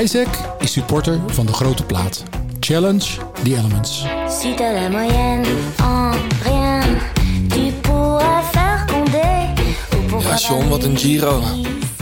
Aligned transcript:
Isaac 0.00 0.28
is 0.58 0.72
supporter 0.72 1.18
van 1.26 1.46
de 1.46 1.52
grote 1.52 1.84
plaat. 1.84 2.22
Challenge 2.60 3.04
the 3.42 3.50
Elements. 3.56 4.04
Si 4.40 4.54
t'as 4.54 4.72
la 4.72 4.88
moyenne 4.88 5.44
en 5.78 6.12
rien, 6.44 6.82
tu 7.48 7.72
pourras 7.80 8.44
faire 8.52 8.84
condé. 8.86 9.48
Ou 9.96 10.06
pour 10.08 10.22
Ja, 10.22 10.36
John, 10.36 10.68
wat 10.68 10.82
een 10.84 10.96
Giro. 10.96 11.42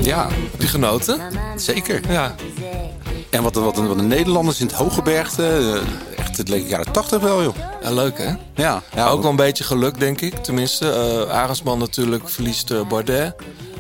Ja, 0.03 0.29
Heb 0.51 0.61
je 0.61 0.67
genoten? 0.67 1.21
zeker. 1.57 2.01
Ja. 2.09 2.35
En 3.31 3.43
wat, 3.43 3.55
wat, 3.55 3.77
wat 3.77 3.97
de 3.99 4.03
Nederlanders 4.05 4.61
in 4.61 4.67
het 4.67 4.75
Hooggebergte. 4.75 5.43
eh, 5.47 6.19
Echt, 6.25 6.37
het 6.37 6.49
leek 6.49 6.63
de 6.63 6.69
jaren 6.69 6.93
80 6.93 7.21
wel, 7.21 7.43
joh. 7.43 7.55
ja, 7.83 7.91
leuk 7.91 8.19
hè? 8.19 8.33
Ja, 8.55 8.83
ja 8.95 9.09
Ook 9.09 9.21
wel 9.23 9.31
een 9.31 9.37
beetje 9.37 9.65
geluk, 9.65 9.99
denk 10.01 10.21
ik. 10.21 10.35
Tenminste, 10.35 10.91
eh 10.91 11.37
Arendsman 11.37 11.79
natuurlijk 11.79 12.29
verliest 12.29 12.71
eh, 12.71 12.81
Bardet. 12.89 13.35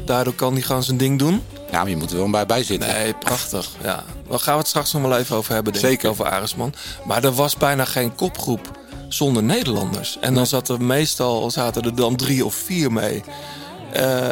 Daardoor 0.05 0.34
kan 0.34 0.52
hij 0.52 0.62
gewoon 0.62 0.82
zijn 0.82 0.96
ding 0.96 1.19
doen. 1.19 1.42
Ja, 1.70 1.78
maar 1.78 1.88
je 1.88 1.96
moet 1.96 2.10
er 2.10 2.16
wel 2.16 2.30
bij, 2.30 2.46
bij 2.46 2.62
zitten. 2.62 2.88
Nee, 2.88 3.14
prachtig. 3.14 3.70
Ja. 3.82 4.04
Daar 4.28 4.38
gaan 4.38 4.52
we 4.52 4.58
het 4.58 4.68
straks 4.68 4.92
nog 4.92 5.02
wel 5.02 5.18
even 5.18 5.36
over 5.36 5.54
hebben, 5.54 5.72
denk 5.72 5.84
Zeker. 5.84 6.04
ik, 6.04 6.10
over 6.10 6.24
Arendsman. 6.24 6.74
Maar 7.04 7.24
er 7.24 7.32
was 7.32 7.56
bijna 7.56 7.84
geen 7.84 8.14
kopgroep 8.14 8.78
zonder 9.08 9.42
Nederlanders. 9.42 10.18
En 10.20 10.34
dan 10.34 10.46
zat 10.46 10.68
er 10.68 10.82
meestal 10.82 11.50
zaten 11.50 11.82
er 11.82 11.94
dan 11.94 12.16
drie 12.16 12.44
of 12.44 12.54
vier 12.54 12.92
mee. 12.92 13.22
Eh, 13.92 14.28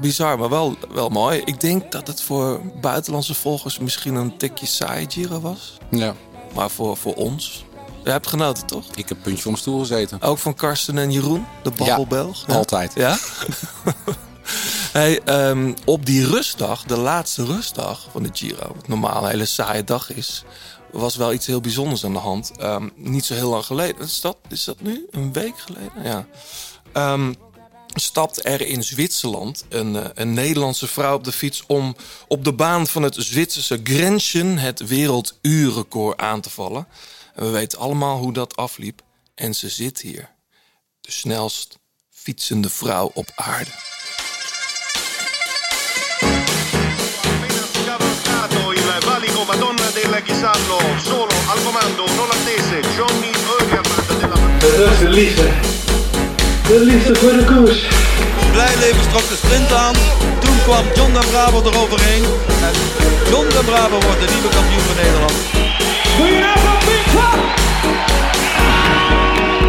bizar, 0.00 0.38
maar 0.38 0.48
wel, 0.48 0.76
wel 0.92 1.08
mooi. 1.08 1.42
Ik 1.44 1.60
denk 1.60 1.92
dat 1.92 2.06
het 2.06 2.22
voor 2.22 2.60
buitenlandse 2.80 3.34
volgers 3.34 3.78
misschien 3.78 4.14
een 4.14 4.36
tikje 4.36 4.66
saai 4.66 5.06
Giro 5.08 5.40
was. 5.40 5.76
Ja. 5.90 6.14
Maar 6.54 6.70
voor, 6.70 6.96
voor 6.96 7.14
ons... 7.14 7.64
Je 8.04 8.10
hebt 8.10 8.26
genoten, 8.26 8.66
toch? 8.66 8.84
Ik 8.94 9.08
heb 9.08 9.18
puntje 9.22 9.42
mijn 9.44 9.56
stoel 9.56 9.78
gezeten. 9.78 10.22
Ook 10.22 10.38
van 10.38 10.54
Karsten 10.54 10.98
en 10.98 11.12
Jeroen, 11.12 11.46
de 11.62 11.70
babbelbelg. 11.70 12.48
altijd. 12.48 12.92
Ja? 12.94 13.18
hey, 14.92 15.20
ehm, 15.20 15.74
op 15.84 16.06
die 16.06 16.26
rustdag, 16.26 16.82
de 16.82 16.98
laatste 16.98 17.44
rustdag 17.44 18.08
van 18.10 18.22
de 18.22 18.30
Giro... 18.32 18.72
wat 18.74 18.88
normaal 18.88 19.24
een 19.24 19.30
hele 19.30 19.44
saaie 19.44 19.84
dag 19.84 20.12
is... 20.12 20.44
was 20.90 21.16
wel 21.16 21.32
iets 21.32 21.46
heel 21.46 21.60
bijzonders 21.60 22.04
aan 22.04 22.12
de 22.12 22.18
hand. 22.18 22.52
Ehm, 22.58 22.88
niet 22.94 23.24
zo 23.24 23.34
heel 23.34 23.50
lang 23.50 23.64
geleden. 23.64 24.04
Is 24.04 24.20
dat, 24.20 24.36
is 24.48 24.64
dat 24.64 24.80
nu? 24.80 25.06
Een 25.10 25.32
week 25.32 25.58
geleden? 25.58 26.02
Ja. 26.02 26.26
Ehm, 26.92 27.32
stapt 27.94 28.44
er 28.44 28.60
in 28.60 28.82
Zwitserland 28.82 29.64
een, 29.68 29.96
eh, 29.96 30.08
een 30.14 30.32
Nederlandse 30.32 30.86
vrouw 30.86 31.14
op 31.14 31.24
de 31.24 31.32
fiets... 31.32 31.64
om 31.66 31.96
op 32.28 32.44
de 32.44 32.52
baan 32.52 32.86
van 32.86 33.02
het 33.02 33.14
Zwitserse 33.18 33.80
Grenchen 33.84 34.58
het 34.58 34.86
werelduurrecord 34.86 36.20
aan 36.20 36.40
te 36.40 36.50
vallen. 36.50 36.88
En 37.34 37.44
we 37.44 37.50
weten 37.50 37.78
allemaal 37.78 38.18
hoe 38.18 38.32
dat 38.32 38.56
afliep. 38.56 39.02
En 39.34 39.54
ze 39.54 39.68
zit 39.68 40.00
hier. 40.00 40.30
De 41.00 41.12
snelst 41.12 41.78
fietsende 42.10 42.70
vrouw 42.70 43.10
op 43.14 43.30
aarde. 43.34 43.70
Ghisallo, 50.22 50.78
solo 51.02 51.32
al 51.46 51.62
comando, 51.64 52.06
non 52.14 52.30
attese, 52.30 52.80
Johnny 52.96 53.32
Eugerman 53.58 54.04
della 54.20 54.36
Dat 54.58 54.88
was 54.88 54.98
de 54.98 55.08
liefde. 55.08 55.48
De 56.68 56.80
liefde 56.80 57.14
voor 57.14 57.32
de 57.32 57.44
koers. 57.44 57.78
Blijleven 58.52 59.08
trok 59.10 59.28
de 59.28 59.36
sprint 59.36 59.72
aan. 59.72 59.94
Toen 60.40 60.62
kwam 60.62 60.84
John 60.94 61.12
de 61.12 61.26
Bravo 61.30 61.62
eroverheen. 61.70 62.24
En 62.68 62.74
John 63.30 63.48
de 63.48 63.62
Bravo 63.64 64.00
wordt 64.00 64.20
de 64.20 64.28
nieuwe 64.32 64.48
kampioen 64.48 64.84
van 64.88 64.96
Nederland. 64.96 65.32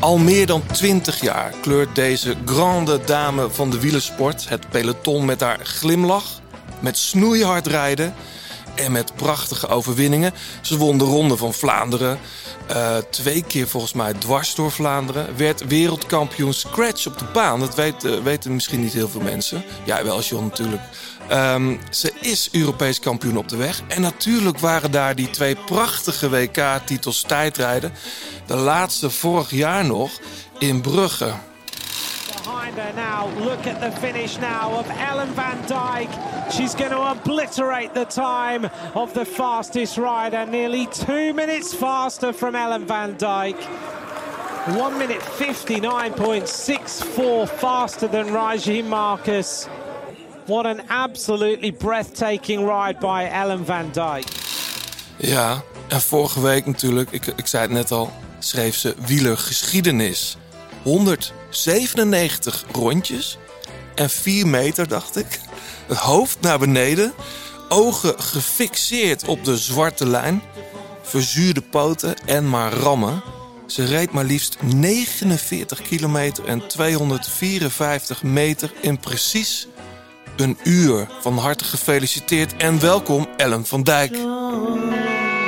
Al 0.00 0.18
meer 0.18 0.46
dan 0.46 0.62
20 0.72 1.20
jaar 1.20 1.54
kleurt 1.60 1.94
deze 1.94 2.34
grande 2.44 3.00
dame 3.04 3.50
van 3.50 3.70
de 3.70 3.80
wielersport 3.80 4.48
het 4.48 4.68
peloton 4.68 5.24
met 5.24 5.40
haar 5.40 5.58
glimlach, 5.62 6.40
met 6.80 6.98
snoeihard 6.98 7.66
rijden 7.66 8.14
en 8.74 8.92
met 8.92 9.14
prachtige 9.14 9.68
overwinningen. 9.68 10.32
Ze 10.60 10.76
won 10.76 10.98
de 10.98 11.04
Ronde 11.04 11.36
van 11.36 11.54
Vlaanderen, 11.54 12.18
eh, 12.66 12.96
twee 13.10 13.42
keer 13.42 13.68
volgens 13.68 13.92
mij 13.92 14.12
dwars 14.12 14.54
door 14.54 14.70
Vlaanderen. 14.70 15.36
Werd 15.36 15.66
wereldkampioen 15.66 16.54
scratch 16.54 17.06
op 17.06 17.18
de 17.18 17.26
baan. 17.32 17.60
Dat 17.60 17.78
eh, 17.78 17.92
weten 18.22 18.54
misschien 18.54 18.80
niet 18.80 18.92
heel 18.92 19.08
veel 19.08 19.20
mensen. 19.20 19.64
Ja, 19.84 20.04
wel 20.04 20.20
John 20.20 20.44
natuurlijk. 20.44 20.82
Ehm, 21.28 21.76
ze 21.90 22.12
is 22.20 22.48
Europees 22.52 23.00
kampioen 23.00 23.36
op 23.36 23.48
de 23.48 23.56
weg. 23.56 23.82
En 23.88 24.00
natuurlijk 24.00 24.58
waren 24.58 24.90
daar 24.90 25.14
die 25.14 25.30
twee 25.30 25.56
prachtige 25.56 26.30
WK-titels 26.30 27.22
tijdrijden. 27.22 27.92
De 28.46 28.56
laatste 28.56 29.10
vorig 29.10 29.50
jaar 29.50 29.84
nog 29.84 30.10
in 30.58 30.80
Brugge. 30.80 31.32
now. 32.94 33.26
Look 33.38 33.66
at 33.66 33.80
the 33.80 33.90
finish 34.00 34.38
now 34.38 34.78
of 34.78 34.88
Ellen 34.88 35.34
van 35.34 35.58
Dijk. 35.66 36.08
She's 36.50 36.74
going 36.74 36.90
to 36.90 37.10
obliterate 37.10 37.94
the 37.94 38.06
time 38.06 38.70
of 38.94 39.12
the 39.12 39.24
fastest 39.24 39.96
rider. 39.96 40.46
Nearly 40.46 40.86
two 40.86 41.32
minutes 41.32 41.74
faster 41.74 42.32
from 42.32 42.54
Ellen 42.54 42.86
van 42.86 43.16
Dijk. 43.16 43.56
1 44.66 44.96
minute 44.96 45.20
59.64 45.20 47.58
faster 47.58 48.08
than 48.08 48.32
Rajim 48.32 48.88
Marcus. 48.88 49.66
What 50.48 50.64
an 50.64 50.88
absolutely 50.88 51.72
breathtaking 51.72 52.60
ride 52.60 52.98
by 53.00 53.28
Ellen 53.32 53.66
van 53.66 53.90
Dijk. 53.92 54.24
Ja, 55.16 55.62
en 55.88 56.00
vorige 56.00 56.40
week 56.40 56.66
natuurlijk, 56.66 57.10
ik, 57.10 57.26
ik 57.26 57.46
zei 57.46 57.62
het 57.62 57.72
net 57.72 57.90
al, 57.90 58.12
schreef 58.38 58.76
ze 58.76 58.94
wielergeschiedenis. 59.06 60.36
197 60.82 62.64
rondjes 62.72 63.38
en 63.94 64.10
4 64.10 64.46
meter, 64.46 64.88
dacht 64.88 65.16
ik. 65.16 65.40
Het 65.86 65.98
hoofd 65.98 66.40
naar 66.40 66.58
beneden, 66.58 67.12
ogen 67.68 68.20
gefixeerd 68.20 69.24
op 69.24 69.44
de 69.44 69.56
zwarte 69.56 70.06
lijn, 70.06 70.42
verzuurde 71.02 71.62
poten 71.62 72.14
en 72.24 72.48
maar 72.48 72.72
rammen. 72.72 73.22
Ze 73.66 73.84
reed 73.84 74.12
maar 74.12 74.24
liefst 74.24 74.62
49 74.62 75.82
kilometer 75.82 76.44
en 76.44 76.66
254 76.66 78.22
meter 78.22 78.72
in 78.80 78.98
precies 78.98 79.68
een 80.40 80.58
uur. 80.64 81.08
Van 81.20 81.38
harte 81.38 81.64
gefeliciteerd 81.64 82.56
en 82.56 82.80
welkom 82.80 83.28
Ellen 83.36 83.66
van 83.66 83.82
Dijk. 83.82 84.12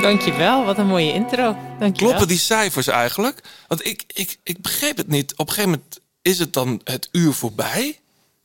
Dankjewel, 0.02 0.64
wat 0.64 0.78
een 0.78 0.86
mooie 0.86 1.12
intro. 1.12 1.56
Dankjewel. 1.78 1.92
Kloppen 1.92 2.28
die 2.28 2.38
cijfers 2.38 2.86
eigenlijk? 2.86 3.40
Want 3.68 3.86
ik, 3.86 4.04
ik, 4.06 4.38
ik 4.42 4.62
begreep 4.62 4.96
het 4.96 5.08
niet. 5.08 5.32
Op 5.32 5.48
een 5.48 5.54
gegeven 5.54 5.70
moment 5.70 6.00
is 6.22 6.38
het 6.38 6.52
dan 6.52 6.80
het 6.84 7.08
uur 7.12 7.32
voorbij. 7.32 7.99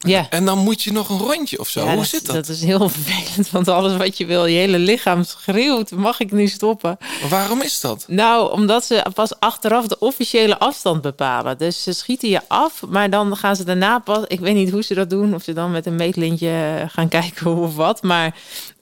Ja. 0.06 0.28
En 0.30 0.46
dan 0.46 0.58
moet 0.58 0.84
je 0.84 0.92
nog 0.92 1.10
een 1.10 1.18
rondje 1.18 1.60
of 1.60 1.70
zo. 1.70 1.86
Ja, 1.86 1.96
Hoe 1.96 2.06
zit 2.06 2.26
dat? 2.26 2.36
Dat 2.36 2.48
is 2.48 2.62
heel 2.64 2.90
vervelend, 2.98 3.50
want 3.52 3.68
alles 3.68 3.98
wat 3.98 4.18
je 4.18 4.26
wil, 4.26 4.46
je 4.46 4.58
hele 4.58 4.80
lichaam 4.80 5.24
schreeuwt, 5.24 5.92
mag 5.92 6.20
ik 6.20 6.32
nu 6.32 6.48
stoppen? 6.48 6.98
Maar 7.22 7.30
waarom 7.30 7.62
is 7.62 7.80
dat? 7.80 8.06
Nou, 8.08 8.52
omdat 8.52 8.86
ze 8.86 9.06
pas 9.14 9.40
achteraf 9.40 9.88
de 9.88 10.00
officiële 10.00 10.60
afstand 10.60 11.02
bepalen. 11.02 11.58
Dus 11.58 11.84
ze 11.84 11.94
schieten 11.94 12.30
je 12.30 12.42
af, 12.48 12.82
maar 12.88 13.10
dan 13.10 13.38
gaan 13.38 13.56
ze 13.56 13.64
daarna 13.64 14.00
pas... 14.00 14.24
Ik 14.28 14.40
weet 14.40 14.56
niet 14.56 14.72
hoe 14.72 14.84
ze 14.84 14.94
dat 14.94 15.10
doen, 15.10 15.34
of 15.36 15.44
ze 15.44 15.54
dan 15.54 15.72
met 15.72 15.86
een 15.86 15.96
meetlintje 15.96 16.86
gaan 16.92 17.08
kijken 17.20 17.52
hoe 17.52 17.64
of 17.66 17.76
wat. 17.76 18.04
Maar 18.04 18.36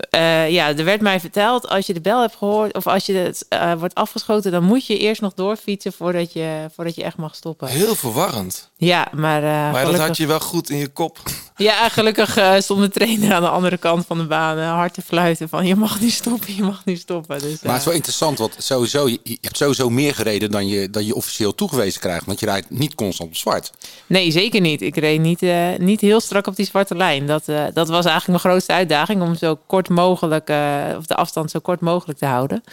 eh, 0.09 0.49
ja, 0.49 0.67
er 0.67 0.85
werd 0.85 1.01
mij 1.01 1.19
verteld, 1.19 1.69
als 1.69 1.85
je 1.85 1.93
de 1.93 2.01
bel 2.01 2.21
hebt 2.21 2.35
gehoord... 2.35 2.75
of 2.75 2.87
als 2.87 3.05
je 3.05 3.13
het 3.13 3.45
eh, 3.49 3.73
wordt 3.73 3.95
afgeschoten, 3.95 4.51
dan 4.51 4.63
moet 4.63 4.85
je 4.85 4.97
eerst 4.97 5.21
nog 5.21 5.33
doorfietsen... 5.33 5.93
voordat 5.93 6.33
je, 6.33 6.65
voordat 6.75 6.95
je 6.95 7.03
echt 7.03 7.17
mag 7.17 7.35
stoppen. 7.35 7.67
Heel 7.67 7.95
verwarrend. 7.95 8.69
Ja, 8.77 9.07
maar... 9.13 9.43
eh, 9.43 9.71
Maar 9.71 9.85
dat 9.85 9.99
had 9.99 10.17
je 10.17 10.27
wel 10.27 10.39
goed 10.39 10.69
in 10.69 10.77
je 10.77 10.87
kop. 10.87 11.12
Ja, 11.57 11.89
gelukkig 11.89 12.37
eh, 12.37 12.55
stond 12.59 12.81
de 12.81 12.89
trainer 12.89 13.33
aan 13.33 13.41
de 13.41 13.49
andere 13.49 13.77
kant 13.77 14.05
van 14.05 14.17
de 14.17 14.23
baan 14.25 14.57
eh, 14.57 14.71
hard 14.71 14.93
te 14.93 15.01
fluiten 15.01 15.49
van 15.49 15.65
je 15.65 15.75
mag 15.75 15.99
nu 15.99 16.09
stoppen, 16.09 16.55
je 16.55 16.63
mag 16.63 16.85
nu 16.85 16.95
stoppen. 16.95 17.39
Dus, 17.39 17.61
Maar 17.61 17.71
het 17.71 17.73
is 17.73 17.79
eh, 17.79 17.85
wel 17.85 17.93
interessant, 17.93 18.37
want 18.37 18.55
sowieso, 18.57 19.07
je, 19.07 19.19
je 19.23 19.37
hebt 19.41 19.57
sowieso 19.57 19.89
meer 19.89 20.15
gereden 20.15 20.51
dan 20.51 20.67
je, 20.67 20.89
dan 20.89 21.05
je 21.05 21.15
officieel 21.15 21.55
toegewezen 21.55 22.01
krijgt. 22.01 22.25
Want 22.25 22.39
je 22.39 22.45
rijdt 22.45 22.69
niet 22.69 22.95
constant 22.95 23.29
op 23.29 23.35
zwart. 23.35 23.71
nee, 24.07 24.31
zeker 24.31 24.61
niet. 24.61 24.81
Ik 24.81 24.95
reed 24.95 25.19
niet, 25.19 25.41
niet 25.77 26.01
heel 26.01 26.19
strak 26.19 26.47
op 26.47 26.55
die 26.55 26.65
zwarte 26.65 26.95
lijn. 26.95 27.27
Dat, 27.27 27.45
dat 27.73 27.87
was 27.87 28.05
eigenlijk 28.05 28.27
mijn 28.27 28.39
grootste 28.39 28.73
uitdaging 28.73 29.21
om 29.21 29.35
zo 29.35 29.59
kort 29.67 29.89
mogelijk, 29.89 30.49
of 30.97 31.05
de 31.05 31.15
afstand 31.15 31.51
zo 31.51 31.59
kort 31.59 31.79
mogelijk 31.79 32.19
te 32.19 32.25
houden. 32.25 32.63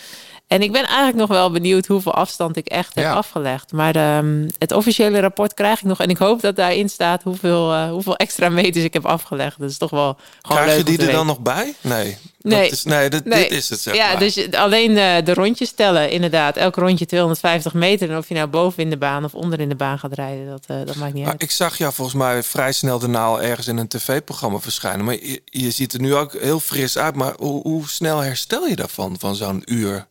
En 0.51 0.63
ik 0.63 0.73
ben 0.73 0.85
eigenlijk 0.85 1.17
nog 1.17 1.29
wel 1.29 1.51
benieuwd 1.51 1.87
hoeveel 1.87 2.15
afstand 2.15 2.57
ik 2.57 2.67
echt 2.67 2.95
heb 2.95 3.05
Ja. 3.05 3.13
afgelegd. 3.13 3.73
Maar 3.73 3.97
ehm, 3.97 4.49
het 4.59 4.73
officiële 4.73 5.21
rapport 5.21 5.55
krijg 5.55 5.79
ik 5.79 5.85
nog. 5.85 6.01
En 6.01 6.09
ik 6.11 6.17
hoop 6.19 6.41
dat 6.41 6.57
daarin 6.57 6.89
staat 6.89 7.23
hoeveel, 7.23 7.73
eh, 7.73 7.91
hoeveel 7.91 8.17
extra 8.17 8.49
meters 8.49 8.85
ik 8.85 8.93
heb 8.93 9.07
afgelegd. 9.07 9.59
Dat 9.59 9.71
is 9.71 9.79
toch 9.79 9.91
wel 9.91 10.17
gewoon 10.43 10.63
Krijg 10.63 10.67
leuk 10.67 10.77
je 10.79 10.85
die 10.85 10.93
er 10.95 11.01
weten. 11.01 11.15
dan 11.17 11.27
nog 11.27 11.41
bij? 11.41 11.75
Nee. 11.81 12.17
Nee. 12.41 12.63
Dat 12.63 12.73
is, 12.73 12.85
nee, 12.85 13.11
dit, 13.11 13.25
Nee. 13.25 13.43
dit 13.49 13.59
is 13.59 13.69
het 13.71 13.81
zeg 13.81 13.95
ja, 13.95 14.07
maar. 14.11 14.19
dus 14.19 14.53
alleen 14.53 14.95
de 15.25 15.35
rondjes 15.35 15.71
tellen, 15.73 16.11
inderdaad. 16.11 16.57
Elk 16.57 16.77
rondje 16.77 17.07
250 17.07 17.75
meter. 17.75 18.11
En 18.11 18.17
of 18.17 18.29
je 18.29 18.35
nou 18.35 18.47
boven 18.47 18.83
in 18.83 18.91
de 18.91 18.97
baan 18.99 19.25
of 19.25 19.35
onder 19.35 19.61
in 19.61 19.69
de 19.69 19.75
baan 19.75 19.99
gaat 19.99 20.15
rijden, 20.15 20.47
dat, 20.47 20.65
eh, 20.67 20.77
dat 20.87 20.97
maakt 20.97 21.13
niet 21.15 21.23
Maar 21.23 21.33
uit. 21.33 21.43
ik 21.43 21.51
zag 21.51 21.79
jou 21.79 21.93
volgens 21.93 22.17
mij 22.17 22.43
vrij 22.43 22.73
snel 22.73 22.99
daarna 22.99 23.25
al 23.25 23.43
ergens 23.43 23.67
in 23.69 23.77
een 23.77 23.89
tv-programma 23.89 24.59
verschijnen. 24.59 25.05
Maar 25.05 25.15
je, 25.15 25.43
je 25.45 25.71
ziet 25.71 25.93
er 25.93 26.01
nu 26.01 26.15
ook 26.15 26.33
heel 26.41 26.61
fris 26.61 26.99
uit. 26.99 27.15
Maar 27.15 27.33
hoe, 27.39 27.63
hoe 27.63 27.89
snel 27.89 28.19
herstel 28.19 28.67
je 28.67 28.77
daarvan, 28.77 29.17
van 29.19 29.35
zo'n 29.37 29.63
uur? 29.65 30.09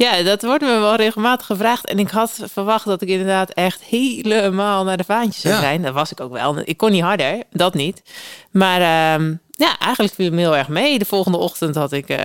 Ja, 0.00 0.22
dat 0.22 0.42
wordt 0.42 0.62
me 0.64 0.78
wel 0.78 0.94
regelmatig 0.94 1.46
gevraagd. 1.46 1.86
En 1.86 1.98
ik 1.98 2.10
had 2.10 2.38
verwacht 2.52 2.84
dat 2.84 3.02
ik 3.02 3.08
inderdaad 3.08 3.50
echt 3.50 3.82
helemaal 3.82 4.84
naar 4.84 4.96
de 4.96 5.04
vaantjes 5.04 5.42
zou 5.42 5.54
Ja. 5.54 5.60
zijn. 5.60 5.82
Dat 5.82 5.94
was 5.94 6.10
ik 6.12 6.20
ook 6.20 6.32
wel. 6.32 6.56
Ik 6.64 6.76
kon 6.76 6.90
niet 6.90 7.02
harder, 7.02 7.42
dat 7.50 7.74
niet. 7.74 8.02
Maar 8.50 8.80
ehm, 8.80 9.34
ja, 9.50 9.78
eigenlijk 9.78 10.14
viel 10.14 10.24
het 10.24 10.34
me 10.34 10.40
heel 10.40 10.56
erg 10.56 10.68
mee. 10.68 10.98
De 10.98 11.04
volgende 11.04 11.38
ochtend 11.38 11.74
had 11.74 11.92
ik, 11.92 12.08
eh, 12.08 12.18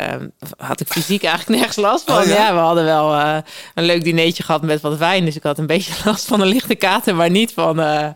had 0.57 0.79
ik 0.79 0.87
fysiek 0.87 1.23
eigenlijk 1.23 1.57
nergens 1.59 1.77
last 1.85 2.03
van. 2.05 2.17
Oh, 2.21 2.25
ja? 2.25 2.35
ja? 2.35 2.53
we 2.53 2.59
hadden 2.59 2.85
wel 2.85 3.13
eh, 3.13 3.37
een 3.73 3.83
leuk 3.85 4.03
dinertje 4.03 4.43
gehad 4.43 4.61
met 4.61 4.81
wat 4.81 4.97
wijn. 4.97 5.25
Dus 5.25 5.35
ik 5.35 5.43
had 5.43 5.57
een 5.57 5.67
beetje 5.67 5.93
last 6.09 6.25
van 6.25 6.41
een 6.41 6.47
lichte 6.47 6.75
kater, 6.75 7.15
maar 7.15 7.29
niet 7.29 7.53
van... 7.53 7.79
eh, 7.79 8.07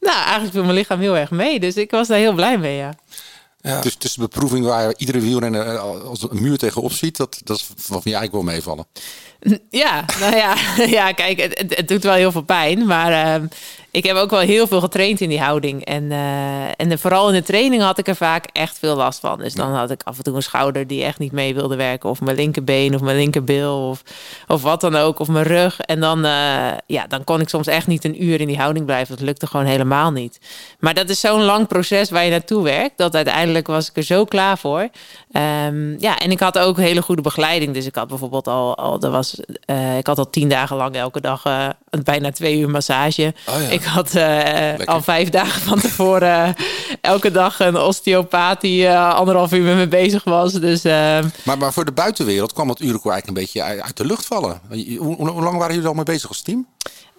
nou, 0.00 0.16
eigenlijk 0.22 0.52
viel 0.52 0.62
mijn 0.62 0.74
lichaam 0.74 1.00
heel 1.00 1.16
erg 1.16 1.30
mee. 1.30 1.60
Dus 1.60 1.74
ik 1.76 1.90
was 1.90 2.08
daar 2.08 2.18
heel 2.18 2.32
blij 2.32 2.58
mee, 2.58 2.76
ja. 2.76 2.90
Ja. 3.62 3.80
Dus 3.80 3.94
tussen 3.94 4.22
beproeving 4.22 4.64
waar 4.64 4.94
iedere 4.96 5.20
wielrenner 5.20 5.66
eh, 5.66 5.80
als 6.04 6.22
een 6.30 6.42
muur 6.42 6.58
tegenop 6.58 6.92
ziet, 6.92 7.16
dat, 7.16 7.40
dat 7.44 7.56
is 7.56 7.68
van 7.76 8.00
je 8.04 8.14
eigenlijk 8.14 8.32
wel 8.32 8.54
meevallen. 8.54 8.86
Ja, 9.70 10.04
nou 10.20 10.36
ja, 10.36 10.56
ja 10.98 11.12
kijk, 11.12 11.40
het, 11.68 11.88
doet 11.88 12.02
wel 12.02 12.14
heel 12.14 12.32
veel 12.32 12.42
pijn. 12.42 12.86
Maar 12.86 13.12
ehm, 13.12 13.46
ik 13.92 14.04
heb 14.04 14.16
ook 14.16 14.30
wel 14.30 14.40
heel 14.40 14.66
veel 14.66 14.80
getraind 14.80 15.20
in 15.20 15.28
die 15.28 15.40
houding. 15.40 15.84
En, 15.84 16.12
eh, 16.12 16.68
en 16.76 16.98
vooral 16.98 17.28
in 17.28 17.34
de 17.34 17.42
training 17.42 17.82
had 17.82 17.98
ik 17.98 18.08
er 18.08 18.16
vaak 18.16 18.46
echt 18.52 18.78
veel 18.78 18.96
last 18.96 19.20
van. 19.20 19.38
Dus 19.38 19.54
dan 19.54 19.72
had 19.72 19.90
ik 19.90 20.02
af 20.04 20.16
en 20.16 20.24
toe 20.24 20.34
een 20.34 20.42
schouder 20.42 20.86
die 20.86 21.04
echt 21.04 21.18
niet 21.18 21.32
mee 21.32 21.54
wilde 21.54 21.76
werken. 21.76 22.10
Of 22.10 22.20
mijn 22.20 22.36
linkerbeen 22.36 22.94
of 22.94 23.00
mijn 23.00 23.16
linkerbil 23.16 23.88
of, 23.88 24.02
of 24.46 24.62
wat 24.62 24.80
dan 24.80 24.96
ook. 24.96 25.18
Of 25.18 25.28
mijn 25.28 25.44
rug. 25.44 25.80
En 25.80 26.00
dan, 26.00 26.24
eh, 26.24 26.72
ja, 26.86 27.06
dan 27.08 27.24
kon 27.24 27.40
ik 27.40 27.48
soms 27.48 27.66
echt 27.66 27.86
niet 27.86 28.04
een 28.04 28.24
uur 28.24 28.40
in 28.40 28.46
die 28.46 28.58
houding 28.58 28.86
blijven. 28.86 29.16
Dat 29.16 29.24
lukte 29.24 29.46
gewoon 29.46 29.66
helemaal 29.66 30.10
niet. 30.10 30.40
Maar 30.78 30.94
dat 30.94 31.08
is 31.08 31.20
zo'n 31.20 31.42
lang 31.42 31.66
proces 31.66 32.10
waar 32.10 32.24
je 32.24 32.30
naartoe 32.30 32.62
werkt. 32.62 32.98
Dat 32.98 33.14
uiteindelijk 33.14 33.66
was 33.66 33.88
ik 33.88 33.96
er 33.96 34.02
zo 34.02 34.24
klaar 34.24 34.58
voor. 34.58 34.88
Ehm, 35.32 35.98
ja, 35.98 36.18
en 36.18 36.30
ik 36.30 36.40
had 36.40 36.58
ook 36.58 36.76
hele 36.76 37.02
goede 37.02 37.22
begeleiding. 37.22 37.74
Dus 37.74 37.86
ik 37.86 37.94
had 37.94 38.08
bijvoorbeeld 38.08 38.48
al, 38.48 38.76
al 38.76 39.00
er 39.00 39.10
was, 39.10 39.40
eh, 39.64 39.98
ik 39.98 40.06
had 40.06 40.18
al 40.18 40.30
tien 40.30 40.48
dagen 40.48 40.76
lang 40.76 40.94
elke 40.94 41.20
dag 41.20 41.42
bijna 42.04 42.30
twee 42.30 42.58
uur 42.58 42.70
massage. 42.70 43.34
Oh 43.48 43.62
ja. 43.62 43.68
Ik 43.68 43.79
had 43.84 44.14
eh, 44.14 44.86
al 44.86 45.02
vijf 45.02 45.28
dagen 45.28 45.62
van 45.62 45.80
tevoren 45.80 46.56
eh, 46.56 46.64
elke 47.00 47.30
dag 47.30 47.60
een 47.60 47.76
osteopaat 47.76 48.60
die 48.60 48.86
eh, 48.86 49.14
anderhalf 49.14 49.52
uur 49.52 49.62
met 49.62 49.76
me 49.76 49.88
bezig 49.88 50.24
was. 50.24 50.52
Dus 50.52 50.82
Maar, 50.82 51.58
maar 51.58 51.72
voor 51.72 51.84
de 51.84 51.92
buitenwereld 51.92 52.52
kwam 52.52 52.68
het 52.68 52.80
uurrecord 52.80 53.12
eigenlijk 53.12 53.26
een 53.38 53.62
beetje 53.62 53.82
uit 53.82 53.96
de 53.96 54.04
lucht 54.04 54.26
vallen. 54.26 54.60
Hoe, 54.68 54.96
hoe, 54.98 55.28
hoe 55.28 55.42
lang 55.42 55.56
waren 55.58 55.74
jullie 55.74 55.88
al 55.88 55.94
mee 55.94 56.04
bezig 56.04 56.28
als 56.28 56.42
team? 56.42 56.66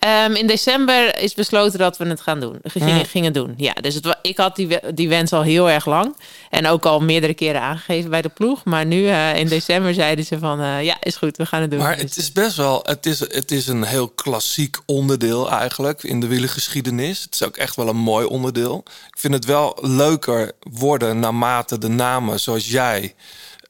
Ehm, 0.01 0.31
in 0.35 0.47
december 0.47 1.17
is 1.19 1.33
besloten 1.33 1.79
dat 1.79 1.97
we 1.97 2.07
het 2.07 2.21
gaan 2.21 2.39
doen. 2.39 2.59
Gingen, 2.63 2.93
Hmm. 2.95 3.05
gingen 3.05 3.33
doen. 3.33 3.53
Ja, 3.57 3.73
dus 3.73 3.95
het, 3.95 4.17
ik 4.21 4.37
had 4.37 4.55
die, 4.55 4.93
die 4.93 5.09
wens 5.09 5.33
al 5.33 5.41
heel 5.41 5.69
erg 5.69 5.85
lang. 5.85 6.15
En 6.49 6.67
ook 6.67 6.85
al 6.85 6.99
meerdere 6.99 7.33
keren 7.33 7.61
aangegeven 7.61 8.09
bij 8.09 8.21
de 8.21 8.29
ploeg. 8.29 8.63
Maar 8.63 8.85
nu 8.85 9.07
eh, 9.07 9.35
in 9.37 9.47
december 9.47 9.93
zeiden 9.93 10.25
ze 10.25 10.39
van 10.39 10.59
eh, 10.61 10.83
ja, 10.83 10.97
is 11.01 11.15
goed, 11.15 11.37
we 11.37 11.45
gaan 11.45 11.61
het 11.61 11.71
doen. 11.71 11.79
Maar 11.79 11.93
Dus, 11.95 12.01
het 12.03 12.17
is 12.17 12.31
best 12.31 12.55
wel, 12.57 12.79
het 12.83 13.05
is, 13.05 13.19
het 13.19 13.51
is 13.51 13.67
een 13.67 13.83
heel 13.83 14.07
klassiek 14.09 14.77
onderdeel 14.85 15.51
eigenlijk 15.51 16.03
in 16.03 16.19
de 16.19 16.27
wielergeschiedenis. 16.27 17.21
Het 17.23 17.33
is 17.33 17.43
ook 17.43 17.57
echt 17.57 17.75
wel 17.75 17.87
een 17.87 17.97
mooi 17.97 18.25
onderdeel. 18.25 18.83
Ik 18.87 19.17
vind 19.19 19.33
het 19.33 19.45
wel 19.45 19.77
leuker 19.81 20.51
worden 20.59 21.19
naarmate 21.19 21.77
de 21.77 21.87
namen 21.89 22.39
zoals 22.39 22.67
jij. 22.69 23.15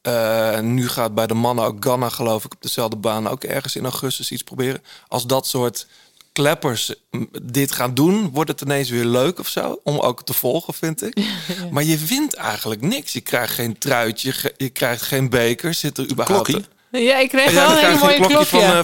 eh, 0.01 0.59
nu 0.59 0.87
gaat 0.89 1.15
bij 1.15 1.27
de 1.27 1.33
mannen 1.33 1.65
ook 1.65 1.83
Ganna 1.85 2.09
geloof 2.09 2.45
ik 2.45 2.53
op 2.53 2.61
dezelfde 2.61 2.95
baan 2.95 3.27
ook 3.29 3.43
ergens 3.43 3.75
in 3.75 3.83
augustus 3.83 4.31
iets 4.31 4.43
proberen. 4.43 4.83
Als 5.07 5.25
dat 5.25 5.47
soort 5.47 5.87
kleppers 6.33 6.93
dit 7.41 7.71
gaan 7.71 7.93
doen, 7.93 8.29
wordt 8.33 8.49
het 8.51 8.61
ineens 8.61 8.89
weer 8.89 9.05
leuk 9.05 9.39
of 9.39 9.47
zo. 9.47 9.79
Om 9.83 9.99
ook 9.99 10.23
te 10.23 10.33
volgen, 10.33 10.73
vind 10.73 11.03
ik. 11.03 11.17
Maar 11.71 11.83
je 11.83 11.97
wint 11.97 12.33
eigenlijk 12.35 12.81
niks. 12.81 13.13
Je 13.13 13.21
krijgt 13.21 13.53
geen 13.53 13.77
truitje, 13.77 14.33
je 14.57 14.69
krijgt 14.69 15.01
geen 15.01 15.29
beker. 15.29 15.73
Zit 15.73 15.97
er 15.97 16.09
überhaupt... 16.11 16.47
Klokkie? 16.47 16.69
ja, 16.91 17.17
ik 17.17 17.29
kreeg 17.29 17.51
Ja, 17.51 17.53
wel 17.53 17.71
een 17.71 17.77
hele 17.85 17.97
mooie 17.99 18.15
een 18.15 18.21
klokje 18.21 18.35
klokje. 18.35 18.49
van, 18.67 18.77
eh, 18.77 18.83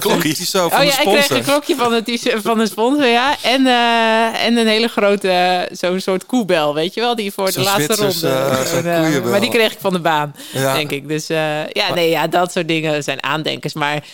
van 0.70 0.72
oh 0.72 0.78
de 0.78 0.84
ja, 0.86 1.00
ik 1.00 1.06
kreeg 1.06 1.24
sponsor. 1.24 1.36
een 1.36 1.42
klokje 1.42 1.76
van 1.76 1.90
de, 2.04 2.40
van 2.42 2.58
de 2.58 2.66
sponsor, 2.66 3.06
ja. 3.06 3.36
En, 3.42 3.66
eh, 3.66 4.44
en 4.44 4.56
een 4.56 4.66
hele 4.66 4.88
grote, 4.88 5.68
zo'n 5.72 6.00
soort 6.00 6.26
koebel, 6.26 6.74
weet 6.74 6.94
je 6.94 7.00
wel, 7.00 7.14
die 7.14 7.32
voor 7.32 7.52
de 7.52 7.60
laatste 7.60 7.94
Zwitsers, 7.94 8.22
ronde. 8.22 8.36
eh, 8.36 9.14
En, 9.16 9.28
maar 9.30 9.40
die 9.40 9.50
kreeg 9.50 9.72
ik 9.72 9.78
van 9.80 9.92
de 9.92 10.00
baan, 10.00 10.34
Ja. 10.52 10.74
denk 10.74 10.90
ik. 10.90 11.08
Dus 11.08 11.28
eh, 11.28 11.66
ja, 11.68 11.94
nee, 11.94 12.10
ja, 12.10 12.26
dat 12.26 12.52
soort 12.52 12.68
dingen 12.68 13.02
zijn 13.02 13.22
aandenkers. 13.22 13.72
Maar 13.74 14.04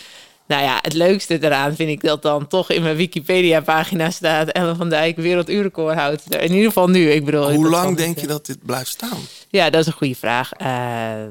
nou 0.47 0.63
ja, 0.63 0.79
het 0.81 0.93
leukste 0.93 1.43
eraan 1.43 1.75
vind 1.75 1.89
ik 1.89 2.01
dat 2.01 2.21
dan 2.21 2.47
toch 2.47 2.69
in 2.69 2.81
mijn 2.81 2.95
Wikipedia-pagina 2.95 4.09
staat... 4.09 4.49
Ellen 4.49 4.75
van 4.75 4.89
Dijk 4.89 5.17
werelduurrecord 5.17 5.95
houdt. 5.95 6.35
In 6.35 6.51
ieder 6.51 6.65
geval 6.65 6.87
nu, 6.87 7.11
ik 7.11 7.25
bedoel... 7.25 7.51
Hoe 7.51 7.69
lang 7.69 7.97
denk 7.97 8.19
je 8.19 8.27
dat 8.27 8.45
dit 8.45 8.65
blijft 8.65 8.89
staan? 8.89 9.17
ja, 9.49 9.69
dat 9.69 9.81
is 9.81 9.87
een 9.87 9.93
goede 9.93 10.15
vraag. 10.15 10.51
Eh, 10.51 10.67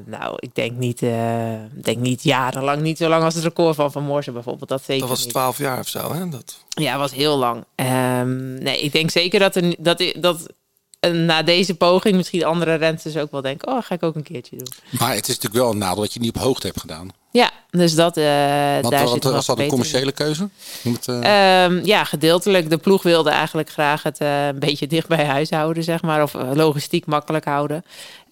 nou, 0.05 0.35
ik 0.39 0.55
denk 0.55 0.77
niet, 0.77 1.01
eh, 1.01 1.53
denk 1.71 1.97
niet 1.97 2.23
jarenlang. 2.23 2.81
Niet 2.81 2.97
zo 2.97 3.09
lang 3.09 3.23
als 3.23 3.35
het 3.35 3.43
record 3.43 3.75
van 3.75 3.91
Van 3.91 4.03
Morsen 4.03 4.33
bijvoorbeeld. 4.33 4.69
Dat 4.69 4.83
zeker 4.83 5.07
Dat 5.07 5.09
was. 5.09 5.25
12 5.25 5.57
jaar 5.57 5.79
of 5.79 5.87
zo, 5.87 6.13
hè? 6.13 6.29
Dat... 6.29 6.57
Ja, 6.69 6.97
was 6.97 7.13
heel 7.13 7.37
lang. 7.37 7.63
Ehm, 7.75 8.53
nee, 8.53 8.81
ik 8.81 8.91
denk 8.91 9.09
zeker 9.09 9.39
dat, 9.39 9.55
er, 9.55 9.75
dat, 9.79 10.03
dat 10.19 10.47
eh, 11.05 11.11
na 11.11 11.43
deze 11.43 11.75
poging 11.75 12.15
misschien 12.15 12.43
andere 12.45 12.75
rentes 12.75 13.17
ook 13.17 13.31
wel 13.31 13.41
denken... 13.41 13.67
oh, 13.67 13.83
ga 13.83 13.95
ik 13.95 14.03
ook 14.03 14.15
een 14.15 14.23
keertje 14.23 14.57
doen. 14.57 14.67
Maar 14.99 15.15
het 15.15 15.27
is 15.27 15.35
natuurlijk 15.35 15.63
wel 15.63 15.71
een 15.71 15.77
nadeel 15.77 16.01
dat 16.01 16.13
je 16.13 16.19
niet 16.19 16.35
op 16.35 16.41
hoogte 16.41 16.67
hebt 16.67 16.79
gedaan. 16.79 17.09
Ja, 17.35 17.51
dus 17.69 17.95
dat, 17.95 18.17
eh 18.17 18.23
Want, 18.81 18.89
daar 18.89 19.03
nog 19.03 19.23
was 19.23 19.45
dat 19.45 19.57
een 19.57 19.63
in. 19.63 19.69
commerciële 19.69 20.11
keuze? 20.11 20.49
Het, 20.81 21.07
eh, 21.07 21.63
Ehm, 21.63 21.85
ja, 21.85 22.03
gedeeltelijk. 22.03 22.69
De 22.69 22.77
ploeg 22.77 23.03
wilde 23.03 23.29
eigenlijk 23.29 23.69
graag 23.69 24.03
het 24.03 24.17
eh, 24.17 24.47
een 24.47 24.59
beetje 24.59 24.87
dicht 24.87 25.07
bij 25.07 25.25
huis 25.25 25.49
houden, 25.49 25.83
zeg 25.83 26.01
maar. 26.01 26.23
Of 26.23 26.33
logistiek 26.53 27.05
makkelijk 27.05 27.45
houden. 27.45 27.85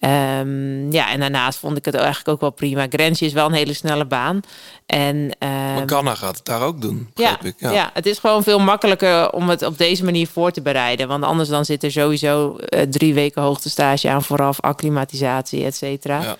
Ehm, 0.04 0.92
ja, 0.92 1.10
en 1.10 1.20
daarnaast 1.20 1.58
vond 1.58 1.76
ik 1.76 1.84
het 1.84 1.94
eigenlijk 1.94 2.28
ook 2.28 2.40
wel 2.40 2.50
prima. 2.50 2.86
Grensje 2.90 3.24
is 3.24 3.32
wel 3.32 3.46
een 3.46 3.52
hele 3.52 3.72
snelle 3.72 4.04
baan. 4.04 4.40
En, 4.86 5.30
ehm, 5.38 5.74
Maar 5.74 5.82
Ganna 5.88 6.14
gaat 6.14 6.36
het 6.36 6.44
daar 6.44 6.62
ook 6.62 6.80
doen, 6.80 7.10
ja, 7.14 7.38
ik. 7.42 7.54
ja. 7.58 7.90
het 7.94 8.06
is 8.06 8.18
gewoon 8.18 8.42
veel 8.42 8.58
makkelijker 8.58 9.32
om 9.32 9.48
het 9.48 9.62
op 9.62 9.78
deze 9.78 10.04
manier 10.04 10.26
voor 10.26 10.50
te 10.50 10.62
bereiden. 10.62 11.08
Want 11.08 11.24
anders 11.24 11.48
dan 11.48 11.64
zit 11.64 11.82
er 11.82 11.92
sowieso 11.92 12.56
eh, 12.56 12.82
drie 12.82 13.14
weken 13.14 13.42
hoogtestage 13.42 14.08
aan 14.10 14.22
vooraf, 14.22 14.60
acclimatisatie, 14.60 15.64
et 15.64 15.76
cetera. 15.76 16.20
Ja. 16.22 16.36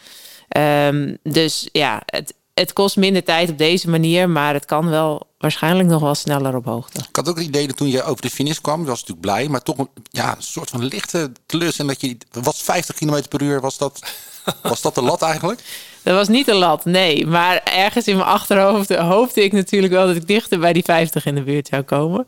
Ehm, 0.48 1.14
dus 1.22 1.68
ja, 1.72 2.02
het, 2.06 2.34
het 2.54 2.72
kost 2.72 2.96
minder 2.96 3.24
tijd 3.24 3.50
op 3.50 3.58
deze 3.58 3.90
manier, 3.90 4.28
maar 4.28 4.54
het 4.54 4.64
kan 4.64 4.88
wel 4.88 5.26
waarschijnlijk 5.38 5.88
nog 5.88 6.00
wel 6.00 6.14
sneller 6.14 6.56
op 6.56 6.64
hoogte. 6.64 6.98
Ik 7.08 7.16
had 7.16 7.28
ook 7.28 7.36
het 7.36 7.46
idee 7.46 7.66
dat 7.66 7.76
toen 7.76 7.88
je 7.88 8.02
over 8.02 8.22
de 8.22 8.30
finish 8.30 8.58
kwam, 8.58 8.84
was 8.84 9.00
natuurlijk 9.00 9.20
blij, 9.20 9.48
maar 9.48 9.62
toch 9.62 9.78
een, 9.78 9.88
ja, 10.10 10.36
een 10.36 10.42
soort 10.42 10.70
van 10.70 10.84
lichte 10.84 11.32
teleurstelling 11.46 11.98
dat 11.98 12.10
je 12.10 12.42
was 12.42 12.62
50 12.62 12.94
km 12.94 13.22
per 13.28 13.42
uur, 13.42 13.60
was 13.60 13.78
dat, 13.78 14.14
was 14.62 14.80
dat 14.80 14.94
de 14.94 15.02
lat 15.02 15.22
eigenlijk? 15.22 15.62
Dat 16.04 16.14
was 16.14 16.28
niet 16.28 16.48
een 16.48 16.56
lat, 16.56 16.84
nee. 16.84 17.26
Maar 17.26 17.62
ergens 17.62 18.06
in 18.06 18.16
mijn 18.16 18.28
achterhoofd 18.28 18.94
hoopte 18.94 19.44
ik 19.44 19.52
natuurlijk 19.52 19.92
wel 19.92 20.06
dat 20.06 20.16
ik 20.16 20.26
dichter 20.26 20.58
bij 20.58 20.72
die 20.72 20.84
50 20.84 21.26
in 21.26 21.34
de 21.34 21.42
buurt 21.42 21.68
zou 21.68 21.82
komen. 21.82 22.24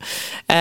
Eh, 0.47 0.57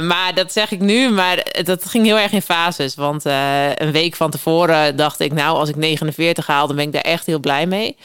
maar 0.00 0.32
dat 0.34 0.52
zeg 0.52 0.70
ik 0.70 0.80
nu, 0.80 1.10
maar 1.10 1.46
dat 1.62 1.84
ging 1.84 2.04
heel 2.04 2.18
erg 2.18 2.32
in 2.32 2.42
fases. 2.42 2.94
Want 2.94 3.26
eh, 3.26 3.74
een 3.74 3.92
week 3.92 4.16
van 4.16 4.30
tevoren 4.30 4.96
dacht 4.96 5.20
ik, 5.20 5.32
nou, 5.32 5.56
als 5.56 5.68
ik 5.68 5.76
49 5.76 6.46
haal, 6.46 6.66
dan 6.66 6.76
ben 6.76 6.86
ik 6.86 6.92
daar 6.92 7.02
echt 7.02 7.26
heel 7.26 7.38
blij 7.38 7.66
mee. 7.66 7.96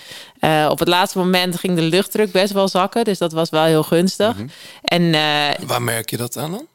Eh, 0.46 0.68
op 0.70 0.80
het 0.80 0.88
laatste 0.88 1.18
moment 1.18 1.60
ging 1.60 1.76
de 1.76 1.82
luchtdruk 1.82 2.32
best 2.32 2.54
wel 2.54 2.68
zakken, 2.68 3.04
dus 3.04 3.18
dat 3.18 3.32
was 3.32 3.50
wel 3.50 3.64
heel 3.64 3.84
gunstig. 3.84 4.36
En 4.84 5.14
eh, 5.14 5.66
Waar 5.68 5.82
merk 5.82 6.10
je 6.10 6.18
dat 6.18 6.38
aan 6.38 6.52
dan? 6.52 6.68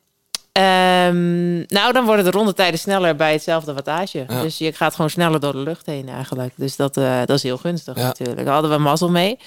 Ehm, 0.52 1.56
nou, 1.58 1.92
dan 1.92 2.04
worden 2.04 2.24
de 2.24 2.30
rondetijden 2.30 2.78
sneller 2.78 3.16
bij 3.16 3.32
hetzelfde 3.32 3.72
wattage. 3.72 4.24
Ja. 4.28 4.42
Dus 4.42 4.58
je 4.58 4.72
gaat 4.72 4.94
gewoon 4.94 5.10
sneller 5.10 5.40
door 5.40 5.52
de 5.52 5.58
lucht 5.58 5.86
heen 5.86 6.08
eigenlijk. 6.08 6.52
Dus 6.56 6.76
dat, 6.76 6.96
eh, 6.96 7.18
dat 7.18 7.36
is 7.36 7.42
heel 7.42 7.56
gunstig 7.56 7.96
Ja. 7.96 8.02
natuurlijk. 8.02 8.44
Daar 8.44 8.52
hadden 8.52 8.70
we 8.70 8.78
mazzel 8.78 9.10
mee. 9.10 9.38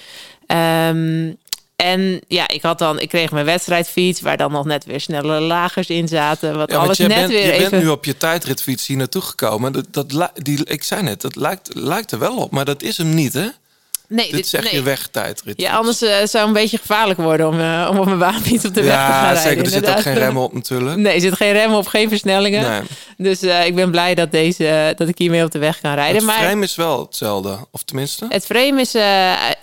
Ehm, 0.46 1.32
en 1.76 2.20
ja, 2.28 2.48
ik, 2.48 2.62
had 2.62 2.78
dan, 2.78 3.00
ik 3.00 3.08
kreeg 3.08 3.30
mijn 3.30 3.44
wedstrijdfiets... 3.44 4.20
waar 4.20 4.36
dan 4.36 4.52
nog 4.52 4.64
net 4.64 4.84
weer 4.84 5.00
snelle 5.00 5.40
lagers 5.40 5.88
in 5.88 6.08
zaten. 6.08 6.56
Wat 6.56 6.70
Ja, 6.70 6.78
alles 6.78 6.96
je, 6.96 7.06
net 7.06 7.16
bent, 7.16 7.30
weer 7.30 7.46
je 7.46 7.52
even... 7.52 7.70
bent 7.70 7.82
nu 7.82 7.88
op 7.88 8.04
je 8.04 8.16
tijdritfiets 8.16 8.86
hier 8.86 8.96
naartoe 8.96 9.22
gekomen. 9.22 9.72
Dat, 9.72 9.92
dat, 9.92 10.30
die, 10.34 10.64
ik 10.64 10.82
zei 10.82 11.02
net, 11.02 11.20
dat 11.20 11.36
lijkt, 11.36 11.70
lijkt 11.74 12.12
er 12.12 12.18
wel 12.18 12.36
op, 12.36 12.50
maar 12.50 12.64
dat 12.64 12.82
is 12.82 12.96
hem 12.96 13.14
niet, 13.14 13.32
hè? 13.32 13.46
Nee, 14.08 14.30
dit, 14.32 14.50
dit- 14.50 14.62
nee. 14.62 14.74
je 14.74 14.82
wegtijdrit. 14.82 15.60
Ja, 15.60 15.76
anders 15.76 16.02
eh, 16.02 16.08
zou 16.10 16.20
het 16.22 16.34
een 16.34 16.52
beetje 16.52 16.78
gevaarlijk 16.78 17.20
worden 17.20 17.48
om, 17.48 17.60
eh, 17.60 17.88
om 17.90 17.98
op 17.98 18.04
mijn 18.04 18.18
baanfiets 18.18 18.64
op 18.64 18.74
de 18.74 18.82
weg 18.82 18.92
te 18.92 19.12
gaan 19.12 19.22
rijden. 19.22 19.42
zeker. 19.42 19.64
Er 19.64 19.70
zit 19.70 19.88
ook 19.90 20.00
geen 20.00 20.14
remmen 20.14 20.42
op 20.42 20.52
natuurlijk. 20.54 20.96
Nee, 20.96 21.14
er 21.14 21.20
zit 21.20 21.34
geen 21.36 21.52
remmen 21.52 21.78
op, 21.78 21.86
geen 21.86 22.08
versnellingen. 22.08 22.70
Nee. 22.70 22.80
Dus 23.16 23.42
eh, 23.42 23.66
ik 23.66 23.74
ben 23.74 23.90
blij 23.90 24.14
dat, 24.14 24.30
deze, 24.32 24.92
dat 24.96 25.08
ik 25.08 25.18
hiermee 25.18 25.44
op 25.44 25.50
de 25.50 25.58
weg 25.58 25.80
kan 25.80 25.94
rijden. 25.94 26.16
Het 26.16 26.24
maar 26.24 26.38
frame 26.38 26.64
is 26.64 26.74
wel 26.76 27.00
hetzelfde. 27.00 27.58
Of 27.70 27.82
tenminste. 27.82 28.26
het 28.28 28.44
frame 28.46 28.80
is 28.80 28.94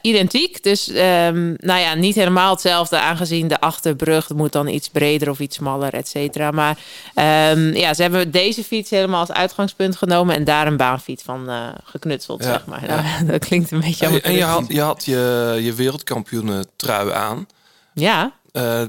identiek. 0.02 0.64
Dus 0.64 0.88
ehm, 0.90 1.54
nou 1.58 1.80
ja, 1.80 1.94
niet 1.94 2.16
helemaal 2.16 2.52
hetzelfde. 2.52 3.00
Aangezien 3.00 3.48
de 3.48 3.60
achterbrug 3.60 4.30
moet 4.30 4.52
dan 4.52 4.68
iets 4.68 4.90
breder 4.90 5.30
of 5.30 5.40
iets 5.40 5.56
smaller, 5.56 5.94
et 5.94 6.08
cetera. 6.08 6.52
Maar 6.52 6.78
ehm, 7.16 7.74
ja, 7.76 7.94
ze 7.94 8.02
hebben 8.02 8.32
deze 8.32 8.64
fiets 8.64 8.90
helemaal 8.90 9.20
als 9.20 9.32
uitgangspunt 9.32 9.96
genomen. 9.96 10.36
En 10.36 10.44
daar 10.44 10.68
een 10.68 10.78
baanfiets 10.78 11.24
van 11.24 11.50
geknutseld, 11.84 12.44
Ja, 12.44 12.50
zeg 12.52 12.66
maar. 12.66 12.86
ja. 12.88 13.02
Nou, 13.02 13.26
dat 13.32 13.46
klinkt 13.46 13.72
een 13.72 13.80
beetje 13.80 14.22
en 14.22 14.36
je 14.42 14.48
had, 14.48 14.68
je, 14.68 14.82
had 14.82 15.06
je, 15.06 15.58
je 15.62 15.74
wereldkampioenen 15.74 16.66
trui 16.76 17.12
aan. 17.12 17.48
Ja, 17.94 18.40
Eh, 18.52 18.84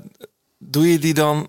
doe 0.59 0.93
je 0.93 0.99
die 0.99 1.15
dan... 1.15 1.49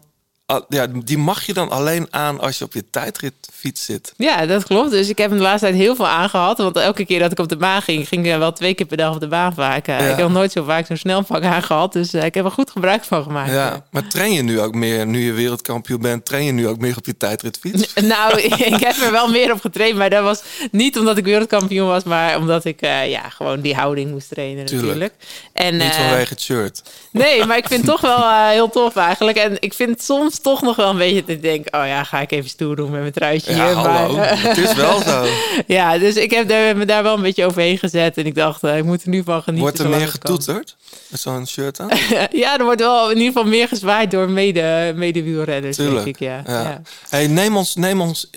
Ja, 0.69 0.87
die 1.03 1.17
mag 1.17 1.45
je 1.45 1.53
dan 1.53 1.69
alleen 1.69 2.07
aan 2.09 2.39
als 2.39 2.57
je 2.57 2.65
op 2.65 2.73
je 2.73 2.83
tijdritfiets 2.89 3.85
zit. 3.85 4.13
Ja, 4.17 4.45
dat 4.45 4.63
klopt. 4.63 4.91
Dus 4.91 5.09
ik 5.09 5.17
heb 5.17 5.29
hem 5.29 5.37
de 5.37 5.43
laatste 5.43 5.65
tijd 5.65 5.79
heel 5.79 5.95
veel 5.95 6.07
aangehad. 6.07 6.57
Want 6.57 6.77
elke 6.77 7.05
keer 7.05 7.19
dat 7.19 7.31
ik 7.31 7.39
op 7.39 7.49
de 7.49 7.57
baan 7.57 7.81
ging, 7.81 8.07
ging 8.07 8.27
ik 8.27 8.37
wel 8.37 8.53
twee 8.53 8.73
keer 8.73 8.85
per 8.85 8.97
dag 8.97 9.13
op 9.13 9.19
de 9.19 9.27
baan 9.27 9.53
vaak. 9.53 9.85
Ja. 9.85 9.97
Ik 9.97 10.07
heb 10.07 10.17
nog 10.17 10.31
nooit 10.31 10.51
zo 10.51 10.63
vaak 10.63 10.85
zo'n 10.85 10.97
snelpak 10.97 11.43
aangehad. 11.43 11.93
Dus 11.93 12.13
eh, 12.13 12.25
ik 12.25 12.33
heb 12.33 12.45
er 12.45 12.51
goed 12.51 12.71
gebruik 12.71 13.03
van 13.03 13.23
gemaakt. 13.23 13.51
Ja, 13.51 13.85
maar 13.91 14.07
train 14.07 14.31
je 14.31 14.41
nu 14.41 14.59
ook 14.59 14.73
meer, 14.73 15.07
nu 15.07 15.19
je 15.19 15.33
wereldkampioen 15.33 16.01
bent, 16.01 16.25
train 16.25 16.45
je 16.45 16.51
nu 16.51 16.67
ook 16.67 16.77
meer 16.77 16.97
op 16.97 17.05
je 17.05 17.17
tijdritfiets? 17.17 17.93
Nou, 18.03 18.41
ik 18.71 18.79
heb 18.79 18.95
er 18.97 19.11
wel 19.11 19.27
meer 19.29 19.51
op 19.51 19.61
getraind. 19.61 19.97
Maar 19.97 20.09
dat 20.09 20.23
was 20.23 20.43
niet 20.71 20.97
omdat 20.97 21.17
ik 21.17 21.25
wereldkampioen 21.25 21.87
was. 21.87 22.03
Maar 22.03 22.37
omdat 22.37 22.65
ik 22.65 22.81
eh, 22.81 23.09
ja, 23.09 23.29
gewoon 23.29 23.61
die 23.61 23.75
houding 23.75 24.11
moest 24.11 24.29
trainen 24.29 24.65
Tuurlijk. 24.65 24.87
natuurlijk. 24.87 25.13
En, 25.53 25.73
Niet 25.77 25.91
eh, 25.91 26.07
vanwege 26.07 26.29
het 26.29 26.41
shirt. 26.41 26.83
Nee, 27.11 27.45
maar 27.45 27.57
ik 27.57 27.67
vind 27.67 27.81
het 27.81 27.89
toch 27.89 28.01
wel 28.01 28.47
heel 28.49 28.69
tof 28.69 28.95
eigenlijk. 28.95 29.37
En 29.37 29.57
ik 29.59 29.73
vind 29.73 30.03
soms 30.03 30.39
toch 30.43 30.61
nog 30.61 30.75
wel 30.75 30.89
een 30.89 30.97
beetje 30.97 31.19
dat 31.21 31.29
ik 31.29 31.41
denk... 31.41 31.65
oh 31.75 31.85
ja, 31.85 32.03
ga 32.03 32.19
ik 32.21 32.31
even 32.31 32.49
stoer 32.49 32.75
doen 32.75 32.91
met 32.91 32.99
mijn 32.99 33.11
truitje 33.13 33.55
Ja, 33.55 33.65
hier. 33.65 33.75
hallo. 33.75 34.15
Maar, 34.15 34.29
eh, 34.29 34.43
Het 34.43 34.57
is 34.57 34.73
wel 34.73 35.01
zo. 35.01 35.25
ja, 35.67 35.97
dus 35.97 36.15
ik 36.15 36.31
heb 36.31 36.47
daar, 36.47 36.77
me 36.77 36.85
daar 36.85 37.03
wel 37.03 37.15
een 37.15 37.21
beetje 37.21 37.45
overheen 37.45 37.77
gezet. 37.77 38.17
En 38.17 38.25
ik 38.25 38.35
dacht, 38.35 38.63
eh, 38.63 38.77
ik 38.77 38.83
moet 38.83 39.03
er 39.03 39.09
nu 39.09 39.23
van 39.23 39.43
genieten. 39.43 39.61
Wordt 39.61 39.79
er 39.79 39.89
meer 39.99 40.07
getoeterd? 40.07 40.75
Met 41.07 41.19
zo'n 41.19 41.47
shirt 41.47 41.79
aan? 41.79 41.89
ja, 42.43 42.57
er 42.57 42.63
wordt 42.63 42.81
wel 42.81 43.11
in 43.11 43.17
ieder 43.17 43.33
geval 43.33 43.49
meer 43.49 43.67
gezwaaid 43.67 44.11
door 44.11 44.29
mede, 44.29 44.93
medewielrenners, 44.95 45.77
denk 45.77 45.89
Tuurlijk. 45.89 46.07
ik. 46.07 46.19
Ja. 46.19 46.43
Ja. 46.45 46.61
Ja. 46.61 46.81
Hey, 47.09 47.27
neem 47.27 47.57
ons, 47.57 47.75
neem 47.75 48.01
ons 48.01 48.29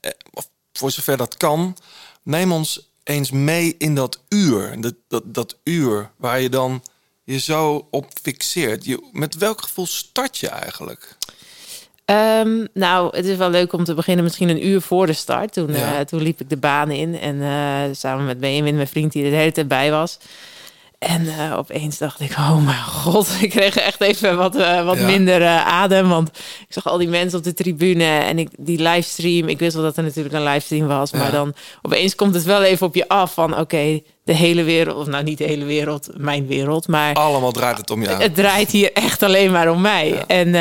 eh, 0.00 0.10
voor 0.72 0.90
zover 0.90 1.16
dat 1.16 1.36
kan, 1.36 1.76
neem 2.22 2.52
ons 2.52 2.92
eens 3.04 3.30
mee 3.30 3.74
in 3.78 3.94
dat 3.94 4.20
uur. 4.28 4.80
Dat, 4.80 4.94
dat, 5.08 5.22
dat 5.26 5.56
uur 5.64 6.10
waar 6.16 6.40
je 6.40 6.48
dan 6.48 6.82
je 7.24 7.38
zo 7.38 7.88
op 7.90 8.06
fixeert. 8.22 8.84
Je, 8.84 9.08
met 9.12 9.34
welk 9.36 9.62
gevoel 9.62 9.86
start 9.86 10.38
je 10.38 10.48
eigenlijk? 10.48 11.16
Ehm, 12.04 12.64
nou, 12.74 13.16
het 13.16 13.24
is 13.24 13.36
wel 13.36 13.50
leuk 13.50 13.72
om 13.72 13.84
te 13.84 13.94
beginnen 13.94 14.24
misschien 14.24 14.48
een 14.48 14.66
uur 14.66 14.80
voor 14.80 15.06
de 15.06 15.12
start. 15.12 15.52
Toen, 15.52 15.72
Ja. 15.72 15.94
eh, 15.98 16.00
toen 16.00 16.22
liep 16.22 16.40
ik 16.40 16.48
de 16.50 16.56
baan 16.56 16.90
in. 16.90 17.18
En 17.20 17.42
eh, 17.42 17.94
samen 17.94 18.24
met 18.26 18.40
Benjamin, 18.40 18.74
mijn 18.74 18.88
vriend 18.88 19.12
die 19.12 19.24
er 19.24 19.30
de 19.30 19.36
hele 19.36 19.52
tijd 19.52 19.68
bij 19.68 19.90
was. 19.90 20.18
En 20.98 21.26
eh, 21.28 21.58
opeens 21.58 21.98
dacht 21.98 22.20
ik, 22.20 22.30
oh 22.30 22.64
mijn 22.64 22.82
god. 22.82 23.28
Ik 23.40 23.50
kreeg 23.50 23.76
echt 23.76 24.00
even 24.00 24.36
wat, 24.36 24.54
wat 24.84 24.98
Ja. 24.98 25.06
minder 25.06 25.46
adem. 25.58 26.08
Want 26.08 26.28
ik 26.38 26.66
zag 26.68 26.86
al 26.86 26.98
die 26.98 27.08
mensen 27.08 27.38
op 27.38 27.44
de 27.44 27.54
tribune. 27.54 28.04
En 28.04 28.38
ik, 28.38 28.48
die 28.58 28.82
livestream. 28.82 29.48
Ik 29.48 29.58
wist 29.58 29.74
wel 29.74 29.82
dat 29.84 29.96
er 29.96 30.02
natuurlijk 30.02 30.34
een 30.34 30.42
livestream 30.42 30.86
was. 30.86 31.12
Maar 31.12 31.30
dan 31.30 31.54
opeens 31.82 32.14
komt 32.14 32.34
het 32.34 32.44
wel 32.44 32.62
even 32.62 32.86
op 32.86 32.94
je 32.94 33.08
af. 33.08 33.34
Van 33.34 33.58
oké, 33.58 34.00
de 34.24 34.32
hele 34.34 34.62
wereld. 34.62 34.96
Of 34.96 35.06
nou 35.06 35.24
niet 35.24 35.38
de 35.38 35.44
hele 35.44 35.64
wereld, 35.64 36.08
mijn 36.16 36.46
wereld. 36.46 36.88
Maar 36.88 37.14
Allemaal 37.14 37.52
draait 37.52 37.78
het 37.78 37.90
om 37.90 38.02
jou. 38.02 38.22
het 38.22 38.34
draait 38.34 38.70
hier 38.70 38.92
echt 38.92 39.22
alleen 39.22 39.52
maar 39.52 39.70
om 39.70 39.80
mij. 39.80 40.24
En 40.26 40.52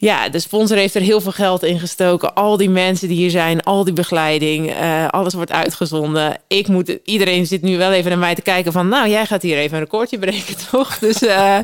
ja, 0.00 0.28
de 0.28 0.38
sponsor 0.38 0.76
heeft 0.76 0.94
er 0.94 1.00
heel 1.00 1.20
veel 1.20 1.32
geld 1.32 1.62
in 1.62 1.78
gestoken. 1.78 2.34
Al 2.34 2.56
die 2.56 2.70
mensen 2.70 3.08
die 3.08 3.16
hier 3.16 3.30
zijn, 3.30 3.62
al 3.62 3.84
die 3.84 3.92
begeleiding, 3.92 4.70
eh, 4.70 5.08
alles 5.08 5.34
wordt 5.34 5.52
uitgezonden. 5.52 6.36
Ik 6.48 6.68
moet, 6.68 6.98
iedereen 7.04 7.46
zit 7.46 7.62
nu 7.62 7.76
wel 7.76 7.92
even 7.92 8.10
naar 8.10 8.18
mij 8.18 8.34
te 8.34 8.42
kijken 8.42 8.72
van, 8.72 8.88
nou, 8.88 9.08
jij 9.08 9.26
gaat 9.26 9.42
hier 9.42 9.56
even 9.56 9.76
een 9.76 9.82
recordje 9.82 10.18
breken, 10.18 10.56
toch? 10.70 10.98
Dus 10.98 11.22
eh 11.22 11.58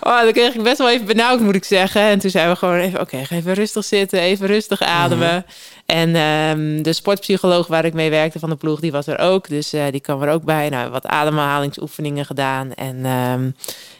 oh, 0.00 0.22
dan 0.22 0.32
kreeg 0.32 0.54
ik 0.54 0.62
best 0.62 0.78
wel 0.78 0.90
even 0.90 1.06
benauwd, 1.06 1.40
moet 1.40 1.54
ik 1.54 1.64
zeggen. 1.64 2.02
En 2.02 2.18
toen 2.18 2.30
zeiden 2.30 2.52
we 2.52 2.58
gewoon 2.58 2.78
even, 2.78 3.00
oké, 3.00 3.24
ga 3.24 3.36
even 3.36 3.54
rustig 3.54 3.84
zitten, 3.84 4.20
even 4.20 4.46
rustig 4.46 4.82
ademen. 4.82 5.44
En 5.86 6.14
ehm, 6.14 6.82
de 6.82 6.92
sportpsycholoog 6.92 7.66
waar 7.66 7.84
ik 7.84 7.94
mee 7.94 8.10
werkte 8.10 8.38
van 8.38 8.50
de 8.50 8.56
ploeg, 8.56 8.80
die 8.80 8.92
was 8.92 9.06
er 9.06 9.18
ook. 9.18 9.48
Dus 9.48 9.72
eh, 9.72 9.82
die 9.90 10.00
kwam 10.00 10.22
er 10.22 10.32
ook 10.32 10.44
bij. 10.44 10.68
Nou, 10.68 10.90
wat 10.90 11.06
ademhalingsoefeningen 11.06 12.26
gedaan. 12.26 12.74
En 12.74 13.04
ehm, 13.04 13.50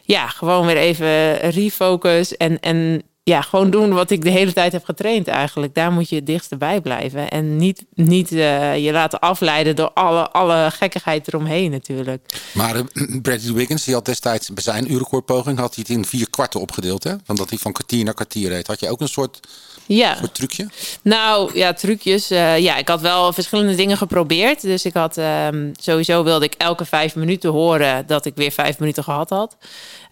ja, 0.02 0.26
gewoon 0.26 0.66
weer 0.66 0.76
even 0.76 1.36
refocus. 1.50 2.36
En, 2.36 2.60
en 2.60 3.02
ja, 3.22 3.40
gewoon 3.40 3.70
doen 3.70 3.92
wat 3.92 4.10
ik 4.10 4.22
de 4.22 4.30
hele 4.30 4.52
tijd 4.52 4.72
heb 4.72 4.84
getraind 4.84 5.28
eigenlijk. 5.28 5.74
Daar 5.74 5.92
moet 5.92 6.08
je 6.08 6.16
het 6.16 6.26
dichtst 6.26 6.58
bij 6.58 6.80
blijven. 6.80 7.30
En 7.30 7.56
niet, 7.56 7.84
niet 7.94 8.32
eh, 8.32 8.84
je 8.84 8.92
laten 8.92 9.18
afleiden 9.20 9.76
door 9.76 9.90
alle, 9.92 10.30
alle 10.30 10.70
gekkigheid 10.70 11.28
eromheen 11.28 11.70
natuurlijk. 11.70 12.26
Maar 12.54 12.74
eh, 12.76 12.82
Bradley 13.22 13.52
Wiggins, 13.52 13.84
die 13.84 13.94
had 13.94 14.04
destijds 14.04 14.48
bij 14.48 14.62
zijn 14.62 14.92
uurrecordpoging... 14.92 15.58
had 15.58 15.74
hij 15.74 15.84
het 15.88 15.96
in 15.96 16.04
vier 16.04 16.30
kwarten 16.30 16.60
opgedeeld. 16.60 17.04
Hè? 17.04 17.14
Van 17.24 17.36
dat 17.36 17.48
hij 17.50 17.58
van 17.58 17.72
kwartier 17.72 18.04
naar 18.04 18.14
kwartier 18.14 18.48
reed. 18.48 18.66
Had 18.66 18.80
je 18.80 18.90
ook 18.90 19.00
een 19.00 19.08
soort, 19.08 19.40
Ja. 19.86 20.16
soort 20.16 20.34
trucje? 20.34 20.68
Nou 21.02 21.58
ja, 21.58 21.72
trucjes. 21.72 22.30
Eh, 22.30 22.58
ja, 22.58 22.76
ik 22.76 22.88
had 22.88 23.00
wel 23.00 23.32
verschillende 23.32 23.74
dingen 23.74 23.96
geprobeerd. 23.96 24.60
Dus 24.60 24.84
ik 24.84 24.94
had 24.94 25.16
ehm, 25.16 25.70
sowieso 25.80 26.22
wilde 26.24 26.44
ik 26.44 26.54
elke 26.54 26.84
vijf 26.84 27.14
minuten 27.14 27.50
horen 27.50 28.06
dat 28.06 28.24
ik 28.24 28.32
weer 28.34 28.50
vijf 28.50 28.78
minuten 28.78 29.04
gehad 29.04 29.30
had. 29.30 29.56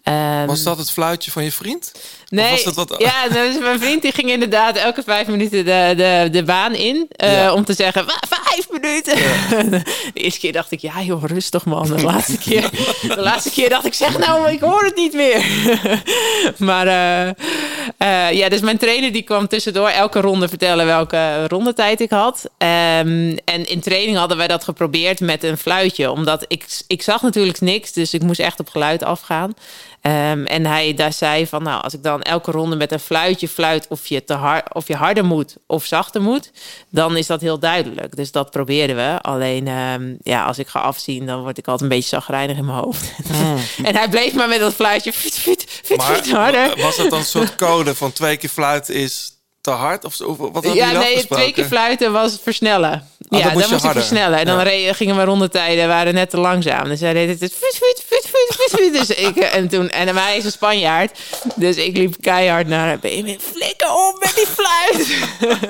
Ehm, 0.09 0.45
Was 0.45 0.63
dat 0.63 0.77
het 0.77 0.91
fluitje 0.91 1.31
van 1.31 1.43
je 1.43 1.51
vriend? 1.51 1.91
Nee, 2.29 2.51
was 2.51 2.63
dat 2.63 2.75
wat- 2.89 2.95
ja, 3.01 3.27
dus 3.29 3.59
mijn 3.59 3.79
vriend 3.79 4.01
die 4.01 4.11
ging 4.11 4.29
inderdaad 4.29 4.75
elke 4.75 5.03
vijf 5.03 5.27
minuten 5.27 5.65
de, 5.65 5.93
de, 5.97 6.27
de 6.31 6.43
baan 6.43 6.73
in. 6.75 7.05
eh, 7.09 7.33
Ja. 7.33 7.53
Om 7.53 7.65
te 7.65 7.73
zeggen, 7.73 8.05
"Wa- 8.05 8.19
vijf 8.29 8.67
minuten. 8.71 9.15
de 10.13 10.19
eerste 10.19 10.39
keer 10.39 10.51
dacht 10.53 10.71
ik, 10.71 10.79
ja 10.79 11.01
joh, 11.01 11.23
rustig 11.23 11.65
man. 11.65 11.87
De 11.87 12.01
laatste 12.11 12.37
keer, 12.37 12.69
de 13.07 13.21
laatste 13.21 13.51
keer 13.51 13.69
dacht 13.69 13.85
ik, 13.85 13.93
zeg 13.93 14.17
nou, 14.17 14.49
ik 14.51 14.59
hoor 14.59 14.83
het 14.83 14.95
niet 14.95 15.13
meer. 15.13 15.45
maar 16.69 16.87
eh, 16.87 17.27
eh, 18.27 18.37
ja, 18.37 18.49
dus 18.49 18.61
mijn 18.61 18.77
trainer 18.77 19.11
die 19.11 19.21
kwam 19.21 19.47
tussendoor 19.47 19.89
elke 19.89 20.19
ronde 20.21 20.47
vertellen 20.47 20.85
welke 20.85 21.47
rondetijd 21.47 21.99
ik 22.01 22.09
had. 22.09 22.49
Ehm, 22.57 23.37
en 23.45 23.65
in 23.65 23.79
training 23.79 24.17
hadden 24.17 24.37
wij 24.37 24.47
dat 24.47 24.63
geprobeerd 24.63 25.19
met 25.19 25.43
een 25.43 25.57
fluitje. 25.57 26.11
Omdat 26.11 26.45
ik, 26.47 26.65
ik 26.87 27.01
zag 27.01 27.21
natuurlijk 27.21 27.61
niks, 27.61 27.91
dus 27.91 28.13
ik 28.13 28.23
moest 28.23 28.39
echt 28.39 28.59
op 28.59 28.69
geluid 28.69 29.03
afgaan. 29.03 29.53
Ehm, 30.01 30.45
en 30.45 30.65
hij 30.65 30.93
daar 30.93 31.13
zei 31.13 31.47
van, 31.47 31.63
nou, 31.63 31.83
als 31.83 31.93
ik 31.93 32.03
dan 32.03 32.21
elke 32.21 32.51
ronde 32.51 32.75
met 32.75 32.91
een 32.91 32.99
fluitje 32.99 33.47
fluit 33.47 33.85
of 33.89 34.07
je, 34.07 34.23
te 34.23 34.33
hard, 34.33 34.73
of 34.73 34.87
je 34.87 34.95
harder 34.95 35.25
moet 35.25 35.55
of 35.65 35.85
zachter 35.85 36.21
moet, 36.21 36.51
dan 36.89 37.17
is 37.17 37.27
dat 37.27 37.41
heel 37.41 37.59
duidelijk. 37.59 38.15
Dus 38.15 38.31
dat 38.31 38.51
probeerden 38.51 38.95
we. 38.95 39.21
Alleen, 39.21 39.67
ehm, 39.67 40.13
ja, 40.21 40.43
als 40.43 40.59
ik 40.59 40.67
ga 40.67 40.79
afzien, 40.79 41.25
dan 41.25 41.41
word 41.41 41.57
ik 41.57 41.67
altijd 41.67 41.91
een 41.91 41.97
beetje 41.97 42.15
zagrijnig 42.15 42.57
in 42.57 42.65
mijn 42.65 42.77
hoofd. 42.77 43.11
en 43.87 43.95
hij 43.95 44.09
bleef 44.09 44.33
maar 44.33 44.47
met 44.47 44.59
dat 44.59 44.73
fluitje, 44.73 45.13
fiet, 45.13 45.33
fiet, 45.33 45.65
fiet, 45.83 45.97
Maar 45.97 46.15
fiet, 46.15 46.31
harder. 46.31 46.81
was 46.81 46.97
het 46.97 47.09
dan 47.09 47.19
een 47.19 47.25
soort 47.25 47.55
code 47.55 47.95
van 47.95 48.11
twee 48.11 48.37
keer 48.37 48.49
fluiten 48.49 48.95
is 48.95 49.38
te 49.69 49.75
hard? 49.75 50.05
Of 50.05 50.13
zo? 50.13 50.35
Wat 50.53 50.63
Ja, 50.63 50.91
nee, 50.91 50.97
afgesproken? 50.97 51.35
twee 51.37 51.53
keer 51.53 51.65
fluiten 51.65 52.11
was 52.11 52.37
versnellen. 52.43 53.07
dan 53.17 53.39
ja, 53.39 53.45
moest 53.45 53.57
dan 53.59 53.67
je 53.67 53.73
moest 53.73 53.85
ik 53.85 53.91
versnellen. 53.91 54.39
En 54.39 54.45
dan 54.45 54.57
Ja. 54.57 54.63
reden- 54.63 54.95
gingen 54.95 55.15
mijn 55.15 55.27
rondetijden 55.27 55.87
waren 55.87 56.13
net 56.13 56.29
te 56.29 56.37
langzaam. 56.39 56.89
Dus 56.89 56.99
hij 56.99 57.13
deed 57.13 57.29
het. 57.29 57.39
Dus 58.91 59.09
ik, 59.09 59.35
eh, 59.35 59.55
en 59.55 59.67
toen, 59.67 59.89
en 59.89 60.15
hij 60.17 60.37
is 60.37 60.45
een 60.45 60.51
Spanjaard. 60.51 61.19
Dus 61.55 61.75
ik 61.75 61.97
liep 61.97 62.15
keihard 62.21 62.67
naar 62.67 62.99
Benjamin. 62.99 63.39
Flikker 63.39 63.89
op 63.91 64.17
met 64.19 64.35
die 64.35 64.47
fluit. 64.47 65.07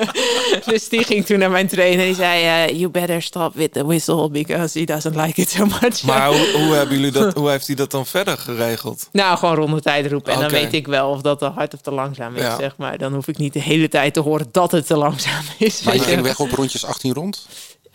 dus 0.71 0.89
die 0.89 1.03
ging 1.03 1.25
toen 1.25 1.39
naar 1.39 1.51
mijn 1.51 1.67
trainer. 1.67 2.05
Die 2.05 2.15
zei, 2.15 2.43
eh, 2.67 2.75
you 2.79 2.89
better 2.91 3.21
stop 3.21 3.55
with 3.55 3.73
the 3.73 3.85
whistle 3.85 4.29
because 4.29 4.79
he 4.79 4.85
doesn't 4.85 5.15
like 5.15 5.41
it 5.41 5.49
so 5.49 5.65
much. 5.65 6.03
Maar 6.03 6.27
hoe, 6.27 6.47
hoe, 6.63 6.73
hebben 6.73 6.95
jullie 6.97 7.11
dat, 7.11 7.33
hoe 7.33 7.49
heeft 7.49 7.67
hij 7.67 7.75
dat 7.75 7.91
dan 7.91 8.05
verder 8.05 8.37
geregeld? 8.37 9.09
Nou, 9.11 9.37
gewoon 9.37 9.55
rondetijden 9.55 10.11
roepen. 10.11 10.33
En 10.33 10.39
dan 10.39 10.49
weet 10.49 10.73
ik 10.73 10.87
wel 10.87 11.09
of 11.09 11.21
dat 11.21 11.39
te 11.39 11.45
hard 11.45 11.73
of 11.73 11.81
te 11.81 11.91
langzaam 11.91 12.35
is, 12.35 12.41
Ja. 12.41 12.55
zeg 12.57 12.73
maar. 12.77 12.97
Dan 12.97 13.13
hoef 13.13 13.27
ik 13.27 13.37
niet 13.37 13.53
de 13.53 13.61
hele 13.61 13.88
tijd 13.89 14.13
te 14.13 14.19
horen 14.19 14.47
dat 14.51 14.71
het 14.71 14.87
te 14.87 14.97
langzaam 14.97 15.43
is. 15.57 15.81
Maar 15.81 15.95
je 15.95 16.01
ging 16.01 16.21
weg 16.21 16.39
op 16.39 16.51
rondjes 16.51 16.85
18 16.85 17.13
rond? 17.13 17.47
18-1, 17.89 17.91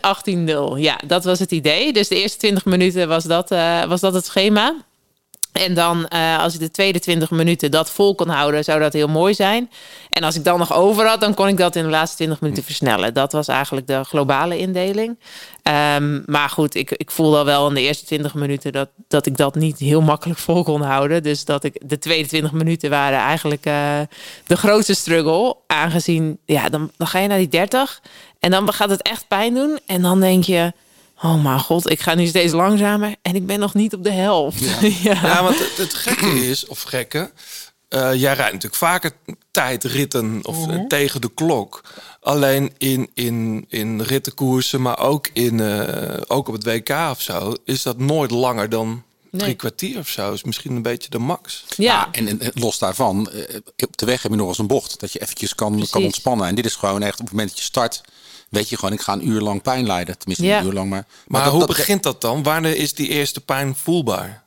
18-0. 0.00 0.76
Ja, 0.76 1.00
dat 1.06 1.24
was 1.24 1.38
het 1.38 1.52
idee. 1.52 1.92
Dus 1.92 2.08
de 2.08 2.20
eerste 2.20 2.38
20 2.38 2.64
minuten 2.64 3.08
was 3.08 3.24
dat, 3.24 3.50
eh, 3.50 3.84
was 3.84 4.00
dat 4.00 4.14
het 4.14 4.24
schema. 4.24 4.84
En 5.56 5.74
dan, 5.74 6.08
eh, 6.08 6.38
als 6.38 6.54
ik 6.54 6.60
de 6.60 6.70
tweede 6.70 6.98
20 6.98 7.30
minuten 7.30 7.70
dat 7.70 7.90
vol 7.90 8.14
kon 8.14 8.28
houden, 8.28 8.64
zou 8.64 8.80
dat 8.80 8.92
heel 8.92 9.08
mooi 9.08 9.34
zijn. 9.34 9.70
En 10.10 10.22
als 10.22 10.34
ik 10.34 10.44
dan 10.44 10.58
nog 10.58 10.72
over 10.72 11.06
had, 11.06 11.20
dan 11.20 11.34
kon 11.34 11.48
ik 11.48 11.56
dat 11.56 11.76
in 11.76 11.82
de 11.82 11.88
laatste 11.88 12.16
20 12.16 12.40
minuten 12.40 12.64
versnellen. 12.64 13.14
Dat 13.14 13.32
was 13.32 13.48
eigenlijk 13.48 13.86
de 13.86 14.04
globale 14.04 14.58
indeling. 14.58 15.18
Ehm, 15.62 16.20
maar 16.26 16.48
goed, 16.48 16.74
ik, 16.74 16.90
ik 16.90 17.10
voelde 17.10 17.36
al 17.36 17.44
wel 17.44 17.68
in 17.68 17.74
de 17.74 17.80
eerste 17.80 18.04
20 18.04 18.34
minuten 18.34 18.72
dat, 18.72 18.88
dat 19.08 19.26
ik 19.26 19.36
dat 19.36 19.54
niet 19.54 19.78
heel 19.78 20.00
makkelijk 20.00 20.38
vol 20.38 20.62
kon 20.62 20.82
houden. 20.82 21.22
Dus 21.22 21.44
dat 21.44 21.64
ik 21.64 21.80
de 21.84 21.98
tweede 21.98 22.28
20 22.28 22.52
minuten 22.52 22.90
waren 22.90 23.18
eigenlijk 23.18 23.66
eh, 23.66 24.00
de 24.46 24.56
grootste 24.56 24.94
struggle. 24.94 25.56
Aangezien, 25.66 26.38
ja, 26.44 26.68
dan, 26.68 26.90
dan 26.96 27.06
ga 27.06 27.18
je 27.18 27.28
naar 27.28 27.38
die 27.38 27.48
30 27.48 28.00
en 28.40 28.50
dan 28.50 28.72
gaat 28.72 28.90
het 28.90 29.02
echt 29.02 29.28
pijn 29.28 29.54
doen. 29.54 29.78
En 29.86 30.02
dan 30.02 30.20
denk 30.20 30.44
je, 30.44 30.72
oh 31.22 31.42
mijn 31.42 31.60
god, 31.60 31.90
ik 31.90 32.00
ga 32.00 32.14
nu 32.14 32.26
steeds 32.26 32.52
langzamer 32.52 33.14
en 33.22 33.34
ik 33.34 33.46
ben 33.46 33.58
nog 33.58 33.74
niet 33.74 33.94
op 33.94 34.04
de 34.04 34.10
helft. 34.12 34.60
Ja, 34.60 34.88
Ja, 35.22 35.42
want 35.42 35.58
het, 35.58 35.76
het 35.76 35.94
gekke 35.94 36.26
is, 36.50 36.66
of 36.66 36.82
gekke... 36.82 37.30
eh, 37.88 38.14
jij 38.14 38.34
rijdt 38.34 38.52
natuurlijk 38.52 38.74
vaker 38.74 39.10
tijdritten 39.50 40.40
of 40.42 40.68
eh, 40.68 40.80
tegen 40.86 41.20
de 41.20 41.30
klok. 41.34 41.82
Alleen 42.20 42.72
in, 42.78 43.10
in, 43.14 43.64
in 43.68 44.00
rittenkoersen, 44.00 44.82
maar 44.82 44.98
ook, 44.98 45.28
in, 45.32 45.60
eh, 45.60 46.20
ook 46.26 46.48
op 46.48 46.54
het 46.54 46.64
WK 46.64 46.90
of 47.10 47.20
zo... 47.20 47.54
is 47.64 47.82
dat 47.82 47.98
nooit 47.98 48.30
langer 48.30 48.68
dan 48.68 49.02
drie 49.30 49.54
kwartier 49.54 49.98
of 49.98 50.08
zo. 50.08 50.32
Is 50.32 50.44
misschien 50.44 50.76
een 50.76 50.82
beetje 50.82 51.10
de 51.10 51.18
max. 51.18 51.64
ja. 51.76 52.08
En, 52.12 52.28
en, 52.28 52.40
en 52.40 52.50
los 52.54 52.78
daarvan, 52.78 53.28
op 53.76 53.96
de 53.96 54.06
weg 54.06 54.22
heb 54.22 54.30
je 54.30 54.36
nog 54.36 54.48
eens 54.48 54.58
een 54.58 54.66
bocht. 54.66 55.00
Dat 55.00 55.12
je 55.12 55.20
eventjes 55.22 55.54
kan, 55.54 55.86
kan 55.90 56.04
ontspannen. 56.04 56.46
En 56.46 56.54
dit 56.54 56.64
is 56.64 56.74
gewoon 56.74 57.02
echt 57.02 57.12
op 57.20 57.24
het 57.24 57.30
moment 57.30 57.48
dat 57.48 57.58
je 57.58 57.64
start... 57.64 58.00
weet 58.48 58.68
je 58.68 58.76
gewoon, 58.76 58.92
ik 58.94 59.00
ga 59.00 59.12
een 59.12 59.28
uur 59.28 59.40
lang 59.40 59.62
pijn 59.62 59.86
lijden. 59.86 60.18
Tenminste, 60.18 60.46
Ja. 60.46 60.58
een 60.58 60.66
uur 60.66 60.72
lang. 60.72 60.90
Maar, 60.90 61.04
Maar 61.26 61.42
dat- 61.42 61.50
hoe 61.50 61.58
dat- 61.66 61.68
begint 61.76 62.02
dat 62.02 62.20
dan? 62.20 62.42
Wanneer 62.42 62.76
is 62.76 62.92
die 62.94 63.08
eerste 63.08 63.40
pijn 63.40 63.74
voelbaar? 63.76 64.44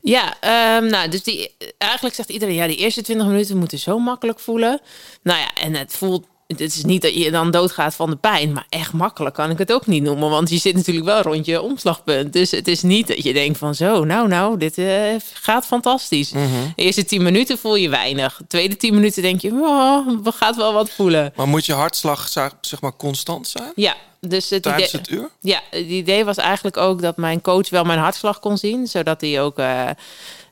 Ja, 0.00 0.40
ehm, 0.40 0.86
nou, 0.86 1.08
dus 1.08 1.22
die, 1.22 1.56
eigenlijk 1.78 2.14
zegt 2.14 2.28
iedereen, 2.28 2.54
ja, 2.54 2.66
die 2.66 2.76
eerste 2.76 3.02
20 3.02 3.26
minuten 3.26 3.56
moeten 3.56 3.78
zo 3.78 3.98
makkelijk 3.98 4.40
voelen. 4.40 4.80
Nou 5.22 5.38
ja, 5.38 5.52
en 5.54 5.74
het 5.74 5.92
voelt, 5.92 6.26
het 6.46 6.60
is 6.60 6.84
niet 6.84 7.02
dat 7.02 7.14
je 7.14 7.30
dan 7.30 7.50
doodgaat 7.50 7.94
van 7.94 8.10
de 8.10 8.16
pijn, 8.16 8.52
maar 8.52 8.66
echt 8.68 8.92
makkelijk 8.92 9.34
kan 9.34 9.50
ik 9.50 9.58
het 9.58 9.72
ook 9.72 9.86
niet 9.86 10.02
noemen, 10.02 10.30
want 10.30 10.50
je 10.50 10.58
zit 10.58 10.74
natuurlijk 10.74 11.06
wel 11.06 11.22
rond 11.22 11.46
je 11.46 11.60
omslagpunt. 11.60 12.32
Dus 12.32 12.50
het 12.50 12.68
is 12.68 12.82
niet 12.82 13.06
dat 13.06 13.22
je 13.22 13.32
denkt 13.32 13.58
van 13.58 13.74
zo, 13.74 14.04
nou, 14.04 14.28
nou, 14.28 14.58
dit 14.58 14.78
eh, 14.78 15.14
gaat 15.32 15.66
fantastisch. 15.66 16.30
Mhm. 16.30 16.44
De 16.76 16.82
eerste 16.82 17.04
10 17.04 17.22
minuten 17.22 17.58
voel 17.58 17.76
je 17.76 17.88
weinig. 17.88 18.36
De 18.36 18.46
tweede 18.46 18.76
10 18.76 18.94
minuten 18.94 19.22
denk 19.22 19.40
je, 19.40 19.50
oh, 19.52 20.08
we 20.22 20.32
gaat 20.32 20.56
wel 20.56 20.72
wat 20.72 20.90
voelen. 20.90 21.32
Maar 21.36 21.48
moet 21.48 21.66
je 21.66 21.72
hartslag 21.72 22.28
zeg 22.28 22.52
zeg 22.60 22.80
maar 22.80 22.96
constant 22.96 23.48
zijn? 23.48 23.72
Ja, 23.74 23.96
dus 24.20 24.50
het 24.50 24.62
Tijdens 24.62 24.88
idee, 24.88 25.00
het 25.00 25.10
uur? 25.10 25.30
Ja, 25.40 25.60
het 25.70 25.86
idee 25.86 26.24
was 26.24 26.36
eigenlijk 26.36 26.76
ook 26.76 27.02
dat 27.02 27.16
mijn 27.16 27.40
coach 27.40 27.70
wel 27.70 27.84
mijn 27.84 27.98
hartslag 27.98 28.38
kon 28.38 28.58
zien, 28.58 28.86
zodat 28.86 29.20
hij 29.20 29.42
ook 29.42 29.58
eh, 29.58 29.90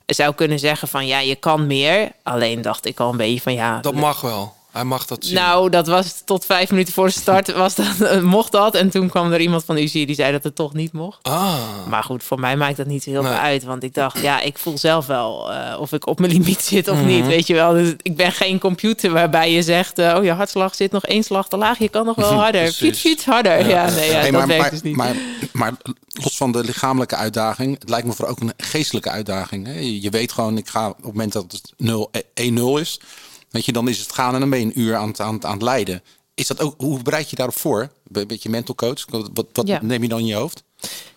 zou 0.06 0.34
kunnen 0.34 0.58
zeggen 0.58 0.88
van 0.88 1.06
ja, 1.06 1.18
je 1.18 1.36
kan 1.36 1.66
meer. 1.66 2.12
Alleen 2.22 2.62
dacht 2.62 2.86
ik 2.86 3.00
al 3.00 3.10
een 3.10 3.16
beetje 3.16 3.40
van 3.40 3.54
ja. 3.54 3.80
Dat 3.80 3.94
mag 3.94 4.20
wel. 4.20 4.54
Hij 4.74 4.84
mag 4.84 5.06
dat 5.06 5.24
zien. 5.24 5.34
Nou, 5.34 5.70
dat 5.70 5.86
was 5.86 6.22
tot 6.24 6.44
vijf 6.44 6.70
minuten 6.70 6.92
voor 6.94 7.06
de 7.06 7.12
start 7.12 7.52
was 7.64 7.74
dat, 7.74 8.00
eh, 8.00 8.20
mocht 8.20 8.52
dat. 8.52 8.74
En 8.74 8.90
toen 8.90 9.08
kwam 9.08 9.32
er 9.32 9.40
iemand 9.40 9.64
van 9.64 9.74
de 9.74 9.82
UCI 9.82 10.06
die 10.06 10.14
zei 10.14 10.32
dat 10.32 10.42
het 10.42 10.54
toch 10.54 10.72
niet 10.72 10.92
mocht. 10.92 11.18
Ah. 11.22 11.54
Maar 11.88 12.02
goed, 12.04 12.22
voor 12.22 12.40
mij 12.40 12.56
maakt 12.56 12.76
dat 12.76 12.86
niet 12.86 13.02
zo 13.02 13.10
heel 13.10 13.22
Nee. 13.22 13.32
veel 13.32 13.40
uit. 13.40 13.64
Want 13.64 13.82
ik 13.82 13.94
dacht, 13.94 14.20
ja, 14.20 14.40
ik 14.40 14.58
voel 14.58 14.78
zelf 14.78 15.06
wel 15.06 15.52
eh, 15.52 15.80
of 15.80 15.92
ik 15.92 16.06
op 16.06 16.18
mijn 16.20 16.32
limiet 16.32 16.62
zit 16.72 16.88
of 16.88 16.96
Mhm. 16.96 17.06
niet. 17.06 17.26
Weet 17.26 17.46
je 17.46 17.54
wel, 17.54 17.72
dus 17.72 17.92
ik 18.02 18.16
ben 18.16 18.32
geen 18.32 18.58
computer 18.58 19.10
waarbij 19.12 19.52
je 19.52 19.62
zegt... 19.62 19.98
eh, 19.98 20.14
oh, 20.16 20.24
je 20.24 20.30
hartslag 20.32 20.74
zit 20.74 20.92
nog 20.92 21.04
één 21.06 21.22
slag 21.22 21.48
te 21.48 21.56
laag. 21.56 21.78
Je 21.78 21.88
kan 21.88 22.04
nog 22.04 22.16
wel 22.16 22.32
harder. 22.42 22.72
Fiets, 22.72 23.00
fiets 23.00 23.24
harder. 23.24 23.68
Ja, 23.68 23.90
nee, 23.90 24.10
ja, 24.10 24.12
Hey, 24.18 24.22
dat 24.22 24.32
maar, 24.32 24.46
werkt 24.46 24.62
maar, 24.62 24.70
dus 24.70 24.82
niet. 24.82 24.96
maar, 24.96 25.14
maar 25.52 25.72
los 26.22 26.36
van 26.36 26.52
de 26.52 26.64
lichamelijke 26.64 27.16
uitdaging, 27.16 27.78
het 27.80 27.88
lijkt 27.88 28.06
me 28.06 28.12
voor 28.12 28.26
ook 28.26 28.40
een 28.40 28.52
geestelijke 28.56 29.10
uitdaging. 29.10 29.66
Hè? 29.66 29.72
Je 29.78 30.02
je 30.02 30.10
weet 30.10 30.32
gewoon, 30.32 30.56
ik 30.58 30.68
ga 30.68 30.88
op 30.88 30.96
het 30.96 31.04
moment 31.06 31.32
dat 31.32 31.52
het 31.52 31.72
0 31.76 32.10
1-0 32.34 32.80
is, 32.80 33.00
weet 33.54 33.64
je, 33.64 33.72
dan 33.72 33.88
is 33.88 33.98
het 33.98 34.12
gaan 34.12 34.34
en 34.34 34.40
dan 34.40 34.50
ben 34.50 34.58
je 34.58 34.64
een 34.64 34.80
uur 34.80 34.94
aan 34.94 35.08
het, 35.08 35.20
aan, 35.20 35.34
het- 35.34 35.44
aan 35.44 35.52
het 35.52 35.62
leiden. 35.62 36.02
Is 36.34 36.46
dat 36.46 36.60
ook, 36.60 36.74
hoe 36.80 37.02
bereid 37.02 37.30
je 37.30 37.36
daarop 37.36 37.54
voor? 37.56 37.88
Een 38.12 38.26
beetje 38.26 38.48
mental 38.50 38.74
coach? 38.74 39.04
Wat, 39.10 39.30
wat, 39.52 39.66
Ja. 39.68 39.78
neem 39.82 40.02
je 40.02 40.08
dan 40.08 40.18
in 40.18 40.26
je 40.26 40.34
hoofd? 40.34 40.64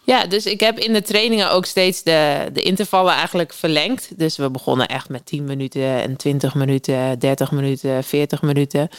Ja, 0.03 0.25
dus 0.25 0.45
ik 0.45 0.59
heb 0.59 0.79
in 0.79 0.93
de 0.93 1.01
trainingen 1.01 1.51
ook 1.51 1.65
steeds 1.65 2.03
de, 2.03 2.49
de 2.53 2.61
intervallen 2.61 3.13
eigenlijk 3.13 3.53
verlengd. 3.53 4.17
Dus 4.17 4.37
we 4.37 4.49
begonnen 4.51 4.87
echt 4.87 5.09
met 5.09 5.25
10 5.25 5.43
minuten 5.43 5.83
en 6.01 6.15
20 6.15 6.55
minuten, 6.55 7.19
30 7.19 7.51
minuten, 7.51 8.03
40 8.03 8.41
minuten. 8.41 8.89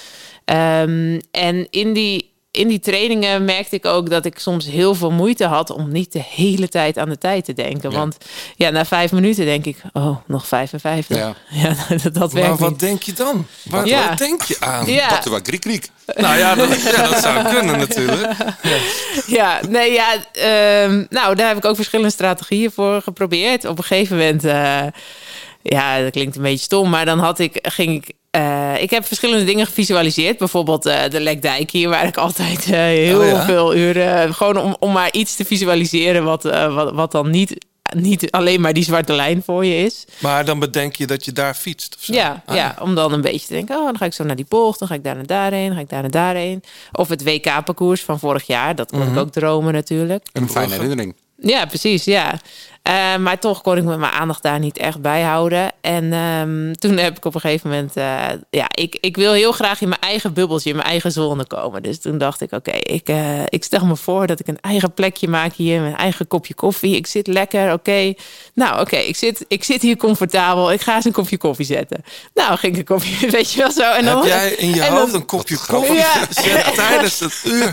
Ehm, 0.45 1.21
en 1.30 1.66
in 1.71 1.92
die, 1.92 2.33
in 2.59 2.69
die 2.69 2.81
trainingen 2.81 3.45
merkte 3.45 3.77
ik 3.77 3.85
ook 3.87 4.11
dat 4.11 4.25
ik 4.25 4.38
soms 4.38 4.67
heel 4.67 4.95
veel 4.95 5.11
moeite 5.11 5.45
had 5.45 5.71
om 5.71 5.93
niet 5.93 6.12
de 6.12 6.23
hele 6.35 6.69
tijd 6.69 6.99
aan 6.99 7.09
de 7.09 7.19
tijd 7.19 7.45
te 7.45 7.53
denken. 7.53 7.93
Want 7.93 8.17
ja, 8.57 8.71
na 8.71 8.85
vijf 8.85 9.12
minuten 9.12 9.45
denk 9.45 9.65
ik, 9.65 9.77
oh, 9.93 10.17
nog 10.27 10.47
55. 10.47 11.17
Ja. 11.17 11.35
Ja, 11.62 11.75
dat, 11.88 12.15
dat 12.15 12.33
maar 12.33 12.43
werkt 12.43 12.59
wat 12.59 12.71
niet. 12.71 12.81
denk 12.81 13.03
je 13.03 13.12
dan? 13.12 13.47
Wat, 13.65 13.88
Ja. 13.88 14.09
wat 14.09 14.19
denk 14.19 14.43
je 14.43 14.57
aan? 14.61 14.87
Ja. 14.87 15.09
Dat 15.09 15.25
wat 15.25 15.43
kriek 15.43 15.61
kriek. 15.61 15.91
Nou 16.15 16.38
ja 16.38 16.55
dat, 16.55 16.83
ja, 16.83 17.09
dat 17.09 17.23
zou 17.23 17.49
kunnen 17.55 17.79
natuurlijk. 17.79 18.33
Ja, 19.27 19.61
nee, 19.69 19.93
ja. 19.93 20.15
ehm, 20.33 21.05
nou, 21.11 21.35
daar 21.35 21.49
heb 21.49 21.57
ik 21.57 21.65
ook 21.65 21.77
verschillende 21.77 22.12
strategieën 22.12 22.71
voor 22.71 23.03
geprobeerd. 23.03 23.65
Op 23.65 23.79
een 23.79 23.85
gegeven 23.85 24.17
moment, 24.17 24.45
eh, 24.45 24.83
ja, 25.62 26.00
dat 26.03 26.11
klinkt 26.11 26.37
een 26.37 26.43
beetje 26.43 26.59
stom, 26.65 26.91
maar 26.91 27.05
dan 27.05 27.19
had 27.19 27.38
ik, 27.38 27.59
ging 27.62 27.95
ik. 28.05 28.17
Eh, 28.30 28.82
ik 28.82 28.90
heb 28.90 29.04
verschillende 29.04 29.44
dingen 29.44 29.66
gevisualiseerd. 29.66 30.38
Bijvoorbeeld 30.38 30.87
eh, 30.87 31.08
de 31.11 31.20
Lekdijk 31.20 31.70
hier, 31.70 31.88
waar 31.88 32.06
ik 32.06 32.16
altijd 32.16 32.64
eh, 32.64 32.73
heel 32.78 33.20
Oh 33.20 33.26
ja? 33.26 33.44
veel 33.44 33.76
uren... 33.76 34.35
Gewoon 34.35 34.56
om, 34.56 34.76
om 34.78 34.92
maar 34.92 35.12
iets 35.12 35.37
te 35.37 35.44
visualiseren 35.44 36.25
wat, 36.25 36.42
wat, 36.42 36.92
wat 36.92 37.12
dan 37.12 37.30
niet, 37.30 37.66
niet 37.96 38.31
alleen 38.31 38.61
maar 38.61 38.72
die 38.72 38.85
zwarte 38.85 39.12
lijn 39.12 39.42
voor 39.42 39.64
je 39.64 39.85
is. 39.85 40.05
Maar 40.18 40.44
dan 40.44 40.59
bedenk 40.59 40.96
je 40.96 41.07
dat 41.07 41.24
je 41.24 41.33
daar 41.33 41.55
fietst 41.55 41.96
of 41.96 42.05
zo. 42.05 42.12
Ja, 42.12 42.42
Ah, 42.46 42.57
ja, 42.57 42.76
om 42.81 42.94
dan 42.94 43.12
een 43.12 43.20
beetje 43.20 43.46
te 43.46 43.53
denken, 43.53 43.76
oh, 43.76 43.85
dan 43.85 43.96
ga 43.96 44.05
ik 44.05 44.12
zo 44.12 44.24
naar 44.24 44.37
die 44.37 44.46
bocht, 44.48 44.79
dan 44.79 44.88
ga 44.88 44.94
ik 44.94 45.05
daar 45.05 45.14
naar 45.14 45.26
daarheen, 45.26 45.66
dan 45.66 45.76
ga 45.76 45.83
ik 45.83 45.88
daar 45.88 46.00
naar 46.00 46.11
daarheen. 46.11 46.62
Of 46.92 47.09
het 47.09 47.24
WK-parcours 47.24 48.03
van 48.03 48.18
vorig 48.18 48.46
jaar, 48.46 48.74
dat 48.74 48.90
kon 48.90 49.03
ik 49.12 49.16
ook 49.16 49.33
dromen 49.33 49.72
natuurlijk. 49.72 50.26
Een 50.33 50.50
fijne 50.50 50.72
herinnering. 50.74 51.14
Ja, 51.40 51.66
precies, 51.66 52.05
ja. 52.05 52.40
Eh, 52.88 53.16
maar 53.16 53.38
toch 53.38 53.62
kon 53.62 53.77
ik 53.77 53.85
me 53.85 53.96
mijn 53.96 54.12
aandacht 54.12 54.42
daar 54.42 54.59
niet 54.59 54.79
echt 54.79 55.01
bij 55.01 55.22
houden. 55.22 55.72
En 55.81 56.12
ehm, 56.12 56.72
toen 56.72 56.96
heb 56.96 57.16
ik 57.16 57.24
op 57.24 57.35
een 57.35 57.40
gegeven 57.40 57.70
moment... 57.70 57.96
eh, 57.96 58.16
ja, 58.51 58.66
ik, 58.70 58.96
ik 59.01 59.16
wil 59.16 59.33
heel 59.33 59.53
graag 59.53 59.81
in 59.81 59.88
mijn 59.88 60.01
eigen 60.01 60.33
bubbeltje, 60.33 60.70
in 60.70 60.77
mijn 60.77 60.88
eigen 60.88 61.12
zone 61.12 61.46
komen. 61.46 61.83
Dus 61.83 62.01
toen 62.01 62.18
dacht 62.18 62.40
ik, 62.40 62.53
oké, 62.53 62.70
ik, 62.70 63.09
eh, 63.09 63.42
ik 63.48 63.64
stel 63.64 63.87
me 63.87 63.96
voor 63.96 64.27
dat 64.27 64.40
ik 64.40 64.46
een 64.48 64.61
eigen 64.61 64.92
plekje 64.94 65.29
maak 65.29 65.53
hier. 65.55 65.81
Mijn 65.81 65.96
eigen 65.96 66.27
kopje 66.29 66.55
koffie. 66.55 66.96
Ik 66.96 67.07
zit 67.07 67.27
lekker, 67.27 67.72
oké. 67.72 68.14
Nou, 68.55 68.81
oké, 68.81 68.96
ik, 68.96 69.16
zit, 69.16 69.44
ik 69.48 69.64
zit 69.64 69.83
hier 69.83 69.96
comfortabel. 69.96 70.72
Ik 70.72 70.81
ga 70.81 70.94
eens 70.94 71.05
een 71.05 71.12
kopje 71.12 71.38
koffie 71.38 71.66
zetten. 71.66 72.05
Nou, 72.35 72.57
ging 72.59 72.72
ik 72.72 72.79
een 72.79 72.96
kopje, 72.96 73.31
weet 73.37 73.53
je 73.53 73.59
wel 73.61 73.70
zo. 73.72 73.92
En 73.92 74.05
dan, 74.05 74.16
Heb 74.18 74.27
jij 74.27 74.51
in 74.51 74.74
je 74.74 74.83
en 74.83 74.90
dan- 74.90 74.98
hoofd 74.98 75.14
een 75.14 75.27
kopje 75.27 75.59
koffie 75.66 75.94
Ja. 76.48 76.70
tijdens 76.74 77.20
het 77.20 77.40
uur? 77.44 77.72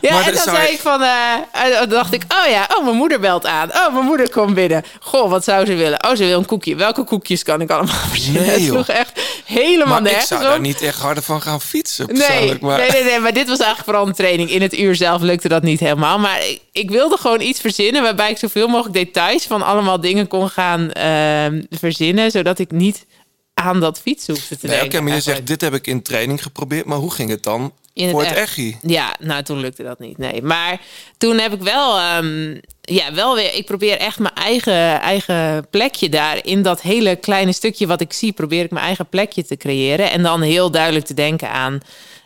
Ja, 0.00 0.12
Maar 0.14 0.26
en 0.26 0.32
dan 0.34 0.42
zei 0.54 0.72
ik 0.72 0.78
van, 0.80 1.02
eh, 1.02 1.78
dan 1.78 1.88
dacht 1.88 2.12
ik, 2.12 2.22
oh 2.28 2.50
ja, 2.50 2.68
oh, 2.76 2.84
mijn 2.84 2.96
moeder 2.96 3.20
belt 3.20 3.46
aan. 3.46 3.68
Oh, 3.70 3.92
mijn 3.92 4.04
moeder 4.04 4.30
komt 4.30 4.46
binnen. 4.54 4.84
Goh, 5.00 5.30
wat 5.30 5.44
zou 5.44 5.66
ze 5.66 5.74
willen? 5.74 6.04
Oh, 6.04 6.14
ze 6.16 6.24
wil 6.24 6.38
een 6.38 6.46
koekje. 6.46 6.76
Welke 6.76 7.04
koekjes 7.04 7.42
kan 7.42 7.60
ik 7.60 7.70
allemaal 7.70 7.94
verzinnen? 8.10 8.42
Nee, 8.42 8.50
het 8.50 8.62
sloeg 8.64 8.88
echt 8.88 9.20
helemaal 9.44 9.86
Maar 9.86 9.96
ik 9.98 10.02
nergens 10.04 10.28
zou 10.28 10.42
op. 10.42 10.48
daar 10.48 10.60
niet 10.60 10.82
echt 10.82 10.98
harder 11.00 11.22
van 11.22 11.42
gaan 11.42 11.60
fietsen 11.60 12.06
Nee, 12.12 12.56
maar... 12.60 12.78
nee, 12.78 12.90
nee, 12.90 13.04
nee, 13.04 13.18
maar 13.18 13.32
dit 13.32 13.48
was 13.48 13.58
eigenlijk 13.58 13.84
vooral 13.90 14.06
een 14.06 14.14
training. 14.14 14.50
In 14.50 14.62
het 14.62 14.78
uur 14.78 14.94
zelf 14.96 15.22
lukte 15.22 15.48
dat 15.48 15.62
niet 15.62 15.80
helemaal. 15.80 16.18
Maar 16.18 16.38
ik, 16.46 16.60
ik 16.72 16.90
wilde 16.90 17.16
gewoon 17.16 17.40
iets 17.40 17.60
verzinnen 17.60 18.02
waarbij 18.02 18.30
ik 18.30 18.38
zoveel 18.38 18.68
mogelijk 18.68 18.94
details 18.94 19.44
van 19.44 19.62
allemaal 19.62 20.00
dingen 20.00 20.28
kon 20.28 20.48
gaan 20.48 20.92
ehm, 20.92 21.62
verzinnen, 21.70 22.30
zodat 22.30 22.58
ik 22.58 22.70
niet 22.70 23.06
aan 23.54 23.80
dat 23.80 24.00
fietsen 24.00 24.34
hoefde 24.34 24.58
te 24.58 24.66
Nee, 24.66 24.78
denken. 24.78 24.86
oké, 24.88 24.98
maar 24.98 25.06
je 25.08 25.12
eigenlijk. 25.14 25.46
zegt, 25.48 25.60
dit 25.60 25.70
heb 25.70 25.80
ik 25.80 25.86
in 25.86 26.02
training 26.02 26.42
geprobeerd. 26.42 26.84
Maar 26.86 26.98
hoe 26.98 27.10
ging 27.12 27.30
het 27.30 27.42
dan 27.42 27.72
In 27.98 28.10
voor 28.10 28.20
het 28.20 28.28
het 28.28 28.38
echt. 28.38 28.56
Ja, 28.82 29.16
nou 29.20 29.42
toen 29.42 29.58
lukte 29.58 29.82
dat 29.82 29.98
niet. 29.98 30.18
Nee, 30.18 30.42
maar 30.42 30.80
toen 31.16 31.38
heb 31.38 31.52
ik 31.52 31.60
wel, 31.60 31.98
ehm, 31.98 32.58
ja, 32.80 33.12
wel 33.14 33.34
weer. 33.34 33.54
Ik 33.54 33.66
probeer 33.66 33.98
echt 33.98 34.18
mijn 34.18 34.34
eigen, 34.34 35.00
eigen 35.00 35.66
plekje 35.70 36.08
daar 36.08 36.44
in 36.44 36.62
dat 36.62 36.80
hele 36.80 37.16
kleine 37.16 37.52
stukje 37.52 37.86
wat 37.86 38.00
ik 38.00 38.12
zie, 38.12 38.32
probeer 38.32 38.64
ik 38.64 38.70
mijn 38.70 38.84
eigen 38.84 39.08
plekje 39.08 39.44
te 39.44 39.56
creëren 39.56 40.10
en 40.10 40.22
dan 40.22 40.42
heel 40.42 40.70
duidelijk 40.70 41.06
te 41.06 41.14
denken 41.14 41.50
aan 41.50 41.80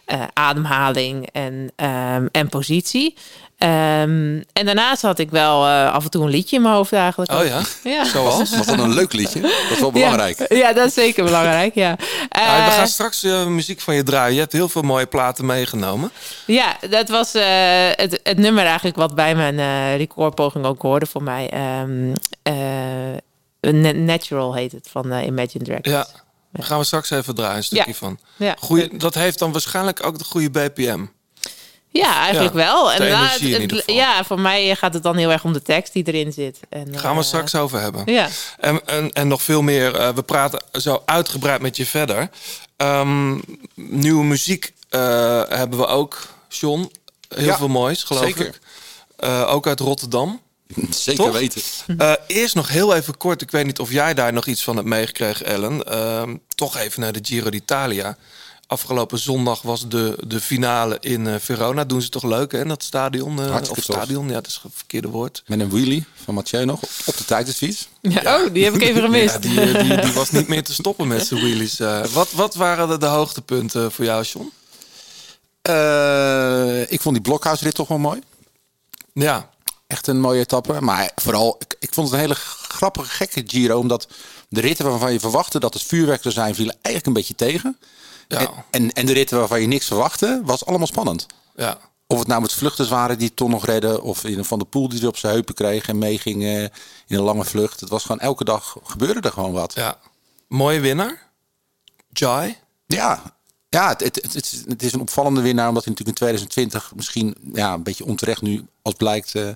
eh, 0.05 0.23
ademhaling 0.33 1.29
en, 1.33 1.73
ehm, 1.77 2.27
en 2.33 2.49
positie. 2.49 3.17
Ehm, 3.59 4.41
en 4.53 4.65
daarnaast 4.67 5.03
had 5.03 5.19
ik 5.19 5.31
wel 5.31 5.67
eh, 5.67 5.93
af 5.93 6.05
en 6.05 6.11
toe 6.11 6.25
een 6.25 6.31
liedje 6.31 6.57
in 6.57 6.63
mijn 6.63 6.75
hoofd 6.75 6.93
eigenlijk. 6.93 7.33
Oh 7.33 7.45
ja? 7.45 7.61
Ja. 7.93 8.05
Zoals? 8.05 8.57
Was 8.57 8.67
dat 8.67 8.79
een 8.79 8.95
leuk 8.95 9.13
liedje? 9.13 9.41
Dat 9.41 9.51
is 9.71 9.79
wel 9.81 9.93
belangrijk. 9.93 10.39
Ja, 10.49 10.57
ja, 10.57 10.73
dat 10.73 10.87
is 10.87 10.95
zeker 10.95 11.25
belangrijk. 11.25 11.75
Ja. 11.75 11.95
We 11.99 12.27
Eh, 12.29 12.67
gaan 12.75 12.87
straks 12.89 13.23
muziek 13.47 13.81
van 13.81 13.95
je 13.95 14.03
draaien. 14.03 14.35
Je 14.35 14.41
hebt 14.41 14.53
heel 14.53 14.69
veel 14.69 14.83
mooie 14.83 15.07
platen 15.07 15.47
meegenomen. 15.47 16.11
Ja, 16.47 16.77
dat 16.91 17.09
was 17.09 17.33
het, 17.33 18.21
het 18.23 18.39
nummer 18.39 18.65
eigenlijk 18.65 18.97
wat 18.97 19.15
bij 19.15 19.35
mijn 19.35 19.97
recordpoging 19.97 20.65
ook 20.65 20.83
hoorde 20.83 21.07
voor 21.07 21.23
mij. 21.23 21.51
Ehm, 21.51 22.15
eh, 22.43 23.73
Na- 23.73 23.93
Natural 23.93 24.55
heet 24.55 24.73
het 24.73 24.89
van 24.91 25.13
Imagine 25.13 25.65
Dragons. 25.65 25.89
Ja, 25.89 26.07
daar 26.53 26.67
gaan 26.67 26.79
we 26.79 26.85
straks 26.85 27.11
even 27.11 27.35
draaien, 27.35 27.57
een 27.57 27.63
stukje 27.65 27.91
Ja. 27.91 27.95
van. 27.97 28.19
Ja. 28.37 28.57
Goeie, 28.59 28.97
dat 28.97 29.15
heeft 29.15 29.39
dan 29.39 29.53
waarschijnlijk 29.53 30.07
ook 30.07 30.19
de 30.19 30.25
goede 30.25 30.51
BPM. 30.51 31.05
Ja, 31.89 32.17
eigenlijk 32.21 32.55
Ja, 32.55 32.61
wel. 32.61 32.93
En 32.93 32.99
daarna 32.99 33.19
energie 33.19 33.47
in 33.47 33.53
het- 33.53 33.63
ieder 33.63 33.77
het- 33.77 33.87
geval. 33.87 34.03
ja, 34.03 34.25
voor 34.25 34.41
mij 34.41 34.75
gaat 34.77 34.95
het 34.95 35.03
dan 35.03 35.17
heel 35.17 35.31
erg 35.31 35.45
om 35.45 35.53
de 35.53 35.63
tekst 35.63 35.93
die 35.93 36.05
erin 36.07 36.33
zit. 36.33 36.61
En, 36.69 36.99
Gaan 36.99 37.15
we 37.15 37.21
eh, 37.21 37.27
straks 37.27 37.55
over 37.55 37.81
hebben. 37.81 38.03
Ja. 38.13 38.29
En, 38.59 38.87
en, 38.87 39.13
en 39.13 39.29
nog 39.29 39.43
veel 39.43 39.63
meer. 39.63 39.95
eh, 39.97 40.15
we 40.15 40.23
praten 40.23 40.63
zo 40.73 41.03
uitgebreid 41.05 41.61
met 41.61 41.77
je 41.77 41.87
verder. 41.87 42.31
Ehm, 42.77 43.39
nieuwe 43.75 44.25
muziek 44.25 44.73
eh, 44.89 45.01
hebben 45.49 45.79
we 45.79 45.87
ook, 45.87 46.27
John. 46.49 46.91
Heel 47.29 47.45
Ja, 47.45 47.57
veel 47.57 47.69
moois, 47.69 48.03
geloof 48.03 48.25
zeker. 48.25 48.47
ik. 48.47 48.59
Eh, 49.17 49.53
ook 49.53 49.67
uit 49.67 49.81
Rotterdam. 49.81 50.41
Zeker 50.91 51.25
Toch? 51.25 51.33
weten. 51.39 51.63
Eh, 51.99 52.13
eerst 52.27 52.55
nog 52.55 52.69
heel 52.69 52.95
even 52.95 53.17
kort. 53.17 53.43
Ik 53.43 53.51
weet 53.51 53.67
niet 53.67 53.79
of 53.79 53.91
jij 53.91 54.15
daar 54.15 54.33
nog 54.33 54.47
iets 54.47 54.63
van 54.65 54.77
hebt 54.77 54.89
meegekregen, 54.89 55.47
Ellen. 55.47 55.85
Ehm, 55.85 56.37
toch 56.55 56.77
even 56.77 57.01
naar 57.01 57.13
de 57.13 57.19
Giro 57.23 57.51
d'Italia. 57.51 58.17
afgelopen 58.67 59.19
zondag 59.19 59.63
was 59.63 59.89
de, 59.89 60.17
de 60.27 60.41
finale 60.41 60.97
in 61.01 61.27
eh, 61.27 61.35
Verona. 61.41 61.85
Doen 61.85 62.03
ze 62.03 62.09
toch 62.09 62.23
leuk, 62.23 62.53
hè? 62.53 62.65
Dat 62.65 62.83
stadion. 62.83 63.41
eh, 63.43 63.55
of 63.55 63.61
tof. 63.61 63.79
stadion, 63.83 64.29
ja, 64.29 64.35
dat 64.35 64.47
is 64.47 64.61
het 64.63 64.73
verkeerde 64.75 65.09
woord. 65.09 65.43
Met 65.47 65.61
een 65.61 65.71
wheelie 65.71 66.05
van 66.25 66.35
Mathieu 66.35 66.65
nog 66.65 66.81
op 67.05 67.17
de 67.17 67.25
tijdensfiets. 67.25 67.89
Ja, 68.01 68.41
Oh, 68.43 68.53
die 68.53 68.65
heb 68.65 68.75
ik 68.75 68.83
even 68.83 69.03
gemist. 69.03 69.35
Ja, 69.45 69.65
die, 69.65 69.83
die, 69.83 70.01
die 70.01 70.13
was 70.13 70.31
niet 70.31 70.49
meer 70.49 70.65
te 70.65 70.73
stoppen 70.73 71.07
met 71.09 71.27
zijn 71.27 71.41
wheelies. 71.41 71.81
eh. 71.81 72.05
wat, 72.05 72.33
wat 72.33 72.55
waren 72.55 72.89
de, 72.89 72.99
de 72.99 73.07
hoogtepunten 73.07 73.93
voor 73.93 74.05
jou, 74.05 74.25
John? 74.25 74.53
Eh, 75.63 76.91
ik 76.93 77.01
vond 77.01 77.15
die 77.15 77.25
blokhuisrit 77.25 77.75
toch 77.75 77.89
wel 77.89 77.99
mooi. 77.99 78.21
Ja, 79.13 79.51
Echt 79.93 80.07
een 80.07 80.21
mooie 80.21 80.41
etappe. 80.41 80.81
Maar 80.81 81.11
vooral, 81.15 81.57
ik, 81.59 81.77
ik 81.79 81.95
vond 81.95 82.07
het 82.07 82.17
een 82.17 82.23
hele 82.23 82.35
grappige, 82.69 83.11
gekke 83.11 83.43
Giro. 83.47 83.79
Omdat 83.79 84.09
de 84.49 84.61
ritten 84.61 84.85
waarvan 84.91 85.13
je 85.13 85.21
verwachtte 85.21 85.61
dat 85.61 85.75
het 85.75 85.83
vuurwerk 85.83 86.23
zou 86.23 86.35
zijn, 86.35 86.55
vielen 86.55 86.75
eigenlijk 86.83 87.07
een 87.07 87.13
beetje 87.13 87.35
tegen. 87.35 87.79
ja, 88.29 88.39
En, 88.39 88.51
en, 88.71 88.93
en 88.93 89.07
de 89.07 89.13
ritten 89.13 89.39
waarvan 89.39 89.61
je 89.61 89.67
niks 89.67 89.87
verwachtte, 89.87 90.41
was 90.45 90.67
allemaal 90.67 90.87
spannend. 90.87 91.27
ja. 91.57 91.79
Of 92.07 92.19
het 92.19 92.29
nou 92.29 92.41
met 92.41 92.53
vluchters 92.53 92.89
waren 92.89 93.19
die 93.19 93.27
het 93.27 93.37
toch 93.37 93.49
nog 93.49 93.65
redden. 93.67 94.03
Of 94.03 94.25
in 94.25 94.45
Van 94.45 94.59
de 94.59 94.65
Poel 94.65 94.89
die 94.89 95.01
er 95.01 95.09
op 95.09 95.17
zijn 95.17 95.33
heupen 95.33 95.55
kreeg 95.55 95.89
en 95.89 95.99
meeging 95.99 96.43
eh, 96.43 96.63
in 96.63 96.71
een 97.07 97.21
lange 97.21 97.45
vlucht. 97.45 97.81
Het 97.81 97.89
was 97.89 98.03
gewoon 98.03 98.21
elke 98.21 98.45
dag 98.45 98.77
gebeurde 98.85 99.21
er 99.21 99.33
gewoon 99.33 99.53
wat. 99.53 99.75
ja. 99.75 99.99
Mooie 100.49 100.81
winnaar. 100.81 101.31
Jai. 102.13 102.57
Ja, 102.87 103.23
ja 103.69 103.89
het, 103.89 104.01
het, 104.01 104.65
het 104.69 104.83
is 104.83 104.93
een 104.93 105.01
opvallende 105.01 105.41
winnaar. 105.41 105.69
Omdat 105.69 105.85
hij 105.85 105.93
natuurlijk 105.93 106.21
in 106.21 106.27
2020 106.27 106.93
misschien 106.95 107.35
ja, 107.53 107.73
een 107.73 107.83
beetje 107.83 108.05
onterecht 108.05 108.43
nu 108.43 108.67
als 108.83 108.95
blijkt... 108.95 109.35
eh, 109.35 109.49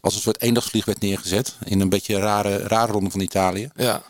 als 0.00 0.14
een 0.14 0.20
soort 0.20 0.40
eendagsvlieg 0.42 0.84
werd 0.84 1.00
neergezet. 1.00 1.54
In 1.64 1.80
een 1.80 1.88
beetje 1.88 2.18
rare, 2.18 2.56
rare 2.58 2.92
ronde 2.92 3.10
van 3.10 3.20
Italië. 3.20 3.70
Ja. 3.76 4.02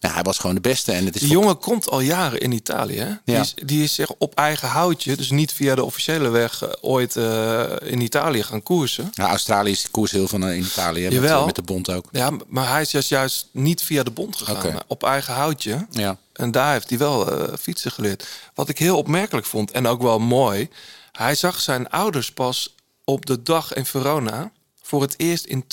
Ja, 0.00 0.12
hij 0.12 0.22
was 0.22 0.38
gewoon 0.38 0.54
de 0.54 0.60
beste. 0.60 0.92
En 0.92 1.04
het 1.04 1.14
is 1.14 1.20
Die 1.20 1.30
jongen 1.30 1.58
komt 1.58 1.88
al 1.90 2.00
jaren 2.00 2.40
in 2.40 2.52
Italië. 2.52 2.98
Hè? 2.98 3.08
Die, 3.24 3.34
Ja. 3.34 3.40
is, 3.40 3.54
die 3.64 3.82
is 3.82 3.94
zich 3.94 4.10
op 4.18 4.34
eigen 4.34 4.68
houtje, 4.68 5.16
dus 5.16 5.30
niet 5.30 5.52
via 5.52 5.74
de 5.74 5.84
officiële 5.84 6.28
weg, 6.28 6.62
eh, 6.62 6.68
ooit 6.80 7.16
eh, 7.16 7.62
in 7.82 8.00
Italië 8.00 8.42
gaan 8.42 8.62
koersen. 8.62 9.10
ja, 9.14 9.28
Australië 9.28 9.70
is 9.70 9.82
de 9.82 9.88
koers 9.88 10.10
heel 10.10 10.28
van 10.28 10.48
in 10.48 10.64
Italië. 10.64 11.02
Met, 11.04 11.12
Jawel. 11.12 11.40
eh, 11.40 11.46
met 11.46 11.54
de 11.54 11.62
bond 11.62 11.90
ook. 11.90 12.08
Ja, 12.12 12.30
maar 12.46 12.68
hij 12.68 12.80
is 12.80 12.90
juist, 12.90 13.08
juist 13.08 13.46
niet 13.50 13.82
via 13.82 14.02
de 14.02 14.10
bond 14.10 14.36
gegaan, 14.36 14.78
op 14.86 15.02
eigen 15.04 15.34
houtje. 15.34 15.86
Ja. 15.90 16.16
En 16.32 16.50
daar 16.50 16.72
heeft 16.72 16.88
hij 16.88 16.98
wel 16.98 17.28
fietsen 17.60 17.90
geleerd. 17.90 18.26
Wat 18.54 18.68
ik 18.68 18.78
heel 18.78 18.96
opmerkelijk 18.96 19.46
vond 19.46 19.70
en 19.70 19.86
ook 19.86 20.02
wel 20.02 20.18
mooi. 20.18 20.68
Hij 21.12 21.34
zag 21.34 21.60
zijn 21.60 21.90
ouders 21.90 22.32
pas 22.32 22.73
op 23.04 23.26
de 23.26 23.42
dag 23.42 23.72
in 23.72 23.86
Verona 23.86 24.52
voor 24.82 25.02
het 25.02 25.14
eerst 25.16 25.44
in 25.44 25.64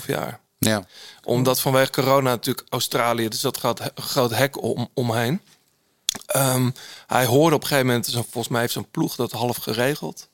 2,5 0.00 0.06
jaar. 0.06 0.40
Ja. 0.58 0.86
Omdat 1.24 1.60
vanwege 1.60 1.90
corona 1.90 2.30
natuurlijk 2.30 2.66
Australië, 2.68 3.28
dus 3.28 3.40
dat 3.40 3.56
gaat 3.56 3.80
een 3.80 4.02
groot 4.02 4.30
hek 4.30 4.62
om, 4.62 4.88
omheen. 4.94 5.40
Ehm, 6.26 6.70
hij 7.06 7.26
hoorde 7.26 7.54
op 7.54 7.62
een 7.62 7.66
gegeven 7.66 7.86
moment, 7.86 8.10
volgens 8.12 8.48
mij 8.48 8.60
heeft 8.60 8.72
zijn 8.72 8.90
ploeg 8.90 9.16
dat 9.16 9.32
half 9.32 9.56
geregeld. 9.56 10.28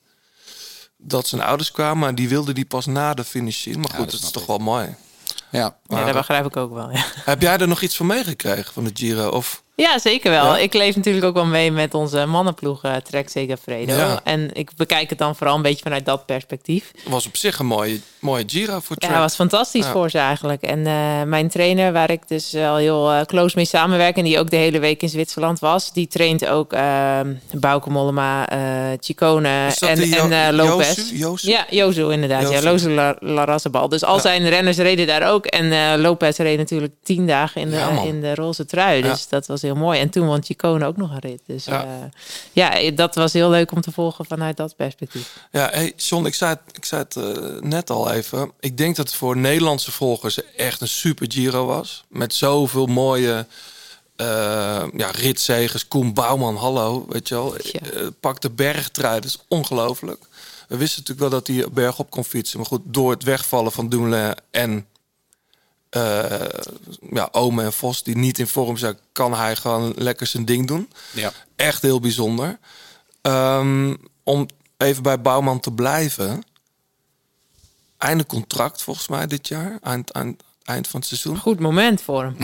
Dat 0.97 1.27
zijn 1.27 1.41
ouders 1.41 1.71
kwamen, 1.71 1.97
maar 1.97 2.15
die 2.15 2.29
wilden 2.29 2.55
die 2.55 2.65
pas 2.65 2.85
na 2.85 3.13
de 3.13 3.23
finish 3.23 3.61
zien. 3.61 3.79
Maar 3.79 3.89
goed, 3.89 3.97
dat 3.97 4.11
dat 4.11 4.21
is 4.21 4.31
toch 4.31 4.41
ik. 4.41 4.47
wel 4.47 4.57
mooi. 4.57 4.95
Ja. 5.51 5.77
Ja, 5.87 6.05
dat 6.05 6.13
begrijp 6.13 6.45
ik 6.45 6.57
ook 6.57 6.73
wel. 6.73 6.91
Ja. 6.91 7.05
Heb 7.05 7.41
jij 7.41 7.57
er 7.57 7.67
nog 7.67 7.81
iets 7.81 7.95
van 7.95 8.05
meegekregen 8.05 8.73
van 8.73 8.83
de 8.83 8.91
Giro? 8.93 9.29
Of 9.29 9.63
Ja, 9.79 9.99
zeker 9.99 10.31
wel. 10.31 10.45
Ja? 10.45 10.57
Ik 10.57 10.73
leef 10.73 10.95
natuurlijk 10.95 11.25
ook 11.25 11.33
wel 11.33 11.45
mee 11.45 11.71
met 11.71 11.93
onze 11.93 12.25
mannenploeg 12.25 12.85
uh, 12.85 12.95
Trek 12.95 13.29
Segafredo. 13.29 13.93
Ja. 13.95 14.19
En 14.23 14.53
ik 14.53 14.71
bekijk 14.75 15.09
het 15.09 15.17
dan 15.17 15.35
vooral 15.35 15.55
een 15.55 15.61
beetje 15.61 15.83
vanuit 15.83 16.05
dat 16.05 16.25
perspectief. 16.25 16.91
was 17.05 17.25
op 17.25 17.37
zich 17.37 17.59
een 17.59 17.65
mooie, 17.65 17.99
mooie 18.19 18.43
Giro 18.47 18.79
voor 18.79 18.95
Ja, 18.99 19.07
Trek? 19.07 19.19
was 19.19 19.35
fantastisch 19.35 19.85
Ja. 19.85 19.91
voor 19.91 20.09
ze 20.09 20.17
eigenlijk. 20.17 20.61
En 20.61 20.87
eh, 20.87 21.23
mijn 21.23 21.49
trainer, 21.49 21.91
waar 21.93 22.09
ik 22.11 22.27
dus 22.27 22.55
al 22.55 22.75
heel 22.75 23.11
eh, 23.11 23.21
close 23.21 23.55
mee 23.55 23.65
samenwerk... 23.65 24.17
en 24.17 24.23
die 24.23 24.39
ook 24.39 24.49
de 24.49 24.55
hele 24.55 24.79
week 24.79 25.01
in 25.01 25.09
Zwitserland 25.09 25.59
was... 25.59 25.93
die 25.93 26.07
traint 26.07 26.47
ook 26.47 26.73
eh 26.73 27.19
Bauke 27.51 27.89
Mollema, 27.89 28.49
eh 28.49 28.57
Chicone 28.99 29.47
en, 29.79 30.09
Jo- 30.09 30.29
en 30.29 30.31
eh, 30.47 30.53
Lopez. 30.55 30.95
Josu? 30.95 31.17
Josu? 31.17 31.49
Ja, 31.49 31.65
Jozu 31.69 32.11
inderdaad. 32.11 32.41
Josu. 32.41 32.53
Ja, 32.53 32.61
Lozu 32.71 32.89
La-. 32.89 33.87
Dus 33.87 34.03
al 34.03 34.15
Ja. 34.15 34.21
zijn 34.21 34.49
renners 34.49 34.77
reden 34.77 35.07
daar 35.07 35.31
ook. 35.31 35.45
En 35.45 35.71
eh, 35.71 36.01
Lopez 36.01 36.37
reed 36.37 36.57
natuurlijk 36.57 36.93
tien 37.03 37.27
dagen 37.27 37.61
in 37.61 37.69
de, 37.69 37.75
Ja, 37.75 38.01
in 38.03 38.21
de 38.21 38.35
roze 38.35 38.65
trui. 38.65 39.01
Dus 39.01 39.19
Ja. 39.19 39.25
dat 39.29 39.47
was 39.47 39.61
heel 39.61 39.75
mooi. 39.75 39.99
En 39.99 40.09
toen 40.09 40.25
won 40.27 40.43
Chicone 40.43 40.85
ook 40.85 40.97
nog 40.97 41.11
een 41.11 41.19
rit. 41.19 41.41
Dus 41.47 41.65
Ja. 41.65 41.85
ja. 42.51 42.75
ja, 42.75 42.91
dat 42.91 43.15
was 43.15 43.33
heel 43.33 43.49
leuk 43.49 43.71
om 43.71 43.81
te 43.81 43.91
volgen 43.91 44.25
vanuit 44.25 44.57
dat 44.57 44.75
perspectief. 44.75 45.37
Ja, 45.51 45.69
hey, 45.71 45.93
John, 45.95 46.25
ik 46.25 46.33
zei 46.33 46.51
het, 46.51 46.75
ik 46.77 46.85
zei 46.85 47.01
het 47.01 47.15
eh, 47.15 47.23
net 47.61 47.89
al 47.89 48.08
even. 48.09 48.51
Ik 48.59 48.77
denk 48.77 48.95
dat 48.95 49.07
het 49.07 49.15
voor 49.15 49.37
Nederlandse 49.37 49.91
volgers 49.91 50.53
echt 50.55 50.81
een 50.81 50.87
super 50.87 51.31
Giro 51.31 51.65
was. 51.65 52.03
Met 52.07 52.33
zoveel 52.33 52.85
mooie 52.85 53.45
eh 54.15 54.83
ja, 54.93 55.11
ritzegers. 55.11 55.87
Koen 55.87 56.13
Bouwman, 56.13 56.55
hallo, 56.55 57.05
weet 57.09 57.27
je 57.27 57.35
wel. 57.35 57.55
Ja. 57.55 57.79
Eh, 57.79 58.07
pak 58.19 58.41
de 58.41 58.49
bergtrui, 58.49 59.15
dat 59.19 59.29
is 59.29 59.39
ongelooflijk. 59.47 60.23
We 60.67 60.77
wisten 60.77 60.99
natuurlijk 61.01 61.29
wel 61.29 61.39
dat 61.39 61.47
hij 61.47 61.65
bergop 61.71 62.09
kon 62.09 62.23
fietsen. 62.23 62.57
Maar 62.57 62.67
goed, 62.67 62.81
door 62.83 63.11
het 63.11 63.23
wegvallen 63.23 63.71
van 63.71 63.89
Dumoulin 63.89 64.35
en 64.51 64.87
eh 65.89 66.41
ja, 67.11 67.29
Ome 67.31 67.63
en 67.63 67.73
Vos... 67.73 68.03
die 68.03 68.17
niet 68.17 68.39
in 68.39 68.47
vorm 68.47 68.77
zijn, 68.77 68.97
kan 69.11 69.33
hij 69.33 69.55
gewoon 69.55 69.93
lekker 69.95 70.27
zijn 70.27 70.45
ding 70.45 70.67
doen. 70.67 70.89
Ja. 71.11 71.31
Echt 71.55 71.81
heel 71.81 71.99
bijzonder. 71.99 72.59
Ehm, 73.21 73.95
om 74.23 74.47
even 74.77 75.03
bij 75.03 75.21
Bouwman 75.21 75.59
te 75.59 75.71
blijven. 75.71 76.43
Einde 77.99 78.25
contract 78.25 78.81
volgens 78.81 79.07
mij 79.07 79.27
dit 79.27 79.47
jaar. 79.47 79.77
Eind, 79.81 80.11
eind, 80.11 80.43
eind 80.63 80.87
van 80.87 80.99
het 80.99 81.09
seizoen. 81.09 81.37
Goed 81.37 81.59
moment 81.59 82.01
voor 82.01 82.23
hem. 82.23 82.37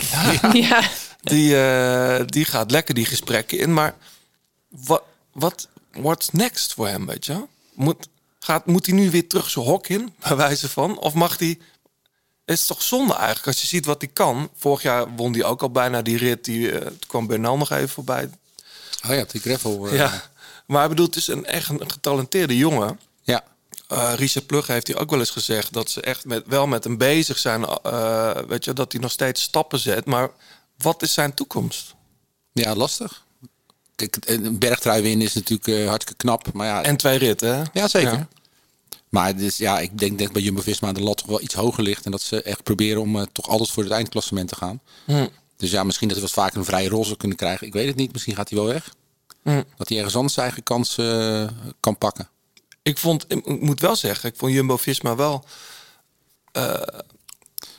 ja. 0.62 0.82
Die, 1.22 1.60
eh, 1.60 2.26
die 2.26 2.44
gaat 2.44 2.70
lekker 2.70 2.94
die 2.94 3.04
gesprekken 3.06 3.58
in. 3.58 3.72
Maar 3.74 3.94
wat, 4.68 5.02
wat 5.32 5.68
what's 5.92 6.30
next 6.30 6.74
voor 6.74 6.88
hem, 6.88 7.06
weet 7.06 7.26
je? 7.26 7.44
Moet, 7.74 8.08
gaat, 8.40 8.66
moet 8.66 8.86
hij 8.86 8.94
nu 8.94 9.10
weer 9.10 9.28
terug 9.28 9.50
zijn 9.50 9.64
hok 9.64 9.86
in, 9.88 10.14
bij 10.28 10.36
wijze 10.36 10.68
van? 10.68 10.98
Of 10.98 11.14
mag 11.14 11.38
hij... 11.38 11.58
Het 12.44 12.58
is 12.58 12.66
toch 12.66 12.82
zonde 12.82 13.14
eigenlijk, 13.14 13.46
als 13.46 13.60
je 13.60 13.66
ziet 13.66 13.86
wat 13.86 14.00
hij 14.00 14.10
kan. 14.12 14.50
Vorig 14.56 14.82
jaar 14.82 15.14
won 15.14 15.32
hij 15.32 15.44
ook 15.44 15.62
al 15.62 15.70
bijna 15.70 16.02
die 16.02 16.16
rit. 16.16 16.44
Die, 16.44 16.72
eh, 16.72 16.80
toen 16.86 16.98
kwam 17.06 17.26
Bernal 17.26 17.56
nog 17.56 17.70
even 17.70 17.88
voorbij. 17.88 18.30
Oh 19.08 19.14
ja, 19.14 19.24
die 19.24 19.40
gravel. 19.40 19.86
eh, 19.88 19.96
Ja, 19.96 20.22
maar 20.66 20.82
ik 20.82 20.88
bedoel, 20.88 21.06
het 21.06 21.16
is 21.16 21.26
een 21.26 21.44
echt 21.46 21.68
een 21.68 21.90
getalenteerde 21.90 22.56
jongen. 22.56 23.00
ja. 23.22 23.44
Eh 23.88 24.12
Richard 24.16 24.46
Plugge 24.46 24.72
heeft 24.72 24.86
hij 24.86 24.96
ook 24.96 25.10
wel 25.10 25.18
eens 25.18 25.30
gezegd 25.30 25.72
dat 25.72 25.90
ze 25.90 26.00
echt 26.00 26.24
met, 26.24 26.42
wel 26.46 26.66
met 26.66 26.84
hem 26.84 26.96
bezig 26.96 27.38
zijn. 27.38 27.64
eh, 27.64 28.30
weet 28.48 28.64
je, 28.64 28.72
dat 28.72 28.92
hij 28.92 29.00
nog 29.00 29.10
steeds 29.10 29.42
stappen 29.42 29.78
zet. 29.78 30.04
Maar 30.06 30.30
wat 30.76 31.02
is 31.02 31.12
zijn 31.12 31.34
toekomst? 31.34 31.94
Ja, 32.52 32.74
lastig. 32.74 33.24
Kijk, 33.96 34.16
een 34.20 34.58
bergtrui 34.58 35.02
winnen 35.02 35.26
is 35.26 35.34
natuurlijk 35.34 35.68
eh, 35.68 35.88
hartstikke 35.88 36.22
knap. 36.22 36.52
Maar 36.52 36.66
ja, 36.66 36.82
En 36.82 36.96
twee 36.96 37.18
ritten, 37.18 37.56
hè? 37.56 37.62
ja 37.72 37.88
zeker. 37.88 38.12
Ja. 38.12 38.28
Maar 39.08 39.36
dus, 39.36 39.56
ja, 39.56 39.78
ik 39.78 39.98
denk 39.98 40.18
dat 40.18 40.32
bij 40.32 40.42
Jumbo-Visma 40.42 40.92
de 40.92 41.00
lat 41.02 41.16
toch 41.16 41.26
wel 41.26 41.40
iets 41.40 41.54
hoger 41.54 41.82
ligt. 41.82 42.04
En 42.04 42.10
dat 42.10 42.22
ze 42.22 42.42
echt 42.42 42.62
proberen 42.62 43.00
om 43.00 43.32
toch 43.32 43.48
altijd 43.48 43.70
voor 43.70 43.82
het 43.82 43.92
eindklassement 43.92 44.48
te 44.48 44.54
gaan. 44.56 44.80
Hm. 45.04 45.26
Dus 45.56 45.70
ja, 45.70 45.84
misschien 45.84 46.08
dat 46.08 46.16
we 46.16 46.22
wat 46.22 46.32
vaker 46.32 46.58
een 46.58 46.64
vrije 46.64 46.88
rol 46.88 47.04
zou 47.04 47.16
kunnen 47.16 47.36
krijgen. 47.36 47.66
Ik 47.66 47.72
weet 47.72 47.86
het 47.86 47.96
niet. 47.96 48.12
Misschien 48.12 48.34
gaat 48.34 48.48
hij 48.48 48.58
wel 48.58 48.66
weg. 48.68 48.94
Hm. 49.42 49.62
Dat 49.76 49.88
hij 49.88 49.96
ergens 49.96 50.16
anders 50.16 50.34
zijn 50.34 50.46
eigen 50.46 50.62
kans 50.64 50.94
kan 51.80 51.98
pakken. 51.98 52.28
Ik 52.86 52.98
vond, 52.98 53.24
ik 53.28 53.60
moet 53.60 53.80
wel 53.80 53.96
zeggen, 53.96 54.28
ik 54.28 54.36
vond 54.36 54.52
Jumbo-Visma 54.52 55.16
wel... 55.16 55.44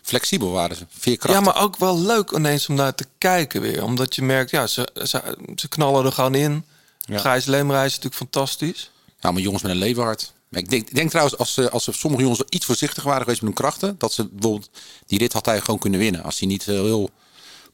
Flexibel 0.01 0.51
waren 0.51 0.75
ze. 0.75 0.85
Veerkrachtig. 0.89 1.45
Ja, 1.45 1.51
maar 1.51 1.63
ook 1.63 1.77
wel 1.77 1.99
leuk 1.99 2.31
ineens 2.31 2.69
om 2.69 2.75
naar 2.75 2.95
te 2.95 3.05
kijken 3.17 3.61
weer. 3.61 3.83
Omdat 3.83 4.15
je 4.15 4.21
merkt, 4.21 4.49
ja, 4.49 4.67
ze, 4.67 4.89
ze, 5.03 5.37
ze 5.55 5.67
knallen 5.67 6.05
er 6.05 6.11
gewoon 6.11 6.35
in. 6.35 6.65
Ja. 6.99 7.19
Gijs 7.19 7.45
Leemreis 7.45 7.85
is 7.85 7.95
natuurlijk 7.95 8.15
fantastisch. 8.15 8.91
Ja, 9.19 9.31
maar 9.31 9.41
jongens 9.41 9.63
met 9.63 9.71
een. 9.71 9.95
Maar 9.95 10.61
Ik 10.61 10.69
denk, 10.69 10.87
ik 10.87 10.95
denk 10.95 11.09
trouwens, 11.09 11.37
als, 11.37 11.53
ze, 11.53 11.69
als 11.69 11.83
ze 11.83 11.91
sommige 11.91 12.23
jongens 12.23 12.43
iets 12.49 12.65
voorzichtig 12.65 13.03
waren 13.03 13.21
geweest 13.21 13.41
met 13.41 13.49
hun 13.49 13.59
krachten, 13.63 13.95
dat 13.97 14.13
ze 14.13 14.27
bijvoorbeeld 14.27 14.69
die 15.05 15.19
rit 15.19 15.33
had 15.33 15.45
hij 15.45 15.61
gewoon 15.61 15.79
kunnen 15.79 15.99
winnen. 15.99 16.23
Als 16.23 16.39
hij 16.39 16.47
niet 16.47 16.63
heel, 16.63 16.85
heel 16.85 17.09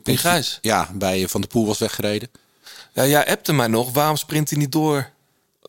Gijs? 0.03 0.57
ja, 0.61 0.89
bij 0.93 1.27
Van 1.27 1.41
der 1.41 1.49
Poel 1.49 1.65
was 1.65 1.77
weggereden. 1.77 2.29
Ja, 2.93 3.05
jij 3.05 3.27
appte 3.27 3.53
mij 3.53 3.67
nog. 3.67 3.91
Waarom 3.91 4.17
sprint 4.17 4.49
hij 4.49 4.59
niet 4.59 4.71
door? 4.71 5.11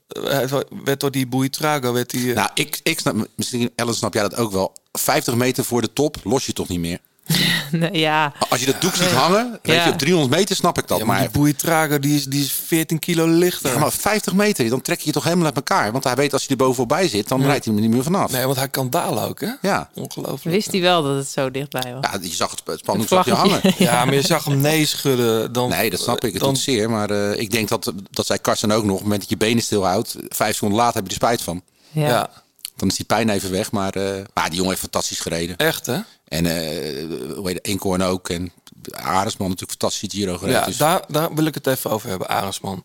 Eh, 0.07 0.23
Hij 0.25 0.49
werd 0.85 1.01
door 1.01 1.11
die 1.11 1.27
Buitrago, 1.27 1.93
werd 1.93 2.13
hij... 2.13 2.29
eh, 2.29 2.35
Nou, 2.35 2.49
ik, 2.55 2.81
ik 2.83 2.99
snap, 2.99 3.27
misschien 3.35 3.71
Ellen 3.75 3.95
snap 3.95 4.15
jij 4.15 4.23
dat 4.23 4.37
ook 4.37 4.53
wel. 4.53 4.73
50 4.93 5.35
meter 5.35 5.65
voor 5.65 5.81
de 5.81 5.93
top 5.93 6.17
los 6.25 6.47
je 6.47 6.53
toch 6.53 6.69
niet 6.69 6.81
meer. 6.81 6.99
Nee, 7.71 7.93
ja. 7.93 8.33
Als 8.49 8.61
je 8.61 8.67
dat 8.67 8.81
doek 8.81 8.95
ziet 8.95 9.11
hangen, 9.11 9.59
weet 9.63 9.77
Ja. 9.77 9.85
je, 9.85 9.91
op 9.93 9.99
300 9.99 10.35
meter 10.35 10.57
snap 10.57 10.79
ik 10.79 10.89
dat. 10.89 10.99
ja, 10.99 11.05
maar 11.05 11.19
maar, 11.21 11.31
die 11.33 11.41
Buitrago, 11.43 11.99
die 11.99 12.17
is, 12.17 12.25
die 12.25 12.45
is 12.45 12.53
14 12.53 12.99
kilo 12.99 13.27
lichter. 13.27 13.73
ja, 13.73 13.79
maar 13.79 13.93
50 13.93 14.33
meter, 14.35 14.69
dan 14.69 14.81
trek 14.83 14.99
je 15.01 15.07
je 15.07 15.13
toch 15.13 15.25
helemaal 15.25 15.45
uit 15.45 15.57
elkaar. 15.57 15.93
Want 15.93 16.05
hij 16.05 16.15
weet 16.15 16.33
als 16.33 16.43
hij 16.43 16.51
er 16.51 16.57
bovenbij 16.65 17.09
zit, 17.09 17.29
dan 17.29 17.43
rijdt 17.43 17.65
hij 17.65 17.75
er 17.75 17.81
niet 17.81 17.91
meer 17.91 18.03
vanaf. 18.03 18.31
Nee, 18.33 18.45
want 18.45 18.57
hij 18.57 18.69
kan 18.69 18.91
dalen 18.91 19.23
ook, 19.29 19.41
hè? 19.41 19.51
Ja. 19.63 19.91
Ongelooflijk. 19.95 20.57
Wist 20.57 20.71
hij 20.73 20.81
wel 20.81 21.03
dat 21.03 21.17
het 21.17 21.29
zo 21.29 21.51
dichtbij 21.51 21.95
was? 21.95 22.11
ja, 22.13 22.19
je 22.23 22.35
zag 22.35 22.51
het 22.51 22.59
sp- 22.59 22.79
spandoek 22.79 23.03
Het 23.11 23.13
zag 23.13 23.25
je 23.25 23.33
hangen. 23.33 23.61
Ja, 23.79 24.05
maar 24.05 24.15
je 24.15 24.23
zag 24.23 24.45
hem 24.45 24.61
nee 24.61 24.87
schudden. 24.87 25.53
Dan, 25.53 25.69
Nee, 25.69 25.91
dat 25.91 26.01
snap 26.01 26.25
ik. 26.25 26.33
Het 26.33 26.43
dan, 26.43 26.53
doet 26.55 26.63
zeer. 26.63 26.91
Maar 26.91 27.11
eh, 27.11 27.41
ik 27.41 27.51
denk 27.51 27.69
dat, 27.69 27.93
dat 28.11 28.27
zei 28.27 28.39
Karsten 28.39 28.71
ook 28.71 28.83
nog. 28.83 28.91
Op 28.91 28.95
het 28.95 29.03
moment 29.03 29.21
dat 29.21 29.31
je 29.31 29.37
benen 29.37 29.63
stilhoudt, 29.63 30.17
vijf 30.29 30.55
seconden 30.55 30.79
later 30.79 30.95
heb 30.95 31.05
je 31.05 31.11
er 31.11 31.17
spijt 31.17 31.43
van. 31.43 31.63
Ja. 31.91 32.09
ja. 32.09 32.31
Dan 32.77 32.89
is 32.89 32.97
die 32.97 33.07
pijn 33.07 33.29
even 33.29 33.51
weg. 33.51 33.71
Maar, 33.73 33.93
eh, 33.95 34.23
maar 34.35 34.45
die 34.45 34.53
jongen 34.55 34.69
heeft 34.69 34.81
fantastisch 34.81 35.21
gereden. 35.21 35.57
echt, 35.57 35.87
hè? 35.87 35.99
En 36.35 36.47
eh 36.47 37.35
hoe 37.35 37.47
heet 37.47 37.57
het, 37.57 37.67
Eenkorn 37.67 38.03
ook. 38.03 38.29
En 38.29 38.53
Aresman 38.91 39.49
natuurlijk 39.49 39.81
fantastisch 39.81 40.13
Giro 40.13 40.39
gereden. 40.39 40.61
Ja, 40.61 40.67
dus, 40.67 40.77
daar, 40.77 41.05
daar 41.09 41.35
wil 41.35 41.45
ik 41.45 41.55
het 41.55 41.67
even 41.67 41.91
over 41.91 42.09
hebben, 42.09 42.29
Arendsman. 42.29 42.85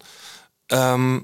Ehm, 0.66 1.20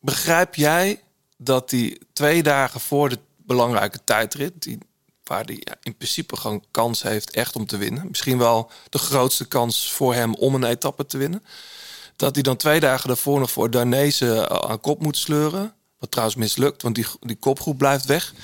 begrijp 0.00 0.54
jij 0.54 1.02
dat 1.36 1.70
hij 1.70 2.00
twee 2.12 2.42
dagen 2.42 2.80
voor 2.80 3.08
de 3.08 3.18
belangrijke 3.36 4.04
tijdrit, 4.04 4.62
die, 4.62 4.78
waar 5.24 5.44
hij 5.44 5.56
ja, 5.60 5.74
in 5.82 5.96
principe 5.96 6.36
gewoon 6.36 6.64
kans 6.70 7.02
heeft 7.02 7.30
echt 7.30 7.56
om 7.56 7.66
te 7.66 7.76
winnen, 7.76 8.08
misschien 8.08 8.38
wel 8.38 8.70
de 8.88 8.98
grootste 8.98 9.48
kans 9.48 9.92
voor 9.92 10.14
hem 10.14 10.34
om 10.34 10.54
een 10.54 10.64
etappe 10.64 11.06
te 11.06 11.18
winnen, 11.18 11.44
dat 12.16 12.34
hij 12.34 12.42
dan 12.42 12.56
twee 12.56 12.80
dagen 12.80 13.08
daarvoor 13.08 13.38
nog 13.38 13.50
voor 13.50 13.70
Danezen 13.70 14.50
aan 14.68 14.80
kop 14.80 15.02
moet 15.02 15.16
sleuren, 15.16 15.74
wat 15.98 16.10
trouwens 16.10 16.38
mislukt, 16.38 16.82
want 16.82 16.94
die, 16.94 17.06
die 17.20 17.36
kopgroep 17.36 17.78
blijft 17.78 18.04
weg, 18.04 18.34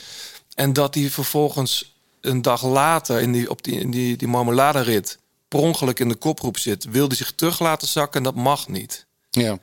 en 0.54 0.72
dat 0.72 0.94
hij 0.94 1.10
vervolgens 1.10 1.94
een 2.20 2.42
dag 2.42 2.64
later 2.64 3.20
in 3.20 3.32
die, 3.32 3.50
op 3.50 3.62
die, 3.62 3.80
in 3.80 3.90
die, 3.90 4.16
die 4.16 4.28
marmeladerit 4.28 5.18
per 5.48 5.60
ongeluk 5.60 6.00
in 6.00 6.08
de 6.08 6.14
kopgroep 6.14 6.58
zit, 6.58 6.84
wil 6.84 7.06
hij 7.06 7.16
zich 7.16 7.32
terug 7.32 7.58
laten 7.60 7.88
zakken 7.88 8.16
en 8.18 8.22
dat 8.22 8.34
mag 8.42 8.68
niet. 8.68 9.06
Ja. 9.30 9.58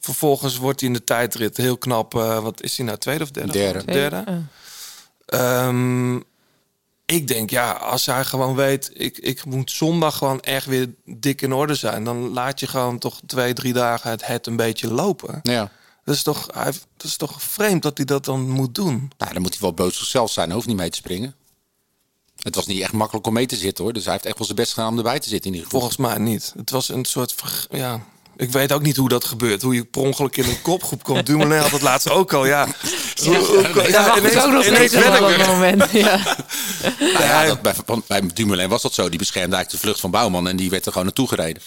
Vervolgens 0.00 0.56
wordt 0.56 0.80
hij 0.80 0.88
in 0.88 0.94
de 0.94 1.04
tijdrit 1.04 1.56
heel 1.56 1.76
knap. 1.76 2.14
eh, 2.14 2.42
wat 2.42 2.62
is 2.62 2.76
hij 2.76 2.86
nou, 2.86 2.98
tweede 2.98 3.24
of 3.24 3.30
derde? 3.30 3.52
Derde. 3.52 3.92
Derde. 3.92 4.42
Ehm, 5.26 6.16
ik 7.06 7.28
denk, 7.28 7.50
ja, 7.50 7.72
als 7.72 8.06
hij 8.06 8.24
gewoon 8.24 8.54
weet, 8.54 8.90
ik, 8.94 9.18
ik 9.18 9.44
moet 9.44 9.70
zondag 9.70 10.16
gewoon 10.16 10.40
echt 10.40 10.66
weer 10.66 10.88
dik 11.04 11.42
in 11.42 11.52
orde 11.52 11.74
zijn, 11.74 12.04
dan 12.04 12.28
laat 12.28 12.60
je 12.60 12.66
gewoon 12.66 12.98
toch 12.98 13.20
twee, 13.26 13.52
drie 13.52 13.72
dagen 13.72 14.10
het, 14.10 14.26
het 14.26 14.46
een 14.46 14.56
beetje 14.56 14.92
lopen. 14.92 15.40
Ja. 15.42 15.70
Dat 16.04 16.14
is, 16.14 16.22
toch, 16.22 16.48
hij, 16.54 16.72
dat 16.96 17.06
is 17.06 17.16
toch 17.16 17.42
vreemd 17.42 17.82
dat 17.82 17.96
hij 17.96 18.06
dat 18.06 18.24
dan 18.24 18.48
moet 18.48 18.74
doen. 18.74 19.10
Nou, 19.18 19.32
dan 19.32 19.42
moet 19.42 19.52
hij 19.52 19.60
wel 19.60 19.74
boos 19.74 19.86
op 19.88 19.94
zichzelf 19.94 20.30
zijn. 20.30 20.46
Hij 20.46 20.54
hoeft 20.54 20.66
niet 20.66 20.76
mee 20.76 20.90
te 20.90 20.96
springen. 20.96 21.34
Het 22.42 22.54
was 22.54 22.66
niet 22.66 22.82
echt 22.82 22.92
makkelijk 22.92 23.26
om 23.26 23.32
mee 23.32 23.46
te 23.46 23.56
zitten 23.56 23.84
hoor. 23.84 23.92
Dus 23.92 24.04
hij 24.04 24.12
heeft 24.12 24.26
echt 24.26 24.36
wel 24.36 24.46
zijn 24.46 24.58
best 24.58 24.72
gedaan 24.72 24.88
om 24.88 24.96
erbij 24.96 25.18
te 25.18 25.28
zitten 25.28 25.50
in 25.50 25.56
ieder 25.56 25.70
geval. 25.70 25.80
Volgens 25.80 26.08
mij 26.08 26.18
niet. 26.18 26.52
Het 26.56 26.70
was 26.70 26.88
een 26.88 27.04
soort, 27.04 27.34
ja, 27.70 28.00
ik 28.36 28.50
weet 28.50 28.72
ook 28.72 28.82
niet 28.82 28.96
hoe 28.96 29.08
dat 29.08 29.24
gebeurt. 29.24 29.62
Hoe 29.62 29.74
je 29.74 29.84
per 29.84 30.00
ongeluk 30.02 30.36
in 30.36 30.44
een 30.44 30.62
kopgroep 30.62 31.02
komt. 31.02 31.26
Dumoulin 31.26 31.58
had 31.60 31.70
het 31.70 31.82
laatst 31.82 32.10
ook 32.10 32.32
al, 32.32 32.46
ja. 32.46 32.66
Wacht 32.66 34.32
ik 34.32 34.42
ook 34.42 34.52
nog 34.52 34.66
ineens 34.66 34.92
ben 34.92 35.46
moment. 35.46 35.90
Ja. 35.92 36.36
Nou 36.98 37.24
ja, 37.24 37.46
dat, 37.46 37.62
bij, 37.62 37.74
bij 38.06 38.30
Dumoulin 38.34 38.68
was 38.68 38.82
dat 38.82 38.94
zo. 38.94 39.08
Die 39.08 39.18
beschermde 39.18 39.56
eigenlijk 39.56 39.70
de 39.70 39.88
vlucht 39.88 40.00
van 40.00 40.10
Bouwman. 40.10 40.48
En 40.48 40.56
die 40.56 40.70
werd 40.70 40.86
er 40.86 40.92
gewoon 40.92 41.06
naartoe 41.06 41.28
gereden. 41.28 41.62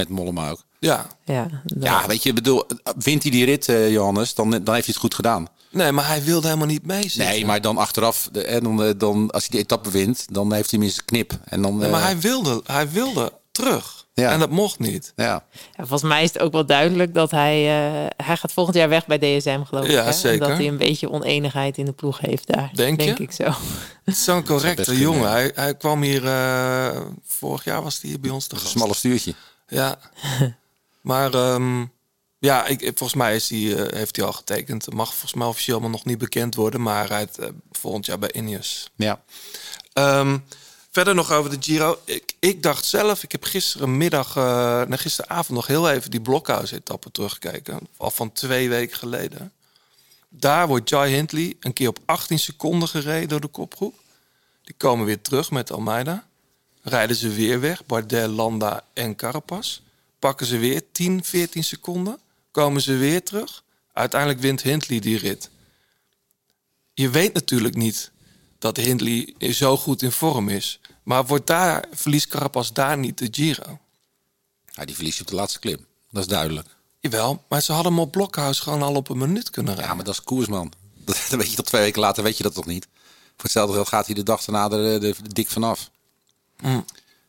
Met 0.00 0.08
Mollema 0.18 0.50
ook. 0.50 0.62
Ja. 0.78 1.06
Ja, 1.24 1.46
Ja, 1.80 2.06
weet 2.06 2.22
je, 2.22 2.28
ik 2.28 2.34
bedoel, 2.34 2.64
wint 2.98 3.22
hij 3.22 3.30
die 3.32 3.44
rit, 3.44 3.68
eh, 3.68 3.90
Johannes, 3.90 4.34
dan, 4.34 4.50
dan 4.50 4.58
heeft 4.58 4.66
hij 4.68 4.80
het 4.86 4.96
goed 4.96 5.14
gedaan. 5.14 5.48
Nee, 5.70 5.92
maar 5.92 6.06
hij 6.06 6.22
wilde 6.22 6.46
helemaal 6.46 6.66
niet 6.68 6.86
meezitten. 6.86 7.24
Nee, 7.26 7.46
maar 7.46 7.60
dan 7.60 7.76
achteraf, 7.76 8.28
de, 8.32 8.44
en 8.44 8.62
dan, 8.62 8.82
eh, 8.82 8.90
dan, 8.96 9.30
als 9.30 9.42
hij 9.42 9.50
die 9.50 9.60
etappe 9.60 9.90
wint, 9.90 10.26
dan 10.30 10.52
heeft 10.52 10.70
hij 10.70 10.80
minstens 10.80 11.04
knip. 11.04 11.32
En 11.44 11.62
dan, 11.62 11.76
Nee, 11.76 11.90
maar 11.90 12.00
eh, 12.00 12.06
hij 12.06 12.18
wilde, 12.20 12.60
hij 12.66 12.90
wilde 12.90 13.32
terug. 13.52 13.98
Ja. 14.14 14.30
En 14.32 14.38
dat 14.38 14.50
mocht 14.50 14.78
niet. 14.78 15.12
ja. 15.16 15.24
Ja, 15.76 15.86
volgens 15.86 16.02
mij 16.02 16.22
is 16.22 16.32
het 16.32 16.42
ook 16.42 16.52
wel 16.52 16.66
duidelijk 16.66 17.14
dat 17.14 17.30
hij... 17.30 17.56
eh, 17.86 18.06
hij 18.26 18.36
gaat 18.36 18.52
volgend 18.52 18.76
jaar 18.76 18.88
weg 18.88 19.06
bij 19.06 19.18
DSM, 19.18 19.62
geloof 19.64 19.84
ik. 19.84 19.90
Ja, 19.90 20.00
hè? 20.00 20.06
En 20.06 20.14
zeker. 20.14 20.48
dat 20.48 20.56
hij 20.58 20.68
een 20.68 20.76
beetje 20.76 21.10
oneenigheid 21.10 21.78
in 21.78 21.84
de 21.84 21.92
ploeg 21.92 22.18
heeft 22.20 22.46
daar. 22.46 22.70
Denk 22.74 23.00
je? 23.00 23.14
ik 23.14 23.32
zo. 23.32 23.44
Het 23.44 23.54
is 24.04 24.24
zo'n 24.24 24.44
correcte 24.54 24.98
jongen. 24.98 25.30
Hij, 25.30 25.52
hij 25.54 25.74
kwam 25.76 26.02
hier, 26.02 26.26
eh, 26.26 27.00
vorig 27.26 27.64
jaar 27.64 27.82
was 27.82 28.00
hij 28.00 28.10
hier 28.10 28.20
bij 28.20 28.30
ons 28.30 28.46
te 28.46 28.54
Een 28.54 28.60
gast. 28.60 28.72
smalle 28.72 28.94
stuurtje. 28.94 29.34
Ja. 29.70 29.98
maar 31.10 31.34
ehm, 31.34 31.84
ja, 32.38 32.66
ik, 32.66 32.80
volgens 32.80 33.14
mij 33.14 33.34
is 33.34 33.50
eh, 33.50 33.58
heeft 33.94 34.16
hij 34.16 34.24
al 34.24 34.32
getekend. 34.32 34.84
Het 34.84 34.94
mag 34.94 35.08
volgens 35.10 35.34
mij 35.34 35.46
officieel 35.46 35.76
allemaal 35.76 35.96
nog 35.96 36.04
niet 36.04 36.18
bekend 36.18 36.54
worden. 36.54 36.82
Maar 36.82 37.08
hij 37.08 37.28
eh, 37.38 37.48
volgend 37.72 38.06
jaar 38.06 38.18
bij 38.18 38.32
Ineos. 38.32 38.90
Ja. 38.94 39.22
Ehm, 39.92 40.38
verder 40.90 41.14
nog 41.14 41.32
over 41.32 41.50
de 41.50 41.56
Giro. 41.60 41.98
Ik, 42.04 42.32
ik 42.38 42.62
dacht 42.62 42.84
zelf, 42.84 43.22
ik 43.22 43.32
heb 43.32 43.44
gisterenmiddag, 43.44 44.36
eh 44.36 44.82
nee, 44.82 44.98
gisteravond 44.98 45.56
nog 45.58 45.66
heel 45.66 45.90
even 45.90 46.10
die 46.10 46.20
blokhuis-etappe 46.20 47.10
teruggekeken. 47.10 47.88
Al 47.96 48.10
van 48.10 48.32
twee 48.32 48.68
weken 48.68 48.96
geleden. 48.96 49.52
Daar 50.28 50.66
wordt 50.66 50.88
Jai 50.88 51.14
Hindley 51.14 51.56
een 51.60 51.72
keer 51.72 51.88
op 51.88 51.98
18 52.04 52.38
seconden 52.38 52.88
gereden 52.88 53.28
door 53.28 53.40
de 53.40 53.46
kopgroep. 53.46 53.94
Die 54.62 54.74
komen 54.76 55.06
weer 55.06 55.20
terug 55.20 55.50
met 55.50 55.72
Almeida. 55.72 56.28
Rijden 56.90 57.16
ze 57.16 57.28
weer 57.28 57.60
weg, 57.60 57.86
Bardet, 57.86 58.30
Landa 58.30 58.84
en 58.92 59.16
Carapaz. 59.16 59.80
Pakken 60.18 60.46
ze 60.46 60.58
weer 60.58 60.82
10, 60.92 61.24
14 61.24 61.64
seconden. 61.64 62.18
Komen 62.50 62.80
ze 62.80 62.96
weer 62.96 63.22
terug. 63.22 63.62
Uiteindelijk 63.92 64.40
wint 64.40 64.62
Hindley 64.62 65.00
die 65.00 65.18
rit. 65.18 65.50
Je 66.94 67.10
weet 67.10 67.32
natuurlijk 67.32 67.74
niet 67.74 68.10
dat 68.58 68.76
Hindley 68.76 69.34
zo 69.38 69.76
goed 69.76 70.02
in 70.02 70.12
vorm 70.12 70.48
is. 70.48 70.80
Maar 71.02 71.26
wordt 71.26 71.46
daar, 71.46 71.84
verliest 71.92 72.28
Carapaz 72.28 72.70
daar 72.70 72.98
niet 72.98 73.18
de 73.18 73.28
Giro? 73.30 73.78
ja, 74.70 74.84
die 74.84 74.94
verliest 74.94 75.16
je 75.16 75.22
op 75.22 75.28
de 75.28 75.34
laatste 75.34 75.58
klim. 75.58 75.86
Dat 76.10 76.22
is 76.22 76.28
duidelijk. 76.28 76.68
Jawel, 77.00 77.44
maar 77.48 77.62
ze 77.62 77.72
hadden 77.72 77.92
hem 77.92 78.00
op 78.00 78.12
Blokhuis 78.12 78.60
gewoon 78.60 78.82
al 78.82 78.94
op 78.94 79.08
een 79.08 79.18
minuut 79.18 79.50
kunnen 79.50 79.72
rijden. 79.72 79.90
Ja, 79.90 79.96
maar 79.96 80.04
dat 80.04 80.14
is 80.14 80.22
koersman. 80.22 80.72
Dat, 81.04 81.28
weet 81.28 81.50
je 81.50 81.56
tot 81.56 81.66
twee 81.66 81.82
weken 81.82 82.00
later, 82.00 82.22
weet 82.22 82.36
je 82.36 82.42
dat 82.42 82.54
toch 82.54 82.66
niet? 82.66 82.88
Voor 83.02 83.42
hetzelfde 83.42 83.74
geld 83.74 83.88
gaat 83.88 84.06
hij 84.06 84.14
de 84.14 84.22
dag 84.22 84.44
daarna 84.44 84.76
er, 84.76 85.04
eh, 85.04 85.14
dik 85.22 85.48
vanaf. 85.48 85.90
Mm. 86.62 86.84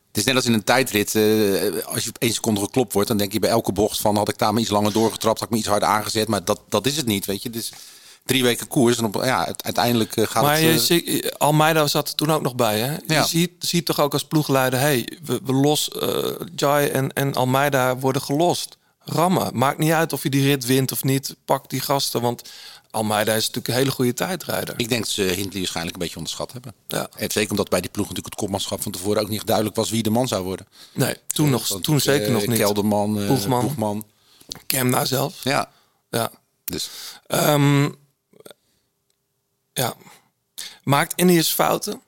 Het 0.08 0.20
is 0.20 0.24
net 0.24 0.34
als 0.36 0.44
in 0.44 0.52
een 0.52 0.64
tijdrit. 0.64 1.14
eh, 1.14 1.84
als 1.86 2.02
je 2.04 2.08
op 2.08 2.18
één 2.18 2.32
seconde 2.32 2.60
geklopt 2.60 2.92
wordt, 2.92 3.08
dan 3.08 3.16
denk 3.16 3.32
je 3.32 3.38
bij 3.38 3.50
elke 3.50 3.72
bocht 3.72 4.00
van... 4.00 4.16
had 4.16 4.28
ik 4.28 4.38
daar 4.38 4.52
maar 4.52 4.62
iets 4.62 4.70
langer 4.70 4.92
doorgetrapt, 4.92 5.38
had 5.38 5.48
ik 5.48 5.54
me 5.54 5.60
iets 5.60 5.68
harder 5.68 5.88
aangezet. 5.88 6.28
Maar 6.28 6.44
dat, 6.44 6.60
dat 6.68 6.86
is 6.86 6.96
het 6.96 7.06
niet, 7.06 7.24
weet 7.24 7.42
je. 7.42 7.50
Is 7.50 7.72
drie 8.24 8.42
weken 8.42 8.68
koers 8.68 8.98
en 8.98 9.04
op, 9.04 9.14
ja, 9.24 9.54
uiteindelijk 9.56 10.16
eh, 10.16 10.26
gaat 10.26 10.42
Maar 10.42 10.54
het... 10.60 10.62
je, 10.62 10.70
eh, 10.70 10.78
zie- 10.78 11.36
Almeida 11.36 11.86
zat 11.86 12.08
er 12.08 12.14
toen 12.14 12.30
ook 12.32 12.42
nog 12.42 12.54
bij. 12.54 12.78
Hè? 12.80 12.90
Ja. 13.06 13.20
Je 13.20 13.26
ziet, 13.26 13.50
ziet 13.58 13.86
toch 13.86 14.00
ook 14.00 14.12
als 14.12 14.24
ploegleider... 14.24 14.78
hey, 14.80 15.08
we, 15.24 15.40
we 15.44 15.52
los, 15.52 15.88
eh 15.90 16.30
Jai 16.56 16.88
en, 16.88 17.12
en 17.12 17.34
Almeida 17.34 17.96
worden 17.98 18.22
gelost. 18.22 18.76
Rammen. 19.04 19.50
Maakt 19.54 19.78
niet 19.78 19.92
uit 19.92 20.12
of 20.12 20.22
je 20.22 20.30
die 20.30 20.44
rit 20.44 20.66
wint 20.66 20.92
of 20.92 21.04
niet. 21.04 21.36
Pak 21.44 21.70
die 21.70 21.80
gasten, 21.80 22.20
want 22.20 22.42
Almeida 22.92 23.32
is 23.34 23.40
natuurlijk 23.46 23.68
een 23.68 23.74
hele 23.74 23.90
goede 23.90 24.14
tijdrijder. 24.14 24.74
Ik 24.76 24.88
denk 24.88 25.02
dat 25.02 25.10
ze 25.10 25.22
Hindley 25.22 25.58
waarschijnlijk 25.58 25.94
een 25.96 26.02
beetje 26.02 26.16
onderschat 26.16 26.52
hebben. 26.52 26.74
Ja. 26.88 27.08
En 27.16 27.30
zeker 27.30 27.50
omdat 27.50 27.68
bij 27.68 27.80
die 27.80 27.90
ploeg 27.90 28.06
natuurlijk 28.08 28.34
het 28.34 28.42
kopmanschap 28.42 28.82
van 28.82 28.92
tevoren 28.92 29.22
ook 29.22 29.28
niet 29.28 29.46
duidelijk 29.46 29.76
was 29.76 29.90
wie 29.90 30.02
de 30.02 30.10
man 30.10 30.28
zou 30.28 30.44
worden. 30.44 30.66
Nee, 30.92 31.16
toen, 31.26 31.50
nog, 31.50 31.68
Want, 31.68 31.84
toen 31.84 32.00
zeker 32.00 32.26
eh, 32.26 32.32
nog 32.32 32.46
niet. 32.46 32.58
Kelderman, 32.58 33.20
eh, 33.20 33.26
Boegman. 33.26 33.60
Boegman. 33.60 34.06
Kemna 34.66 35.04
zelf. 35.04 35.44
Ja, 35.44 35.70
Ja. 36.10 36.30
dus 36.64 36.90
Ehm, 37.26 37.90
ja. 39.72 39.94
Maakt 40.82 41.20
Ineos 41.20 41.52
fouten? 41.52 42.00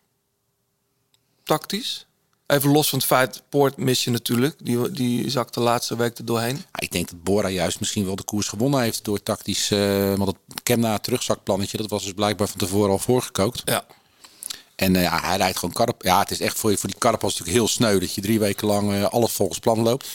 Tactisch? 1.43 2.07
Even 2.47 2.71
los 2.71 2.89
van 2.89 2.99
het 2.99 3.07
feit, 3.09 3.43
Poort 3.49 3.77
mis 3.77 4.05
je 4.05 4.11
natuurlijk. 4.11 4.57
Die, 4.59 4.91
die 4.91 5.31
zakt 5.31 5.55
de 5.55 5.61
laatste 5.61 5.97
week 5.97 6.19
er 6.19 6.25
doorheen. 6.25 6.57
Ja, 6.57 6.79
ik 6.81 6.93
denk 6.93 7.11
dat 7.11 7.23
Bora 7.23 7.49
juist 7.49 7.81
misschien 7.81 8.05
wel 8.05 8.17
de 8.17 8.23
koers 8.25 8.49
gewonnen 8.49 8.81
heeft 8.81 9.05
door 9.05 9.23
tactisch. 9.23 9.71
eh 9.71 10.15
want 10.15 10.27
het 10.27 10.63
Kemna 10.63 10.99
terugzakplannetje, 10.99 11.77
dat 11.77 11.91
was 11.91 12.03
dus 12.03 12.13
blijkbaar 12.13 12.49
van 12.49 12.59
tevoren 12.59 12.91
al 12.91 12.99
voorgekookt. 12.99 13.63
Ja. 13.65 13.85
En 14.77 14.97
eh, 14.97 15.03
ja, 15.03 15.21
hij 15.21 15.37
rijdt 15.37 15.59
gewoon 15.59 15.75
karp. 15.75 16.03
Ja, 16.03 16.19
het 16.19 16.31
is 16.31 16.41
echt 16.41 16.59
voor, 16.59 16.71
je, 16.71 16.77
voor 16.77 16.89
die 16.89 16.99
karpas 16.99 17.31
natuurlijk 17.31 17.57
heel 17.57 17.69
sneu 17.69 17.99
dat 17.99 18.15
je 18.15 18.21
drie 18.21 18.39
weken 18.39 18.67
lang 18.67 18.93
eh, 18.93 19.05
alles 19.05 19.33
volgens 19.33 19.59
plan 19.59 19.81
loopt. 19.83 20.07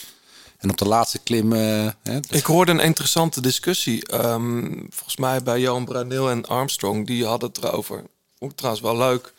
En 0.58 0.70
op 0.70 0.78
de 0.78 0.86
laatste 0.88 1.20
klim. 1.20 1.52
hè, 1.52 1.90
Ik 2.30 2.46
hoorde 2.46 2.72
een 2.72 2.80
interessante 2.80 3.42
discussie. 3.42 4.06
ehm, 4.08 4.74
volgens 4.90 5.18
mij 5.18 5.44
bij 5.44 5.60
Johan 5.60 5.86
Brunel 5.86 6.30
en 6.30 6.46
Armstrong. 6.46 7.08
Die 7.08 7.26
hadden 7.26 7.50
het 7.50 7.64
erover. 7.64 8.04
Ook 8.40 8.52
trouwens 8.52 8.84
wel 8.84 8.98
leuk. 8.98 9.34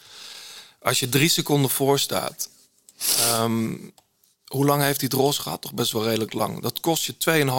Als 0.82 1.00
je 1.00 1.08
drie 1.08 1.28
seconden 1.28 1.70
voor 1.70 1.98
staat. 1.98 2.48
Ehm, 3.16 3.74
hoe 4.46 4.64
lang 4.64 4.82
heeft 4.82 5.00
hij 5.00 5.08
het 5.12 5.20
ros 5.20 5.38
gehad? 5.38 5.62
Toch 5.62 5.74
best 5.74 5.92
wel 5.92 6.04
redelijk 6.04 6.32
lang. 6.32 6.62
Dat 6.62 6.80
kost 6.80 7.04
je 7.04 7.14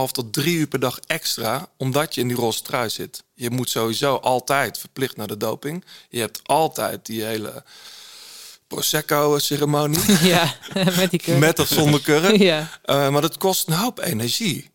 2,5 0.08 0.12
tot 0.12 0.34
3 0.34 0.56
uur 0.56 0.67
per 0.67 0.80
dag 0.80 0.99
extra. 0.99 1.69
Omdat 1.77 2.15
je 2.15 2.21
in 2.21 2.27
die 2.27 2.38
roze 2.38 2.62
trui 2.62 2.89
zit. 2.89 3.23
Je 3.34 3.49
moet 3.49 3.69
sowieso 3.69 4.15
altijd 4.15 4.77
verplicht 4.77 5.17
naar 5.17 5.27
de 5.27 5.38
doping. 5.38 5.86
Je 6.10 6.19
hebt 6.19 6.39
altijd 6.43 7.06
die 7.06 7.23
hele 7.23 7.63
Prosecco-ceremonie. 8.67 9.99
Ja, 10.34 10.56
met 10.97 11.10
die 11.10 11.19
kurk. 11.19 11.39
Met 11.39 11.60
of 11.60 11.67
zonder 11.67 12.01
kurk. 12.01 12.38
Ja. 12.51 12.80
Eh, 12.84 13.10
maar 13.10 13.21
dat 13.21 13.38
kost 13.38 13.67
een 13.67 13.73
hoop 13.73 13.99
energie. 13.99 14.69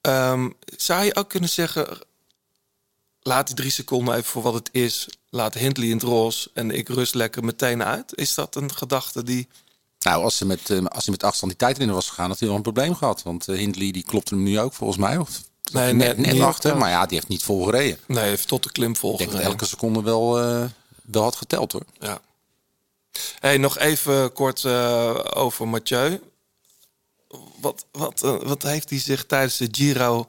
Ehm, 0.00 0.48
zou 0.76 1.04
je 1.04 1.16
ook 1.16 1.28
kunnen 1.28 1.48
zeggen... 1.48 1.98
laat 3.20 3.46
die 3.46 3.56
drie 3.56 3.70
seconden 3.70 4.14
even 4.14 4.30
voor 4.30 4.42
wat 4.42 4.54
het 4.54 4.68
is. 4.72 5.06
Laat 5.30 5.54
Hindley 5.54 5.86
in 5.86 5.94
het 5.94 6.02
roze 6.02 6.50
en 6.54 6.70
ik 6.70 6.88
rust 6.88 7.14
lekker 7.14 7.44
meteen 7.44 7.84
uit. 7.84 8.16
Is 8.16 8.34
dat 8.34 8.56
een 8.56 8.74
gedachte 8.74 9.22
die... 9.22 9.48
Nou, 10.04 10.22
als 10.22 10.36
ze 10.36 10.46
met, 10.46 10.70
eh, 10.70 10.84
als 10.84 11.04
hij 11.04 11.12
met 11.12 11.22
afstand 11.22 11.52
die 11.52 11.60
tijd 11.60 11.78
in 11.78 11.92
was 11.92 12.08
gegaan, 12.08 12.28
had 12.28 12.38
hij 12.38 12.48
wel 12.48 12.56
een 12.56 12.62
probleem 12.62 12.94
gehad. 12.94 13.22
Want 13.22 13.48
eh, 13.48 13.56
Hindley 13.56 13.90
die 13.90 14.04
klopte 14.04 14.34
hem 14.34 14.42
nu 14.42 14.60
ook 14.60 14.72
volgens 14.72 14.98
mij. 14.98 15.16
Of, 15.16 15.42
Nee, 15.72 15.92
net, 15.92 16.18
net 16.18 16.40
achter. 16.40 16.76
Maar 16.76 16.90
ja, 16.90 17.06
die 17.06 17.16
heeft 17.16 17.28
niet 17.28 17.42
vol 17.42 17.64
gereden. 17.64 17.98
Nee, 18.06 18.24
heeft 18.24 18.48
tot 18.48 18.62
de 18.62 18.72
klim 18.72 18.92
Ik 18.92 19.18
denk 19.18 19.32
dat 19.32 19.40
elke 19.40 19.66
seconde 19.66 20.02
wel, 20.02 20.40
eh, 20.40 20.64
wel 21.02 21.22
had 21.22 21.36
geteld 21.36 21.72
hoor. 21.72 21.84
Ja. 21.98 22.20
Hey, 23.38 23.56
nog 23.56 23.78
even 23.78 24.32
kort 24.32 24.66
over 25.34 25.68
Mathieu. 25.68 26.20
Wat, 27.60 27.86
wat, 27.92 28.20
wat 28.20 28.62
heeft 28.62 28.90
hij 28.90 28.98
zich 28.98 29.26
tijdens 29.26 29.56
de 29.56 29.68
Giro... 29.70 30.28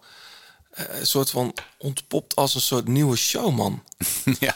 een 0.72 1.08
soort 1.08 1.30
van 1.30 1.54
ontpopt 1.78 2.36
als 2.36 2.56
een 2.56 2.62
soort 2.62 2.88
nieuwe 2.88 3.16
showman. 3.16 3.84
ja, 4.40 4.56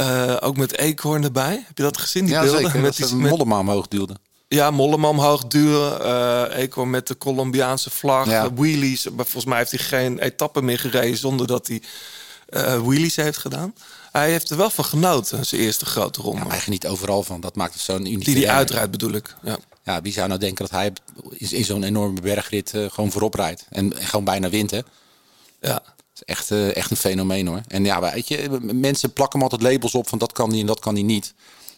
Eh, 0.00 0.36
ook 0.40 0.56
met 0.56 0.76
Eekhoorn 0.76 1.24
erbij. 1.24 1.64
Heb 1.66 1.76
je 1.76 1.82
dat 1.82 1.98
gezien? 1.98 2.24
Die 2.24 2.34
ja 2.34 2.42
beelden? 2.42 2.60
zeker. 2.60 2.80
Met 2.86 2.96
die, 2.96 3.14
met, 3.14 3.30
Mollema 3.30 3.58
omhoog 3.58 3.88
duwde. 3.88 4.16
Ja, 4.48 4.70
Mollema 4.70 5.08
omhoog 5.08 5.46
duwen. 5.46 6.52
Eco 6.52 6.86
met 6.86 7.06
de 7.06 7.18
Colombiaanse 7.18 7.90
vlag. 7.90 8.26
Ja. 8.26 8.44
eh, 8.44 8.50
wheelies. 8.54 9.04
Maar 9.04 9.24
volgens 9.24 9.44
mij 9.44 9.58
heeft 9.58 9.70
hij 9.70 9.80
geen 9.80 10.18
etappe 10.18 10.62
meer 10.62 10.78
gereden 10.78 11.16
zonder 11.16 11.46
dat 11.46 11.66
hij 11.66 11.82
eh, 12.48 12.82
wheelies 12.82 13.16
heeft 13.16 13.38
gedaan. 13.38 13.74
Hij 14.12 14.30
heeft 14.30 14.50
er 14.50 14.56
wel 14.56 14.70
van 14.70 14.84
genoten, 14.84 15.46
zijn 15.46 15.60
eerste 15.60 15.86
grote 15.86 16.20
ronde. 16.20 16.38
Ja, 16.38 16.44
maar 16.44 16.52
hij 16.52 16.62
geniet 16.62 16.86
overal 16.86 17.22
van. 17.22 17.40
Dat 17.40 17.56
maakt 17.56 17.72
het 17.72 17.82
zo'n 17.82 18.06
uniek. 18.06 18.24
die 18.24 18.34
die 18.34 18.50
uitrijdt 18.50 18.90
bedoel 18.90 19.12
ik. 19.12 19.34
Ja. 19.42 19.58
Ja, 19.84 20.02
wie 20.02 20.12
zou 20.12 20.28
nou 20.28 20.40
denken 20.40 20.64
dat 20.68 20.74
hij 20.74 20.92
in 21.38 21.64
zo'n 21.64 21.82
enorme 21.82 22.20
bergrit 22.20 22.72
gewoon 22.88 23.10
voorop 23.10 23.34
rijdt. 23.34 23.66
En, 23.68 23.98
en 23.98 24.06
gewoon 24.06 24.24
bijna 24.24 24.48
wint, 24.48 24.70
hè? 24.70 24.80
Ja. 25.60 25.82
Echt, 26.24 26.50
eh, 26.50 26.76
echt 26.76 26.90
een 26.90 26.96
fenomeen, 26.96 27.46
hoor. 27.46 27.60
En 27.68 27.84
ja, 27.84 28.00
weet 28.12 28.28
je, 28.28 28.58
mensen 28.60 29.12
plakken 29.12 29.40
hem 29.40 29.48
altijd 29.50 29.72
labels 29.72 29.94
op 29.94 30.08
van 30.08 30.18
dat 30.18 30.32
kan 30.32 30.50
hij 30.50 30.60
en 30.60 30.66
dat 30.66 30.80
kan 30.80 30.94
hij 30.94 31.02
niet. 31.02 31.34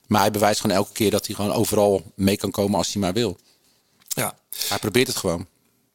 Maar 0.07 0.21
hij 0.21 0.31
bewijst 0.31 0.61
gewoon 0.61 0.77
elke 0.77 0.93
keer 0.93 1.11
dat 1.11 1.27
hij 1.27 1.35
gewoon 1.35 1.53
overal 1.53 2.03
mee 2.15 2.37
kan 2.37 2.51
komen 2.51 2.79
als 2.79 2.93
hij 2.93 3.03
maar 3.03 3.13
wil. 3.13 3.37
ja. 4.09 4.35
Hij 4.69 4.79
probeert 4.79 5.07
het 5.07 5.17
gewoon. 5.17 5.47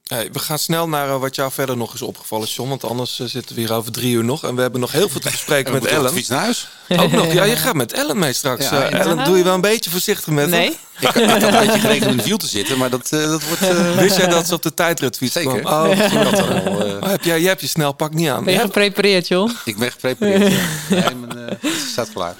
Hey, 0.08 0.30
we 0.32 0.39
gaan 0.39 0.60
snel 0.60 0.89
naar 0.89 1.10
eh, 1.10 1.20
wat 1.20 1.36
jou 1.36 1.52
verder 1.52 1.78
nog 1.78 1.93
is 1.93 2.02
opgevallen, 2.02 2.48
John. 2.48 2.70
Want 2.70 2.84
anders 2.84 3.20
eh, 3.20 3.28
zitten 3.28 3.56
we 3.56 3.62
hier 3.62 3.74
over 3.74 3.91
drie 3.91 4.12
uur 4.13 4.24
nog. 4.24 4.43
En 4.43 4.56
we 4.56 4.62
hebben 4.62 4.80
nog 4.80 4.91
heel 4.91 5.10
veel 5.10 5.20
te 5.20 5.30
bespreken 5.32 5.74
met 5.82 5.86
Ellen. 5.86 6.12
Fiets 6.13 6.28
naar 6.28 6.39
huis. 6.39 6.67
Ook 6.89 7.12
nog. 7.12 7.34
Ja, 7.34 7.43
je 7.43 7.56
gaat 7.65 7.74
met 7.76 7.93
Ellen 7.93 8.20
mee 8.20 8.34
straks. 8.34 8.70
Ja, 8.70 8.82
Eh. 8.89 9.00
Ellen, 9.00 9.26
doe 9.26 9.38
je 9.38 9.43
wel 9.43 9.54
een 9.54 9.62
beetje 9.62 9.89
voorzichtig 9.89 10.34
met 10.34 10.50
Nee. 10.50 10.62
hem? 10.63 11.10
Ik, 11.10 11.15
ik 11.15 11.30
had 11.30 11.41
een 11.43 11.65
beetje 11.65 11.80
geregeld 11.80 12.12
in 12.12 12.17
de 12.17 12.24
wiel 12.24 12.38
te 12.38 12.48
zitten, 12.48 12.78
maar 12.78 12.89
dat, 12.89 13.08
dat 13.10 13.43
wordt... 13.43 13.62
eh, 13.62 13.98
Wist 14.00 14.17
jij 14.17 14.28
dat 14.28 14.48
ze 14.48 14.54
op 14.54 14.62
de 14.63 14.74
tijdritfiets 14.74 15.34
Zeker. 15.34 15.60
kwam? 15.62 15.89
Oh, 15.89 15.98
Ik 15.98 16.12
had 16.12 16.39
al, 16.41 16.48
oh, 16.74 17.10
heb 17.10 17.24
jij, 17.24 17.39
jij 17.39 17.50
hebt 17.50 17.62
je 17.62 17.67
snel 17.67 17.91
pak 17.93 18.13
niet 18.13 18.30
aan. 18.30 18.43
Ben 18.43 18.54
je 18.54 18.60
geprepareerd, 18.60 19.28
John? 19.28 19.52
Ik 19.65 19.78
ben 19.78 19.91
geprepareerd. 19.91 20.52
ja. 20.54 20.58
Nee, 20.89 21.15
mijn, 21.15 21.50
eh, 21.62 21.72
staat 21.91 22.10
klaar. 22.13 22.36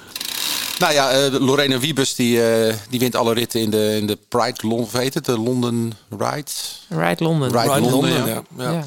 Nou 0.78 0.92
ja, 0.92 1.10
eh, 1.10 1.32
Lorena 1.40 1.78
Wiebes 1.78 2.14
die, 2.14 2.42
eh, 2.50 2.74
die 2.90 2.98
wint 2.98 3.16
alle 3.16 3.34
ritten 3.34 3.60
in 3.60 3.70
de, 3.70 3.96
in 3.96 4.06
de 4.06 4.18
Pride 4.28 4.56
London, 4.66 4.80
of 4.86 4.92
heet 4.92 5.14
het? 5.14 5.24
De 5.24 5.38
London 5.38 5.94
Ride. 6.10 6.50
Ride 6.88 7.24
London. 7.24 7.48
Ride 7.48 7.58
Ride 7.58 7.68
London, 7.80 7.90
London, 7.90 8.10
ja. 8.10 8.26
ja. 8.26 8.42
Ja. 8.58 8.70
Ja. 8.72 8.84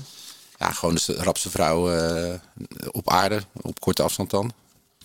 Ja, 0.58 0.72
gewoon 0.72 0.96
de 1.06 1.16
rapste 1.18 1.50
vrouw 1.50 1.92
eh, 1.92 2.34
op 2.92 3.10
aarde, 3.10 3.42
op 3.62 3.80
korte 3.80 4.04
afstand 4.04 4.30
dan. 4.30 4.52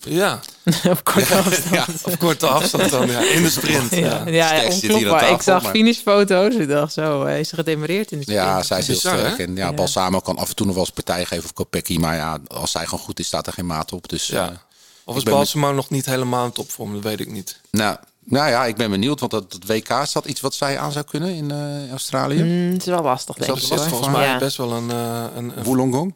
Ja, 0.00 0.40
Op 0.90 1.04
korte 1.04 1.34
afstand. 1.34 1.64
Ja, 1.74 1.86
op 2.02 2.18
korte 2.18 2.46
afstand 2.46 2.90
dan. 2.90 3.06
Ja. 3.10 3.20
In 3.20 3.42
de 3.42 3.50
sprint. 3.50 3.94
Ja, 3.94 4.22
Ja. 4.28 4.64
onklopbaar. 4.68 5.30
Ik 5.30 5.42
zag 5.42 5.62
maar- 5.62 5.70
finishfoto's. 5.72 6.54
Ik 6.54 6.68
dacht 6.68 6.92
zo, 6.92 7.24
hij 7.24 7.40
is 7.40 7.52
gedemereerd 7.52 8.10
in 8.12 8.16
de 8.18 8.22
sprint. 8.24 8.40
ja 8.42 8.62
zij 8.62 8.78
is 8.78 8.86
heel 8.86 8.94
Bizar, 8.96 9.18
sterk. 9.18 9.36
hè? 9.38 9.44
En 9.44 9.56
ja, 9.56 9.66
Ja. 9.66 9.72
Balsamo 9.72 10.20
kan 10.20 10.36
af 10.38 10.48
en 10.48 10.54
toe 10.54 10.66
nog 10.66 10.74
wel 10.74 10.84
eens 10.84 10.94
partij 10.94 11.24
geven 11.24 11.44
of 11.44 11.52
Kopecky. 11.52 11.96
Maar 11.98 12.14
ja, 12.16 12.38
als 12.48 12.70
zij 12.70 12.84
gewoon 12.84 13.00
goed 13.04 13.18
is, 13.18 13.26
staat 13.26 13.46
er 13.46 13.52
geen 13.52 13.66
maat 13.66 13.92
op. 13.92 14.08
Dus 14.08 14.26
Ja. 14.26 14.62
Of 15.08 15.22
ben 15.24 15.32
Balsamo 15.34 15.72
nog 15.72 15.90
niet 15.90 16.06
helemaal 16.06 16.44
in 16.44 16.52
topvorm? 16.52 16.92
Dat 16.92 17.02
weet 17.02 17.20
ik 17.20 17.30
niet. 17.30 17.60
nou, 17.70 17.96
nou 18.24 18.48
ja, 18.50 18.64
ik 18.66 18.76
ben 18.76 18.90
benieuwd. 18.90 19.20
Want 19.20 19.32
dat, 19.32 19.52
dat 19.52 19.64
WK, 19.66 19.88
is 19.90 20.12
dat 20.12 20.26
iets 20.26 20.40
wat 20.40 20.54
zij 20.54 20.78
aan 20.78 20.92
zou 20.92 21.04
kunnen 21.04 21.34
in 21.34 21.50
eh, 21.50 21.90
Australië? 21.90 22.42
Mm, 22.42 22.72
het 22.72 22.80
is 22.80 22.86
wel 22.88 23.02
lastig, 23.02 23.34
denk 23.36 23.48
dat 23.48 23.56
ik. 23.62 23.70
Er 23.70 23.78
zit 23.78 23.88
volgens 23.88 24.10
mij 24.10 24.26
Ja. 24.26 24.38
best 24.38 24.56
wel 24.56 24.72
een... 24.72 24.90
eh, 24.90 25.24
een, 25.36 25.52
een 25.58 25.64
Wollongong? 25.64 26.14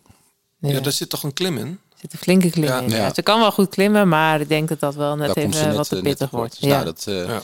Ja. 0.59 0.69
ja, 0.71 0.81
daar 0.81 0.93
zit 0.93 1.09
toch 1.11 1.23
een 1.23 1.33
klim 1.33 1.57
in? 1.59 1.67
Er 1.93 1.99
zit 2.01 2.13
een 2.13 2.19
flinke 2.19 2.51
klim 2.51 2.65
Ja. 2.69 2.81
in. 2.81 2.89
Ja. 2.91 2.97
Ja. 2.97 3.15
Ze 3.15 3.23
kan 3.23 3.41
wel 3.41 3.53
goed 3.53 3.69
klimmen, 3.69 4.09
maar 4.09 4.41
ik 4.41 4.49
denk 4.49 4.69
dat 4.69 4.81
dat 4.81 4.95
wel 4.95 5.17
net 5.17 5.35
Daar 5.35 5.45
even 5.45 5.67
net, 5.67 5.77
wat 5.77 5.89
te 5.89 5.97
eh, 5.97 6.03
pittig 6.03 6.31
wordt. 6.31 6.61
Dus 6.61 6.69
Ja. 6.69 6.75
nou, 6.75 6.85
dat, 6.85 7.05
eh, 7.07 7.37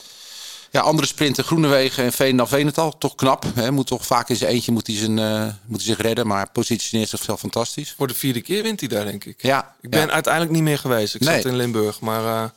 Ja. 0.76 0.82
Andere 0.82 1.06
sprinten, 1.06 1.44
Groenewegen 1.44 2.04
en 2.04 2.12
Veenendaal 2.12 2.46
Veenendaal, 2.46 2.98
toch 2.98 3.14
knap. 3.14 3.44
Hè? 3.54 3.70
Moet 3.70 3.86
toch 3.86 4.06
vaak 4.06 4.28
in 4.28 4.36
zijn 4.36 4.50
eentje 4.50 4.72
moet 4.72 4.86
hij, 4.86 4.96
zijn, 4.96 5.18
eh, 5.18 5.42
moet 5.66 5.76
hij 5.84 5.86
zich 5.94 5.98
redden, 6.00 6.26
maar 6.26 6.50
positioneert 6.50 7.08
zichzelf 7.08 7.40
fantastisch. 7.40 7.94
Voor 7.96 8.06
de 8.06 8.14
vierde 8.14 8.40
keer 8.40 8.62
wint 8.62 8.80
hij 8.80 8.88
daar, 8.88 9.04
denk 9.04 9.24
ik. 9.24 9.42
Ja, 9.42 9.74
Ik 9.80 9.90
ben 9.90 10.06
ja. 10.06 10.10
uiteindelijk 10.12 10.52
niet 10.54 10.62
meer 10.62 10.78
geweest. 10.78 11.14
Ik 11.14 11.20
Nee. 11.20 11.34
zat 11.42 11.44
in 11.50 11.56
Limburg, 11.56 12.00
maar... 12.00 12.42
eh, 12.42 12.50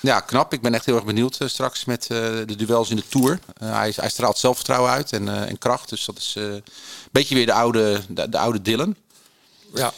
ja, 0.00 0.20
knap. 0.20 0.52
Ik 0.52 0.60
ben 0.60 0.74
echt 0.74 0.86
heel 0.86 0.94
erg 0.96 1.04
benieuwd 1.04 1.36
eh, 1.40 1.48
straks 1.48 1.84
met 1.84 2.06
de 2.06 2.54
duels 2.56 2.90
in 2.90 2.96
de 2.96 3.08
Tour. 3.08 3.38
Hij, 3.58 3.92
hij 3.96 4.08
straalt 4.10 4.38
zelfvertrouwen 4.38 4.90
uit 4.90 5.12
en, 5.12 5.48
en 5.48 5.58
kracht, 5.58 5.88
dus 5.88 6.04
dat 6.04 6.18
is 6.18 6.34
een 6.38 6.64
beetje 7.10 7.34
weer 7.34 7.46
de 7.46 7.52
oude, 7.52 8.00
de, 8.08 8.28
de 8.28 8.38
oude 8.38 8.62
Dylan. 8.62 8.94
ja. 9.74 9.92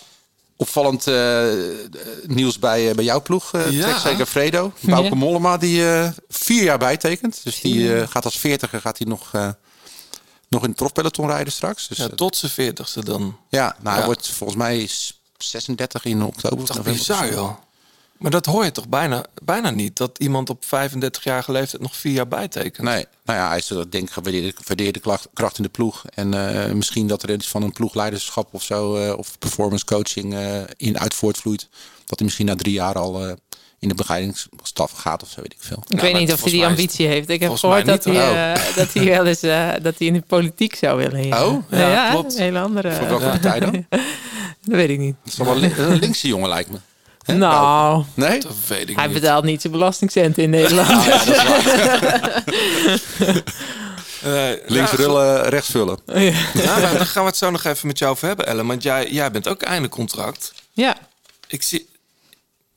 Opvallend 0.61 1.07
eh, 1.07 1.45
nieuws 2.27 2.59
bij, 2.59 2.89
eh, 2.89 2.95
bij 2.95 3.05
jouw 3.05 3.23
ploeg, 3.23 3.53
eh 3.53 3.71
Ja. 3.71 3.99
zeker 3.99 4.27
Fredo. 4.27 4.73
Bauke 4.81 5.09
Ja. 5.09 5.15
Mollema, 5.15 5.57
die 5.57 5.89
eh, 5.93 6.09
vier 6.29 6.63
jaar 6.63 6.79
bijtekent. 6.79 7.41
Dus 7.45 7.61
die 7.61 7.95
eh, 8.01 8.09
gaat 8.09 8.25
als 8.25 8.39
veertiger 8.39 8.81
gaat 8.81 8.99
hij 8.99 9.07
nog, 9.07 9.29
eh, 9.33 9.49
nog 10.49 10.63
in 10.63 10.69
het 10.69 10.77
profpeloton 10.79 11.27
rijden 11.27 11.53
straks. 11.53 11.89
Dus, 11.89 11.97
ja, 11.99 12.09
tot 12.09 12.37
zijn 12.37 12.51
veertigste 12.53 13.05
dan. 13.05 13.37
Ja, 13.49 13.77
nou, 13.81 13.97
hij 13.97 14.05
wordt 14.07 14.29
volgens 14.29 14.59
mij 14.59 14.87
s- 14.87 15.21
36 15.39 16.05
in 16.05 16.23
oktober. 16.23 16.65
Toch 16.67 16.77
november. 16.77 16.93
bizar, 16.93 17.33
joh. 17.33 17.57
Maar 18.21 18.31
dat 18.31 18.47
hoor 18.47 18.65
je 18.65 18.73
toch 18.73 18.89
bijna, 18.89 19.25
bijna 19.43 19.71
niet? 19.71 19.97
Dat 19.97 20.19
iemand 20.19 20.51
op 20.51 20.65
35-jarige 20.65 21.53
leeftijd 21.53 21.83
nog 21.83 21.97
vier 21.97 22.13
jaar 22.13 22.29
bijtekent? 22.29 22.87
Nee, 22.87 23.05
nou 23.25 23.39
ja, 23.39 23.49
hij 23.49 23.59
is 23.59 23.71
er, 23.71 23.91
denk 23.91 24.05
ik 24.07 24.13
gewaardeerde, 24.13 24.53
gewaardeerde 24.57 24.99
klacht- 25.01 25.29
kracht 25.35 25.57
in 25.57 25.63
de 25.63 25.69
ploeg. 25.69 26.05
En 26.15 26.35
eh, 26.65 26.73
misschien 26.73 27.07
dat 27.07 27.23
er 27.23 27.31
iets 27.33 27.49
van 27.49 27.63
een 27.63 27.73
ploegleiderschap 27.73 28.55
of 28.55 28.63
zo, 28.63 28.97
eh, 28.97 29.19
of 29.19 29.39
performance 29.39 29.85
coaching 29.85 30.35
eh, 30.35 30.61
in 30.77 30.99
uit 30.99 31.15
voortvloeit. 31.15 31.69
Dat 32.05 32.19
hij 32.19 32.25
misschien 32.27 32.47
na 32.47 32.55
drie 32.57 32.73
jaar 32.73 32.95
al 32.95 33.27
eh, 33.27 33.33
in 33.79 33.89
de 33.89 33.95
begeleidingsstaf 33.95 34.91
gaat 34.93 35.23
of 35.23 35.29
zo, 35.29 35.41
weet 35.41 35.53
ik 35.53 35.59
veel. 35.61 35.83
Ik 35.89 36.01
weet 36.01 36.15
niet 36.19 36.33
of 36.33 36.43
hij 36.43 36.51
die 36.53 36.67
ambitie 36.67 37.07
heeft. 37.07 37.29
Ik 37.29 37.41
heb 37.41 37.49
volgens 37.51 37.61
gehoord 37.61 37.87
dat 37.87 38.05
hij, 38.05 38.53
eh, 38.55 38.77
dat 38.77 38.93
hij 38.93 39.05
wel 39.05 39.27
eens 39.27 39.43
eh, 39.43 39.71
dat 39.83 39.95
hij 39.99 40.07
in 40.07 40.13
de 40.13 40.23
politiek 40.27 40.75
zou 40.75 40.97
willen. 40.97 41.15
heen. 41.17 41.35
Oh, 41.37 41.63
ja, 41.71 41.91
ja, 41.91 42.11
klopt. 42.11 42.35
Een 42.35 42.41
hele 42.43 42.59
andere. 42.61 42.93
Voor 42.93 43.09
welke 43.09 43.25
partij 43.25 43.61
dan? 43.61 43.73
dat 43.91 44.77
weet 44.77 44.89
ik 44.91 44.99
niet. 44.99 45.15
Het 45.25 45.33
is 45.33 45.39
wel 45.39 45.63
een 45.63 45.99
linkse 45.99 46.29
jongen, 46.29 46.49
lijkt 46.49 46.71
me. 46.71 46.79
Hè? 47.33 47.39
Nou, 47.39 48.05
Nee? 48.15 48.41
Dat 48.41 48.53
weet 48.69 48.89
ik 48.89 48.97
hij 48.97 49.07
niet. 49.07 49.21
betaalt 49.21 49.45
niet 49.45 49.61
zijn 49.61 49.73
belastingcenten 49.73 50.43
in 50.43 50.51
Nederland. 50.51 50.89
Ah, 50.91 51.05
ja, 51.07 51.25
dat 51.25 51.37
is 51.37 51.45
waar. 51.45 52.43
Eh, 54.21 54.49
Links 54.67 54.91
ja, 54.91 54.97
rullen, 54.97 55.43
rechts 55.49 55.71
vullen. 55.71 55.99
Ja, 56.07 56.33
maar 56.79 56.81
daar 56.93 57.07
gaan 57.07 57.23
we 57.23 57.29
het 57.29 57.37
zo 57.37 57.51
nog 57.51 57.65
even 57.65 57.87
met 57.87 57.99
jou 57.99 58.13
over 58.13 58.27
hebben, 58.29 58.47
Ellen. 58.47 58.67
Want 58.67 58.83
jij, 58.83 59.11
jij 59.11 59.31
bent 59.31 59.49
ook 59.49 59.63
einde 59.63 59.89
contract. 59.89 60.53
ja, 60.73 60.97
Ik 61.47 61.63
zie... 61.63 61.89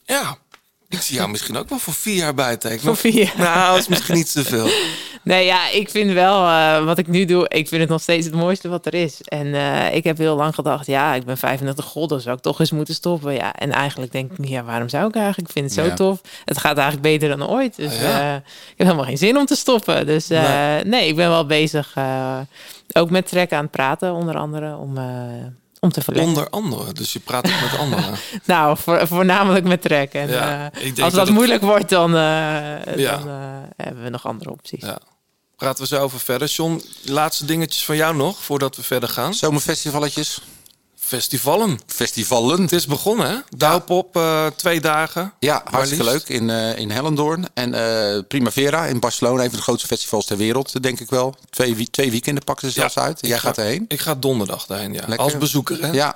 Ja, 0.05 0.37
ik 0.93 1.01
zie 1.01 1.15
jou 1.15 1.29
misschien 1.29 1.57
ook 1.57 1.69
wel 1.69 1.79
voor 1.79 1.93
vier 1.93 2.15
jaar 2.15 2.33
bijtekenen. 2.33 2.81
voor 2.83 3.11
vier. 3.11 3.33
Nou, 3.37 3.71
dat 3.71 3.79
is 3.79 3.87
misschien 3.87 4.15
niet 4.15 4.31
te 4.31 4.43
veel. 4.43 4.69
Nee, 5.23 5.45
ja, 5.45 5.69
ik 5.69 5.89
vind 5.89 6.11
wel 6.11 6.47
eh, 6.47 6.83
wat 6.85 6.97
ik 6.97 7.07
nu 7.07 7.25
doe, 7.25 7.45
ik 7.49 7.67
vind 7.67 7.81
het 7.81 7.89
nog 7.89 8.01
steeds 8.01 8.25
het 8.25 8.35
mooiste 8.35 8.69
wat 8.69 8.85
er 8.85 8.93
is. 8.93 9.21
En 9.21 9.53
eh, 9.53 9.95
ik 9.95 10.03
heb 10.03 10.17
heel 10.17 10.35
lang 10.35 10.55
gedacht, 10.55 10.85
ja, 10.85 11.13
ik 11.13 11.25
ben 11.25 11.37
35 11.37 11.85
god, 11.85 12.09
dan 12.09 12.19
zou 12.21 12.35
ik 12.35 12.41
toch 12.41 12.59
eens 12.59 12.71
moeten 12.71 12.93
stoppen. 12.93 13.33
Ja, 13.33 13.53
en 13.53 13.71
eigenlijk 13.71 14.11
denk 14.11 14.31
ik, 14.37 14.47
ja, 14.47 14.63
waarom 14.63 14.89
zou 14.89 15.07
ik 15.07 15.15
eigenlijk? 15.15 15.47
Ik 15.47 15.53
vind 15.53 15.65
het 15.65 15.73
zo 15.79 15.85
Ja. 15.85 15.93
tof. 15.93 16.21
Het 16.45 16.57
gaat 16.57 16.77
eigenlijk 16.77 17.01
beter 17.19 17.37
dan 17.37 17.49
ooit. 17.49 17.75
Dus 17.75 17.93
Ah, 17.93 18.01
ja. 18.01 18.19
eh, 18.29 18.35
ik 18.35 18.73
heb 18.77 18.87
helemaal 18.87 19.05
geen 19.05 19.17
zin 19.17 19.37
om 19.37 19.45
te 19.45 19.55
stoppen. 19.55 20.05
Dus 20.05 20.29
eh, 20.29 20.41
Nee. 20.55 20.83
nee. 20.83 21.07
ik 21.07 21.15
ben 21.15 21.29
wel 21.29 21.45
bezig, 21.45 21.91
eh, 21.95 22.39
ook 22.93 23.09
met 23.09 23.27
Trek 23.27 23.53
aan 23.53 23.61
het 23.63 23.71
praten, 23.71 24.13
onder 24.13 24.35
andere, 24.37 24.75
om, 24.75 24.97
eh, 24.97 25.03
om 25.83 25.91
te 25.91 26.01
verlengen. 26.01 26.27
Onder 26.29 26.49
andere. 26.49 26.93
Dus 26.93 27.13
je 27.13 27.19
praat 27.19 27.45
ook 27.47 27.61
met 27.61 27.77
anderen. 27.79 28.15
Nou, 28.45 28.77
voor, 28.77 29.07
voornamelijk 29.07 29.65
met 29.65 29.81
Trek. 29.81 30.13
En 30.13 30.29
Ja, 30.29 30.71
eh, 30.71 30.85
als 30.89 30.95
dat 30.95 31.11
dat 31.11 31.25
het- 31.27 31.35
moeilijk 31.35 31.61
wordt, 31.61 31.89
dan, 31.89 32.09
eh, 32.15 32.19
Ja. 32.95 33.17
dan 33.17 33.27
eh, 33.27 33.35
hebben 33.85 34.03
we 34.03 34.09
nog 34.09 34.25
andere 34.27 34.51
opties. 34.51 34.81
Ja. 34.85 34.99
Praten 35.55 35.81
we 35.83 35.87
zo 35.95 36.01
over 36.01 36.19
verder. 36.19 36.47
John, 36.47 36.81
laatste 37.03 37.45
dingetjes 37.45 37.85
van 37.85 37.95
jou 37.95 38.15
nog, 38.15 38.37
voordat 38.43 38.75
we 38.75 38.83
verder 38.83 39.09
gaan. 39.09 39.33
Zomerfestivaletjes, 39.33 40.41
Festivalen. 41.13 41.79
festivalen. 41.87 42.61
Het 42.61 42.71
is 42.71 42.85
begonnen, 42.85 43.29
hè? 43.29 43.35
Douwpop, 43.57 44.15
eh, 44.15 44.45
twee 44.55 44.81
dagen. 44.81 45.33
Ja, 45.39 45.61
hartstikke 45.69 46.03
leuk 46.03 46.29
in, 46.29 46.49
eh 46.49 46.77
in 46.77 46.91
Hellendoorn. 46.91 47.47
En 47.53 47.73
eh, 47.73 48.19
Primavera 48.27 48.85
in 48.85 48.99
Barcelona, 48.99 49.43
een 49.43 49.49
van 49.49 49.57
de 49.57 49.63
grootste 49.63 49.87
festivals 49.87 50.25
ter 50.25 50.37
wereld, 50.37 50.83
denk 50.83 50.99
ik 50.99 51.09
wel. 51.09 51.35
Twee, 51.49 51.87
twee 51.91 52.11
weekenden 52.11 52.43
pakken 52.43 52.67
ze 52.67 52.73
zelfs 52.73 52.97
uit. 52.97 53.17
Jij 53.21 53.37
ga- 53.39 53.47
gaat 53.47 53.57
erheen. 53.57 53.85
Ik 53.87 53.99
ga 54.01 54.15
donderdag 54.15 54.65
daarheen, 54.65 54.93
ja. 54.93 54.99
Lekker. 54.99 55.17
Als 55.19 55.37
bezoeker, 55.37 55.81
hè? 55.81 55.91
Ja. 55.91 56.15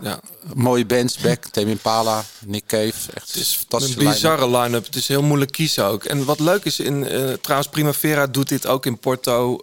Mooie 0.53 0.85
bands, 0.85 1.17
Beck, 1.17 1.45
Tame 1.45 1.69
Impala, 1.69 2.23
Nick 2.45 2.63
Cave. 2.65 3.11
Echt 3.13 3.27
Het 3.27 3.35
is 3.35 3.49
een 3.53 3.57
fantastische 3.59 3.99
bizarre 3.99 4.49
line-up. 4.57 4.85
Het 4.85 4.95
is 4.95 5.07
heel 5.07 5.23
moeilijk 5.23 5.51
kiezen 5.51 5.85
ook. 5.85 6.03
En 6.03 6.25
wat 6.25 6.39
leuk 6.39 6.65
is, 6.65 6.79
in, 6.79 7.07
trouwens, 7.41 7.69
Primavera 7.71 8.27
doet 8.27 8.49
dit 8.49 8.67
ook 8.67 8.85
in 8.85 8.97
Porto. 8.97 9.59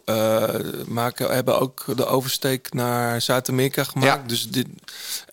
maken, 0.86 1.34
hebben 1.34 1.60
ook 1.60 1.84
de 1.96 2.06
oversteek 2.06 2.72
naar 2.72 3.20
Zuid-Amerika 3.20 3.84
gemaakt. 3.84 4.20
Ja. 4.22 4.28
Dus 4.28 4.48
dit, 4.50 4.66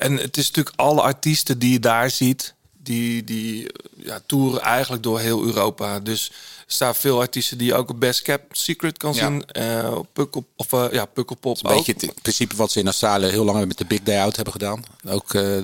en 0.01 0.17
het 0.17 0.37
is 0.37 0.47
natuurlijk 0.47 0.75
alle 0.75 1.01
artiesten 1.01 1.59
die 1.59 1.71
je 1.71 1.79
daar 1.79 2.09
ziet, 2.09 2.55
die, 2.83 3.23
die 3.23 3.67
ja, 3.95 4.21
toeren 4.25 4.61
eigenlijk 4.61 5.03
door 5.03 5.19
heel 5.19 5.43
Europa. 5.43 5.99
Dus 5.99 6.27
er 6.67 6.77
staan 6.77 6.95
veel 6.95 7.19
artiesten 7.19 7.57
die 7.57 7.67
je 7.67 7.73
ook 7.73 7.89
op 7.89 7.99
Best 7.99 8.21
Kept 8.21 8.57
Secret 8.57 8.97
kan 8.97 9.13
Ja. 9.13 9.25
zien. 9.27 9.45
eh 9.45 9.91
op 9.97 10.07
Pukkel, 10.13 10.45
of 10.55 10.71
uh, 10.73 10.85
ja, 10.91 11.05
Pukkelpop 11.05 11.57
Een 11.65 11.75
beetje 11.75 11.93
het 11.97 12.21
principe 12.21 12.55
wat 12.55 12.71
ze 12.71 12.79
in 12.79 12.85
Australië 12.85 13.25
heel 13.25 13.45
lang 13.45 13.67
met 13.67 13.77
de 13.77 13.85
Big 13.85 14.01
Day 14.03 14.19
Out 14.21 14.35
hebben 14.35 14.53
gedaan. 14.53 14.83
Ook 15.07 15.33
eh, 15.33 15.55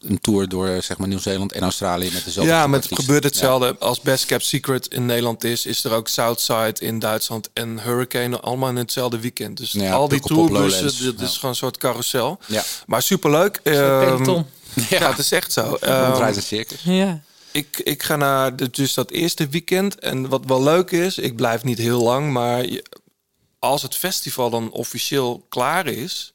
een 0.00 0.18
tour 0.20 0.48
door 0.48 0.82
zeg 0.82 0.98
maar 0.98 1.08
Nieuw-Zeeland 1.08 1.52
en 1.52 1.62
Australië 1.62 2.10
met 2.12 2.24
dezelfde 2.24 2.52
Ja, 2.52 2.66
met 2.66 2.88
het 2.90 2.98
gebeurt 2.98 3.24
hetzelfde. 3.24 3.76
Als 3.78 4.00
Best 4.00 4.26
Kept 4.26 4.44
Secret 4.44 4.86
in 4.86 5.06
Nederland 5.06 5.44
is, 5.44 5.66
is 5.66 5.84
er 5.84 5.92
ook 5.92 6.08
Southside 6.08 6.74
in 6.78 6.98
Duitsland 6.98 7.48
en 7.52 7.80
Hurricane 7.82 8.40
allemaal 8.40 8.68
in 8.68 8.76
hetzelfde 8.76 9.20
weekend. 9.20 9.56
Dus 9.56 9.72
Ja, 9.72 9.92
al 9.92 10.08
die 10.08 10.20
tourbussen, 10.20 10.82
dit 11.04 11.20
is 11.20 11.32
ja. 11.32 11.34
gewoon 11.34 11.50
een 11.50 11.56
soort 11.56 11.76
carousel. 11.76 12.38
Ja. 12.46 12.62
Maar 12.86 13.02
superleuk. 13.02 13.60
Ehm, 13.62 13.74
peloton. 14.04 14.46
ja, 14.90 15.08
het 15.10 15.18
is 15.18 15.32
echt 15.32 15.52
zo. 15.52 15.62
Ja, 15.80 15.86
Ehm, 15.86 16.04
Rondreis 16.10 16.36
en 16.36 16.42
circus. 16.42 16.80
Ja. 16.82 17.20
ik, 17.50 17.78
ik 17.84 18.02
ga 18.02 18.16
naar 18.16 18.56
de, 18.56 18.70
dus 18.70 18.94
dat 18.94 19.10
eerste 19.10 19.48
weekend. 19.48 19.98
En 19.98 20.28
wat 20.28 20.44
wel 20.44 20.62
leuk 20.62 20.90
is, 20.90 21.18
ik 21.18 21.36
blijf 21.36 21.64
niet 21.64 21.78
heel 21.78 22.02
lang, 22.02 22.32
maar 22.32 22.64
je- 22.66 22.84
als 23.58 23.82
het 23.82 23.94
festival 23.96 24.50
dan 24.50 24.70
officieel 24.70 25.46
klaar 25.48 25.86
is, 25.86 26.32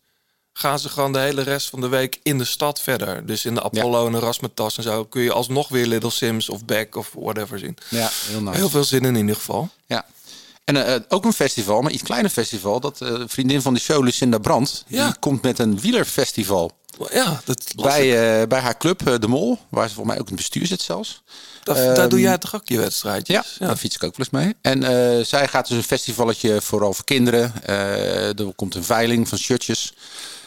gaan 0.54 0.80
ze 0.80 0.90
gewoon 0.90 1.14
de 1.14 1.20
hele 1.20 1.42
rest 1.42 1.70
van 1.70 1.82
de 1.82 1.88
week 1.88 2.20
in 2.24 2.38
de 2.38 2.44
stad 2.46 2.82
verder. 2.82 3.26
Dus 3.26 3.46
in 3.46 3.54
de 3.56 3.64
Apollo 3.64 4.08
en 4.08 4.16
Erasmus 4.16 4.52
en 4.78 4.84
zo 4.84 5.06
kun 5.06 5.22
je 5.22 5.32
alsnog 5.32 5.68
weer 5.68 5.86
Little 5.86 6.10
Sims 6.10 6.50
of 6.50 6.66
Beck 6.66 6.96
of 6.96 7.12
whatever 7.16 7.60
zien. 7.60 7.78
Ja, 7.90 8.10
heel 8.28 8.42
nice. 8.42 8.56
Heel 8.58 8.70
veel 8.70 8.84
zin 8.84 9.00
in 9.06 9.16
in 9.16 9.22
ieder 9.22 9.36
geval. 9.36 9.70
Ja. 9.86 10.06
En 10.66 10.86
eh, 10.88 11.00
ook 11.10 11.26
een 11.26 11.34
festival, 11.34 11.82
maar 11.82 11.92
iets 11.92 12.04
kleiner 12.04 12.32
festival. 12.32 12.80
Dat 12.80 13.02
eh, 13.02 13.22
vriendin 13.28 13.62
van 13.62 13.74
de 13.74 13.80
show, 13.80 14.04
Lucinda 14.04 14.38
Brandt, 14.38 14.84
Ja. 14.88 15.06
die 15.06 15.20
komt 15.20 15.42
met 15.42 15.60
een 15.60 15.80
wielerfestival. 15.80 16.72
Ja, 17.12 17.42
dat. 17.46 17.64
Bij, 17.76 18.42
eh, 18.42 18.48
bij 18.48 18.60
haar 18.60 18.78
club, 18.78 19.08
eh, 19.08 19.20
De 19.20 19.28
Mol, 19.28 19.60
waar 19.70 19.88
ze 19.90 19.94
volgens 19.96 20.16
mij 20.16 20.24
ook 20.24 20.30
in 20.30 20.36
het 20.36 20.44
bestuur 20.44 20.66
zit 20.68 20.82
zelfs. 20.82 21.22
Daar, 21.64 21.76
daar 21.76 21.98
Ehm, 21.98 22.10
doe 22.10 22.20
jij 22.20 22.38
toch 22.38 22.56
ook 22.56 22.68
je 22.68 22.78
wedstrijdjes? 22.80 23.56
Ja, 23.60 23.66
daar 23.68 23.76
fiets 23.78 23.96
ik 23.96 24.04
ook 24.04 24.18
wel 24.18 24.26
eens 24.32 24.44
mee. 24.44 24.56
En 24.62 24.84
eh, 24.84 25.26
zij 25.26 25.48
gaat 25.48 25.68
dus 25.68 25.78
een 25.78 25.84
festivalletje 25.84 26.62
vooral 26.62 26.94
voor 26.94 27.06
kinderen. 27.06 27.54
Eh, 27.64 28.40
er 28.40 28.54
komt 28.56 28.76
een 28.76 28.84
veiling 28.84 29.28
van 29.30 29.38
shirtjes. 29.38 29.94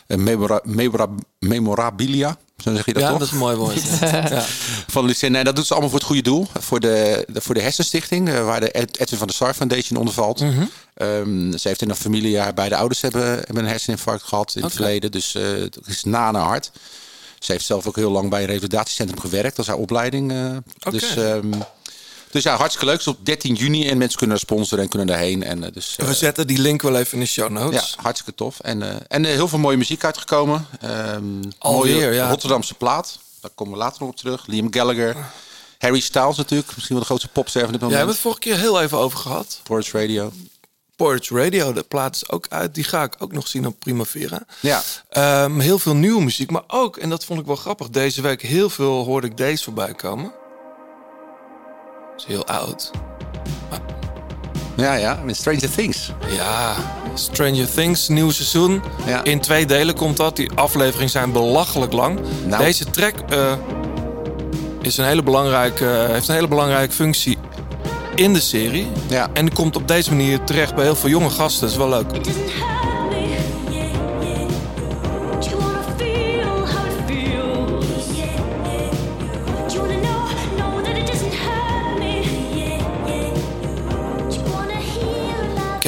Een 0.07 0.23
memora, 0.23 0.61
memora, 0.65 1.07
memorabilia, 1.39 2.37
zo 2.57 2.75
zeg 2.75 2.85
je 2.87 2.93
dat 2.93 3.03
Ja, 3.03 3.09
toch? 3.09 3.19
dat 3.19 3.27
is 3.27 3.33
een 3.33 3.39
mooi 3.41 3.57
woord. 3.57 3.83
ja. 4.01 4.45
Van 4.95 5.05
Lucinda. 5.05 5.39
En 5.39 5.45
dat 5.45 5.57
doet 5.57 5.67
ze 5.67 5.73
allemaal 5.73 5.91
voor 5.91 5.99
het 5.99 6.09
goede 6.09 6.23
doel. 6.23 6.47
Voor 6.61 6.81
de, 6.81 7.25
de- 7.33 7.41
voor 7.41 7.55
de 7.55 7.61
Hersenstichting, 7.63 8.29
eh, 8.29 8.45
waar 8.45 8.61
de 8.61 8.71
Ed- 8.71 8.99
Edwin 8.99 9.19
van 9.19 9.27
der 9.27 9.37
Sar 9.37 9.55
Foundation 9.55 9.99
onder 9.99 10.15
valt. 10.15 10.41
Ehm, 10.95 11.57
ze 11.57 11.69
heeft 11.69 11.83
in 11.83 11.89
haar 11.89 11.97
familie, 11.97 12.39
haar 12.39 12.55
beide 12.55 12.77
ouders 12.77 13.01
hebben, 13.01 13.23
hebben 13.23 13.57
een 13.57 13.67
herseninfarct 13.67 14.23
gehad 14.23 14.53
in 14.57 14.63
het 14.63 14.73
verleden. 14.73 15.11
Dus 15.11 15.35
eh, 15.35 15.43
het 15.53 15.79
is 15.87 16.05
na 16.05 16.31
naar 16.31 16.43
hart. 16.43 16.71
Ze 17.39 17.53
heeft 17.53 17.65
zelf 17.65 17.87
ook 17.87 17.97
heel 17.97 18.11
lang 18.11 18.31
bij 18.31 18.41
een 18.41 18.47
revalidatiecentrum 18.47 19.21
gewerkt. 19.21 19.57
Dat 19.57 19.65
is 19.65 19.71
haar 19.71 19.81
opleiding. 19.81 20.33
eh. 20.33 20.57
Dus, 20.91 21.17
ehm, 21.17 21.51
dus 22.31 22.43
ja, 22.43 22.57
hartstikke 22.57 22.87
leuk. 22.87 22.99
Het 22.99 23.07
is 23.07 23.13
op 23.13 23.27
13 23.27 23.55
juni 23.55 23.89
en 23.89 23.99
mensen 23.99 24.19
kunnen 24.19 24.39
sponsoren 24.39 24.85
en 24.85 24.91
kunnen 24.91 25.07
daarheen. 25.09 25.43
En, 25.43 25.65
eh, 25.65 25.73
dus, 25.73 25.97
eh, 25.97 26.07
We 26.07 26.15
zetten 26.15 26.47
die 26.47 26.59
link 26.59 26.83
wel 26.83 26.97
even 26.97 27.13
in 27.13 27.21
de 27.21 27.27
show 27.27 27.51
notes. 27.51 27.95
ja, 27.97 28.03
hartstikke 28.03 28.35
tof. 28.35 28.61
En, 28.61 28.83
eh, 28.83 28.97
en 29.09 29.25
eh, 29.25 29.31
heel 29.33 29.49
veel 29.49 29.59
mooie 29.59 29.77
muziek 29.77 30.05
uitgekomen. 30.05 30.67
Ehm 30.81 31.25
Alweer, 31.59 31.95
mooie 31.95 32.13
ja. 32.15 32.29
Rotterdamse 32.29 32.75
plaat. 32.75 33.19
Daar 33.41 33.51
komen 33.55 33.73
we 33.73 33.79
later 33.79 34.01
nog 34.01 34.09
op 34.11 34.17
terug. 34.17 34.47
Liam 34.47 34.73
Gallagher. 34.73 35.17
Harry 35.79 36.01
Styles 36.01 36.37
natuurlijk. 36.37 36.69
Misschien 36.75 36.89
wel 36.95 36.99
de 36.99 37.05
grootste 37.11 37.29
popster 37.29 37.61
van 37.63 37.71
dit 37.73 37.81
Jij 37.81 37.89
moment. 37.91 38.07
hebt 38.09 38.23
het 38.23 38.33
vorige 38.33 38.41
keer 38.41 38.59
heel 38.59 38.83
even 38.83 38.99
over 38.99 39.19
gehad. 39.19 39.61
Porridge 39.63 39.99
Radio. 39.99 40.33
Porridge 40.97 41.35
Radio, 41.35 41.73
de 41.73 41.83
plaat 41.83 42.15
is 42.15 42.29
ook 42.31 42.47
uit. 42.49 42.75
Die 42.75 42.85
ga 42.85 43.03
ik 43.03 43.15
ook 43.19 43.33
nog 43.33 43.49
zien 43.49 43.67
op 43.67 43.79
Primavera. 43.79 44.43
Ja. 44.61 44.83
Ehm, 45.09 45.59
heel 45.59 45.79
veel 45.79 45.95
nieuwe 45.95 46.23
muziek, 46.23 46.51
maar 46.51 46.63
ook, 46.67 46.97
en 46.97 47.09
dat 47.11 47.25
vond 47.25 47.41
ik 47.41 47.47
wel 47.47 47.57
grappig, 47.57 47.89
deze 47.91 48.23
week 48.23 48.43
heel 48.43 48.71
veel 48.71 49.05
hoorde 49.05 49.27
ik 49.27 49.37
deze 49.37 49.65
voorbij 49.65 49.95
komen. 49.95 50.33
Dat 52.17 52.25
is 52.29 52.35
heel 52.35 52.47
oud. 52.47 52.91
Ja, 54.77 54.95
ja. 54.95 55.21
Met 55.25 55.37
Stranger 55.37 55.71
Things. 55.71 56.13
Ja, 56.29 56.75
Stranger 57.15 57.71
Things, 57.75 58.09
nieuw 58.09 58.31
seizoen. 58.31 58.83
Ja. 59.07 59.25
In 59.25 59.41
twee 59.41 59.67
delen 59.67 59.95
komt 59.95 60.17
dat. 60.17 60.37
Die 60.37 60.51
afleveringen 60.55 61.11
zijn 61.11 61.33
belachelijk 61.33 61.93
lang. 61.93 62.21
Nou. 62.47 62.63
Deze 62.63 62.85
track 62.91 63.15
eh, 63.29 63.53
is 64.81 64.97
een 64.97 65.05
hele 65.05 65.23
belangrijke, 65.23 65.85
heeft 65.85 66.29
een 66.29 66.35
hele 66.35 66.49
belangrijke 66.49 66.95
functie 66.95 67.39
in 68.15 68.33
de 68.33 68.41
serie. 68.41 68.87
Ja. 69.09 69.29
En 69.33 69.45
die 69.45 69.55
komt 69.55 69.77
op 69.77 69.89
deze 69.89 70.11
manier 70.11 70.45
terecht 70.45 70.75
bij 70.75 70.85
heel 70.85 70.97
veel 70.97 71.11
jonge 71.11 71.31
gasten. 71.31 71.61
Dat 71.61 71.71
is 71.71 71.77
wel 71.77 71.89
leuk. 71.89 72.07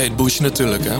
Kate 0.08 0.22
Bush 0.22 0.38
natuurlijk, 0.38 0.84
hè? 0.84 0.96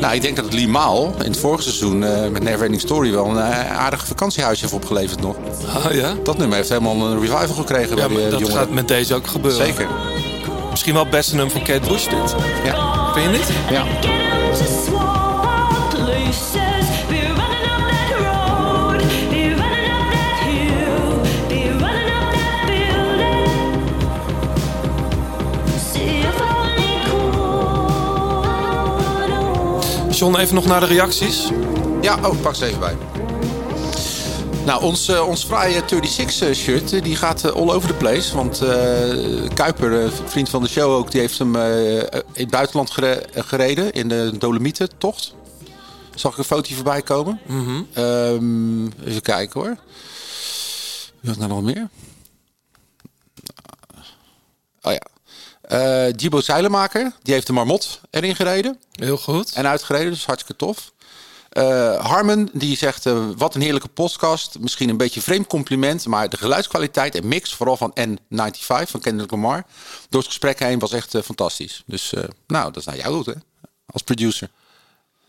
Nou, 0.00 0.14
ik 0.14 0.22
denk 0.22 0.36
dat 0.36 0.44
het 0.44 0.54
Limaal 0.54 1.14
in 1.18 1.30
het 1.30 1.38
vorige 1.38 1.62
seizoen 1.62 2.04
eh, 2.04 2.28
met 2.30 2.42
Neverending 2.42 2.80
Story 2.80 3.10
wel 3.10 3.26
een 3.26 3.36
eh, 3.36 3.78
aardig 3.78 4.06
vakantiehuisje 4.06 4.62
heeft 4.62 4.74
opgeleverd 4.74 5.20
nog. 5.20 5.36
Oh 5.86 5.92
ja? 5.92 6.14
Dat 6.24 6.38
nummer 6.38 6.56
heeft 6.56 6.68
helemaal 6.68 6.94
een 7.06 7.20
revival 7.20 7.54
gekregen 7.54 7.96
Ja, 7.96 8.08
bij 8.08 8.16
de 8.16 8.30
dat 8.30 8.40
jongeren. 8.40 8.58
gaat 8.60 8.70
met 8.70 8.88
deze 8.88 9.14
ook 9.14 9.26
gebeuren. 9.26 9.66
Zeker. 9.66 9.88
Misschien 10.70 10.92
wel 10.92 11.02
het 11.02 11.10
beste 11.10 11.34
nummer 11.34 11.52
van 11.52 11.62
Kate 11.62 11.88
Bush 11.88 12.04
dit. 12.08 12.34
Ja. 12.64 13.12
Vind 13.14 13.24
je 13.24 13.30
niet? 13.30 13.48
Ja. 13.70 13.84
John, 30.18 30.36
even 30.36 30.54
nog 30.54 30.66
naar 30.66 30.80
de 30.80 30.86
reacties. 30.86 31.48
Ja, 32.02 32.18
oh, 32.28 32.40
pak 32.40 32.54
ze 32.54 32.64
even 32.66 32.80
bij. 32.80 32.96
Nou, 34.64 34.82
ons, 34.82 35.08
eh, 35.08 35.28
ons 35.28 35.44
fraaie 35.44 35.82
36 35.88 36.54
shirt 36.54 36.92
eh, 36.92 37.02
die 37.02 37.16
gaat 37.16 37.44
eh, 37.44 37.52
all 37.52 37.70
over 37.70 37.88
the 37.88 37.94
place. 37.94 38.36
Want 38.36 38.60
eh, 38.62 39.48
Kuiper, 39.54 40.04
eh, 40.04 40.10
vriend 40.24 40.48
van 40.48 40.62
de 40.62 40.68
show 40.68 40.92
ook, 40.92 41.10
die 41.10 41.20
heeft 41.20 41.38
hem 41.38 41.56
eh, 41.56 41.96
in 41.98 42.22
het 42.32 42.50
buitenland 42.50 42.90
gere- 42.90 43.22
gereden. 43.34 43.92
In 43.92 44.08
de 44.08 44.32
Dolomieten 44.38 44.88
tocht. 44.98 45.34
Zag 46.14 46.32
ik 46.32 46.38
een 46.38 46.44
foto 46.44 46.74
voorbij 46.74 47.02
komen. 47.02 47.40
Mhm. 47.46 47.82
Ehm, 47.92 48.86
even 48.86 49.22
kijken 49.22 49.60
hoor. 49.60 49.76
Wie 51.20 51.30
had 51.30 51.34
ik 51.42 51.48
nou 51.48 51.48
nog 51.48 51.62
meer? 51.62 51.88
Oh 54.82 54.92
ja. 54.92 55.02
Eh 55.68 56.06
Gibo 56.16 56.40
Zeilenmaker, 56.40 57.12
die 57.22 57.34
heeft 57.34 57.46
de 57.46 57.52
Marmot 57.52 58.00
erin 58.10 58.36
gereden. 58.36 58.78
Heel 58.92 59.16
goed. 59.18 59.52
En 59.52 59.66
uitgereden, 59.66 60.10
dus 60.12 60.26
hartstikke 60.26 60.64
tof. 60.64 60.92
Eh, 61.48 62.04
Harmon, 62.06 62.50
die 62.52 62.76
zegt, 62.76 63.06
eh, 63.06 63.28
wat 63.36 63.54
een 63.54 63.60
heerlijke 63.60 63.88
podcast. 63.88 64.58
Misschien 64.58 64.88
een 64.88 64.96
beetje 64.96 65.20
vreemd 65.22 65.46
compliment, 65.46 66.06
maar 66.06 66.28
de 66.28 66.36
geluidskwaliteit 66.36 67.14
en 67.14 67.28
mix, 67.28 67.54
vooral 67.54 67.76
van 67.76 67.92
N95, 67.94 68.90
van 68.90 69.00
Kendrick 69.00 69.30
Lamar, 69.30 69.64
door 70.08 70.20
het 70.20 70.28
gesprek 70.30 70.58
heen 70.58 70.78
was 70.78 70.92
echt 70.92 71.14
fantastisch. 71.24 71.82
Dus 71.86 72.12
nou, 72.46 72.64
dat 72.64 72.76
is 72.76 72.84
naar 72.84 72.96
jou 72.96 73.14
goed, 73.16 73.26
hè? 73.26 73.32
Als 73.86 74.02
producer. 74.02 74.48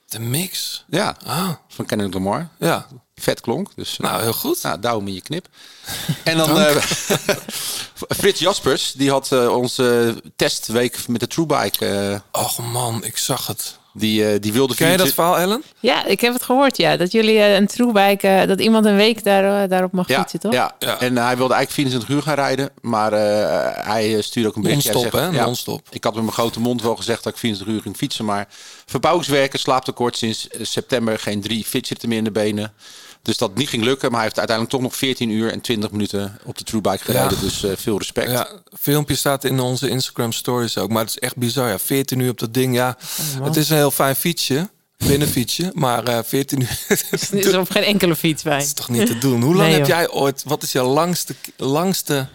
De 0.08 0.20
mix. 0.20 0.84
Ja, 0.90 1.18
Ah, 1.26 1.50
van 1.68 1.86
Kendrick 1.86 2.14
Lamar. 2.14 2.50
ja. 2.60 2.88
Vet 3.20 3.41
klonk. 3.41 3.70
Dus, 3.76 3.97
Nou, 3.97 4.22
heel 4.22 4.34
goed. 4.34 4.63
nou, 4.63 4.80
douw 4.80 4.97
hem 4.97 5.07
in 5.07 5.13
je 5.13 5.22
knip. 5.22 5.47
En 6.24 6.38
dan 6.38 6.59
eh, 6.59 6.76
Frits 8.20 8.39
Jaspers, 8.39 8.91
die 8.91 9.09
had 9.09 9.32
eh, 9.32 9.55
onze 9.55 10.15
testweek 10.36 11.07
met 11.07 11.20
de 11.20 11.28
Truebike. 11.28 11.86
eh 11.86 12.41
Och 12.43 12.59
man, 12.72 13.03
ik 13.03 13.17
zag 13.17 13.47
het. 13.47 13.78
die, 13.93 14.32
eh, 14.34 14.39
die 14.41 14.53
wilde 14.53 14.76
Ken 14.76 14.91
je 14.91 14.97
dat 14.97 15.07
24 15.07 15.13
verhaal, 15.13 15.38
Ellen? 15.38 15.63
Ja, 15.80 16.05
ik 16.05 16.22
heb 16.22 16.34
het 16.34 16.43
gehoord, 16.43 16.78
ja. 16.78 16.97
Dat 16.97 17.11
jullie 17.11 17.39
een 17.39 17.67
troebike, 17.67 18.28
eh, 18.28 18.47
dat 18.47 18.59
iemand 18.59 18.86
een 18.86 18.95
week 18.95 19.24
daar, 19.24 19.67
daarop 19.70 19.91
mag 19.91 20.07
Ja, 20.07 20.20
fietsen, 20.20 20.39
toch? 20.39 20.53
ja. 20.53 20.76
Ja. 20.80 20.99
en 20.99 21.17
hij 21.17 21.38
wilde 21.38 21.53
eigenlijk 21.53 21.72
24 21.72 22.09
uur 22.09 22.22
gaan 22.22 22.36
rijden. 22.36 22.70
Maar 22.82 23.13
eh, 23.13 23.86
hij 23.88 24.22
stuurde 24.22 24.49
ook 24.49 24.55
een 24.55 24.61
berichtje. 24.61 24.91
Hij 24.91 25.01
Non-stop, 25.01 25.20
hè? 25.22 25.28
ja, 25.38 25.45
Non-stop. 25.45 25.88
Ik 25.89 26.03
had 26.03 26.13
met 26.13 26.24
mijn 26.24 26.36
grote 26.36 26.59
mond 26.59 26.82
wel 26.82 26.95
gezegd 26.95 27.24
dat 27.24 27.34
ik 27.34 27.39
24 27.39 27.76
uur 27.76 27.82
ging 27.82 27.95
fietsen. 27.97 28.26
Maar 28.26 28.47
verbouwingswerken, 28.86 29.59
slaaptekort 29.59 30.17
sinds 30.17 30.47
september. 30.61 31.20
Geen 31.20 31.41
drie 31.41 31.65
fietsen 31.65 31.97
meer 32.09 32.17
in 32.17 32.24
de 32.24 32.32
benen. 32.32 32.74
Dus 33.22 33.38
dat 33.38 33.55
niet 33.55 33.70
ging 33.70 33.84
lukken. 33.84 34.07
Maar 34.07 34.20
hij 34.20 34.28
heeft 34.28 34.38
uiteindelijk 34.38 34.78
toch 34.78 34.86
nog 34.86 34.95
14 34.95 35.30
uur 35.30 35.51
en 35.51 35.61
20 35.61 35.91
minuten 35.91 36.39
op 36.45 36.57
de 36.57 36.63
Truebike 36.63 37.03
gereden. 37.03 37.36
Ja. 37.36 37.41
Dus 37.41 37.63
eh, 37.63 37.72
veel 37.76 37.97
respect. 37.97 38.32
Ja, 38.32 38.47
filmpje 38.80 39.15
staat 39.15 39.43
in 39.43 39.59
onze 39.59 39.89
Instagram 39.89 40.32
stories 40.32 40.78
ook. 40.78 40.89
Maar 40.89 41.01
het 41.01 41.09
is 41.09 41.20
echt 41.20 41.36
bizar. 41.36 41.70
Ja, 41.70 41.80
14 41.80 42.20
uur 42.20 42.32
op 42.32 42.39
dat 42.39 42.53
ding. 42.53 42.76
Ja, 42.76 42.97
het 43.41 43.55
is 43.55 43.70
een 43.70 43.76
heel 43.76 43.91
fijn 43.91 44.15
fietsje. 44.15 44.70
Binnenfietsje. 45.07 45.72
Maar 45.74 46.03
eh 46.03 46.20
14 46.24 46.61
uur... 46.61 46.80
Er 47.32 47.47
is 47.47 47.53
op 47.53 47.70
geen 47.70 47.84
enkele 47.84 48.15
fiets 48.15 48.43
bij. 48.43 48.57
Dat 48.57 48.65
is 48.65 48.74
toch 48.74 48.89
niet 48.89 49.05
te 49.05 49.17
doen? 49.17 49.41
Hoe 49.41 49.55
lang 49.55 49.67
Nee, 49.67 49.78
heb 49.78 49.88
jij 49.88 50.09
ooit... 50.09 50.43
Wat 50.45 50.63
is 50.63 50.72
jouw 50.72 50.88
langste, 50.88 51.36
langste 51.57 52.28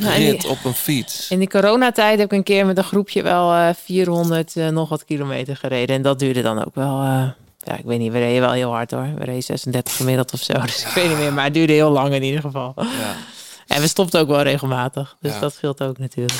nou, 0.00 0.16
die, 0.16 0.48
op 0.48 0.64
een 0.64 0.74
fiets? 0.74 1.30
in 1.30 1.38
die 1.38 1.48
coronatijd 1.48 2.18
heb 2.18 2.32
ik 2.32 2.38
een 2.38 2.44
keer 2.44 2.66
met 2.66 2.78
een 2.78 2.84
groepje 2.84 3.22
wel 3.22 3.52
eh 3.54 3.68
400 3.84 4.56
eh, 4.56 4.68
nog 4.68 4.88
wat 4.88 5.04
kilometer 5.04 5.56
gereden. 5.56 5.96
En 5.96 6.02
dat 6.02 6.18
duurde 6.18 6.42
dan 6.42 6.64
ook 6.64 6.74
wel... 6.74 7.34
ja, 7.66 7.76
ik 7.76 7.84
weet 7.84 7.98
niet, 7.98 8.12
we 8.12 8.18
reden 8.18 8.40
wel 8.40 8.52
heel 8.52 8.70
hard 8.72 8.90
hoor. 8.90 9.08
We 9.18 9.24
reden 9.24 9.42
36 9.42 9.96
gemiddeld 9.96 10.32
of 10.32 10.40
zo. 10.42 10.52
Dus 10.66 10.80
ik 10.84 10.92
weet 10.94 11.08
niet 11.08 11.18
meer, 11.18 11.32
maar 11.32 11.44
het 11.44 11.54
duurde 11.54 11.72
heel 11.72 11.90
lang 11.90 12.12
in 12.14 12.22
ieder 12.22 12.40
geval. 12.40 12.72
Ja. 12.76 12.84
En 13.66 13.80
we 13.80 13.88
stopten 13.88 14.20
ook 14.20 14.28
wel 14.28 14.42
regelmatig. 14.42 15.16
Dus 15.20 15.32
Ja. 15.32 15.38
dat 15.40 15.54
scheelt 15.54 15.82
ook 15.82 15.98
natuurlijk. 15.98 16.38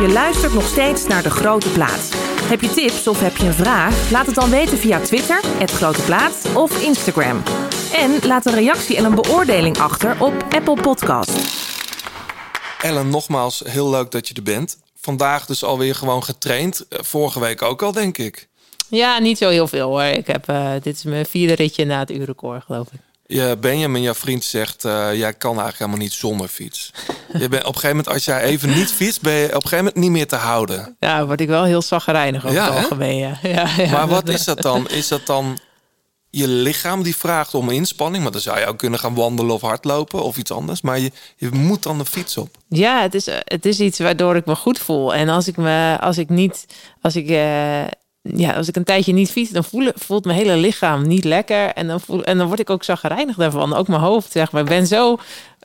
Je 0.00 0.08
luistert 0.12 0.54
nog 0.54 0.66
steeds 0.66 1.06
naar 1.06 1.22
De 1.22 1.30
Grote 1.30 1.68
Plaat. 1.68 2.10
Heb 2.42 2.60
je 2.60 2.70
tips 2.70 3.08
of 3.08 3.20
heb 3.20 3.36
je 3.36 3.46
een 3.46 3.54
vraag? 3.54 4.10
Laat 4.10 4.26
het 4.26 4.34
dan 4.34 4.50
weten 4.50 4.78
via 4.78 5.00
Twitter, 5.00 5.40
het 5.58 5.70
Grote 5.70 6.00
Plaat 6.02 6.46
of 6.54 6.82
Instagram. 6.82 7.42
En 7.94 8.18
laat 8.26 8.46
een 8.46 8.54
reactie 8.54 8.96
en 8.96 9.04
een 9.04 9.14
beoordeling 9.14 9.78
achter 9.78 10.16
op 10.22 10.44
Apple 10.50 10.80
Podcast. 10.80 11.32
Ellen, 12.80 13.08
nogmaals, 13.08 13.62
heel 13.66 13.90
leuk 13.90 14.10
dat 14.10 14.28
je 14.28 14.34
er 14.34 14.42
bent. 14.42 14.78
Vandaag 15.00 15.46
dus 15.46 15.64
alweer 15.64 15.94
gewoon 15.94 16.24
getraind. 16.24 16.88
Eh, 16.88 16.98
Vorige 17.02 17.40
week 17.40 17.62
ook 17.62 17.82
al, 17.82 17.92
denk 17.92 18.18
ik. 18.18 18.48
Ja, 18.94 19.18
niet 19.18 19.38
zo 19.38 19.48
heel 19.48 19.68
veel 19.68 19.88
hoor. 19.88 20.02
Ik 20.02 20.26
heb, 20.26 20.48
eh, 20.48 20.70
dit 20.82 20.96
is 20.96 21.02
mijn 21.04 21.26
vierde 21.26 21.54
ritje 21.54 21.84
na 21.84 21.98
het 21.98 22.10
uurrecord, 22.10 22.64
geloof 22.64 22.86
ik. 22.92 23.00
Je, 23.26 23.56
Benjamin, 23.60 24.02
jouw 24.02 24.14
vriend, 24.14 24.44
zegt... 24.44 24.84
eh, 24.84 24.92
jij 25.14 25.32
kan 25.32 25.50
eigenlijk 25.50 25.78
helemaal 25.78 25.98
niet 26.00 26.12
zonder 26.12 26.48
fiets. 26.48 26.90
je 27.38 27.48
bent, 27.48 27.62
op 27.64 27.74
een 27.74 27.80
gegeven 27.80 27.88
moment, 27.88 28.08
als 28.08 28.24
jij 28.24 28.42
even 28.42 28.68
niet 28.68 28.92
fietst... 28.92 29.20
ben 29.22 29.32
je 29.32 29.46
op 29.46 29.54
een 29.54 29.60
gegeven 29.60 29.76
moment 29.84 29.96
niet 29.96 30.10
meer 30.10 30.26
te 30.26 30.36
houden. 30.36 30.96
Ja, 31.00 31.26
word 31.26 31.40
ik 31.40 31.48
wel 31.48 31.64
heel 31.64 31.82
zaggerijnig 31.82 32.44
over 32.44 32.56
Ja, 32.56 32.72
het 32.72 32.76
algemeen. 32.76 33.16
Ja. 33.16 33.38
Ja, 33.42 33.68
ja, 33.76 33.90
maar 33.90 34.08
wat 34.08 34.28
is 34.28 34.44
dat 34.44 34.62
dan? 34.62 34.88
Is 34.88 35.08
dat 35.08 35.26
dan 35.26 35.58
je 36.30 36.48
lichaam 36.48 37.02
die 37.02 37.16
vraagt 37.16 37.54
om 37.54 37.70
inspanning? 37.70 38.22
Maar 38.22 38.32
dan 38.32 38.40
zou 38.40 38.58
je 38.58 38.66
ook 38.66 38.78
kunnen 38.78 38.98
gaan 38.98 39.14
wandelen 39.14 39.54
of 39.54 39.60
hardlopen 39.60 40.22
of 40.22 40.36
iets 40.36 40.50
anders. 40.50 40.80
Maar 40.80 40.98
je, 40.98 41.12
je 41.36 41.50
moet 41.50 41.82
dan 41.82 41.98
de 41.98 42.04
fiets 42.04 42.36
op. 42.36 42.56
Ja, 42.68 43.02
het 43.02 43.14
is, 43.14 43.26
het 43.44 43.66
is 43.66 43.80
iets 43.80 43.98
waardoor 43.98 44.36
ik 44.36 44.46
me 44.46 44.54
goed 44.56 44.78
voel. 44.78 45.14
En 45.14 45.28
als 45.28 45.48
ik 45.48 45.56
me, 45.56 45.98
als 46.00 46.18
ik 46.18 46.28
niet, 46.28 46.66
als 47.00 47.16
ik, 47.16 47.28
eh, 47.28 47.82
ja, 48.32 48.52
als 48.52 48.68
ik 48.68 48.76
een 48.76 48.84
tijdje 48.84 49.12
niet 49.12 49.30
fiets, 49.30 49.50
dan 49.50 49.64
voel, 49.64 49.90
voelt 49.94 50.24
mijn 50.24 50.38
hele 50.38 50.56
lichaam 50.56 51.06
niet 51.06 51.24
lekker. 51.24 51.72
En 51.72 51.86
dan, 51.86 52.00
voel, 52.00 52.24
en 52.24 52.38
dan 52.38 52.46
word 52.46 52.60
ik 52.60 52.70
ook 52.70 52.84
zagrijnig 52.84 53.36
daarvan. 53.36 53.74
Ook 53.74 53.88
mijn 53.88 54.00
hoofd, 54.00 54.32
zeg 54.32 54.52
maar. 54.52 54.62
Ik 54.62 54.68
ben 54.68 54.86
zo 54.86 55.18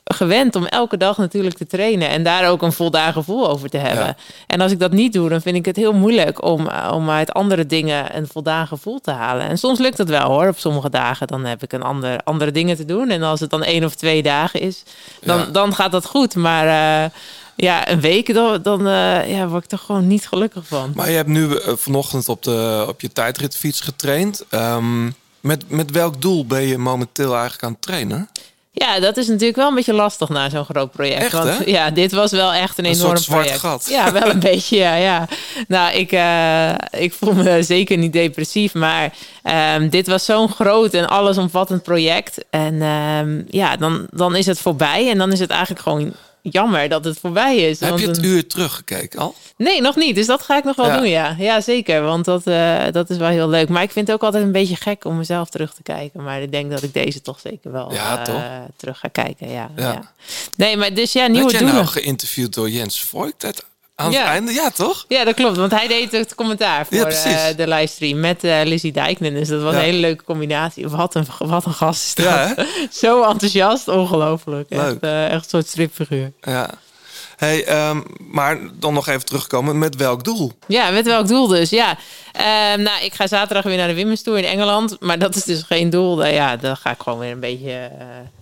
gewend 0.04 0.56
om 0.56 0.66
elke 0.66 0.96
dag 0.96 1.16
natuurlijk 1.16 1.56
te 1.56 1.66
trainen 1.66 2.08
en 2.08 2.22
daar 2.22 2.48
ook 2.48 2.62
een 2.62 2.72
voldaan 2.72 3.12
gevoel 3.12 3.48
over 3.50 3.68
te 3.68 3.76
hebben. 3.76 4.04
Ja. 4.06 4.16
En 4.46 4.60
als 4.60 4.72
ik 4.72 4.78
dat 4.78 4.92
niet 4.92 5.12
doe, 5.12 5.28
dan 5.28 5.40
vind 5.40 5.56
ik 5.56 5.64
het 5.64 5.76
heel 5.76 5.92
moeilijk 5.92 6.44
om, 6.44 6.68
om 6.92 7.10
uit 7.10 7.32
andere 7.32 7.66
dingen 7.66 8.16
een 8.16 8.26
voldaan 8.26 8.66
gevoel 8.66 9.00
te 9.00 9.10
halen. 9.10 9.48
En 9.48 9.58
soms 9.58 9.78
lukt 9.78 9.96
dat 9.96 10.08
wel 10.08 10.28
hoor. 10.30 10.48
Op 10.48 10.58
sommige 10.58 10.90
dagen 10.90 11.26
dan 11.26 11.44
heb 11.44 11.62
ik 11.62 11.72
een 11.72 11.82
ander, 11.82 12.20
andere 12.24 12.50
dingen 12.50 12.76
te 12.76 12.84
doen. 12.84 13.10
En 13.10 13.22
als 13.22 13.40
het 13.40 13.50
dan 13.50 13.62
één 13.62 13.84
of 13.84 13.94
twee 13.94 14.22
dagen 14.22 14.60
is, 14.60 14.82
dan, 15.24 15.38
Ja. 15.38 15.44
dan 15.44 15.74
gaat 15.74 15.92
dat 15.92 16.06
goed. 16.06 16.34
Maar 16.34 16.66
eh, 17.04 17.10
ja, 17.60 17.90
een 17.90 18.00
week, 18.00 18.34
dan, 18.34 18.62
dan 18.62 18.86
eh, 18.86 19.30
ja, 19.36 19.48
word 19.48 19.64
ik 19.64 19.70
er 19.72 19.78
gewoon 19.78 20.06
niet 20.06 20.28
gelukkig 20.28 20.66
van. 20.66 20.92
Maar 20.94 21.10
je 21.10 21.16
hebt 21.16 21.28
nu 21.28 21.56
eh, 21.56 21.72
vanochtend 21.76 22.28
op, 22.28 22.42
de, 22.42 22.84
op 22.88 23.00
je 23.00 23.12
tijdritfiets 23.12 23.80
getraind. 23.80 24.44
Ehm, 24.50 25.04
met, 25.40 25.70
met 25.70 25.90
welk 25.90 26.22
doel 26.22 26.46
ben 26.46 26.62
je 26.62 26.78
momenteel 26.78 27.32
eigenlijk 27.32 27.62
aan 27.62 27.72
het 27.72 27.82
trainen? 27.82 28.28
Ja, 28.72 29.00
dat 29.00 29.16
is 29.16 29.26
natuurlijk 29.26 29.56
wel 29.56 29.68
een 29.68 29.74
beetje 29.74 29.92
lastig 29.92 30.28
na 30.28 30.48
zo'n 30.48 30.64
groot 30.64 30.90
project. 30.90 31.22
Echt, 31.22 31.32
want 31.32 31.48
hè? 31.48 31.64
ja, 31.64 31.90
dit 31.90 32.12
was 32.12 32.30
wel 32.30 32.52
echt 32.52 32.78
een, 32.78 32.84
Een 32.84 32.90
enorm 32.90 33.08
soort 33.08 33.22
zwart 33.22 33.42
project. 33.42 33.60
gat. 33.60 33.86
Ja, 33.88 34.12
wel 34.12 34.30
een 34.30 34.40
beetje, 34.50 34.76
ja. 34.76 34.94
ja. 34.94 35.28
Nou, 35.68 35.94
ik, 35.94 36.12
eh, 36.12 37.00
ik 37.02 37.12
voel 37.12 37.32
me 37.32 37.62
zeker 37.62 37.98
niet 37.98 38.12
depressief, 38.12 38.74
maar 38.74 39.12
ehm, 39.42 39.88
dit 39.88 40.06
was 40.06 40.24
zo'n 40.24 40.48
groot 40.48 40.94
en 40.94 41.08
allesomvattend 41.08 41.82
project. 41.82 42.44
En 42.50 42.82
ehm, 42.82 43.42
ja, 43.48 43.76
dan, 43.76 44.06
dan 44.10 44.36
is 44.36 44.46
het 44.46 44.58
voorbij 44.58 45.10
en 45.10 45.18
dan 45.18 45.32
is 45.32 45.40
het 45.40 45.50
eigenlijk 45.50 45.80
gewoon 45.80 46.12
jammer 46.42 46.88
dat 46.88 47.04
het 47.04 47.18
voorbij 47.18 47.56
is. 47.56 47.80
Heb 47.80 47.98
je 47.98 48.06
het 48.06 48.16
een- 48.16 48.24
uur 48.24 48.46
teruggekeken 48.46 49.18
al? 49.18 49.34
Nee, 49.56 49.80
nog 49.80 49.96
niet. 49.96 50.14
Dus 50.14 50.26
dat 50.26 50.42
ga 50.42 50.56
ik 50.56 50.64
nog 50.64 50.76
wel 50.76 50.86
Ja. 50.86 50.96
doen, 50.98 51.08
ja. 51.08 51.36
Ja, 51.38 51.60
zeker. 51.60 52.02
Want 52.02 52.24
dat, 52.24 52.46
eh, 52.46 52.82
dat 52.92 53.10
is 53.10 53.16
wel 53.16 53.28
heel 53.28 53.48
leuk. 53.48 53.68
Maar 53.68 53.82
ik 53.82 53.90
vind 53.90 54.06
het 54.06 54.16
ook 54.16 54.22
altijd 54.22 54.44
een 54.44 54.52
beetje 54.52 54.76
gek 54.76 55.04
om 55.04 55.16
mezelf 55.16 55.50
terug 55.50 55.74
te 55.74 55.82
kijken. 55.82 56.22
Maar 56.22 56.42
ik 56.42 56.50
denk 56.52 56.70
dat 56.70 56.82
ik 56.82 56.92
deze 56.94 57.22
toch 57.22 57.40
zeker 57.40 57.72
wel 57.72 57.92
Ja, 57.92 58.18
eh, 58.18 58.24
toch? 58.24 58.42
terug 58.76 58.98
ga 58.98 59.08
kijken. 59.08 59.50
Ja, 59.50 59.70
Ja. 59.76 59.92
ja. 59.92 60.12
Nee, 60.56 60.76
maar 60.76 60.94
dus 60.94 61.12
ja, 61.12 61.26
nieuwe 61.26 61.38
Werd 61.40 61.50
jij 61.50 61.60
doelen. 61.60 61.76
nou 61.84 61.86
geïnterviewd 61.86 62.54
door 62.54 62.70
Jens 62.70 63.00
Voigt 63.02 63.42
aan 64.00 64.10
Ja. 64.10 64.18
het 64.20 64.28
einde? 64.28 64.52
Ja, 64.52 64.70
toch? 64.70 65.04
Ja, 65.08 65.24
dat 65.24 65.34
klopt. 65.34 65.56
Want 65.56 65.70
hij 65.72 65.88
deed 65.88 66.12
het 66.12 66.34
commentaar 66.34 66.86
Ja, 66.90 66.96
voor 66.98 67.06
precies. 67.06 67.24
eh, 67.50 67.56
de 67.56 67.68
livestream 67.68 68.20
met 68.20 68.44
eh 68.44 68.60
Lizzie 68.64 68.92
Dijknen. 68.92 69.34
Dus 69.34 69.48
dat 69.48 69.62
was 69.62 69.72
Ja. 69.72 69.78
een 69.78 69.84
hele 69.84 69.98
leuke 69.98 70.24
combinatie. 70.24 70.88
Wat 70.88 71.14
een, 71.14 71.26
wat 71.38 71.64
een 71.64 71.72
gast 71.74 72.06
is 72.06 72.14
dat. 72.14 72.24
Ja? 72.24 72.54
Zo 73.02 73.22
enthousiast. 73.22 73.88
Ongelooflijk. 73.88 74.70
Echt, 74.70 75.00
eh, 75.00 75.24
echt 75.26 75.44
een 75.44 75.48
soort 75.50 75.68
stripfiguur. 75.68 76.32
Ja. 76.40 76.70
Hey, 77.36 77.64
ehm, 77.64 78.00
maar 78.30 78.58
dan 78.72 78.94
nog 78.94 79.08
even 79.08 79.24
terugkomen. 79.24 79.78
Met 79.78 79.96
welk 79.96 80.24
doel? 80.24 80.52
Ja, 80.66 80.90
met 80.90 81.06
welk 81.06 81.26
doel 81.28 81.46
dus? 81.46 81.70
Ja, 81.70 81.96
Ehm, 82.32 82.82
nou, 82.82 83.04
ik 83.04 83.14
ga 83.14 83.26
zaterdag 83.26 83.64
weer 83.64 83.76
naar 83.76 83.88
de 83.88 83.94
Women's 83.96 84.22
Tour 84.22 84.38
in 84.38 84.44
Engeland. 84.44 84.96
Maar 85.00 85.18
dat 85.18 85.36
is 85.36 85.44
dus 85.44 85.62
geen 85.62 85.90
doel. 85.90 86.16
Nou 86.16 86.32
ja, 86.32 86.56
dan 86.56 86.76
ga 86.76 86.90
ik 86.90 87.00
gewoon 87.02 87.18
weer 87.18 87.30
een 87.30 87.40
beetje, 87.40 87.90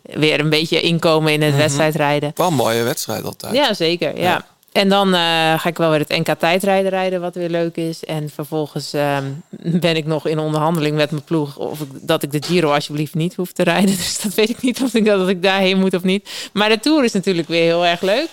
weer 0.02 0.40
een 0.40 0.50
beetje 0.50 0.80
inkomen 0.80 1.32
in 1.32 1.42
het 1.42 1.50
Mhm. 1.50 1.60
wedstrijdrijden. 1.60 2.32
Wel 2.34 2.46
een 2.46 2.54
mooie 2.54 2.82
wedstrijd 2.82 3.24
altijd. 3.24 3.54
Ja, 3.54 3.74
zeker. 3.74 4.16
Ja. 4.16 4.22
Ja. 4.22 4.44
En 4.72 4.88
dan 4.88 5.14
eh, 5.14 5.20
ga 5.58 5.64
ik 5.64 5.76
wel 5.76 5.90
weer 5.90 5.98
het 5.98 6.08
NK 6.08 6.38
tijdrijden 6.38 6.90
rijden, 6.90 7.20
wat 7.20 7.34
weer 7.34 7.48
leuk 7.48 7.76
is. 7.76 8.04
En 8.04 8.30
vervolgens 8.30 8.92
ehm, 8.92 9.24
ben 9.80 9.96
ik 9.96 10.06
nog 10.06 10.26
in 10.26 10.38
onderhandeling 10.38 10.96
met 10.96 11.10
mijn 11.10 11.24
ploeg 11.24 11.56
of 11.56 11.80
ik, 11.80 11.88
dat 11.92 12.22
ik 12.22 12.32
de 12.32 12.42
Giro 12.42 12.72
alsjeblieft 12.72 13.14
niet 13.14 13.34
hoef 13.34 13.52
te 13.52 13.62
rijden. 13.62 13.96
Dus 13.96 14.20
dat 14.20 14.34
weet 14.34 14.48
ik 14.48 14.62
niet 14.62 14.82
of 14.82 14.94
ik, 14.94 15.04
dat 15.04 15.28
ik 15.28 15.42
daarheen 15.42 15.78
moet 15.78 15.94
of 15.94 16.02
niet. 16.02 16.50
Maar 16.52 16.68
de 16.68 16.78
Tour 16.78 17.04
is 17.04 17.12
natuurlijk 17.12 17.48
weer 17.48 17.62
heel 17.62 17.86
erg 17.86 18.00
leuk. 18.00 18.28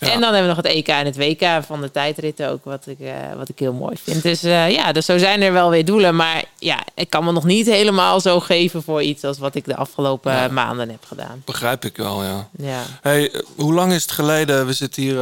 En 0.00 0.20
dan 0.20 0.22
hebben 0.34 0.40
we 0.40 0.46
nog 0.46 0.56
het 0.56 0.66
EK 0.66 0.88
en 0.88 1.04
het 1.04 1.16
WK 1.16 1.48
van 1.66 1.80
de 1.80 1.90
tijdritten 1.90 2.50
ook, 2.50 2.64
wat 2.64 2.86
ik, 2.86 3.00
eh, 3.00 3.12
wat 3.36 3.48
ik 3.48 3.58
heel 3.58 3.72
mooi 3.72 3.96
vind. 4.02 4.22
Dus 4.22 4.42
eh, 4.42 4.70
ja, 4.70 4.92
dus 4.92 5.06
zo 5.06 5.18
zijn 5.18 5.42
er 5.42 5.52
wel 5.52 5.70
weer 5.70 5.84
doelen. 5.84 6.16
Maar 6.16 6.44
ja, 6.58 6.78
ik 6.94 7.10
kan 7.10 7.24
me 7.24 7.32
nog 7.32 7.44
niet 7.44 7.66
helemaal 7.66 8.20
zo 8.20 8.40
geven 8.40 8.82
voor 8.82 9.02
iets 9.02 9.24
als 9.24 9.38
wat 9.38 9.54
ik 9.54 9.64
de 9.64 9.76
afgelopen 9.76 10.32
Ja. 10.32 10.48
maanden 10.48 10.90
heb 10.90 11.04
gedaan. 11.06 11.42
Begrijp 11.44 11.84
ik 11.84 11.96
wel, 11.96 12.22
ja. 12.24 12.48
Ja. 12.58 12.82
Hey, 13.00 13.32
hoe 13.56 13.72
lang 13.74 13.92
is 13.92 14.02
het 14.02 14.10
geleden, 14.12 14.66
we 14.66 14.72
zitten 14.72 15.02
hier 15.02 15.14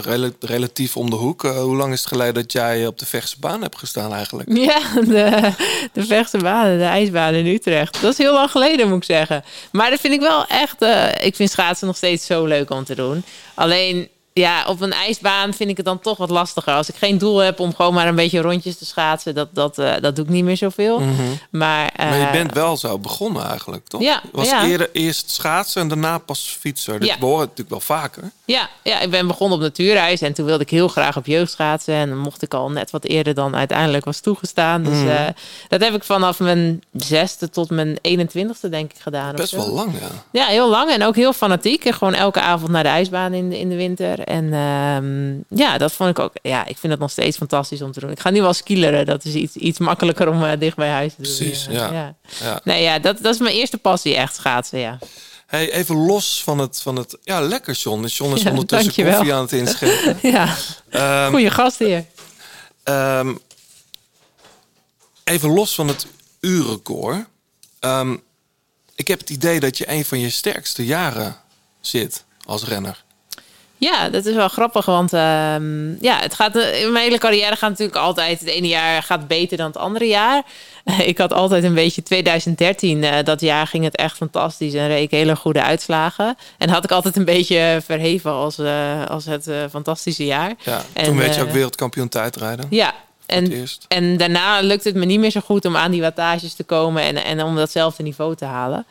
rela- 0.00 0.30
relatief 0.40 0.96
om 0.96 1.10
de 1.10 1.16
hoek. 1.16 1.42
Hoe 1.42 1.76
lang 1.76 1.92
is 1.92 1.98
het 1.98 2.08
geleden 2.08 2.34
dat 2.34 2.52
jij 2.52 2.86
op 2.86 2.98
de 2.98 3.06
Vechtse 3.06 3.36
baan 3.40 3.62
hebt 3.62 3.78
gestaan 3.78 4.12
eigenlijk? 4.14 4.48
Ja, 4.62 4.80
de, 4.94 5.52
de 5.92 6.04
vechtse 6.06 6.38
banen, 6.38 6.78
de 6.78 6.84
ijsbaan 6.84 7.34
in 7.34 7.46
Utrecht. 7.46 8.00
Dat 8.00 8.12
is 8.12 8.18
heel 8.18 8.32
lang 8.32 8.50
geleden, 8.50 8.88
moet 8.88 8.96
ik 8.96 9.04
zeggen. 9.04 9.44
Maar 9.72 9.90
dat 9.90 10.00
vind 10.00 10.14
ik 10.14 10.20
wel 10.20 10.46
echt... 10.46 10.82
ik 11.24 11.36
vind 11.36 11.50
schaatsen 11.50 11.86
nog 11.86 11.96
steeds 11.96 12.26
zo 12.26 12.44
leuk 12.44 12.70
om 12.70 12.84
te 12.84 12.94
doen. 12.94 13.24
Alleen, 13.54 14.08
ja, 14.32 14.64
op 14.66 14.80
een 14.80 14.92
ijsbaan 14.92 15.54
vind 15.54 15.70
ik 15.70 15.76
het 15.76 15.86
dan 15.86 16.00
toch 16.00 16.16
wat 16.16 16.30
lastiger. 16.30 16.74
Als 16.74 16.88
ik 16.88 16.94
geen 16.94 17.18
doel 17.18 17.38
heb 17.38 17.60
om 17.60 17.74
gewoon 17.74 17.94
maar 17.94 18.08
een 18.08 18.14
beetje 18.14 18.40
rondjes 18.40 18.78
te 18.78 18.84
schaatsen... 18.84 19.34
dat, 19.34 19.48
dat, 19.54 19.78
eh, 19.78 19.92
dat 20.00 20.16
doe 20.16 20.24
ik 20.24 20.30
niet 20.30 20.44
meer 20.44 20.56
zoveel. 20.56 21.00
Mhm. 21.00 21.22
Maar, 21.50 21.90
eh, 21.96 22.08
Maar 22.08 22.18
je 22.18 22.28
bent 22.32 22.52
wel 22.52 22.76
zo 22.76 22.98
begonnen 22.98 23.46
eigenlijk, 23.48 23.86
toch? 23.86 24.00
Ja, 24.02 24.22
was 24.32 24.48
ja. 24.48 24.66
eerder 24.66 24.90
eerst 24.92 25.30
schaatsen 25.30 25.82
en 25.82 25.88
daarna 25.88 26.18
pas 26.18 26.56
fietser. 26.60 27.00
Dit 27.00 27.08
Ja. 27.08 27.18
we 27.18 27.24
horen 27.24 27.40
het 27.40 27.48
natuurlijk 27.48 27.86
wel 27.86 27.96
vaker. 27.98 28.30
Ja, 28.44 28.68
ja, 28.82 29.00
ik 29.00 29.10
ben 29.10 29.26
begonnen 29.26 29.56
op 29.58 29.62
natuurreis 29.64 30.20
en 30.20 30.32
toen 30.32 30.46
wilde 30.46 30.62
ik 30.62 30.70
heel 30.70 30.88
graag 30.88 31.16
op 31.16 31.26
jeugdschaatsen. 31.26 31.94
En 31.94 32.08
dan 32.08 32.18
mocht 32.18 32.42
ik 32.42 32.54
al 32.54 32.70
net 32.70 32.90
wat 32.90 33.04
eerder 33.04 33.34
dan 33.34 33.56
uiteindelijk 33.56 34.04
was 34.04 34.20
toegestaan. 34.20 34.82
Dus 34.82 34.98
Mhm. 34.98 35.08
eh, 35.08 35.26
dat 35.68 35.80
heb 35.80 35.94
ik 35.94 36.04
vanaf 36.04 36.38
mijn 36.38 36.82
zesde 36.92 37.50
tot 37.50 37.70
mijn 37.70 37.98
21ste 38.02 38.68
denk 38.68 38.92
ik 38.92 39.00
gedaan. 39.00 39.34
Best 39.34 39.52
wel 39.52 39.68
lang, 39.72 39.92
ja. 40.00 40.08
Ja, 40.40 40.46
heel 40.46 40.68
lang 40.70 40.90
en 40.90 41.04
ook 41.04 41.16
heel 41.16 41.32
fanatiek. 41.32 41.84
En 41.84 41.94
gewoon 41.94 42.14
elke 42.14 42.40
avond 42.40 42.70
naar 42.70 42.82
de 42.82 42.88
ijsbaan 42.88 43.32
in 43.32 43.50
de, 43.50 43.58
in 43.58 43.68
de 43.68 43.76
winter. 43.76 44.20
En 44.24 44.52
ehm, 44.52 45.58
ja, 45.60 45.78
dat 45.78 45.92
vond 45.92 46.10
ik 46.10 46.18
ook. 46.18 46.32
Ja, 46.42 46.60
ik 46.66 46.78
vind 46.78 46.92
het 46.92 47.00
nog 47.02 47.10
steeds 47.10 47.36
fantastisch 47.36 47.82
om 47.82 47.92
te 47.92 48.00
doen. 48.00 48.10
Ik 48.10 48.20
ga 48.20 48.30
nu 48.30 48.40
wel 48.42 48.52
skileren. 48.52 49.06
Dat 49.06 49.24
is 49.24 49.34
iets, 49.34 49.56
iets 49.56 49.78
makkelijker 49.78 50.28
om 50.28 50.44
eh, 50.44 50.58
dicht 50.58 50.76
bij 50.76 50.88
huis 50.88 51.14
te 51.14 51.22
doen. 51.22 51.36
Precies, 51.36 51.66
ja. 51.70 52.14
Ja. 52.40 52.60
Nee, 52.64 52.82
ja, 52.82 52.98
dat, 52.98 53.18
dat 53.22 53.34
is 53.34 53.40
mijn 53.40 53.54
eerste 53.54 53.78
passie, 53.78 54.16
echt 54.16 54.34
schaatsen, 54.34 54.78
ja. 54.78 54.98
Hey, 55.46 55.72
even 55.72 55.96
los 55.96 56.42
van 56.42 56.58
het, 56.58 56.80
van 56.82 56.96
het... 56.96 57.18
Ja, 57.22 57.40
lekker, 57.40 57.74
John. 57.74 58.04
John 58.04 58.34
is 58.34 58.42
Ja, 58.42 58.50
ondertussen 58.50 58.86
dankjewel. 58.86 59.14
koffie 59.14 59.34
aan 59.34 59.42
het 59.42 59.52
inschenken. 59.52 60.18
ja, 60.32 60.56
Ehm, 60.90 61.30
goede 61.30 61.50
gast 61.50 61.78
hier. 61.78 62.04
Ehm, 62.82 63.34
even 65.24 65.50
los 65.50 65.74
van 65.74 65.88
het 65.88 66.06
uurrecord. 66.40 67.24
Ehm, 67.80 68.16
ik 68.94 69.08
heb 69.08 69.18
het 69.18 69.30
idee 69.30 69.60
dat 69.60 69.78
je 69.78 69.90
een 69.90 70.04
van 70.04 70.20
je 70.20 70.30
sterkste 70.30 70.84
jaren 70.84 71.36
zit 71.80 72.24
als 72.44 72.64
renner. 72.64 73.04
Ja, 73.84 74.08
dat 74.08 74.24
is 74.24 74.34
wel 74.34 74.48
grappig, 74.48 74.86
want 74.86 75.12
ehm, 75.12 76.02
ja, 76.02 76.18
het 76.18 76.34
gaat, 76.34 76.56
in 76.56 76.92
mijn 76.92 77.04
hele 77.04 77.18
carrière 77.18 77.56
gaat 77.56 77.70
natuurlijk 77.70 77.98
altijd, 77.98 78.40
het 78.40 78.48
ene 78.48 78.68
jaar 78.68 79.02
gaat 79.02 79.26
beter 79.28 79.56
dan 79.56 79.66
het 79.66 79.76
andere 79.76 80.04
jaar. 80.04 80.42
Ik 81.04 81.18
had 81.18 81.32
altijd 81.32 81.64
een 81.64 81.74
beetje 81.74 82.02
2013, 82.02 83.04
eh, 83.04 83.24
dat 83.24 83.40
jaar 83.40 83.66
ging 83.66 83.84
het 83.84 83.96
echt 83.96 84.16
fantastisch 84.16 84.74
en 84.74 84.86
reed 84.86 85.02
ik 85.02 85.10
hele 85.10 85.36
goede 85.36 85.62
uitslagen. 85.62 86.36
En 86.58 86.68
had 86.68 86.84
ik 86.84 86.90
altijd 86.90 87.16
een 87.16 87.24
beetje 87.24 87.80
verheven 87.84 88.30
als, 88.30 88.58
eh, 88.58 89.06
als 89.06 89.24
het 89.24 89.46
eh, 89.46 89.56
fantastische 89.70 90.24
jaar. 90.24 90.52
Ja, 90.64 90.82
En, 90.92 91.04
toen 91.04 91.16
werd 91.16 91.34
je 91.34 91.40
eh, 91.40 91.46
ook 91.46 91.52
wereldkampioen 91.52 92.08
tijdrijden. 92.08 92.66
Ja, 92.70 92.94
en, 93.26 93.66
en 93.88 94.16
daarna 94.16 94.60
lukt 94.60 94.84
het 94.84 94.94
me 94.94 95.04
niet 95.04 95.20
meer 95.20 95.30
zo 95.30 95.40
goed 95.40 95.64
om 95.64 95.76
aan 95.76 95.90
die 95.90 96.00
wattages 96.00 96.54
te 96.54 96.64
komen 96.64 97.02
en, 97.02 97.24
en 97.24 97.42
om 97.42 97.56
datzelfde 97.56 98.02
niveau 98.02 98.34
te 98.34 98.44
halen. 98.44 98.86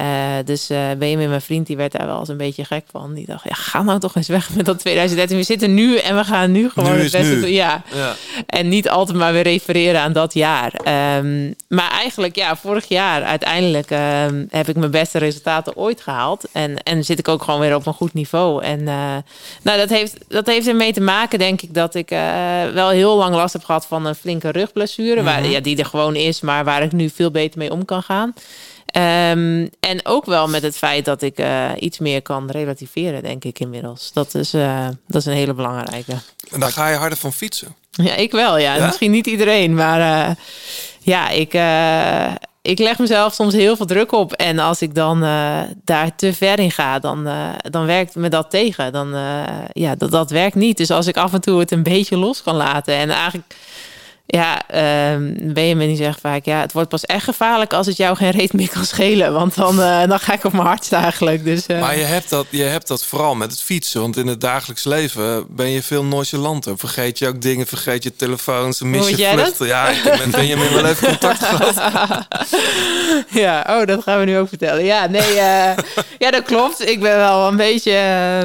Eh, 0.00 0.06
dus 0.44 0.70
eh 0.70 0.78
Benjamin, 0.98 1.28
mijn 1.28 1.40
vriend, 1.40 1.66
die 1.66 1.76
werd 1.76 1.92
daar 1.92 2.06
wel 2.06 2.18
eens 2.18 2.28
een 2.28 2.36
beetje 2.36 2.64
gek 2.64 2.84
van. 2.90 3.14
Die 3.14 3.26
dacht, 3.26 3.44
ja, 3.44 3.54
ga 3.54 3.82
nou 3.82 3.98
toch 4.00 4.16
eens 4.16 4.28
weg 4.28 4.54
met 4.54 4.64
dat 4.66 4.78
2013. 4.78 5.36
We 5.36 5.42
zitten 5.42 5.74
nu 5.74 5.96
en 5.96 6.16
we 6.16 6.24
gaan 6.24 6.52
nu 6.52 6.70
gewoon 6.70 6.92
Nu 6.96 7.02
het 7.02 7.12
beste 7.12 7.40
doen. 7.40 7.50
Ja. 7.50 7.82
Ja. 7.94 8.14
En 8.46 8.68
niet 8.68 8.88
altijd 8.88 9.18
maar 9.18 9.32
weer 9.32 9.42
refereren 9.42 10.00
aan 10.00 10.12
dat 10.12 10.34
jaar. 10.34 10.72
Ehm, 10.72 11.52
maar 11.68 11.90
eigenlijk, 11.90 12.36
ja, 12.36 12.56
vorig 12.56 12.88
jaar 12.88 13.22
uiteindelijk 13.22 13.90
ehm, 13.90 14.44
heb 14.50 14.68
ik 14.68 14.76
mijn 14.76 14.90
beste 14.90 15.18
resultaten 15.18 15.76
ooit 15.76 16.00
gehaald. 16.00 16.44
En, 16.52 16.82
en 16.82 17.04
zit 17.04 17.18
ik 17.18 17.28
ook 17.28 17.42
gewoon 17.42 17.60
weer 17.60 17.74
op 17.74 17.86
een 17.86 17.94
goed 17.94 18.12
niveau. 18.14 18.62
En 18.62 18.78
eh, 18.88 19.16
nou, 19.62 19.78
dat 19.78 19.88
heeft, 19.88 20.16
dat 20.28 20.46
heeft 20.46 20.68
ermee 20.68 20.92
te 20.92 21.00
maken, 21.00 21.38
denk 21.38 21.62
ik, 21.62 21.74
dat 21.74 21.94
ik 21.94 22.08
wel 22.74 22.88
heel 22.88 23.16
lang 23.16 23.34
last 23.34 23.52
heb 23.52 23.64
gehad 23.64 23.86
van 23.86 24.06
een 24.06 24.14
flinke 24.14 24.50
rugblessure. 24.50 25.22
waar, 25.22 25.40
Mhm. 25.40 25.50
ja, 25.50 25.60
die 25.60 25.76
er 25.76 25.84
gewoon 25.84 26.16
is, 26.16 26.40
maar 26.40 26.64
waar 26.64 26.82
ik 26.82 26.92
nu 26.92 27.08
veel 27.10 27.30
beter 27.30 27.58
mee 27.58 27.70
om 27.72 27.84
kan 27.84 28.02
gaan. 28.02 28.34
Ehm, 28.90 29.66
en 29.80 30.00
ook 30.02 30.24
wel 30.24 30.48
met 30.48 30.62
het 30.62 30.76
feit 30.76 31.04
dat 31.04 31.22
ik 31.22 31.38
eh, 31.38 31.70
iets 31.78 31.98
meer 31.98 32.22
kan 32.22 32.50
relativeren, 32.50 33.22
denk 33.22 33.44
ik 33.44 33.58
inmiddels. 33.58 34.12
Dat 34.12 34.34
is, 34.34 34.54
eh, 34.54 34.88
dat 35.06 35.20
is 35.20 35.26
een 35.26 35.32
hele 35.32 35.54
belangrijke. 35.54 36.12
En 36.50 36.60
dan 36.60 36.70
ga 36.70 36.88
je 36.88 36.96
harder 36.96 37.18
van 37.18 37.32
fietsen. 37.32 37.74
Ja, 37.90 38.14
ik 38.14 38.32
wel. 38.32 38.58
Ja. 38.58 38.74
Ja? 38.74 38.86
Misschien 38.86 39.10
niet 39.10 39.26
iedereen, 39.26 39.74
maar 39.74 40.28
eh, 40.28 40.34
ja, 41.00 41.28
ik, 41.28 41.52
ik 42.62 42.78
leg 42.78 42.98
mezelf 42.98 43.34
soms 43.34 43.54
heel 43.54 43.76
veel 43.76 43.86
druk 43.86 44.12
op. 44.12 44.32
En 44.32 44.58
als 44.58 44.82
ik 44.82 44.94
dan 44.94 45.20
daar 45.84 46.16
te 46.16 46.32
ver 46.32 46.58
in 46.58 46.70
ga, 46.70 46.98
dan, 46.98 47.28
dan 47.70 47.86
werkt 47.86 48.14
me 48.14 48.28
dat 48.28 48.50
tegen. 48.50 48.92
Dan, 48.92 49.14
ja, 49.72 49.94
dat, 49.94 50.10
dat 50.10 50.30
werkt 50.30 50.54
niet. 50.54 50.76
Dus 50.76 50.90
als 50.90 51.06
ik 51.06 51.16
af 51.16 51.32
en 51.32 51.40
toe 51.40 51.58
het 51.58 51.70
een 51.70 51.82
beetje 51.82 52.16
los 52.16 52.42
kan 52.42 52.56
laten. 52.56 52.94
En 52.94 53.10
eigenlijk 53.10 53.54
ja, 54.30 54.62
um, 55.12 55.52
Benjamin 55.52 55.88
die 55.88 55.96
zegt 55.96 56.20
vaak... 56.20 56.44
ja, 56.44 56.60
het 56.60 56.72
wordt 56.72 56.88
pas 56.88 57.04
echt 57.04 57.24
gevaarlijk 57.24 57.72
als 57.72 57.86
het 57.86 57.96
jou 57.96 58.16
geen 58.16 58.30
reet 58.30 58.52
meer 58.52 58.68
kan 58.68 58.84
schelen. 58.84 59.32
Want 59.32 59.54
dan, 59.54 59.78
uh, 59.78 60.06
dan 60.06 60.20
ga 60.20 60.32
ik 60.32 60.44
op 60.44 60.52
mijn 60.52 60.66
hart 60.66 60.92
eigenlijk. 60.92 61.44
Dus, 61.44 61.66
uh... 61.68 61.80
Maar 61.80 61.98
je 61.98 62.04
hebt, 62.04 62.30
dat, 62.30 62.46
je 62.50 62.62
hebt 62.62 62.88
dat 62.88 63.04
vooral 63.04 63.34
met 63.34 63.50
het 63.50 63.62
fietsen. 63.62 64.00
Want 64.00 64.16
in 64.16 64.26
het 64.26 64.40
dagelijks 64.40 64.84
leven 64.84 65.46
ben 65.48 65.70
je 65.70 65.82
veel 65.82 66.04
nonchalanter. 66.04 66.78
Vergeet 66.78 67.18
je 67.18 67.28
ook 67.28 67.42
dingen, 67.42 67.66
vergeet 67.66 68.02
je 68.02 68.16
telefoons, 68.16 68.82
mis 68.82 69.08
je 69.08 69.30
vluchten. 69.32 69.66
Ja, 69.66 69.88
ik 69.88 70.04
met 70.04 70.30
Benjamin 70.30 70.72
wel 70.72 70.86
even 70.86 71.08
contact 71.08 71.44
gehad. 71.44 71.74
ja, 73.44 73.66
oh, 73.68 73.86
dat 73.86 74.02
gaan 74.02 74.18
we 74.18 74.24
nu 74.24 74.38
ook 74.38 74.48
vertellen. 74.48 74.84
Ja, 74.84 75.06
nee, 75.06 75.30
uh, 75.30 75.76
ja, 76.18 76.30
dat 76.30 76.42
klopt. 76.42 76.88
Ik 76.88 77.00
ben 77.00 77.16
wel 77.16 77.48
een 77.48 77.56
beetje 77.56 77.92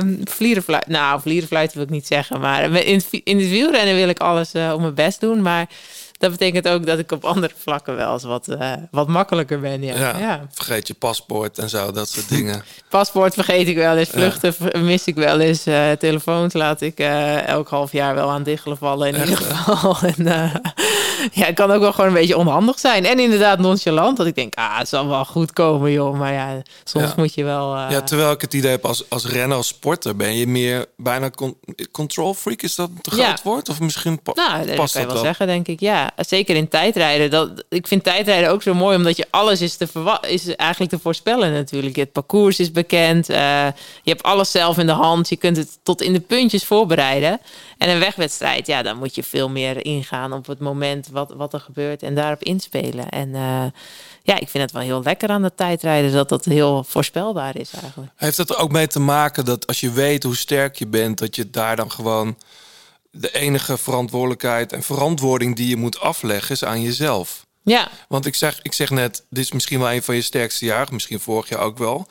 uh, 0.04 0.10
vlierenfluit. 0.24 0.88
Nou, 0.88 1.22
vlierenfluit 1.22 1.74
wil 1.74 1.84
ik 1.84 1.90
niet 1.90 2.08
zeggen. 2.08 2.40
Maar 2.40 2.64
in 2.64 2.96
het, 2.96 3.08
in 3.24 3.40
het 3.40 3.50
wielrennen 3.50 3.96
wil 3.96 4.10
ik 4.10 4.20
alles 4.20 4.52
om 4.54 4.82
mijn 4.82 4.94
best 4.94 5.20
doen. 5.20 5.42
Maar 5.42 5.68
dat 6.18 6.32
betekent 6.32 6.68
ook 6.68 6.86
dat 6.86 7.00
ik 7.00 7.12
op 7.12 7.26
andere 7.26 7.54
vlakken 7.58 7.96
wel 7.96 8.14
eens 8.14 8.24
wat, 8.24 8.48
uh, 8.50 8.74
wat 8.92 9.08
makkelijker 9.08 9.60
ben. 9.60 9.84
Ja. 9.84 9.96
Ja, 9.98 10.18
Ja. 10.18 10.48
Vergeet 10.52 10.88
je 10.88 10.94
paspoort 10.94 11.58
en 11.58 11.70
zo, 11.70 11.92
dat 11.92 12.10
soort 12.10 12.30
dingen. 12.30 12.64
Paspoort 12.90 13.34
vergeet 13.34 13.68
ik 13.68 13.76
wel 13.76 13.98
eens, 13.98 14.10
vluchten 14.10 14.56
ja. 14.72 14.80
mis 14.80 15.06
ik 15.06 15.16
wel 15.16 15.40
eens. 15.40 15.68
Uh, 15.68 15.92
telefoons 15.92 16.54
laat 16.54 16.82
ik 16.82 17.00
uh, 17.00 17.48
elk 17.48 17.70
half 17.70 17.92
jaar 17.92 18.16
wel 18.16 18.32
aan 18.32 18.44
diggelen 18.44 18.78
vallen 18.78 19.08
in 19.08 19.16
Echt, 19.16 19.30
ieder 19.30 19.46
geval. 19.46 19.98
en, 20.16 20.52
ja, 21.34 21.54
kan 21.54 21.72
ook 21.72 21.80
wel 21.80 21.92
gewoon 21.94 22.10
een 22.10 22.16
beetje 22.16 22.38
onhandig 22.38 22.80
zijn. 22.80 23.06
En 23.06 23.20
inderdaad 23.20 23.60
nonchalant, 23.60 24.18
dat 24.18 24.26
ik 24.26 24.36
denk, 24.36 24.56
ah, 24.56 24.78
het 24.78 24.90
zal 24.90 25.08
wel 25.08 25.26
goed 25.26 25.54
komen 25.54 25.92
joh. 25.92 26.18
Maar 26.18 26.34
ja, 26.34 26.62
soms 26.84 27.06
Ja. 27.06 27.14
moet 27.18 27.34
je 27.34 27.44
wel... 27.44 27.76
Ja, 27.78 28.02
terwijl 28.02 28.32
ik 28.32 28.42
het 28.42 28.54
idee 28.54 28.72
heb 28.72 28.86
als, 28.86 29.10
als 29.10 29.26
renner, 29.26 29.58
als 29.58 29.68
sporter, 29.68 30.16
ben 30.16 30.36
je 30.36 30.48
meer 30.48 30.86
bijna 30.98 31.30
con- 31.30 31.58
control 31.92 32.34
freak. 32.34 32.62
Is 32.62 32.76
dat 32.76 32.90
een 32.90 33.02
te 33.02 33.16
Ja. 33.16 33.26
groot 33.26 33.42
woord? 33.44 33.70
Of 33.70 33.80
misschien 33.80 34.22
pa- 34.22 34.32
Nou, 34.36 34.66
dat 34.66 34.92
kan 34.92 35.02
je 35.02 35.08
wel 35.08 35.18
zeggen, 35.18 35.48
denk 35.48 35.68
ik. 35.68 35.80
Ja, 35.80 36.12
zeker 36.18 36.56
in 36.56 36.68
tijdrijden. 36.68 37.30
Dat, 37.30 37.64
ik 37.70 37.88
vind 37.88 38.04
tijdrijden 38.04 38.50
ook 38.50 38.62
zo 38.62 38.74
mooi, 38.74 38.96
omdat 38.98 39.18
je 39.18 39.26
alles 39.30 39.62
is, 39.62 39.76
te 39.76 39.88
is 40.28 40.56
eigenlijk 40.56 40.92
te 40.92 41.00
voorspellen 41.00 41.54
natuurlijk. 41.54 41.96
Het 41.96 42.12
parcours 42.12 42.60
is 42.60 42.72
bekend. 42.72 43.30
eh, 43.30 43.38
je 44.04 44.10
hebt 44.12 44.24
alles 44.24 44.52
zelf 44.52 44.78
in 44.78 44.86
de 44.86 44.92
hand. 44.92 45.30
Je 45.30 45.36
kunt 45.36 45.58
het 45.58 45.78
tot 45.84 46.02
in 46.02 46.14
de 46.14 46.20
puntjes 46.20 46.66
voorbereiden. 46.66 47.40
En 47.78 47.90
een 47.90 48.00
wegwedstrijd, 48.00 48.68
ja, 48.68 48.82
dan 48.82 48.98
moet 48.98 49.16
je 49.16 49.24
veel 49.24 49.50
meer 49.50 49.86
ingaan 49.86 50.34
op 50.34 50.46
het 50.48 50.60
moment 50.60 51.08
wat, 51.16 51.34
wat 51.34 51.54
er 51.54 51.60
gebeurt 51.60 52.04
en 52.04 52.16
daarop 52.16 52.44
inspelen. 52.44 53.10
En 53.10 53.36
eh, 53.36 53.66
ja, 54.24 54.40
ik 54.40 54.50
vind 54.50 54.64
het 54.64 54.72
wel 54.72 54.82
heel 54.82 55.04
lekker 55.04 55.30
aan 55.30 55.42
de 55.42 55.56
tijdrijden, 55.56 56.12
dat 56.12 56.30
dat 56.30 56.46
heel 56.46 56.84
voorspelbaar 56.84 57.58
is 57.58 57.72
eigenlijk. 57.82 58.12
Heeft 58.16 58.38
het 58.38 58.50
er 58.50 58.58
ook 58.58 58.72
mee 58.72 58.88
te 58.88 59.00
maken 59.00 59.46
dat 59.46 59.68
als 59.68 59.80
je 59.80 59.92
weet 59.92 60.24
hoe 60.24 60.36
sterk 60.36 60.76
je 60.76 60.88
bent, 60.88 61.18
dat 61.18 61.36
je 61.36 61.50
daar 61.50 61.76
dan 61.76 61.92
gewoon 61.92 62.38
de 63.12 63.32
enige 63.32 63.78
verantwoordelijkheid 63.78 64.74
en 64.74 64.84
verantwoording 64.84 65.56
die 65.56 65.68
je 65.68 65.78
moet 65.78 66.00
afleggen 66.00 66.52
is 66.52 66.64
aan 66.64 66.82
jezelf? 66.82 67.46
Ja, 67.64 67.90
Want 68.08 68.26
ik 68.26 68.36
zeg, 68.36 68.60
ik 68.62 68.74
zeg 68.74 68.90
net, 68.90 69.26
dit 69.30 69.44
is 69.44 69.52
misschien 69.52 69.80
wel 69.80 69.92
een 69.92 70.04
van 70.04 70.16
je 70.16 70.22
sterkste 70.22 70.66
jaren, 70.66 70.94
misschien 70.94 71.20
vorig 71.20 71.50
jaar 71.50 71.60
ook 71.60 71.78
wel. 71.78 72.08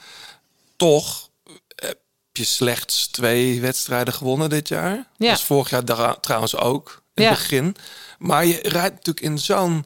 Toch 0.76 1.28
heb 1.76 1.98
je 2.32 2.44
slechts 2.44 3.06
twee 3.06 3.60
wedstrijden 3.60 4.14
gewonnen 4.14 4.48
dit 4.50 4.68
jaar. 4.68 4.94
Ja. 4.94 5.28
Dat 5.28 5.38
is 5.38 5.42
vorig 5.44 5.70
jaar 5.70 6.20
trouwens 6.20 6.56
ook, 6.56 7.02
in 7.14 7.22
Ja. 7.22 7.28
het 7.28 7.38
begin. 7.38 7.76
Maar 8.18 8.46
je 8.46 8.58
rijdt 8.62 8.94
natuurlijk 8.94 9.26
in 9.26 9.38
zo'n 9.38 9.84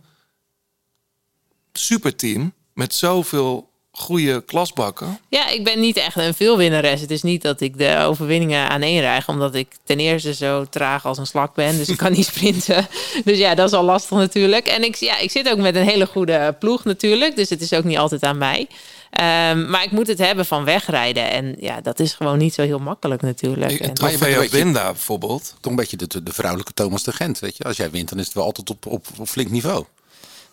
superteam 1.72 2.52
met 2.72 2.94
zoveel 2.94 3.68
goede 3.90 4.44
klasbakken. 4.44 5.18
Ja, 5.28 5.48
ik 5.48 5.64
ben 5.64 5.80
niet 5.80 5.96
echt 5.96 6.16
een 6.16 6.34
veelwinnares. 6.34 7.00
Het 7.00 7.10
is 7.10 7.22
niet 7.22 7.42
dat 7.42 7.60
ik 7.60 7.78
de 7.78 7.96
overwinningen 7.98 8.68
aan 8.68 8.82
één 8.82 9.00
rijg, 9.00 9.28
omdat 9.28 9.54
ik 9.54 9.68
ten 9.84 9.98
eerste 9.98 10.34
zo 10.34 10.64
traag 10.64 11.06
als 11.06 11.18
een 11.18 11.26
slak 11.26 11.54
ben. 11.54 11.76
Dus 11.76 11.88
ik 11.88 11.96
kan 11.96 12.12
niet 12.12 12.26
sprinten. 12.34 12.86
Dus 13.24 13.38
ja, 13.38 13.54
dat 13.54 13.68
is 13.68 13.76
al 13.76 13.84
lastig 13.84 14.18
natuurlijk. 14.18 14.66
En 14.66 14.84
ik, 14.84 14.94
ja, 14.94 15.18
ik 15.18 15.30
zit 15.30 15.48
ook 15.48 15.58
met 15.58 15.76
een 15.76 15.88
hele 15.88 16.06
goede 16.06 16.56
ploeg 16.58 16.84
natuurlijk. 16.84 17.36
Dus 17.36 17.50
het 17.50 17.60
is 17.60 17.72
ook 17.72 17.84
niet 17.84 17.98
altijd 17.98 18.22
aan 18.22 18.38
mij. 18.38 18.66
Ehm, 19.10 19.70
maar 19.70 19.82
ik 19.84 19.90
moet 19.90 20.06
het 20.06 20.18
hebben 20.18 20.46
van 20.46 20.64
wegrijden. 20.64 21.30
En 21.30 21.56
ja, 21.60 21.80
dat 21.80 22.00
is 22.00 22.14
gewoon 22.14 22.38
niet 22.38 22.54
zo 22.54 22.62
heel 22.62 22.78
makkelijk 22.78 23.22
natuurlijk. 23.22 23.70
Ik- 23.70 23.80
En- 23.80 23.92
Maar 24.00 24.10
je 24.10 24.18
bent 24.38 24.50
Binda 24.50 24.84
bijvoorbeeld. 24.84 25.54
Toch 25.60 25.70
een 25.70 25.76
beetje 25.78 25.96
de, 25.96 26.22
de 26.22 26.32
vrouwelijke 26.32 26.72
Thomas 26.74 27.02
de 27.02 27.12
Gent, 27.12 27.38
weet 27.38 27.56
je. 27.56 27.64
Als 27.64 27.76
jij 27.76 27.90
wint, 27.90 28.08
dan 28.08 28.18
is 28.18 28.24
het 28.24 28.34
wel 28.34 28.44
altijd 28.44 28.70
op, 28.70 28.86
op, 28.86 29.06
op 29.18 29.28
flink 29.28 29.50
niveau. 29.50 29.84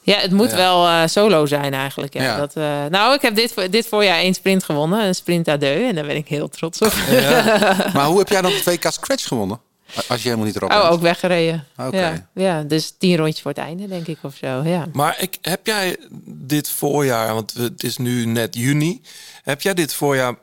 Ja, 0.02 0.18
het 0.18 0.32
moet 0.32 0.50
Ja. 0.52 0.56
wel 0.56 0.88
eh, 0.88 1.02
solo 1.08 1.46
zijn 1.46 1.74
eigenlijk. 1.74 2.14
Ja. 2.14 2.24
Ja. 2.24 2.38
Dat, 2.38 2.56
eh, 2.56 2.86
nou, 2.90 3.14
ik 3.14 3.22
heb 3.22 3.36
dit, 3.36 3.54
voor- 3.54 3.70
dit 3.70 3.88
voorjaar 3.88 4.18
één 4.20 4.34
sprint 4.34 4.64
gewonnen. 4.64 5.06
Een 5.06 5.16
sprint 5.16 5.48
à 5.48 5.58
deux. 5.58 5.90
En 5.90 5.96
daar 5.96 6.06
ben 6.06 6.16
ik 6.16 6.28
heel 6.28 6.50
trots 6.50 6.82
op. 6.82 6.94
Maar 7.94 8.06
hoe 8.06 8.18
heb 8.18 8.30
jij 8.30 8.42
dan 8.42 8.52
de 8.52 8.62
2K 8.80 8.92
Scratch 8.92 9.28
gewonnen? 9.28 9.60
Als 10.08 10.22
je 10.22 10.28
helemaal 10.28 10.46
niet 10.46 10.56
erop 10.56 10.72
Oh, 10.72 10.92
ook 10.92 11.02
weggereden. 11.02 11.68
Oké. 11.78 11.98
Ja, 11.98 12.30
ja, 12.34 12.64
dus 12.64 12.94
tien 12.98 13.18
rondjes 13.18 13.42
voor 13.42 13.52
het 13.52 13.60
einde, 13.60 13.88
denk 13.88 14.08
ik, 14.08 14.18
of 14.22 14.36
zo. 14.36 14.48
Ja. 14.64 14.88
Maar 14.94 15.22
ik, 15.22 15.38
heb 15.42 15.66
jij 15.66 15.98
dit 16.26 16.70
voorjaar, 16.70 17.34
want 17.34 17.54
het 17.54 17.84
is 17.84 17.98
nu 17.98 18.26
net 18.26 18.56
juni, 18.56 19.02
heb 19.44 19.62
jij 19.62 19.74
dit 19.74 19.94
voorjaar, 19.94 20.36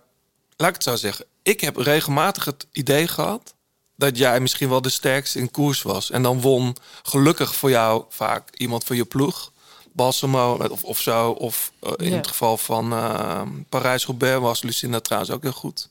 laat 0.56 0.68
ik 0.68 0.74
het 0.74 0.82
zo 0.82 0.96
zeggen, 0.96 1.24
ik 1.42 1.60
heb 1.60 1.76
regelmatig 1.76 2.44
het 2.44 2.66
idee 2.72 3.08
gehad 3.08 3.54
dat 3.96 4.18
jij 4.18 4.40
misschien 4.40 4.68
wel 4.68 4.82
de 4.82 4.88
sterkste 4.90 5.38
in 5.38 5.50
koers 5.50 5.82
was. 5.82 6.10
En 6.10 6.22
dan 6.22 6.40
won 6.40 6.76
gelukkig 7.02 7.54
voor 7.54 7.70
jou 7.70 8.04
vaak 8.08 8.48
iemand 8.56 8.84
van 8.84 8.96
je 8.96 9.04
ploeg. 9.04 9.52
Balsamo 9.92 10.54
of, 10.70 10.82
of 10.84 11.00
zo. 11.00 11.30
Of 11.30 11.72
eh, 11.80 11.92
in 11.96 12.10
Ja. 12.10 12.16
het 12.16 12.26
geval 12.26 12.56
van 12.56 12.92
eh, 12.92 13.42
Parijs-Roubaix 13.68 14.40
was 14.40 14.62
Lucinda 14.62 15.00
trouwens 15.00 15.32
ook 15.32 15.42
heel 15.42 15.52
goed. 15.52 15.88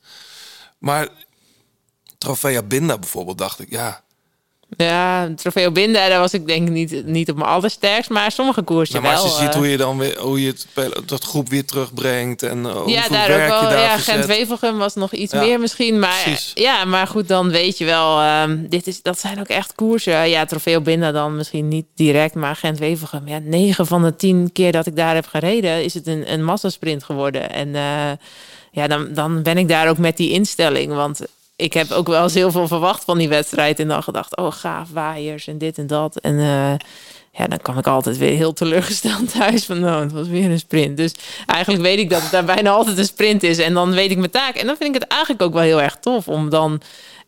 Maar 0.77 1.07
Trofea 2.21 2.61
Binda 2.61 2.97
bijvoorbeeld, 2.97 3.37
dacht 3.37 3.59
ik, 3.59 3.69
ja. 3.69 4.01
Ja, 4.77 5.29
Trofeo 5.35 5.71
Binda, 5.71 6.07
daar 6.07 6.19
was 6.19 6.33
ik 6.33 6.47
denk 6.47 6.67
ik 6.67 6.73
niet, 6.73 7.05
niet 7.05 7.29
op 7.29 7.35
mijn 7.37 7.49
allersterkst. 7.49 8.09
Maar 8.09 8.31
sommige 8.31 8.61
koersen 8.61 9.01
Nou, 9.01 9.05
maar 9.13 9.23
als 9.23 9.31
wel. 9.31 9.37
je 9.39 9.43
ziet 9.45 9.53
eh. 9.53 9.59
hoe 9.59 9.67
je 9.69 9.77
dan 9.77 9.97
weer 9.97 10.19
hoe 10.19 10.41
je 10.41 10.47
het 10.47 10.67
dat 11.05 11.23
groep 11.23 11.49
weer 11.49 11.65
terugbrengt 11.65 12.43
en 12.43 12.57
uh, 12.57 12.81
ja, 12.85 13.07
daar 13.07 13.21
ook 13.21 13.27
werk 13.27 13.49
wel. 13.49 13.61
je 13.61 13.67
daar 13.69 13.81
Ja. 13.81 13.97
Gent-Wevelgem 13.97 14.77
was 14.77 14.95
nog 14.95 15.11
iets 15.11 15.33
Ja, 15.33 15.41
meer 15.41 15.59
misschien. 15.59 15.99
Maar 15.99 16.21
precies. 16.23 16.51
ja, 16.53 16.85
maar 16.85 17.07
goed, 17.07 17.27
dan 17.27 17.49
weet 17.49 17.77
je 17.77 17.85
wel. 17.85 18.19
ehm, 18.19 18.67
dit 18.69 18.87
is, 18.87 19.01
dat 19.01 19.19
zijn 19.19 19.39
ook 19.39 19.47
echt 19.47 19.75
koersen. 19.75 20.29
Ja, 20.29 20.45
Trofeo 20.45 20.81
Binda 20.81 21.11
dan 21.11 21.35
misschien 21.35 21.67
niet 21.67 21.85
direct. 21.95 22.35
Maar 22.35 22.55
Gent-Wevelgem, 22.55 23.27
ja, 23.27 23.39
negen 23.43 23.87
van 23.87 24.01
de 24.03 24.15
tien 24.15 24.51
keer 24.51 24.71
dat 24.71 24.85
ik 24.85 24.95
daar 24.95 25.15
heb 25.15 25.27
gereden... 25.27 25.83
is 25.83 25.93
het 25.93 26.07
een, 26.07 26.31
een 26.33 26.43
massasprint 26.43 27.03
geworden. 27.03 27.51
En 27.51 27.75
eh, 27.75 28.11
ja, 28.71 28.87
dan, 28.87 29.13
dan 29.13 29.43
ben 29.43 29.57
ik 29.57 29.67
daar 29.67 29.89
ook 29.89 29.97
met 29.97 30.17
die 30.17 30.31
instelling. 30.31 30.93
Want 30.93 31.21
ik 31.61 31.73
heb 31.73 31.91
ook 31.91 32.07
wel 32.07 32.23
eens 32.23 32.33
heel 32.33 32.51
veel 32.51 32.67
verwacht 32.67 33.03
van 33.03 33.17
die 33.17 33.29
wedstrijd. 33.29 33.79
En 33.79 33.87
dan 33.87 34.03
gedacht, 34.03 34.37
oh 34.37 34.51
gaaf, 34.51 34.89
waaiers 34.93 35.47
en 35.47 35.57
dit 35.57 35.77
en 35.77 35.87
dat. 35.87 36.17
En 36.17 36.39
eh, 36.39 36.73
ja, 37.31 37.47
dan 37.47 37.57
kwam 37.61 37.77
ik 37.77 37.87
altijd 37.87 38.17
weer 38.17 38.35
heel 38.35 38.53
teleurgesteld 38.53 39.31
thuis. 39.37 39.65
Van, 39.65 39.79
nou, 39.79 40.03
het 40.03 40.11
was 40.11 40.27
weer 40.27 40.51
een 40.51 40.59
sprint. 40.59 40.97
Dus 40.97 41.13
eigenlijk 41.45 41.83
weet 41.83 41.99
ik 41.99 42.09
dat 42.09 42.21
het 42.21 42.31
daar 42.31 42.45
bijna 42.45 42.69
altijd 42.69 42.97
een 42.97 43.05
sprint 43.05 43.43
is. 43.43 43.57
En 43.57 43.73
dan 43.73 43.91
weet 43.91 44.11
ik 44.11 44.17
mijn 44.17 44.31
taak. 44.31 44.55
En 44.55 44.65
dan 44.65 44.75
vind 44.77 44.95
ik 44.95 45.01
het 45.01 45.11
eigenlijk 45.11 45.41
ook 45.41 45.53
wel 45.53 45.61
heel 45.61 45.81
erg 45.81 45.97
tof 46.01 46.27
om 46.27 46.49
dan 46.49 46.81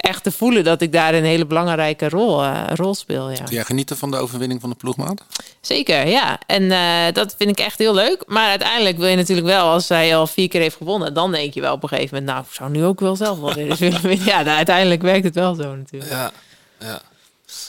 echt 0.04 0.24
te 0.24 0.32
voelen 0.32 0.64
dat 0.64 0.82
ik 0.82 0.92
daar 0.92 1.14
een 1.14 1.24
hele 1.24 1.46
belangrijke 1.46 2.10
rol, 2.10 2.44
eh, 2.44 2.64
rol 2.74 2.96
speel. 2.96 3.30
Ja. 3.30 3.64
Genieten 3.64 3.98
van 3.98 4.12
de 4.12 4.18
overwinning 4.18 4.62
van 4.62 4.70
de 4.70 4.76
ploegmaat? 4.76 5.24
Zeker, 5.62 6.08
ja. 6.08 6.40
En 6.46 6.72
eh, 6.72 7.14
dat 7.14 7.36
vind 7.38 7.50
ik 7.50 7.60
echt 7.60 7.78
heel 7.78 7.94
leuk. 7.94 8.24
Maar 8.28 8.50
uiteindelijk 8.50 8.98
wil 8.98 9.08
je 9.08 9.16
natuurlijk 9.16 9.48
wel, 9.48 9.70
als 9.70 9.90
hij 9.90 10.16
al 10.16 10.28
vier 10.28 10.48
keer 10.48 10.62
heeft 10.62 10.76
gewonnen, 10.76 11.14
dan 11.14 11.32
denk 11.32 11.54
je 11.54 11.62
wel 11.62 11.74
op 11.74 11.84
een 11.84 11.90
gegeven 11.90 12.18
moment, 12.18 12.32
nou, 12.34 12.46
ik 12.46 12.54
zou 12.54 12.72
nu 12.72 12.86
ook 12.86 13.00
wel 13.00 13.16
zelf 13.16 13.40
wel 13.40 13.54
willen 13.54 13.78
winnen. 13.78 14.24
Ja, 14.24 14.42
nou, 14.42 14.58
uiteindelijk 14.58 15.02
werkt 15.02 15.24
het 15.24 15.36
wel 15.36 15.56
zo 15.56 15.76
natuurlijk. 15.76 16.12
Ja, 16.12 16.32
ja. 16.80 17.02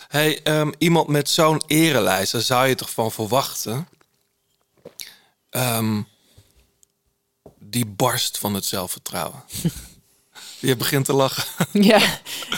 Hey, 0.09 0.41
ehm, 0.43 0.73
iemand 0.79 1.09
met 1.09 1.31
zo'n 1.31 1.63
erelijst, 1.67 2.33
daar 2.33 2.41
zou 2.41 2.67
je 2.67 2.75
toch 2.75 2.91
van 2.91 3.13
verwachten. 3.13 3.89
Ehm, 5.51 6.03
die 7.59 7.87
barst 7.87 8.39
van 8.39 8.55
het 8.55 8.65
zelfvertrouwen. 8.65 9.43
je 10.67 10.77
begint 10.77 11.05
te 11.05 11.13
lachen. 11.13 11.45
Ja, 11.83 11.99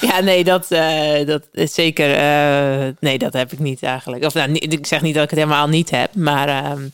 ja 0.00 0.20
nee, 0.20 0.44
dat, 0.44 0.70
eh, 0.70 1.26
dat 1.26 1.42
is 1.52 1.74
zeker. 1.74 2.14
eh, 2.14 2.92
nee, 3.00 3.18
dat 3.18 3.32
heb 3.32 3.52
ik 3.52 3.58
niet 3.58 3.82
eigenlijk. 3.82 4.24
Of 4.24 4.34
nou, 4.34 4.52
ik 4.52 4.86
zeg 4.86 5.02
niet 5.02 5.14
dat 5.14 5.24
ik 5.24 5.30
het 5.30 5.38
helemaal 5.38 5.68
niet 5.68 5.90
heb, 5.90 6.14
maar 6.14 6.48
ehm, 6.48 6.88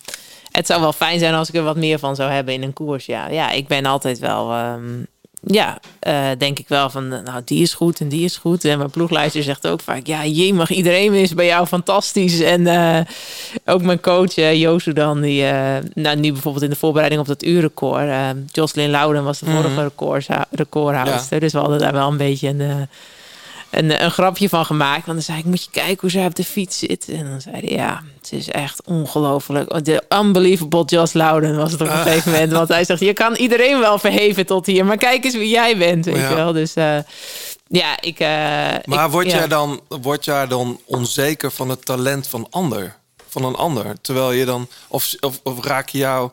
het 0.51 0.67
zou 0.67 0.81
wel 0.81 0.93
fijn 0.93 1.19
zijn 1.19 1.35
als 1.35 1.49
ik 1.49 1.55
er 1.55 1.63
wat 1.63 1.77
meer 1.77 1.99
van 1.99 2.17
zou 2.17 2.31
hebben 2.31 2.55
in 2.55 2.63
een 2.63 2.73
koers. 2.73 3.07
Ja, 3.07 3.29
ja 3.29 3.51
ik 3.51 3.67
ben 3.67 3.87
altijd 3.87 4.19
wel. 4.19 4.53
ehm, 4.53 5.03
ja, 5.45 5.81
eh, 5.99 6.27
denk 6.39 6.59
ik 6.59 6.69
wel 6.69 6.91
van, 6.91 7.09
nou, 7.09 7.43
die 7.45 7.63
is 7.63 7.75
goed 7.75 8.01
en 8.01 8.09
die 8.09 8.25
is 8.25 8.37
goed. 8.37 8.65
En 8.65 8.79
mijn 8.79 8.91
ploegleider 8.91 9.43
zegt 9.43 9.67
ook 9.67 9.81
vaak, 9.81 10.07
ja, 10.07 10.23
je 10.23 10.55
mag 10.55 10.71
iedereen 10.71 11.13
is 11.15 11.35
bij 11.35 11.47
jou 11.47 11.67
fantastisch. 11.67 12.41
En 12.41 12.67
eh, 12.67 13.01
ook 13.65 13.83
mijn 13.83 14.01
coach, 14.01 14.37
uh, 14.37 14.55
Josu 14.55 14.93
dan, 14.93 15.21
die, 15.21 15.45
eh, 15.47 15.77
nou, 15.95 16.17
nu 16.17 16.33
bijvoorbeeld 16.33 16.65
in 16.65 16.71
de 16.71 16.77
voorbereiding 16.77 17.21
op 17.21 17.27
dat 17.27 17.43
uurrecord. 17.45 18.09
eh 18.09 18.29
Jocelyn 18.53 18.91
Louden 18.91 19.25
was 19.25 19.39
de 19.39 19.47
vorige 19.47 19.69
Mhm. 19.69 19.81
records, 19.81 20.27
recordhoudster. 20.51 21.41
Dus 21.41 21.53
we 21.53 21.59
hadden 21.59 21.79
daar 21.79 21.93
wel 21.93 22.09
een 22.11 22.17
beetje 22.17 22.49
een, 22.49 22.61
eh, 22.61 22.77
een, 23.73 24.03
een 24.05 24.11
grapje 24.11 24.49
van 24.49 24.65
gemaakt. 24.67 25.07
Want 25.07 25.17
dan 25.17 25.23
zei 25.23 25.39
ik, 25.39 25.45
moet 25.45 25.65
je 25.65 25.71
kijken 25.71 25.99
hoe 26.01 26.11
zij 26.11 26.27
op 26.27 26.35
de 26.35 26.45
fiets 26.45 26.79
zit. 26.79 27.09
En 27.09 27.31
dan 27.31 27.41
zei 27.41 27.55
hij, 27.57 27.69
ja, 27.69 28.03
het 28.21 28.33
is 28.33 28.49
echt 28.49 28.83
ongelooflijk. 28.85 29.85
De 29.85 30.03
unbelievable 30.09 30.85
Josh 30.85 31.13
Loudon 31.13 31.57
was 31.57 31.73
het 31.73 31.81
op 31.81 31.87
een 31.87 31.93
Ah. 31.93 32.03
gegeven 32.03 32.33
moment. 32.33 32.53
Want 32.53 32.69
hij 32.69 32.85
zegt, 32.85 33.01
je 33.01 33.13
kan 33.13 33.35
iedereen 33.35 33.79
wel 33.81 33.99
verheven 33.99 34.47
tot 34.47 34.67
hier. 34.67 34.85
Maar 34.85 34.97
kijk 34.97 35.25
eens 35.25 35.35
wie 35.35 35.49
jij 35.49 35.77
bent, 35.77 36.05
weet 36.05 36.17
Ja. 36.17 36.29
je 36.29 36.35
wel. 36.35 36.53
Dus 36.53 36.75
eh, 36.75 36.99
ja, 37.69 38.01
ik... 38.01 38.19
eh, 38.19 38.27
Maar 38.85 39.05
ik- 39.05 39.11
word, 39.11 39.27
ja. 39.31 39.37
jij 39.37 39.49
dan, 39.49 39.81
word 39.89 40.25
jij 40.25 40.47
dan 40.47 40.81
onzeker 40.87 41.51
van 41.51 41.69
het 41.69 41.85
talent 41.85 42.27
van, 42.29 42.47
ander, 42.51 42.97
van 43.29 43.45
een 43.45 43.55
ander? 43.57 44.01
Terwijl 44.01 44.33
je 44.33 44.45
dan... 44.45 44.69
Of, 44.89 45.15
of, 45.21 45.41
of 45.43 45.65
raak 45.65 45.89
jou, 45.89 46.31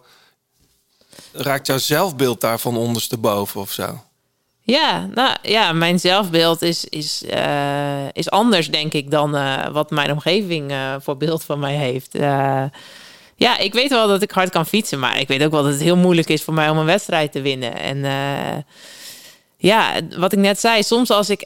raakt 1.31 1.67
jouw 1.67 1.77
zelfbeeld 1.77 2.41
daarvan 2.41 2.77
ondersteboven 2.77 3.61
of 3.61 3.71
zo? 3.71 4.03
Ja, 4.69 5.07
nou 5.13 5.35
ja, 5.41 5.73
mijn 5.73 5.99
zelfbeeld 5.99 6.61
is, 6.61 6.85
is, 6.85 7.23
eh, 7.23 8.07
is 8.11 8.29
anders, 8.29 8.69
denk 8.69 8.93
ik, 8.93 9.11
dan 9.11 9.35
eh, 9.35 9.67
wat 9.67 9.89
mijn 9.89 10.11
omgeving 10.11 10.71
eh, 10.71 10.95
voor 10.99 11.17
beeld 11.17 11.43
van 11.43 11.59
mij 11.59 11.75
heeft. 11.75 12.17
Ja, 13.35 13.57
ik 13.57 13.73
weet 13.73 13.89
wel 13.89 14.07
dat 14.07 14.21
ik 14.21 14.31
hard 14.31 14.49
kan 14.49 14.65
fietsen, 14.65 14.99
maar 14.99 15.19
ik 15.19 15.27
weet 15.27 15.43
ook 15.43 15.51
wel 15.51 15.63
dat 15.63 15.71
het 15.71 15.81
heel 15.81 15.97
moeilijk 15.97 16.29
is 16.29 16.43
voor 16.43 16.53
mij 16.53 16.69
om 16.69 16.77
een 16.77 16.85
wedstrijd 16.85 17.31
te 17.31 17.41
winnen. 17.41 17.77
En 17.77 18.05
ja, 19.57 19.91
wat 20.17 20.33
ik 20.33 20.39
net 20.39 20.59
zei, 20.59 20.83
soms 20.83 21.11
als 21.11 21.29
ik 21.29 21.45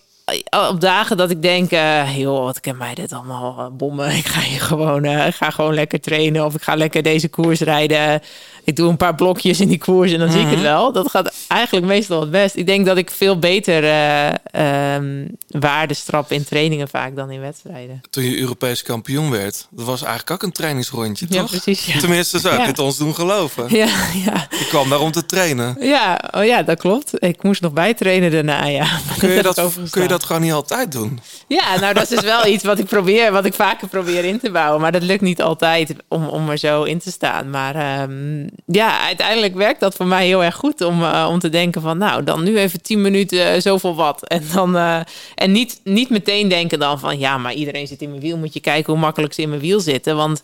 op 0.69 0.81
dagen 0.81 1.17
dat 1.17 1.29
ik 1.29 1.41
denk, 1.41 1.71
eh 1.71 2.17
joh, 2.17 2.43
wat 2.43 2.59
kan 2.59 2.77
mij 2.77 2.93
dit 2.93 3.11
allemaal 3.13 3.59
eh, 3.59 3.65
bommen. 3.71 4.09
Ik 4.17 4.25
ga 4.25 4.41
hier 4.41 4.61
gewoon, 4.61 5.03
eh, 5.03 5.27
ik 5.27 5.35
ga 5.35 5.49
gewoon 5.49 5.73
lekker 5.73 5.99
trainen 6.01 6.45
of 6.45 6.53
ik 6.55 6.61
ga 6.61 6.75
lekker 6.75 7.03
deze 7.03 7.27
koers 7.29 7.59
rijden. 7.59 8.21
Ik 8.63 8.75
doe 8.75 8.89
een 8.89 8.97
paar 8.97 9.15
blokjes 9.15 9.59
in 9.59 9.67
die 9.67 9.77
koers 9.77 10.11
en 10.11 10.19
dan 10.19 10.31
zie 10.31 10.41
ik 10.41 10.49
het 10.49 10.61
wel. 10.61 10.91
Dat 10.91 11.09
gaat 11.09 11.33
eigenlijk 11.47 11.85
meestal 11.85 12.21
het 12.21 12.31
best. 12.31 12.55
Ik 12.55 12.65
denk 12.65 12.85
dat 12.85 12.97
ik 12.97 13.11
veel 13.11 13.39
beter 13.39 13.83
eh 13.83 14.31
ehm, 14.51 15.27
waarde 15.47 15.93
strap 15.93 16.31
in 16.31 16.43
trainingen 16.43 16.87
vaak 16.87 17.15
dan 17.15 17.31
in 17.31 17.41
wedstrijden. 17.41 18.01
Toen 18.09 18.23
je 18.23 18.39
Europees 18.39 18.83
kampioen 18.83 19.29
werd, 19.31 19.67
dat 19.69 19.85
was 19.85 20.01
eigenlijk 20.01 20.31
ook 20.31 20.43
een 20.43 20.51
trainingsrondje, 20.51 21.25
Ja, 21.29 21.41
toch? 21.41 21.49
precies, 21.49 21.85
ja. 21.85 21.99
Tenminste, 21.99 22.39
zo 22.39 22.47
heb 22.47 22.57
je 22.57 22.63
Ja. 22.63 22.69
het 22.69 22.79
ons 22.79 22.97
doen 22.97 23.15
geloven. 23.15 23.65
Ja, 23.69 23.85
ja. 24.25 24.47
Je 24.49 24.65
kwam 24.69 24.89
daar 24.89 24.99
om 24.99 25.11
te 25.11 25.25
trainen. 25.25 25.75
Ja, 25.79 26.21
oh 26.31 26.45
ja, 26.45 26.63
dat 26.63 26.79
klopt. 26.79 27.11
Ik 27.23 27.43
moest 27.43 27.61
nog 27.61 27.73
bijtrainen 27.73 28.31
daarna, 28.31 28.65
ja. 28.65 28.83
Maar 28.83 29.15
Kun 29.23 29.29
je, 29.29 29.41
dat, 29.41 29.57
ik 29.57 29.91
kun 29.91 30.01
je 30.01 30.07
dat 30.07 30.12
gewoon 30.21 30.41
niet 30.41 30.51
altijd 30.51 30.91
doen? 30.91 31.19
Ja, 31.47 31.79
nou 31.79 31.93
dat 31.93 32.11
is 32.11 32.21
wel 32.21 32.45
iets 32.53 32.63
wat 32.63 32.79
ik 32.79 32.85
probeer, 32.85 33.31
wat 33.31 33.45
ik 33.45 33.53
vaker 33.53 33.87
probeer 33.87 34.25
in 34.25 34.39
te 34.39 34.51
bouwen. 34.51 34.81
Maar 34.81 34.91
dat 34.91 35.03
lukt 35.03 35.21
niet 35.21 35.41
altijd 35.41 35.95
om, 36.07 36.27
om 36.27 36.49
er 36.49 36.57
zo 36.57 36.83
in 36.83 36.99
te 36.99 37.11
staan. 37.11 37.49
Maar 37.49 37.75
ehm, 37.75 38.47
ja, 38.65 38.99
uiteindelijk 38.99 39.55
werkt 39.55 39.79
dat 39.79 39.95
voor 39.95 40.05
mij 40.05 40.25
heel 40.25 40.43
erg 40.43 40.55
goed 40.55 40.81
om, 40.81 41.03
eh, 41.03 41.27
om 41.29 41.39
te 41.39 41.49
denken 41.49 41.81
van 41.81 41.97
nou, 41.97 42.23
dan 42.23 42.43
nu 42.43 42.57
even 42.57 42.81
10 42.81 43.01
minuten 43.01 43.51
eh, 43.51 43.61
zoveel 43.61 43.95
wat. 43.95 44.27
En 44.33 44.43
dan 44.53 44.75
eh, 44.77 44.99
en 45.35 45.51
niet, 45.51 45.79
niet 45.83 46.09
meteen 46.09 46.47
denken 46.47 46.79
dan 46.79 46.99
van 46.99 47.19
ja, 47.19 47.37
maar 47.37 47.53
iedereen 47.53 47.87
zit 47.87 48.01
in 48.01 48.09
mijn 48.09 48.21
wiel. 48.21 48.37
Moet 48.37 48.53
je 48.53 48.59
kijken 48.59 48.93
hoe 48.93 49.01
makkelijk 49.01 49.33
ze 49.33 49.41
in 49.41 49.49
mijn 49.49 49.61
wiel 49.61 49.79
zitten. 49.79 50.15
Want 50.15 50.41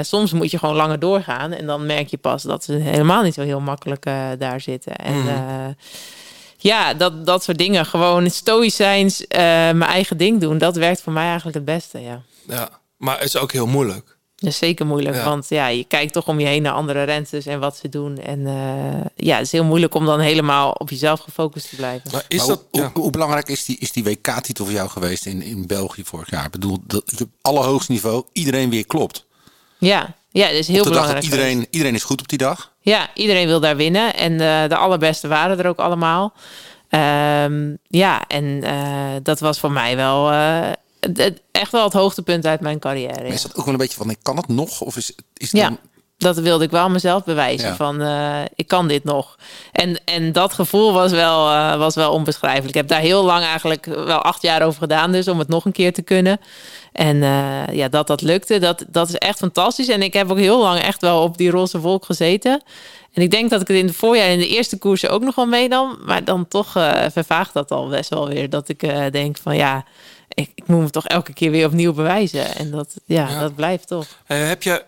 soms 0.00 0.32
moet 0.32 0.50
je 0.50 0.58
gewoon 0.58 0.74
langer 0.74 0.98
doorgaan. 0.98 1.52
En 1.52 1.66
dan 1.66 1.86
merk 1.86 2.08
je 2.08 2.16
pas 2.16 2.42
dat 2.42 2.64
ze 2.64 2.72
helemaal 2.72 3.22
niet 3.22 3.34
zo 3.34 3.42
heel 3.42 3.60
makkelijk 3.60 4.04
daar 4.38 4.60
zitten. 4.60 4.96
En 4.96 5.16
Mhm. 5.16 5.72
Ja, 6.62 6.94
dat, 6.94 7.26
dat 7.26 7.42
soort 7.44 7.58
dingen. 7.58 7.86
Gewoon 7.86 8.30
stoïcijns 8.30 9.26
eh 9.26 9.38
mijn 9.48 9.82
eigen 9.82 10.16
ding 10.16 10.40
doen. 10.40 10.58
Dat 10.58 10.76
werkt 10.76 11.00
voor 11.02 11.12
mij 11.12 11.26
eigenlijk 11.26 11.56
het 11.56 11.64
beste, 11.64 12.00
ja. 12.00 12.22
Ja, 12.48 12.68
maar 12.96 13.14
het 13.18 13.24
is 13.24 13.36
ook 13.36 13.52
heel 13.52 13.66
moeilijk. 13.66 14.18
Dat 14.36 14.50
is 14.50 14.58
zeker 14.58 14.86
moeilijk, 14.86 15.16
Ja. 15.16 15.24
want 15.24 15.48
ja, 15.48 15.66
je 15.66 15.84
kijkt 15.84 16.12
toch 16.12 16.28
om 16.28 16.40
je 16.40 16.46
heen 16.46 16.62
naar 16.62 16.72
andere 16.72 17.02
rentes 17.02 17.46
en 17.46 17.60
wat 17.60 17.76
ze 17.76 17.88
doen. 17.88 18.18
En 18.18 18.46
eh, 18.46 19.06
ja, 19.26 19.36
het 19.36 19.44
is 19.46 19.52
heel 19.52 19.64
moeilijk 19.64 19.94
om 19.94 20.06
dan 20.06 20.20
helemaal 20.20 20.70
op 20.70 20.90
jezelf 20.90 21.20
gefocust 21.20 21.68
te 21.68 21.76
blijven. 21.76 22.10
Maar 22.12 22.24
is 22.28 22.38
Maar 22.38 22.46
dat... 22.46 22.64
hoe, 22.70 22.80
ja. 22.80 22.90
hoe, 22.94 23.02
hoe 23.02 23.10
belangrijk 23.10 23.48
is 23.48 23.64
die, 23.64 23.78
is 23.78 23.92
die 23.92 24.04
WK-titel 24.04 24.64
voor 24.64 24.74
jou 24.74 24.88
geweest 24.88 25.26
in, 25.26 25.42
in 25.42 25.66
België 25.66 26.04
vorig 26.04 26.30
jaar? 26.30 26.44
Ik 26.44 26.50
bedoel, 26.50 26.78
dat 26.86 27.12
is 27.12 27.20
op 27.20 27.28
allerhoogste 27.42 27.92
niveau 27.92 28.24
iedereen 28.32 28.70
weer 28.70 28.86
klopt. 28.86 29.26
Ja, 29.80 30.14
ja, 30.30 30.46
dat 30.46 30.54
is 30.56 30.68
heel 30.68 30.84
belangrijk. 30.84 31.22
iedereen, 31.24 31.66
iedereen 31.70 31.94
is 31.94 32.04
goed 32.04 32.20
op 32.20 32.28
die 32.28 32.38
dag. 32.38 32.72
Ja, 32.80 33.08
iedereen 33.14 33.46
wil 33.46 33.60
daar 33.60 33.76
winnen. 33.76 34.14
En 34.14 34.32
eh, 34.32 34.68
de 34.68 34.76
allerbeste 34.76 35.28
waren 35.28 35.58
er 35.58 35.66
ook 35.66 35.78
allemaal. 35.78 36.32
Ehm, 36.88 37.74
ja, 37.88 38.24
en 38.28 38.62
eh, 38.62 38.74
dat 39.22 39.40
was 39.40 39.58
voor 39.58 39.72
mij 39.72 39.96
wel 39.96 40.30
eh, 40.30 40.60
het- 41.00 41.40
echt 41.52 41.72
wel 41.72 41.84
het 41.84 41.92
hoogtepunt 41.92 42.46
uit 42.46 42.60
mijn 42.60 42.78
carrière. 42.78 43.22
Maar 43.22 43.32
is 43.32 43.42
dat 43.42 43.56
ook 43.56 43.64
wel 43.64 43.74
een 43.74 43.80
beetje 43.80 43.96
van, 43.96 44.10
ik 44.10 44.18
kan 44.22 44.36
het 44.36 44.48
nog? 44.48 44.80
Of 44.80 44.96
is, 44.96 45.12
is 45.36 45.52
het 45.52 45.60
Ja, 45.60 45.68
dan... 45.68 45.78
dat 46.18 46.38
wilde 46.38 46.64
ik 46.64 46.70
wel 46.70 46.88
mezelf 46.90 47.24
bewijzen. 47.24 47.68
Ja. 47.68 47.76
Van, 47.76 48.02
ik 48.54 48.68
kan 48.68 48.88
dit 48.88 49.04
nog. 49.04 49.36
En, 49.72 50.00
en 50.04 50.32
dat 50.32 50.52
gevoel 50.52 50.92
was 50.92 51.10
wel, 51.12 51.44
was 51.78 51.94
wel 51.94 52.12
onbeschrijfelijk. 52.12 52.68
Ik 52.68 52.74
heb 52.74 52.88
daar 52.88 53.00
heel 53.00 53.24
lang 53.24 53.44
eigenlijk 53.44 53.84
wel 53.86 54.18
acht 54.22 54.42
jaar 54.42 54.62
over 54.62 54.80
gedaan. 54.80 55.12
Dus 55.12 55.28
om 55.28 55.38
het 55.38 55.48
nog 55.48 55.64
een 55.64 55.72
keer 55.72 55.92
te 55.92 56.02
kunnen. 56.02 56.40
En 56.92 57.22
eh, 57.22 57.74
ja, 57.76 57.88
dat 57.88 58.06
dat 58.06 58.22
lukte, 58.22 58.58
dat, 58.58 58.84
dat 58.88 59.08
is 59.08 59.14
echt 59.14 59.38
fantastisch. 59.38 59.88
En 59.88 60.02
ik 60.02 60.12
heb 60.12 60.30
ook 60.30 60.38
heel 60.38 60.60
lang 60.60 60.80
echt 60.80 61.00
wel 61.00 61.22
op 61.22 61.36
die 61.38 61.50
roze 61.50 61.80
wolk 61.80 62.04
gezeten. 62.04 62.62
En 63.12 63.22
ik 63.22 63.30
denk 63.30 63.50
dat 63.50 63.60
ik 63.60 63.68
het 63.68 63.76
in 63.76 63.86
het 63.86 63.96
voorjaar 63.96 64.28
in 64.28 64.38
de 64.38 64.48
eerste 64.48 64.78
koersen 64.78 65.10
ook 65.10 65.22
nog 65.22 65.34
wel 65.34 65.46
meenam. 65.46 65.98
Maar 66.04 66.24
dan 66.24 66.48
toch 66.48 66.76
eh, 66.76 67.04
vervaagt 67.12 67.52
dat 67.52 67.70
al 67.70 67.88
best 67.88 68.10
wel 68.10 68.28
weer. 68.28 68.50
Dat 68.50 68.68
ik 68.68 68.82
eh, 68.82 69.10
denk 69.10 69.36
van 69.38 69.56
ja, 69.56 69.84
ik, 70.28 70.50
ik 70.54 70.66
moet 70.66 70.80
me 70.82 70.90
toch 70.90 71.06
elke 71.06 71.32
keer 71.32 71.50
weer 71.50 71.66
opnieuw 71.66 71.92
bewijzen. 71.92 72.54
En 72.54 72.70
dat, 72.70 72.94
ja, 73.04 73.28
Ja. 73.28 73.40
dat 73.40 73.54
blijft 73.54 73.86
toch. 73.88 74.06
Heb 74.24 74.62
je, 74.62 74.84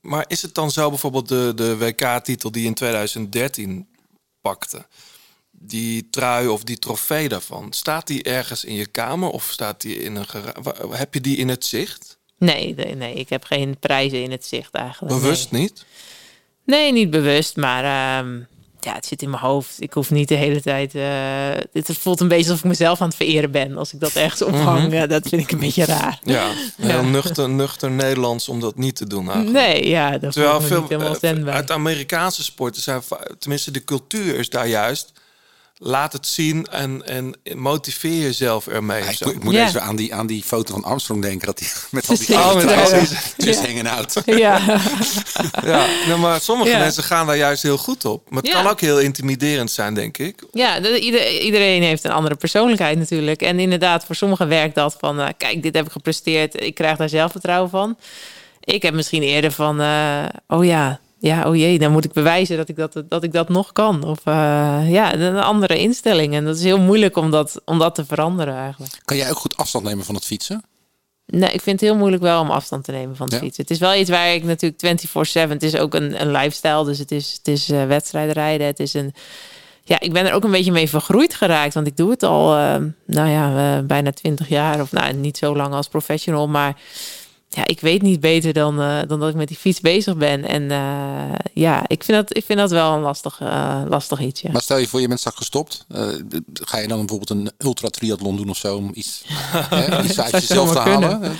maar 0.00 0.24
is 0.28 0.42
het 0.42 0.54
dan 0.54 0.70
zo 0.70 0.88
bijvoorbeeld 0.88 1.28
de, 1.28 1.52
de 1.54 1.76
WK-titel 1.76 2.50
die 2.50 2.62
je 2.62 2.68
in 2.68 2.74
2013 2.74 3.86
pakte? 4.40 4.86
Die 5.62 6.08
trui 6.10 6.48
of 6.48 6.64
die 6.64 6.78
trofee 6.78 7.28
daarvan, 7.28 7.72
staat 7.72 8.06
die 8.06 8.22
ergens 8.22 8.64
in 8.64 8.74
je 8.74 8.86
kamer 8.86 9.28
of 9.28 9.48
staat 9.50 9.80
die 9.80 9.96
in 9.96 10.16
een 10.16 10.26
Heb 10.90 11.14
je 11.14 11.20
die 11.20 11.36
in 11.36 11.48
het 11.48 11.64
zicht? 11.64 12.18
Nee, 12.38 12.74
nee, 12.74 12.94
nee, 12.94 13.14
ik 13.14 13.28
heb 13.28 13.44
geen 13.44 13.76
prijzen 13.78 14.22
in 14.22 14.30
het 14.30 14.46
zicht 14.46 14.74
eigenlijk. 14.74 15.20
Bewust 15.20 15.50
nee. 15.50 15.60
niet? 15.60 15.84
Nee, 16.64 16.92
niet 16.92 17.10
bewust, 17.10 17.56
maar 17.56 17.84
ehm, 17.84 18.40
ja, 18.80 18.94
het 18.94 19.06
zit 19.06 19.22
in 19.22 19.30
mijn 19.30 19.42
hoofd. 19.42 19.80
Ik 19.80 19.92
hoef 19.92 20.10
niet 20.10 20.28
de 20.28 20.34
hele 20.34 20.60
tijd. 20.60 20.94
eh, 20.94 21.02
het 21.72 21.98
voelt 21.98 22.20
een 22.20 22.28
beetje 22.28 22.44
alsof 22.44 22.58
ik 22.58 22.70
mezelf 22.70 23.00
aan 23.00 23.08
het 23.08 23.16
vereren 23.16 23.50
ben 23.50 23.76
als 23.76 23.92
ik 23.92 24.00
dat 24.00 24.12
ergens 24.12 24.42
ophang. 24.42 24.86
Mhm. 24.86 24.92
Eh, 24.92 25.08
dat 25.08 25.28
vind 25.28 25.42
ik 25.42 25.52
een 25.52 25.58
beetje 25.58 25.84
raar. 25.84 26.18
Ja, 26.22 26.50
heel 26.76 27.04
nuchter, 27.04 27.48
nuchter 27.48 27.90
Nederlands 27.90 28.48
om 28.48 28.60
dat 28.60 28.76
niet 28.76 28.96
te 28.96 29.06
doen. 29.06 29.30
Eigenlijk. 29.30 29.66
Nee, 29.66 29.88
ja, 29.88 30.18
dat 30.18 30.32
Terwijl 30.32 30.60
veel 30.60 30.80
niet 30.80 30.90
helemaal 30.90 31.20
eh, 31.20 31.54
uit 31.54 31.70
Amerikaanse 31.70 32.42
sporten 32.44 32.82
zijn, 32.82 33.02
tenminste 33.38 33.70
de 33.70 33.84
cultuur 33.84 34.38
is 34.38 34.48
daar 34.48 34.68
juist. 34.68 35.12
Laat 35.82 36.12
het 36.12 36.26
zien 36.26 36.66
en, 36.66 37.06
en 37.06 37.34
motiveer 37.56 38.22
jezelf 38.22 38.66
ermee. 38.66 39.02
Ja, 39.02 39.08
ik, 39.10 39.16
zo. 39.16 39.26
moet- 39.26 39.34
ik 39.34 39.42
moet 39.44 39.54
Ja. 39.54 39.66
even 39.66 39.82
aan 39.82 39.96
die, 39.96 40.14
aan 40.14 40.26
die 40.26 40.42
foto 40.42 40.72
van 40.72 40.84
Armstrong 40.84 41.22
denken. 41.22 41.46
Dat 41.46 41.58
hij 41.58 41.68
met 41.90 42.08
al 42.08 42.16
die. 42.16 42.34
Oh, 42.38 42.54
met 42.54 42.64
al 42.64 42.84
truien 42.86 43.08
die- 43.08 43.18
just 43.46 43.60
Ja. 43.60 43.66
hanging 43.66 43.88
out. 43.88 44.22
Ja, 44.24 44.80
Ja, 45.64 45.86
nou, 46.06 46.20
maar 46.20 46.40
sommige 46.40 46.70
Ja. 46.70 46.78
mensen 46.78 47.02
gaan 47.02 47.26
daar 47.26 47.36
juist 47.36 47.62
heel 47.62 47.76
goed 47.78 48.04
op. 48.04 48.30
Maar 48.30 48.42
het 48.42 48.52
Ja. 48.52 48.62
kan 48.62 48.70
ook 48.70 48.80
heel 48.80 48.98
intimiderend 49.00 49.70
zijn, 49.70 49.94
denk 49.94 50.18
ik. 50.18 50.42
ja 50.52 50.80
dat- 50.80 50.96
iedereen 50.98 51.82
heeft 51.82 52.04
een 52.04 52.10
andere 52.10 52.34
persoonlijkheid 52.34 52.98
natuurlijk. 52.98 53.42
En 53.42 53.58
inderdaad, 53.58 54.04
voor 54.04 54.14
sommigen 54.14 54.48
werkt 54.48 54.74
dat 54.74 54.96
van... 54.98 55.20
eh, 55.20 55.28
kijk, 55.36 55.62
dit 55.62 55.74
heb 55.74 55.86
ik 55.86 55.92
gepresteerd, 55.92 56.60
ik 56.62 56.74
krijg 56.74 56.96
daar 56.96 57.08
zelfvertrouwen 57.08 57.70
van. 57.70 57.96
Ik 58.60 58.82
heb 58.82 58.94
misschien 58.94 59.22
eerder 59.22 59.52
van... 59.52 59.80
eh, 59.80 60.24
oh 60.48 60.64
ja, 60.64 61.00
ja, 61.22 61.48
oh 61.48 61.56
jee, 61.56 61.78
dan 61.78 61.92
moet 61.92 62.04
ik 62.04 62.12
bewijzen 62.12 62.56
dat 62.56 62.68
ik 62.68 62.76
dat, 62.76 63.02
dat, 63.08 63.22
ik 63.22 63.32
dat 63.32 63.48
nog 63.48 63.72
kan. 63.72 64.04
Of 64.04 64.18
eh, 64.24 64.34
ja, 64.88 65.14
een 65.14 65.36
andere 65.36 65.78
instelling. 65.78 66.34
En 66.34 66.44
dat 66.44 66.56
is 66.56 66.62
heel 66.62 66.80
moeilijk 66.80 67.16
om 67.16 67.30
dat, 67.30 67.60
om 67.64 67.78
dat 67.78 67.94
te 67.94 68.04
veranderen 68.04 68.54
eigenlijk. 68.54 69.00
Kan 69.04 69.16
jij 69.16 69.30
ook 69.30 69.36
goed 69.36 69.56
afstand 69.56 69.84
nemen 69.84 70.04
van 70.04 70.14
het 70.14 70.24
fietsen? 70.24 70.64
Nee, 71.26 71.52
ik 71.52 71.60
vind 71.60 71.80
het 71.80 71.90
heel 71.90 71.98
moeilijk 71.98 72.22
wel 72.22 72.40
om 72.40 72.50
afstand 72.50 72.84
te 72.84 72.92
nemen 72.92 73.16
van 73.16 73.26
het 73.26 73.34
Ja. 73.34 73.40
fietsen. 73.40 73.62
Het 73.62 73.72
is 73.72 73.78
wel 73.78 73.94
iets 73.94 74.10
waar 74.10 74.34
ik 74.34 74.44
natuurlijk 74.44 75.06
24-7... 75.46 75.48
Het 75.48 75.62
is 75.62 75.76
ook 75.76 75.94
een, 75.94 76.20
een 76.20 76.30
lifestyle, 76.30 76.84
dus 76.84 76.98
het 76.98 77.10
is, 77.10 77.32
het 77.42 77.48
is 77.48 77.68
rijden. 78.32 78.66
Het 78.66 78.80
is 78.80 78.94
een... 78.94 79.14
Ja, 79.82 80.00
ik 80.00 80.12
ben 80.12 80.26
er 80.26 80.32
ook 80.32 80.44
een 80.44 80.50
beetje 80.50 80.72
mee 80.72 80.88
vergroeid 80.88 81.34
geraakt. 81.34 81.74
Want 81.74 81.86
ik 81.86 81.96
doe 81.96 82.10
het 82.10 82.22
al, 82.22 82.56
eh, 82.56 82.76
nou 83.06 83.28
ja, 83.28 83.82
bijna 83.82 84.10
20 84.10 84.48
jaar. 84.48 84.80
Of 84.80 84.92
nou, 84.92 85.12
niet 85.12 85.38
zo 85.38 85.56
lang 85.56 85.74
als 85.74 85.88
professional. 85.88 86.48
Maar 86.48 86.76
ja, 87.52 87.66
ik 87.66 87.80
weet 87.80 88.02
niet 88.02 88.20
beter 88.20 88.52
dan, 88.52 88.80
eh, 88.80 88.98
dan 89.06 89.20
dat 89.20 89.28
ik 89.28 89.34
met 89.34 89.48
die 89.48 89.56
fiets 89.56 89.80
bezig 89.80 90.16
ben. 90.16 90.44
En 90.48 90.70
eh, 90.70 91.34
ja, 91.54 91.84
ik 91.86 92.04
vind, 92.04 92.18
dat, 92.18 92.36
ik 92.36 92.44
vind 92.44 92.58
dat 92.58 92.70
wel 92.70 92.92
een 92.94 93.00
lastig, 93.00 93.40
eh, 93.40 93.82
lastig 93.88 94.20
iets, 94.20 94.40
ja. 94.40 94.50
Maar 94.52 94.62
stel 94.62 94.78
je 94.78 94.88
voor, 94.88 95.00
je 95.00 95.08
bent 95.08 95.18
straks 95.20 95.36
gestopt. 95.36 95.84
Eh, 95.88 96.06
ga 96.52 96.78
je 96.78 96.88
dan 96.88 96.98
bijvoorbeeld 96.98 97.30
een 97.30 97.50
ultra 97.58 97.88
triathlon 97.88 98.36
doen 98.36 98.50
of 98.50 98.56
zo? 98.56 98.76
Om 98.76 98.90
iets, 98.94 99.22
hè, 99.70 100.02
iets 100.02 100.20
uit 100.20 100.30
jezelf 100.32 100.72
te 100.72 100.78
halen? 100.78 101.08
kunnen. 101.20 101.38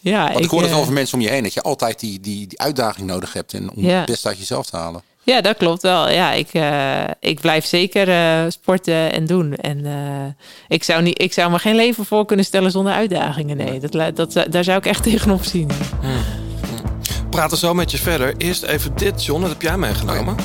Ja, 0.00 0.32
Want 0.32 0.44
ik 0.44 0.50
hoor 0.50 0.60
het 0.62 0.70
wel 0.70 0.84
van 0.84 0.92
mensen 0.92 1.18
om 1.18 1.24
je 1.24 1.30
heen. 1.30 1.42
Dat 1.42 1.52
je 1.54 1.62
altijd 1.62 2.00
die, 2.00 2.20
die, 2.20 2.46
die 2.46 2.60
uitdaging 2.60 3.06
nodig 3.06 3.32
hebt. 3.32 3.54
En 3.54 3.70
om 3.70 3.82
Ja. 3.84 3.96
het 3.98 4.06
beste 4.06 4.28
uit 4.28 4.38
jezelf 4.38 4.66
te 4.66 4.76
halen. 4.76 5.02
Ja, 5.28 5.40
dat 5.40 5.56
klopt 5.56 5.82
wel. 5.82 6.10
Ja, 6.10 6.32
ik, 6.32 6.48
eh, 6.52 7.04
ik 7.20 7.40
blijf 7.40 7.66
zeker 7.66 8.08
eh, 8.08 8.50
sporten 8.50 9.12
en 9.12 9.26
doen. 9.26 9.54
En 9.54 9.86
eh, 9.86 10.46
ik, 10.68 10.84
zou 10.84 11.02
niet, 11.02 11.22
ik 11.22 11.32
zou 11.32 11.50
me 11.50 11.58
geen 11.58 11.74
leven 11.74 12.04
voor 12.04 12.24
kunnen 12.24 12.44
stellen 12.44 12.70
zonder 12.70 12.92
uitdagingen. 12.92 13.56
Nee, 13.56 13.80
dat, 13.80 14.16
dat, 14.16 14.46
daar 14.50 14.64
zou 14.64 14.78
ik 14.78 14.86
echt 14.86 15.02
tegenop 15.02 15.44
zien. 15.44 15.68
We 15.68 17.28
praten 17.30 17.58
zo 17.58 17.74
met 17.74 17.90
je 17.90 17.98
verder. 17.98 18.34
Eerst 18.36 18.62
even 18.62 18.96
dit, 18.96 19.24
John. 19.24 19.40
Dat 19.40 19.50
heb 19.50 19.62
jij 19.62 19.76
meegenomen. 19.76 20.36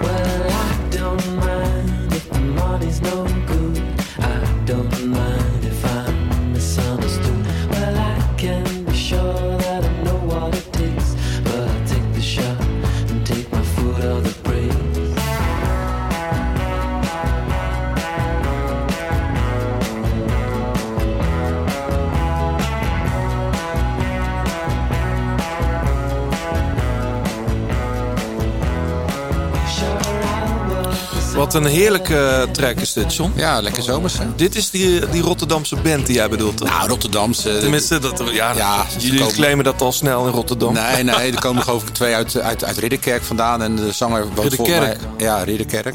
Well, 0.00 0.50
I 0.50 0.96
don't 0.96 1.26
mind 1.34 2.14
if 2.14 2.28
the 2.28 3.37
Wat 31.48 31.62
een 31.62 31.66
heerlijke 31.66 32.48
track 32.52 32.80
is 32.80 32.92
dit, 32.92 33.14
John. 33.14 33.32
Ja, 33.36 33.60
lekker 33.60 33.82
zomers. 33.82 34.18
Hè? 34.18 34.24
Dit 34.36 34.56
is 34.56 34.70
die, 34.70 35.08
die 35.08 35.22
Rotterdamse 35.22 35.76
band 35.76 36.06
die 36.06 36.14
jij 36.14 36.28
bedoelt, 36.28 36.56
toch? 36.56 36.68
Nou, 36.68 36.88
Rotterdamse. 36.88 37.58
Tenminste, 37.58 37.98
dat, 37.98 38.22
ja, 38.32 38.52
Ja, 38.56 38.86
jullie 38.98 39.18
komen- 39.18 39.34
claimen 39.34 39.64
dat 39.64 39.82
al 39.82 39.92
snel 39.92 40.26
in 40.26 40.32
Rotterdam. 40.32 40.72
Nee, 40.72 41.02
nee, 41.02 41.32
er 41.32 41.40
komen 41.46 41.62
geloof 41.62 41.82
ik 41.82 41.88
twee 41.88 42.14
uit, 42.14 42.40
uit, 42.40 42.64
uit 42.64 42.78
Ridderkerk 42.78 43.22
vandaan. 43.22 43.62
En 43.62 43.76
de 43.76 43.92
zanger 43.92 44.22
woont 44.34 44.54
volgens 44.54 44.68
mij... 44.68 44.78
Ridderkerk? 44.78 45.20
Ja, 45.20 45.42
Ridderkerk. 45.42 45.94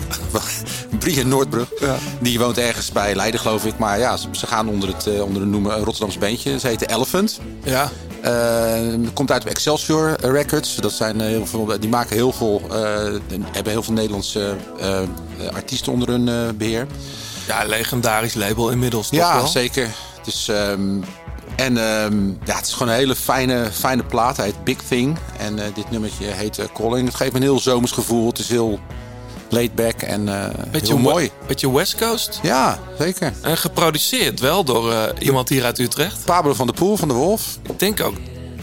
Brian 1.00 1.28
Noordbrug. 1.28 1.68
Ja. 1.80 1.96
Die 2.20 2.40
woont 2.40 2.58
ergens 2.58 2.92
bij 2.92 3.16
Leiden, 3.16 3.40
geloof 3.40 3.66
ik. 3.66 3.78
Maar 3.78 4.00
ja, 4.00 4.18
ze, 4.18 4.28
ze 4.32 4.48
gaan 4.48 4.70
onder 4.70 4.90
het, 4.90 5.08
eh, 5.08 5.22
onder 5.24 5.42
de 5.42 5.48
noemen 5.48 5.76
Rotterdamse 5.78 6.20
bandje. 6.20 6.60
Ze 6.60 6.68
heten 6.68 6.90
Elephant. 6.90 7.40
Ja. 7.64 7.92
Eh, 8.24 8.80
komt 9.14 9.32
uit 9.32 9.46
Excelsior 9.46 10.16
Records. 10.22 10.76
Dat 10.76 10.92
zijn 10.92 11.22
eh, 11.22 11.28
heel 11.28 11.46
veel, 11.46 11.80
die 11.80 11.90
maken 11.90 12.16
heel 12.16 12.32
veel, 12.32 12.62
eh, 12.72 12.78
hebben 13.52 13.72
heel 13.72 13.84
veel 13.84 13.94
Nederlandse 13.94 14.56
eh, 14.80 15.02
eh, 15.02 15.08
artiesten 15.54 15.92
onder 15.92 16.08
hun 16.10 16.28
eh, 16.28 16.36
beheer. 16.56 16.88
ja, 17.48 17.64
legendarisch 17.66 18.34
label 18.34 18.70
inmiddels, 18.70 19.08
toch 19.10 19.20
Ja, 19.20 19.36
wel? 19.36 19.48
zeker. 19.48 19.88
Het 20.18 20.28
is, 20.28 20.48
ehm, 20.50 21.02
en 21.56 21.78
ehm, 21.78 22.28
ja, 22.28 22.56
het 22.56 22.66
is 22.68 22.74
gewoon 22.74 22.88
een 22.88 22.98
hele 23.00 23.16
fijne, 23.16 23.68
fijne 23.72 24.04
plaat. 24.04 24.38
Hij 24.38 24.46
heet 24.46 24.64
Big 24.64 24.78
Thing. 24.88 25.18
En 25.38 25.60
eh, 25.60 25.66
dit 25.74 25.92
nummertje 25.92 26.26
heet 26.26 26.58
eh, 26.60 26.66
Calling. 26.74 27.08
Het 27.08 27.16
geeft 27.16 27.32
me 27.32 27.38
een 27.38 27.44
heel 27.44 27.60
zomers 27.60 27.92
gevoel. 27.92 28.28
Het 28.28 28.40
is 28.40 28.50
heel 28.50 28.80
laid 29.54 29.76
back 29.76 30.02
en 30.02 30.28
eh 30.30 30.50
Beetje 30.72 30.94
heel 30.94 30.98
mooi. 31.04 31.32
Beetje 31.48 31.72
West 31.72 31.96
Coast. 31.96 32.40
Ja, 32.44 32.80
zeker. 33.00 33.34
En 33.42 33.58
geproduceerd 33.58 34.40
wel 34.40 34.64
door 34.64 34.92
eh, 34.92 35.04
iemand 35.20 35.50
hier 35.50 35.64
uit 35.64 35.80
Utrecht. 35.80 36.26
Pablo 36.26 36.54
van 36.54 36.68
der 36.68 36.76
Poel 36.76 36.98
van 36.98 37.08
de 37.08 37.14
Wolf. 37.14 37.58
Ik 37.70 37.80
denk 37.80 38.02
ook, 38.02 38.16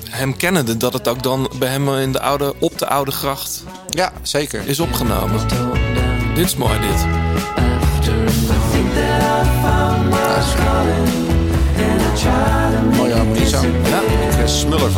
hem 0.08 0.36
kennende, 0.36 0.76
dat 0.76 0.92
het 0.92 1.08
ook 1.08 1.22
dan 1.22 1.50
bij 1.58 1.68
hem 1.68 1.94
in 1.94 2.12
de 2.12 2.20
oude, 2.20 2.54
op 2.58 2.78
de 2.78 2.86
Oude 2.86 3.10
Gracht 3.10 3.62
Ja, 3.88 4.12
zeker. 4.22 4.62
is 4.66 4.80
opgenomen. 4.80 5.40
Dit 6.34 6.44
is 6.44 6.56
mooi, 6.56 6.78
dit. 6.80 7.06
Mooie 12.96 13.14
harmonie 13.14 13.46
zo. 13.48 13.60
Ja. 13.60 14.00
Ik 14.00 14.38
eh, 14.38 14.46
smul 14.46 14.88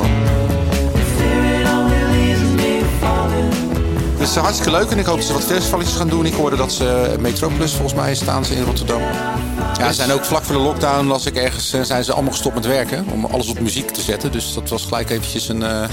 ervan. 4.23 4.45
Het 4.45 4.55
is 4.55 4.63
hartstikke 4.65 4.71
leuk 4.71 4.91
en 4.91 4.99
ik 4.99 5.07
hoop 5.07 5.17
dat 5.17 5.27
ze 5.27 5.33
wat 5.33 5.45
festivalletjes 5.45 5.97
gaan 5.97 6.09
doen. 6.09 6.27
Ik 6.27 6.35
hoorde 6.35 6.57
dat 6.57 6.73
ze 6.73 7.17
Metropolis, 7.21 7.73
volgens 7.73 7.95
mij 7.95 8.15
staan 8.15 8.45
ze 8.45 8.55
in 8.55 8.65
Rotterdam. 8.65 9.01
Ja, 9.79 9.89
ze 9.89 9.95
zijn 9.95 10.13
ook 10.13 10.25
vlak 10.25 10.43
voor 10.43 10.55
de 10.55 10.61
lockdown, 10.61 11.07
las 11.07 11.27
ik 11.27 11.37
ergens, 11.37 11.73
eh, 11.73 11.83
zijn 11.83 12.05
ze 12.05 12.13
allemaal 12.13 12.33
gestopt 12.33 12.55
met 12.55 12.67
werken. 12.67 13.07
Om 13.13 13.25
alles 13.25 13.49
op 13.49 13.61
muziek 13.61 13.91
te 13.91 14.01
zetten. 14.01 14.33
Dus 14.33 14.55
dat 14.55 14.69
was 14.69 14.85
gelijk 14.85 15.11
eventjes 15.11 15.49
een, 15.49 15.63
eh, 15.63 15.89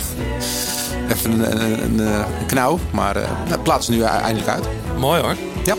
even 1.13 1.31
een, 1.31 1.61
een, 1.61 1.83
een, 1.83 1.99
eh, 1.99 2.25
een 2.39 2.45
knauw. 2.45 2.79
Maar 2.91 3.15
eh 3.15 3.29
het 3.47 3.63
plaats 3.63 3.87
nu 3.87 4.01
eindelijk 4.01 4.47
uit. 4.47 4.65
Mooi 4.97 5.21
hoor. 5.21 5.35
Ja. 5.65 5.75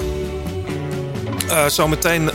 Eh, 1.49 1.67
zometeen 1.67 2.31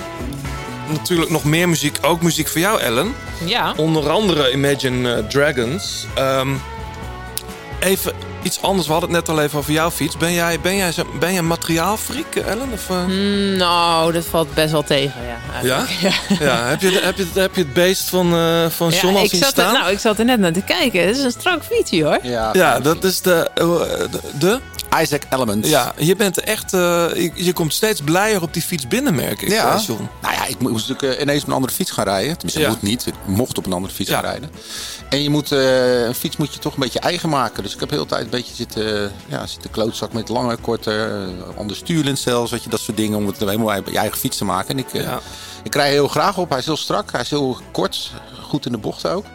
natuurlijk 0.91 1.29
nog 1.31 1.43
meer 1.43 1.69
muziek. 1.69 1.97
Ook 2.01 2.21
muziek 2.21 2.47
voor 2.47 2.61
jou, 2.61 2.79
Ellen. 2.79 3.15
Ja. 3.45 3.73
Onder 3.77 4.09
andere 4.09 4.51
Imagine 4.51 5.27
Dragons. 5.27 6.05
Ehm, 6.15 6.49
even 7.79 8.13
iets 8.45 8.61
anders. 8.61 8.85
We 8.87 8.91
hadden 8.93 9.09
het 9.13 9.19
net 9.27 9.35
al 9.37 9.43
even 9.43 9.59
over 9.59 9.71
jouw 9.71 9.91
fiets. 9.91 10.17
Ben 10.17 10.33
jij, 10.33 10.59
ben 10.59 10.75
jij, 10.75 10.91
zo- 10.91 11.05
ben 11.19 11.29
jij 11.29 11.37
een 11.37 11.47
materiaalfreak, 11.47 12.35
Ellen? 12.35 12.69
Of, 12.73 12.89
eh? 12.89 13.05
Mm, 13.05 13.55
nou, 13.57 14.11
dat 14.13 14.25
valt 14.25 14.53
best 14.53 14.71
wel 14.71 14.83
tegen, 14.83 15.21
ja. 15.25 15.59
Ja? 15.63 15.75
eigenlijk. 15.77 16.15
ja. 16.49 16.65
Heb, 16.65 16.81
je, 16.81 16.99
heb, 17.03 17.17
je, 17.17 17.27
heb 17.33 17.55
je 17.55 17.61
het 17.61 17.73
beest 17.73 18.09
van, 18.09 18.33
eh 18.33 18.65
van 18.69 18.89
Ja, 18.91 18.99
John 19.01 19.15
al 19.15 19.23
ik 19.23 19.29
zien 19.29 19.39
zat 19.39 19.57
er, 19.57 19.63
staan? 19.63 19.73
nou, 19.73 19.91
ik 19.91 19.99
zat 19.99 20.19
er 20.19 20.25
net 20.25 20.39
naar 20.39 20.51
te 20.53 20.61
kijken. 20.61 21.07
Het 21.07 21.17
is 21.17 21.23
een 21.23 21.31
strak 21.31 21.63
fietsje, 21.63 22.03
hoor. 22.03 22.19
Ja, 22.21 22.49
ja, 22.53 22.79
dat 22.79 23.03
is 23.03 23.21
de... 23.21 23.49
eh, 23.55 23.65
de, 24.11 24.19
de? 24.39 24.59
Isaac 25.01 25.21
Element. 25.29 25.67
Ja, 25.67 25.93
je 25.97 26.15
bent 26.15 26.39
echt... 26.39 26.73
eh, 26.73 26.79
je, 27.15 27.31
je 27.35 27.53
komt 27.53 27.73
steeds 27.73 28.01
blijer 28.01 28.41
op 28.41 28.53
die 28.53 28.61
fiets 28.61 28.87
binnen, 28.87 29.15
merk 29.15 29.41
ik, 29.41 29.49
Ja. 29.49 29.73
eh, 29.75 29.83
John. 29.85 30.07
Nou 30.21 30.33
ja, 30.33 30.45
ik 30.45 30.59
moest 30.59 30.87
natuurlijk 30.87 31.17
eh, 31.17 31.21
ineens 31.21 31.41
op 31.41 31.47
een 31.47 31.53
andere 31.53 31.73
fiets 31.73 31.91
gaan 31.91 32.03
rijden. 32.05 32.33
Tenminste, 32.33 32.59
Ja. 32.59 32.69
moet 32.69 32.81
niet. 32.81 33.05
Ik 33.05 33.13
mocht 33.25 33.57
op 33.57 33.65
een 33.65 33.73
andere 33.73 33.93
fiets 33.93 34.09
Ja. 34.09 34.15
gaan 34.15 34.25
rijden. 34.25 34.49
En 35.09 35.23
je 35.23 35.29
moet, 35.29 35.51
een 35.51 36.15
fiets 36.15 36.37
moet 36.37 36.53
je 36.53 36.59
toch 36.59 36.73
een 36.73 36.79
beetje 36.79 36.99
eigen 36.99 37.29
maken. 37.29 37.63
Dus 37.63 37.73
ik 37.73 37.79
heb 37.79 37.89
heel 37.89 38.01
de 38.03 38.09
tijd 38.09 38.23
een 38.23 38.29
beetje 38.29 38.55
zitten, 38.55 39.11
ja, 39.27 39.47
zitten 39.47 39.69
klootzak 39.71 40.13
met 40.13 40.29
lange, 40.29 40.55
korte, 40.57 40.91
eh, 41.51 41.57
ander 41.57 41.75
stuurlint 41.75 42.19
zelfs. 42.19 42.51
Weet 42.51 42.63
je, 42.63 42.69
dat 42.69 42.79
soort 42.79 42.97
dingen 42.97 43.17
om 43.17 43.27
het 43.27 43.37
helemaal 43.39 43.73
je 43.75 43.97
eigen 43.97 44.17
fiets 44.17 44.37
te 44.37 44.45
maken. 44.45 44.69
En 44.69 44.77
ik, 44.79 44.87
Ja. 44.93 45.19
ik 45.63 45.75
rij 45.75 45.89
heel 45.91 46.07
graag 46.07 46.37
op. 46.37 46.49
Hij 46.49 46.57
is 46.59 46.65
heel 46.65 46.77
strak, 46.77 47.11
hij 47.11 47.21
is 47.21 47.29
heel 47.29 47.57
kort, 47.71 48.11
goed 48.41 48.65
in 48.65 48.71
de 48.71 48.77
bochten 48.77 49.11
ook. 49.11 49.25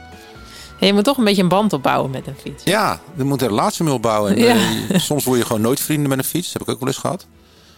En 0.80 0.86
je 0.86 0.92
moet 0.92 1.04
toch 1.04 1.16
een 1.18 1.24
beetje 1.24 1.42
een 1.42 1.48
band 1.48 1.72
opbouwen 1.72 2.10
met 2.10 2.26
een 2.26 2.36
fiets. 2.42 2.64
Ja, 2.64 3.00
je 3.16 3.24
moet 3.24 3.42
een 3.42 3.48
relatie 3.48 3.84
mee 3.84 3.94
opbouwen. 3.94 4.36
En, 4.36 4.38
Ja. 4.38 4.56
eh, 4.88 4.98
soms 5.00 5.24
word 5.24 5.38
je 5.38 5.44
gewoon 5.46 5.60
nooit 5.62 5.80
vrienden 5.80 6.08
met 6.08 6.18
een 6.18 6.24
fiets. 6.24 6.46
Dat 6.46 6.52
heb 6.52 6.62
ik 6.62 6.68
ook 6.74 6.78
wel 6.80 6.88
eens 6.88 6.96
gehad. 6.98 7.26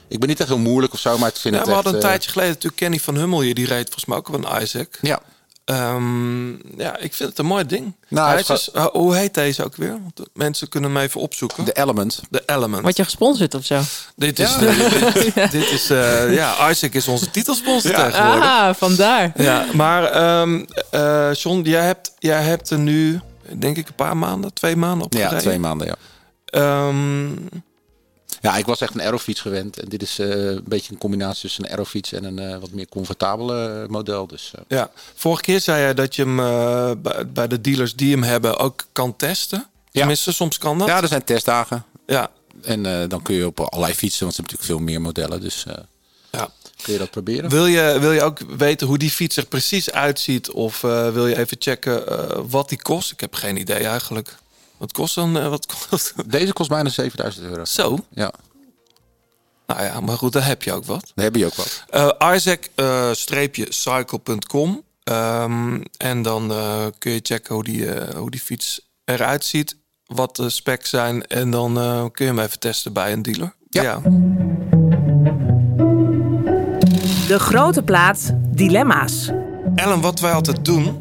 Ik 0.09 0.19
ben 0.21 0.29
niet 0.29 0.41
echt 0.41 0.49
heel 0.49 0.59
moeilijk 0.59 0.93
of 0.93 0.99
zo, 0.99 1.19
maar 1.19 1.29
ik 1.29 1.37
vind 1.37 1.55
Ja, 1.55 1.61
het 1.61 1.69
we 1.69 1.75
echt... 1.75 1.83
hadden 1.85 2.01
een 2.01 2.07
eh, 2.07 2.09
tijdje 2.09 2.31
geleden 2.31 2.53
natuurlijk 2.53 2.81
Kenny 2.83 2.99
van 2.99 3.15
Hummel 3.17 3.41
hier. 3.41 3.55
Die 3.55 3.67
reed 3.67 3.85
volgens 3.85 4.05
mij 4.05 4.17
ook 4.17 4.29
op 4.29 4.35
een 4.35 4.63
Isaac. 4.63 4.99
Ja, 5.01 5.21
Ehm, 5.73 6.51
ja, 6.81 6.97
ik 6.99 7.15
vind 7.15 7.29
het 7.29 7.39
een 7.39 7.47
mooi 7.47 7.67
ding. 7.67 7.95
Nou, 8.09 8.29
Hij 8.29 8.37
het 8.37 8.49
is 8.49 8.71
uh, 8.75 8.85
hoe 8.85 9.17
heet 9.17 9.35
deze 9.35 9.65
ook 9.65 9.77
weer? 9.77 9.91
Want 9.91 10.17
de 10.17 10.29
mensen 10.35 10.69
kunnen 10.69 10.95
hem 10.95 11.03
even 11.03 11.21
opzoeken. 11.21 11.65
de 11.65 11.73
Element. 11.73 12.21
De 12.31 12.43
Element. 12.47 12.83
Word 12.83 12.97
je 12.97 13.05
gesponsord 13.05 13.55
of 13.55 13.65
zo? 13.65 13.81
Dit 14.17 14.39
is, 14.39 14.57
dit, 14.59 15.35
dit 15.51 15.71
is 15.71 15.91
eh, 15.91 16.35
ja, 16.41 16.71
Isaac 16.71 16.93
is 16.95 17.09
onze 17.09 17.31
titelsponsor 17.31 17.95
tegenwoordig. 17.95 18.45
Ah, 18.45 18.75
vandaar. 18.75 19.33
Ja, 19.37 19.67
maar 19.73 20.05
ehm 20.05 20.65
eh, 20.91 21.33
John, 21.35 21.61
jij 21.61 21.85
hebt, 21.85 22.13
jij 22.19 22.43
hebt 22.43 22.71
er 22.71 22.79
nu, 22.79 23.21
denk 23.59 23.77
ik, 23.77 23.89
een 23.89 23.95
paar 23.95 24.17
maanden, 24.17 24.55
twee 24.55 24.77
maanden 24.77 25.05
op 25.05 25.13
Ja, 25.15 25.37
twee 25.37 25.59
maanden, 25.59 25.87
ja. 25.87 25.95
Ehm, 26.45 27.31
Ja, 28.41 28.57
ik 28.57 28.67
was 28.67 28.81
echt 28.81 28.95
een 28.95 29.03
aerofiets 29.03 29.41
gewend. 29.41 29.79
En 29.79 29.89
dit 29.89 30.03
is 30.03 30.19
eh, 30.19 30.29
een 30.29 30.65
beetje 30.65 30.93
een 30.93 30.99
combinatie 30.99 31.41
tussen 31.41 31.65
een 31.65 31.71
aerofiets 31.71 32.13
en 32.13 32.25
een 32.25 32.39
eh, 32.39 32.59
wat 32.59 32.71
meer 32.71 32.89
comfortabele 32.89 33.83
eh, 33.83 33.89
model. 33.89 34.27
Dus 34.27 34.53
ja. 34.69 34.91
Vorige 35.15 35.43
keer 35.43 35.61
zei 35.61 35.81
jij 35.81 35.95
dat 35.95 36.15
je 36.15 36.23
hem 36.23 36.37
bij, 37.33 37.47
de 37.47 37.61
dealers 37.61 37.95
die 37.95 38.13
hem 38.13 38.23
hebben 38.23 38.59
ook 38.59 38.85
kan 38.93 39.17
testen. 39.17 39.67
Tenminste, 39.91 40.33
soms 40.33 40.59
kan 40.59 40.79
dat. 40.79 40.89
ja, 40.89 41.03
er 41.03 41.09
zijn 41.09 41.25
testdagen. 41.25 41.85
Ja. 42.07 42.31
En 42.63 43.09
dan 43.09 43.23
kun 43.23 43.35
je 43.35 43.47
op 43.47 43.61
allerlei 43.61 43.95
fietsen, 43.95 44.23
want 44.23 44.35
ze 44.35 44.41
hebben 44.41 44.57
natuurlijk 44.59 44.81
veel 44.81 44.93
meer 44.93 45.01
modellen. 45.01 45.41
Dus 45.41 45.65
ja. 46.31 46.49
kun 46.83 46.93
je 46.93 46.99
dat 46.99 47.11
proberen. 47.11 47.51
Wil 47.51 47.67
je, 47.67 47.97
wil 48.01 48.13
je 48.13 48.23
ook 48.23 48.39
weten 48.57 48.87
hoe 48.87 48.99
die 48.99 49.11
fiets 49.11 49.37
er 49.37 49.47
precies 49.47 49.91
uitziet? 49.91 50.51
Of 50.51 50.81
wil 50.81 51.27
je 51.27 51.39
even 51.39 51.57
checken 51.61 52.05
wat 52.51 52.69
die 52.69 52.83
kost? 52.83 53.13
Ik 53.13 53.21
heb 53.21 53.35
geen 53.35 53.57
idee 53.57 53.87
eigenlijk. 53.87 54.37
Wat 54.83 54.93
kost 54.93 55.15
dan? 55.15 55.39
eh, 55.39 55.49
wat 55.49 55.67
kost? 55.67 56.15
Deze 56.31 56.53
kost 56.53 56.69
bijna 56.69 56.89
7000 56.89 57.47
euro. 57.47 57.65
Zo. 57.65 57.99
Ja, 58.11 58.33
Nou 59.67 59.83
ja, 59.83 60.01
maar 60.01 60.17
goed, 60.17 60.33
daar 60.33 60.47
heb 60.47 60.63
je 60.63 60.73
ook 60.73 60.85
wat. 60.85 61.13
daar 61.15 61.25
heb 61.25 61.37
je 61.37 61.47
ook 61.47 61.55
wat. 61.55 61.85
Eh 61.89 62.11
Isaac-cycle.com. 62.35 64.83
Ehm, 65.05 65.81
en 65.97 66.23
dan 66.23 66.51
eh, 66.51 66.87
kun 66.99 67.13
je 67.13 67.21
checken 67.23 67.55
hoe 67.55 67.65
die, 67.65 67.95
eh, 67.95 68.15
hoe 68.17 68.31
die 68.31 68.41
fiets 68.41 68.81
eruit 69.05 69.45
ziet. 69.45 69.77
Wat 70.07 70.37
de 70.37 70.51
specs 70.51 70.91
zijn. 70.91 71.27
En 71.27 71.51
dan 71.51 71.79
eh, 71.79 72.05
kun 72.13 72.27
je 72.27 72.33
hem 72.33 72.41
even 72.41 72.59
testen 72.59 72.93
bij 72.93 73.13
een 73.13 73.23
dealer. 73.23 73.55
Ja. 73.69 74.01
De 77.27 77.39
grote 77.39 77.83
plaat 77.83 78.33
Dilemma's. 78.35 79.31
Ellen, 79.75 80.01
wat 80.01 80.21
wij 80.21 80.33
altijd 80.33 80.65
doen, 80.65 81.01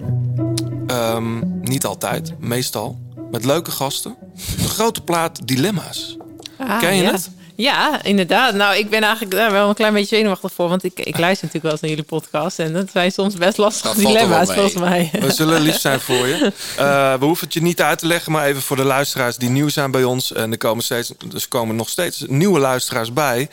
ehm, 0.87 1.39
niet 1.61 1.85
altijd, 1.85 2.33
meestal, 2.39 2.99
met 3.31 3.45
leuke 3.45 3.71
gasten, 3.71 4.15
de 4.57 4.67
grote 4.67 5.01
plaat 5.01 5.47
Dilemma's. 5.47 6.17
Ah, 6.57 6.79
Ken 6.79 6.95
je 6.95 7.03
ja. 7.03 7.11
het? 7.11 7.29
Ja, 7.55 8.03
inderdaad. 8.03 8.53
Nou, 8.53 8.77
ik 8.77 8.89
ben 8.89 9.01
eigenlijk 9.01 9.35
daar 9.35 9.51
wel 9.51 9.69
een 9.69 9.75
klein 9.75 9.93
beetje 9.93 10.15
zenuwachtig 10.15 10.51
voor. 10.53 10.69
Want 10.69 10.83
ik, 10.83 10.99
ik 10.99 11.17
luister 11.17 11.47
natuurlijk 11.47 11.63
wel 11.63 11.71
eens 11.71 11.81
naar 11.81 11.89
jullie 11.89 12.05
podcast. 12.05 12.59
En 12.59 12.73
dat 12.73 12.89
zijn 12.91 13.11
soms 13.11 13.35
best 13.35 13.57
lastige 13.57 13.95
Dat 13.95 14.05
dilemma's, 14.05 14.53
volgens 14.53 14.73
mij. 14.73 15.09
We 15.19 15.31
zullen 15.31 15.61
lief 15.61 15.79
zijn 15.79 15.99
voor 15.99 16.27
je. 16.27 16.39
Eh, 16.77 17.13
we 17.19 17.25
hoeven 17.25 17.45
het 17.45 17.53
je 17.53 17.61
niet 17.61 17.81
uit 17.81 17.99
te 17.99 18.07
leggen, 18.07 18.31
maar 18.31 18.45
even 18.45 18.61
voor 18.61 18.75
de 18.75 18.83
luisteraars 18.83 19.37
die 19.37 19.49
nieuw 19.49 19.69
zijn 19.69 19.91
bij 19.91 20.03
ons. 20.03 20.33
En 20.33 20.51
er 20.51 20.57
komen, 20.57 20.83
steeds, 20.83 21.13
dus 21.27 21.47
komen 21.47 21.75
nog 21.75 21.89
steeds 21.89 22.23
nieuwe 22.27 22.59
luisteraars 22.59 23.13
bij. 23.13 23.49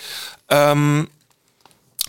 Ehm, 0.46 1.04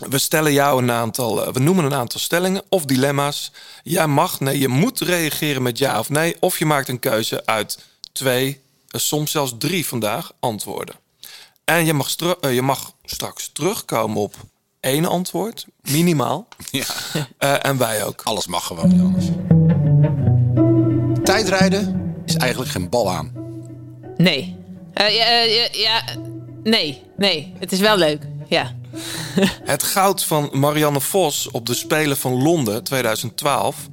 we 0.08 0.18
stellen 0.18 0.52
jou 0.52 0.82
een 0.82 0.90
aantal, 0.90 1.46
eh, 1.46 1.52
we 1.52 1.60
noemen 1.60 1.84
een 1.84 1.94
aantal 1.94 2.20
stellingen 2.20 2.62
of 2.68 2.84
dilemma's. 2.84 3.52
Jij 3.82 4.06
mag, 4.06 4.40
nee, 4.40 4.58
je 4.58 4.68
moet 4.68 5.00
reageren 5.00 5.62
met 5.62 5.78
ja 5.78 5.98
of 5.98 6.08
nee. 6.08 6.36
Of 6.40 6.58
je 6.58 6.66
maakt 6.66 6.88
een 6.88 6.98
keuze 6.98 7.46
uit 7.46 7.78
twee, 8.12 8.60
eh, 8.88 9.00
soms 9.00 9.30
zelfs 9.30 9.54
drie 9.58 9.86
vandaag 9.86 10.32
antwoorden. 10.40 10.94
En 11.64 11.84
je 11.86 11.92
mag, 11.94 12.10
stru- 12.10 12.34
eh, 12.40 12.54
je 12.54 12.62
mag 12.62 12.92
straks 13.04 13.50
terugkomen 13.52 14.16
op 14.16 14.34
één 14.80 15.04
antwoord, 15.06 15.66
minimaal. 15.82 16.48
Ja. 16.70 16.84
Eh, 17.38 17.54
en 17.70 17.76
wij 17.78 18.04
ook. 18.04 18.20
Alles 18.24 18.46
mag 18.46 18.66
gewoon 18.66 18.88
niet 18.88 19.00
anders. 19.00 19.26
Tijdrijden 21.24 22.14
is 22.26 22.34
eigenlijk 22.36 22.70
geen 22.70 22.88
bal 22.88 23.10
aan. 23.10 23.32
Nee. 24.16 24.56
Ja, 24.94 25.06
ja, 25.06 25.68
ja, 25.72 26.02
nee, 26.62 27.02
nee. 27.16 27.52
Het 27.58 27.72
is 27.72 27.80
wel 27.80 27.96
leuk. 27.96 28.26
Ja. 28.50 28.74
Het 29.72 29.82
goud 29.82 30.24
van 30.24 30.50
Marianne 30.52 31.00
Vos 31.00 31.50
op 31.50 31.66
de 31.66 31.74
Spelen 31.74 32.16
van 32.16 32.42
Londen 32.42 32.84
2012 32.84 33.88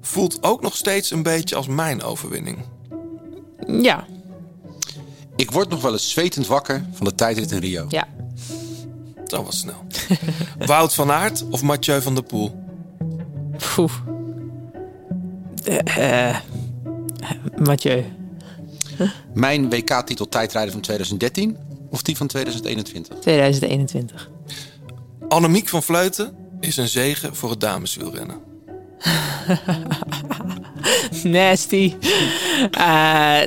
voelt 0.00 0.42
ook 0.42 0.62
nog 0.62 0.76
steeds 0.76 1.10
een 1.10 1.22
beetje 1.22 1.56
als 1.56 1.66
mijn 1.66 2.02
overwinning. 2.02 2.58
Ja. 3.66 4.04
Ik 5.36 5.50
word 5.50 5.68
nog 5.68 5.82
wel 5.82 5.92
eens 5.92 6.10
zwetend 6.10 6.46
wakker 6.46 6.84
van 6.92 7.06
de 7.06 7.14
tijdrit 7.14 7.50
in 7.50 7.58
Rio. 7.58 7.86
Ja. 7.88 8.08
Dat 9.26 9.44
was 9.44 9.58
snel. 9.58 9.86
Wout 10.66 10.94
van 10.94 11.10
Aert 11.10 11.44
of 11.50 11.62
Mathieu 11.62 12.02
van 12.02 12.14
der 12.14 12.24
Poel? 12.24 12.64
Poeh. 13.74 13.92
Eh, 15.64 16.28
eh, 16.28 16.36
Mathieu. 17.56 18.04
Mijn 19.34 19.70
WK-titel 19.70 20.28
tijdrijden 20.28 20.72
van 20.72 20.80
2013 20.80 21.56
of 21.92 22.02
die 22.02 22.16
van 22.16 22.26
2021? 22.26 23.18
2021. 23.18 24.30
Annemiek 25.28 25.68
van 25.68 25.82
Vleuten 25.82 26.34
is 26.60 26.76
een 26.76 26.88
zegen 26.88 27.36
voor 27.36 27.50
het 27.50 27.60
dameswielrennen. 27.60 28.40
Nasty. 31.22 31.94
Eh, 32.70 33.40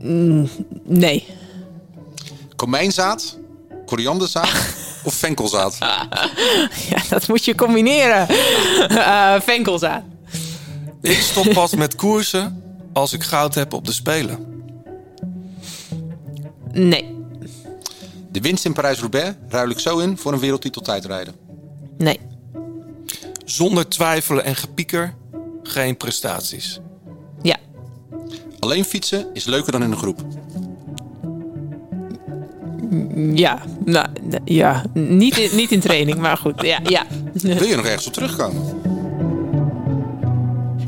mm, 0.00 0.48
nee. 0.84 1.26
Komijnzaad, 2.56 3.38
korianderzaad 3.86 4.52
of 5.04 5.14
venkelzaad? 5.14 5.78
Ja, 6.90 7.02
dat 7.08 7.28
moet 7.28 7.44
je 7.44 7.54
combineren. 7.54 8.28
Eh 8.88 9.40
venkelzaad. 9.40 10.02
Ik 11.02 11.18
stop 11.18 11.52
pas 11.52 11.74
met 11.74 11.94
koersen 11.94 12.62
als 12.92 13.12
ik 13.12 13.22
goud 13.22 13.54
heb 13.54 13.72
op 13.72 13.86
de 13.86 13.92
Spelen. 13.92 14.55
Nee. 16.76 17.14
De 18.30 18.40
winst 18.40 18.64
in 18.64 18.72
Parijs-Roubaix 18.72 19.36
ruil 19.48 19.70
ik 19.70 19.78
zo 19.78 19.98
in 19.98 20.18
voor 20.18 20.32
een 20.32 20.38
wereldtitel 20.38 20.82
tijdrijden. 20.82 21.34
Nee. 21.98 22.20
Zonder 23.44 23.88
twijfelen 23.88 24.44
en 24.44 24.56
gepieker 24.56 25.14
geen 25.62 25.96
prestaties. 25.96 26.80
Ja. 27.42 27.56
Alleen 28.58 28.84
fietsen 28.84 29.26
is 29.32 29.44
leuker 29.44 29.72
dan 29.72 29.82
in 29.82 29.90
een 29.90 29.96
groep. 29.96 30.24
Ja. 33.34 33.62
Nou, 33.84 34.06
ja. 34.44 34.84
Niet 34.94 35.36
in, 35.36 35.56
niet 35.56 35.72
in 35.72 35.80
training, 35.80 36.18
maar 36.18 36.36
goed. 36.36 36.62
Ja, 36.62 36.80
ja. 36.84 37.06
Wil 37.32 37.66
je 37.66 37.76
nog 37.76 37.86
ergens 37.86 38.06
op 38.06 38.12
terugkomen? 38.12 38.80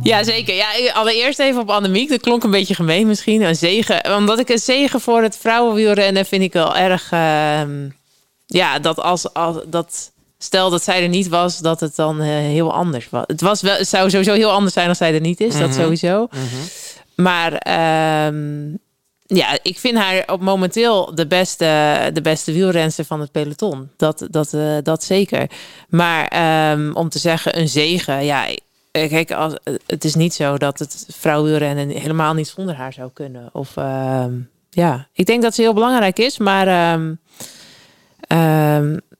Ja, 0.08 0.24
zeker. 0.24 0.54
Ja, 0.54 0.92
allereerst 0.92 1.38
even 1.38 1.60
op 1.60 1.70
Annemiek. 1.70 2.08
Dat 2.08 2.20
klonk 2.20 2.44
een 2.44 2.50
beetje 2.50 2.74
gemeen 2.74 3.06
misschien. 3.06 3.42
Een 3.42 3.56
zegen. 3.56 4.16
Omdat 4.16 4.38
ik 4.38 4.48
een 4.48 4.58
zegen 4.58 5.00
voor 5.00 5.22
het 5.22 5.36
vrouwenwielrennen 5.36 6.26
vind 6.26 6.42
ik 6.42 6.52
wel 6.52 6.76
erg... 6.76 7.12
ehm, 7.12 7.88
ja, 8.46 8.78
dat 8.78 9.00
als, 9.00 9.32
als... 9.34 9.56
dat 9.66 10.10
Stel 10.40 10.70
dat 10.70 10.82
zij 10.82 11.02
er 11.02 11.08
niet 11.08 11.28
was, 11.28 11.58
dat 11.58 11.80
het 11.80 11.96
dan 11.96 12.20
eh, 12.20 12.26
heel 12.28 12.72
anders 12.72 13.10
was. 13.10 13.24
Het, 13.26 13.40
was 13.40 13.60
wel, 13.60 13.76
het 13.76 13.88
zou 13.88 14.10
sowieso 14.10 14.32
heel 14.32 14.50
anders 14.50 14.74
zijn 14.74 14.88
als 14.88 14.98
zij 14.98 15.14
er 15.14 15.20
niet 15.20 15.40
is. 15.40 15.58
Dat 15.58 15.68
Mhm. 15.70 15.80
sowieso. 15.80 16.28
Maar 17.14 17.52
ehm, 17.52 18.68
ja, 19.26 19.58
ik 19.62 19.78
vind 19.78 19.96
haar 19.98 20.22
op 20.26 20.40
momenteel 20.40 21.14
de 21.14 21.26
beste, 21.26 22.10
de 22.12 22.20
beste 22.22 22.52
wielrenster 22.52 23.04
van 23.04 23.20
het 23.20 23.32
peloton. 23.32 23.90
Dat, 23.96 24.26
dat, 24.30 24.52
eh, 24.54 24.76
dat 24.82 25.04
zeker. 25.04 25.50
Maar 25.88 26.26
ehm, 26.28 26.90
om 26.92 27.08
te 27.08 27.18
zeggen 27.18 27.58
een 27.58 27.68
zegen, 27.68 28.24
ja, 28.24 28.46
kijk, 28.90 29.32
als, 29.32 29.54
het 29.86 30.04
is 30.04 30.14
niet 30.14 30.34
zo 30.34 30.56
dat 30.56 30.78
het 30.78 31.06
vrouwenwielrennen 31.08 31.88
helemaal 31.88 32.34
niet 32.34 32.48
zonder 32.48 32.74
haar 32.74 32.92
zou 32.92 33.10
kunnen. 33.12 33.48
Of 33.52 33.76
ehm, 33.76 34.34
ja, 34.70 35.08
ik 35.12 35.26
denk 35.26 35.42
dat 35.42 35.54
ze 35.54 35.62
heel 35.62 35.74
belangrijk 35.74 36.18
is, 36.18 36.38
maar 36.38 36.66
ehm, 36.66 37.14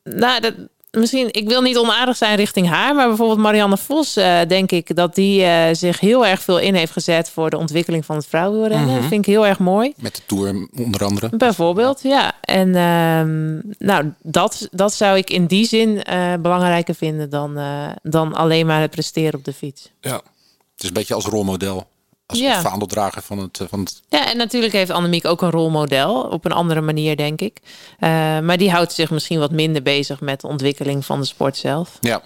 nou, 0.03 0.41
dat, 0.41 0.55
misschien, 0.99 1.29
ik 1.31 1.49
wil 1.49 1.63
niet 1.63 1.79
onaardig 1.79 2.17
zijn 2.17 2.37
richting 2.37 2.69
haar, 2.69 2.95
maar 2.95 3.09
bijvoorbeeld 3.09 3.39
Marianne 3.39 3.77
Vos, 3.77 4.17
eh, 4.17 4.41
denk 4.49 4.73
ik 4.73 4.97
dat 4.97 5.15
die 5.15 5.43
eh, 5.43 5.75
zich 5.75 6.01
heel 6.01 6.27
erg 6.27 6.43
veel 6.43 6.59
in 6.59 6.75
heeft 6.75 6.93
gezet 6.93 7.31
voor 7.31 7.51
de 7.51 7.57
ontwikkeling 7.57 8.05
van 8.05 8.17
het 8.17 8.27
vrouwenwielrennen. 8.27 8.89
Mhm. 8.89 9.01
Dat 9.01 9.09
vind 9.09 9.27
ik 9.27 9.33
heel 9.33 9.47
erg 9.47 9.59
mooi. 9.59 9.93
Met 9.97 10.17
de 10.17 10.23
Tour 10.27 10.69
onder 10.77 11.05
andere. 11.05 11.37
Bijvoorbeeld, 11.37 12.03
ja. 12.03 12.33
En 12.41 12.75
ehm, 12.75 13.61
nou, 13.79 14.13
dat, 14.23 14.69
dat 14.71 14.95
zou 14.95 15.17
ik 15.17 15.31
in 15.31 15.47
die 15.47 15.67
zin 15.67 16.03
eh, 16.03 16.35
belangrijker 16.41 16.95
vinden 16.95 17.31
dan, 17.31 17.59
dan 18.03 18.35
alleen 18.35 18.67
maar 18.67 18.81
het 18.81 18.91
presteren 18.91 19.39
op 19.39 19.45
de 19.45 19.53
fiets. 19.53 19.91
Ja. 20.01 20.15
Het 20.15 20.87
is 20.87 20.89
een 20.89 20.95
beetje 21.03 21.15
als 21.15 21.25
rolmodel. 21.25 21.87
Als 22.29 22.39
Ja. 22.39 22.61
vaandeldrager 22.61 23.23
van 23.23 23.39
het, 23.39 23.61
eh, 23.61 23.67
van 23.71 23.81
het... 23.81 24.03
Ja, 24.09 24.31
en 24.31 24.37
natuurlijk 24.37 24.73
heeft 24.73 24.91
Annemiek 24.91 25.25
ook 25.25 25.43
een 25.43 25.51
rolmodel. 25.51 26.23
Op 26.23 26.45
een 26.45 26.53
andere 26.53 26.81
manier, 26.81 27.17
denk 27.17 27.41
ik. 27.41 27.61
Eh, 27.99 28.09
maar 28.39 28.57
die 28.57 28.71
houdt 28.71 28.93
zich 28.93 29.11
misschien 29.11 29.39
wat 29.39 29.51
minder 29.51 29.83
bezig 29.83 30.21
met 30.21 30.41
de 30.41 30.47
ontwikkeling 30.47 31.05
van 31.05 31.21
de 31.21 31.27
sport 31.27 31.57
zelf. 31.57 31.97
Ja, 32.01 32.23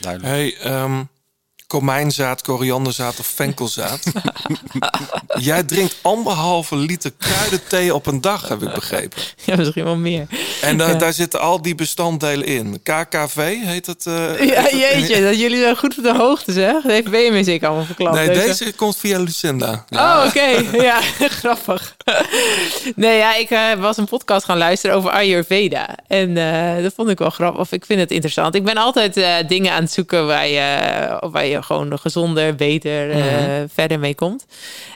duidelijk. 0.00 0.34
Hey, 0.34 0.56
ehm, 0.56 1.02
komijnzaad, 1.70 2.42
korianderzaad 2.42 3.18
of 3.18 3.26
venkelzaad. 3.26 4.00
Jij 5.38 5.62
drinkt 5.62 5.96
anderhalve 6.02 6.76
liter 6.76 7.12
kruidenthee 7.18 7.94
op 7.94 8.06
een 8.06 8.20
dag, 8.20 8.48
heb 8.48 8.62
ik 8.62 8.72
begrepen. 8.74 9.18
Ja, 9.44 9.56
misschien 9.56 9.84
wel 9.84 9.96
meer. 9.96 10.26
En 10.62 10.76
da- 10.76 10.88
Ja. 10.88 10.94
daar 10.94 11.12
zitten 11.12 11.40
al 11.40 11.62
die 11.62 11.74
bestanddelen 11.74 12.46
in. 12.46 12.80
KKV 12.82 13.54
heet 13.64 13.86
het. 13.86 14.06
eh, 14.06 14.14
Ja, 14.14 14.62
heet 14.62 14.70
het- 14.70 14.80
jeetje, 14.80 15.22
dat 15.22 15.40
jullie 15.40 15.62
zo 15.62 15.74
goed 15.74 15.98
op 15.98 16.02
de 16.04 16.14
hoogte 16.14 16.52
zijn. 16.52 16.72
Dat 16.72 16.82
heeft 16.82 17.10
BMS 17.10 17.46
ik 17.46 17.62
allemaal 17.64 17.84
verklapt. 17.84 18.16
Nee, 18.16 18.28
deze 18.30 18.72
komt 18.72 18.96
via 18.96 19.18
Lucinda. 19.18 19.84
Oh, 19.90 20.24
oké. 20.26 20.48
Ja, 20.90 21.00
grappig. 21.18 21.96
Nee, 22.96 23.16
ja, 23.18 23.34
ik 23.36 23.50
eh, 23.50 23.72
was 23.78 23.96
een 23.96 24.04
podcast 24.08 24.44
gaan 24.44 24.58
luisteren 24.58 24.96
over 24.96 25.10
Ayurveda. 25.10 25.88
En 26.06 26.36
eh, 26.36 26.82
dat 26.82 26.92
vond 26.94 27.08
ik 27.08 27.18
wel 27.18 27.30
grappig. 27.30 27.60
Of 27.60 27.72
ik 27.72 27.84
vind 27.86 28.00
het 28.00 28.10
interessant. 28.10 28.54
Ik 28.54 28.64
ben 28.64 28.74
altijd 28.76 29.14
dingen 29.48 29.72
aan 29.72 29.82
het 29.82 29.92
zoeken 29.92 30.26
waar 30.26 30.46
je, 30.46 31.18
waar 31.30 31.46
je 31.46 31.59
gewoon 31.62 31.98
gezonder, 31.98 32.54
beter 32.54 33.10
eh, 33.10 33.18
Mhm. 33.18 33.66
verder 33.72 33.98
mee 33.98 34.14
komt. 34.14 34.46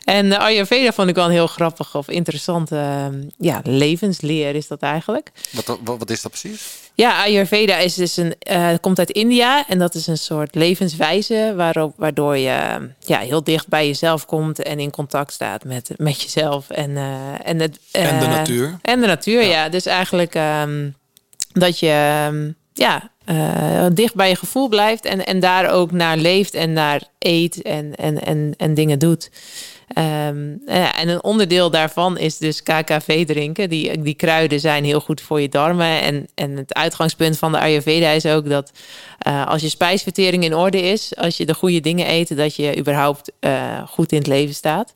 En 0.05 0.33
eh, 0.33 0.39
Ayurveda 0.39 0.93
vond 0.93 1.09
ik 1.09 1.15
wel 1.15 1.25
een 1.25 1.31
heel 1.31 1.47
grappig 1.47 1.95
of 1.97 2.09
interessante 2.09 2.77
eh, 2.77 3.07
ja, 3.39 3.61
levensleer 3.65 4.55
is 4.55 4.67
dat 4.67 4.81
eigenlijk. 4.81 5.31
Wat, 5.51 5.67
wat, 5.67 5.99
wat 5.99 6.11
is 6.11 6.23
dat 6.23 6.31
precies? 6.31 6.83
Ja, 6.97 7.23
Ayurveda 7.23 7.77
is 7.77 7.95
dus 7.95 8.17
een, 8.17 8.35
eh, 8.39 8.69
komt 8.81 8.99
uit 8.99 9.11
India 9.11 9.67
en 9.69 9.79
dat 9.79 9.95
is 9.95 10.07
een 10.07 10.19
soort 10.19 10.55
levenswijze 10.55 11.53
waarop, 11.57 11.95
waardoor 11.97 12.37
je 12.37 12.89
ja, 12.99 13.19
heel 13.19 13.45
dicht 13.45 13.69
bij 13.69 13.87
jezelf 13.87 14.27
komt 14.27 14.63
en 14.63 14.81
in 14.81 14.91
contact 14.91 15.33
staat 15.33 15.65
met, 15.65 15.91
met 15.97 16.23
jezelf 16.23 16.71
en, 16.71 16.97
eh, 16.97 17.49
en, 17.49 17.61
het, 17.61 17.79
En 17.93 18.19
de 18.21 18.27
natuur. 18.27 18.79
En 18.83 19.01
de 19.01 19.07
natuur, 19.07 19.43
ja. 19.43 19.69
Dus 19.69 19.87
eigenlijk 19.87 20.35
ehm, 20.35 20.89
dat 21.53 21.79
je 21.79 21.87
ehm, 22.27 22.51
ja, 22.73 23.11
eh, 23.25 23.87
dicht 23.93 24.15
bij 24.15 24.29
je 24.29 24.37
gevoel 24.37 24.69
blijft 24.69 25.05
en, 25.05 25.27
en 25.27 25.41
daar 25.41 25.71
ook 25.71 25.93
naar 25.93 26.17
leeft 26.17 26.55
en 26.55 26.73
naar 26.73 27.03
eet 27.19 27.63
en, 27.63 27.95
en, 27.95 28.25
en, 28.25 28.55
en 28.57 28.75
dingen 28.75 28.99
doet. 28.99 29.31
Ehm, 29.89 30.51
ja, 30.67 30.95
en 30.95 31.09
een 31.09 31.23
onderdeel 31.23 31.71
daarvan 31.71 32.19
is 32.19 32.39
dus 32.39 32.63
KKV 32.63 33.27
drinken. 33.27 33.69
Die, 33.69 34.03
die 34.03 34.15
kruiden 34.15 34.61
zijn 34.61 34.85
heel 34.85 35.01
goed 35.01 35.21
voor 35.21 35.41
je 35.41 35.49
darmen. 35.49 36.01
En, 36.01 36.29
en 36.35 36.57
het 36.57 36.75
uitgangspunt 36.75 37.39
van 37.39 37.53
de 37.53 37.59
Ayurveda 37.59 38.11
is 38.11 38.27
ook 38.27 38.49
dat 38.49 38.73
eh, 39.19 39.47
als 39.47 39.63
je 39.63 39.69
spijsvertering 39.69 40.45
in 40.45 40.55
orde 40.55 40.81
is, 40.83 41.17
als 41.17 41.37
je 41.37 41.47
de 41.47 41.55
goede 41.55 41.81
dingen 41.81 42.11
eet, 42.11 42.37
dat 42.37 42.57
je 42.57 42.79
überhaupt 42.79 43.33
eh, 43.41 43.83
goed 43.89 44.13
in 44.13 44.19
het 44.19 44.27
leven 44.27 44.55
staat. 44.55 44.95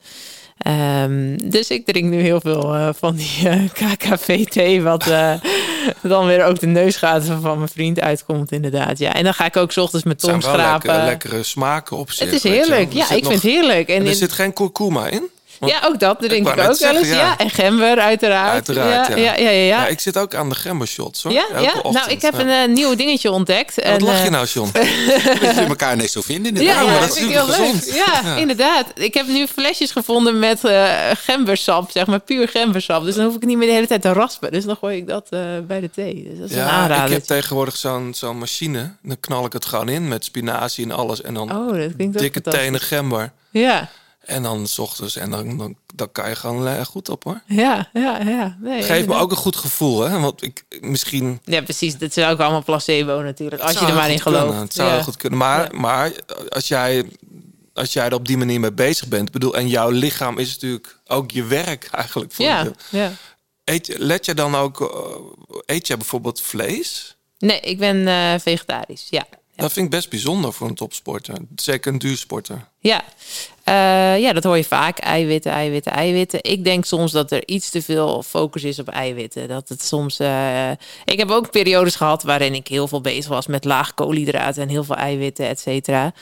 Ehm, 0.59 1.37
dus 1.45 1.71
ik 1.71 1.87
drink 1.87 2.11
nu 2.11 2.21
heel 2.21 2.41
veel 2.41 2.75
eh, 2.75 2.89
van 2.99 3.15
die 3.17 3.49
eh, 3.49 3.61
KKV-thee, 3.99 4.83
wat 4.83 5.07
eh, 5.07 5.33
dan 6.03 6.27
weer 6.27 6.45
ook 6.45 6.59
de 6.61 6.67
neusgaten 6.67 7.41
van 7.41 7.57
mijn 7.57 7.69
vriend 7.69 8.01
uitkomt, 8.01 8.53
inderdaad. 8.53 8.99
Ja. 8.99 9.15
En 9.15 9.25
dan 9.25 9.35
ga 9.35 9.45
ik 9.45 9.57
ook 9.57 9.73
's 9.73 9.77
ochtends 9.77 10.07
tong 10.17 10.43
wel 10.43 10.53
schrapen. 10.55 10.87
lekkere, 10.89 11.05
lekkere 11.11 11.43
smaken 11.43 11.97
op 11.97 12.11
zich. 12.11 12.25
Het 12.31 12.35
is 12.35 12.43
heerlijk. 12.53 12.91
Er 12.91 12.97
Ja, 12.97 13.05
ik 13.11 13.25
vind 13.25 13.43
het 13.43 13.53
heerlijk. 13.53 13.89
En 13.89 13.95
En 13.97 14.03
er 14.03 14.09
in- 14.09 14.15
zit 14.15 14.33
geen 14.33 14.53
kurkuma 14.53 15.07
in? 15.07 15.29
Want- 15.59 15.73
ja, 15.73 15.81
ook 15.85 15.99
dat 15.99 16.17
wou 16.21 16.33
ik, 16.35 16.49
ook 16.49 16.55
wel 16.55 16.69
eens. 16.97 17.09
Ja. 17.09 17.15
ja. 17.17 17.37
en 17.39 17.51
gember 17.51 17.99
uiteraard. 17.99 18.53
Uiteraard, 18.53 19.09
ja. 19.09 19.17
ja. 19.17 19.23
Ja, 19.23 19.37
ja, 19.39 19.51
ja, 19.51 19.65
ja. 19.65 19.87
ik 19.87 20.01
zit 20.01 20.19
ook 20.19 20.35
aan 20.35 20.49
de 20.49 20.55
gembershots 20.55 21.23
hoor. 21.23 21.33
Ja, 21.33 21.47
Elke 21.55 21.91
nou 21.91 22.11
ik 22.11 22.23
heb 22.23 22.39
een 22.39 22.49
eh, 22.49 22.69
nieuw 22.69 22.95
dingetje 22.95 23.31
ontdekt. 23.31 23.75
Wat 23.75 23.85
En, 23.85 24.03
lach 24.03 24.19
je 24.19 24.25
eh, 24.25 24.31
nou, 24.31 24.47
John? 24.47 24.71
Dat 25.41 25.55
je 25.55 25.65
elkaar 25.69 25.95
ineens 25.95 26.13
zo 26.13 26.21
vinden. 26.21 26.47
Inderdaad. 26.57 26.85
ja, 26.85 26.91
maar 26.91 27.01
dat 27.01 27.17
is 27.17 27.25
heel 27.25 27.47
leuk. 27.47 27.55
gezond. 27.57 27.93
Ja, 27.95 28.37
inderdaad. 28.37 28.87
Ik 28.95 29.15
heb 29.15 29.27
nu 29.27 29.47
flesjes 29.47 29.91
gevonden 29.91 30.39
met 30.39 30.65
eh, 30.65 30.91
gembersap, 31.17 31.91
zeg 31.91 32.07
maar, 32.07 32.21
puur 32.21 32.49
gembersap. 32.49 33.05
Dus 33.05 33.15
dan 33.15 33.25
hoef 33.25 33.35
ik 33.35 33.45
niet 33.45 33.57
meer 33.57 33.67
de 33.69 33.75
hele 33.75 33.87
tijd 33.87 34.03
te 34.03 34.13
raspen. 34.13 34.53
Dus 34.53 34.65
dan 34.65 34.77
gooi 34.77 34.97
ik 34.97 35.07
dat 35.07 35.29
bij 35.67 35.81
de 35.81 35.91
thee. 35.91 36.27
Dus 36.31 36.39
dat 36.39 36.49
is 36.51 36.57
een 36.57 36.63
Ja, 36.63 36.69
aanrader. 36.71 37.07
ik 37.07 37.13
heb 37.13 37.25
tegenwoordig 37.25 37.77
zo'n 37.77 38.13
zo'n 38.15 38.39
machine. 38.39 38.91
Dan 39.03 39.21
knal 39.21 39.45
ik 39.45 39.53
het 39.53 39.65
gewoon 39.65 39.89
in 39.89 40.09
met 40.09 40.25
spinazie 40.25 40.85
en 40.85 40.91
alles. 40.91 41.23
En 41.23 41.35
dan 41.35 41.57
Oh, 41.57 41.83
dikke 42.11 42.41
tenen 42.41 42.81
gember. 42.81 43.33
Ja, 43.51 43.89
En 44.29 44.43
dan 44.43 44.66
s 44.66 44.79
ochtends. 44.79 45.16
En 45.16 45.31
dan, 45.31 45.57
dan, 45.59 45.76
dan 45.95 46.12
kan 46.12 46.29
je 46.29 46.35
gewoon 46.37 46.66
eh, 46.66 46.85
goed 46.85 47.09
op 47.09 47.24
hoor. 47.24 47.41
ja, 47.47 47.89
ja. 47.93 48.20
ja. 48.22 48.57
Nee, 48.61 48.83
Geeft 48.83 49.07
me 49.09 49.14
ook 49.14 49.31
een 49.31 49.37
goed 49.37 49.57
gevoel 49.57 50.01
hè. 50.01 50.20
Want 50.20 50.43
ik 50.43 50.64
misschien... 50.81 51.41
Ja, 51.45 51.62
precies. 51.62 51.99
Dat 51.99 52.16
is 52.16 52.24
ook 52.24 52.39
allemaal 52.41 52.62
placebo 52.64 53.20
natuurlijk. 53.22 53.62
Als 53.62 53.72
je 53.79 53.87
er 53.87 53.95
maar 53.95 54.11
in 54.11 54.20
kunnen, 54.20 54.41
gelooft. 54.41 54.59
Het 54.62 54.74
zou 54.74 54.91
Ja. 54.91 55.03
goed 55.03 55.16
kunnen. 55.16 55.39
Maar, 55.39 55.74
maar 55.74 56.12
als, 56.49 56.68
jij, 56.68 57.05
als 57.74 57.93
jij 57.93 58.07
er 58.07 58.14
op 58.14 58.26
die 58.26 58.37
manier 58.37 58.61
mee 58.61 58.72
bezig 58.72 59.09
bent. 59.09 59.31
Bedoel, 59.31 59.55
en 59.57 59.68
jouw 59.68 59.91
lichaam 59.91 60.39
is 60.39 60.51
natuurlijk 60.53 60.99
ook 61.07 61.31
je 61.31 61.45
werk 61.45 61.89
eigenlijk. 61.93 62.33
Voor 62.33 62.45
Ja, 62.45 62.62
je. 62.62 62.72
ja. 62.91 63.12
Eet, 63.64 63.87
je- 63.87 63.99
let 63.99 64.24
je 64.24 64.35
dan 64.35 64.55
ook... 64.55 64.81
eh, 64.81 65.74
eet 65.76 65.87
jij 65.87 65.97
bijvoorbeeld 65.97 66.41
vlees? 66.41 67.16
Nee, 67.39 67.61
ik 67.61 67.79
ben 67.79 68.09
eh, 68.09 68.35
vegetarisch. 68.41 69.07
Ja. 69.11 69.26
Dat 69.57 69.72
vind 69.72 69.85
ik 69.87 69.91
best 69.91 70.11
bijzonder 70.11 70.53
voor 70.53 70.68
een 70.68 70.74
topsporter. 70.74 71.35
Zeker 71.57 71.93
een 71.93 71.99
duursporter. 71.99 72.68
Ja. 72.81 73.03
Eh, 73.69 74.19
ja, 74.19 74.33
dat 74.33 74.45
hoor 74.45 74.57
je 74.57 74.64
vaak. 74.64 74.99
Eiwitten, 74.99 75.53
eiwitten, 75.53 75.93
eiwitten. 75.93 76.39
Ik 76.43 76.64
denk 76.64 76.85
soms 76.85 77.12
dat 77.12 77.31
er 77.31 77.49
iets 77.49 77.71
te 77.71 77.83
veel 77.83 78.23
focus 78.23 78.64
is 78.64 78.79
op 78.79 78.89
eiwitten. 78.89 79.49
Dat 79.49 79.69
het 79.69 79.83
soms. 79.83 80.19
eh, 80.19 80.71
ik 81.05 81.19
heb 81.19 81.31
ook 81.31 81.51
periodes 81.51 81.95
gehad 81.97 82.23
waarin 82.23 82.55
ik 82.55 82.69
heel 82.69 82.89
veel 82.89 83.01
bezig 83.01 83.29
was 83.29 83.47
met 83.47 83.64
laag 83.64 83.95
koolhydraten 83.95 84.62
en 84.62 84.69
heel 84.69 84.85
veel 84.85 84.97
eiwitten, 84.97 85.49
et 85.49 85.61
cetera. 85.61 86.12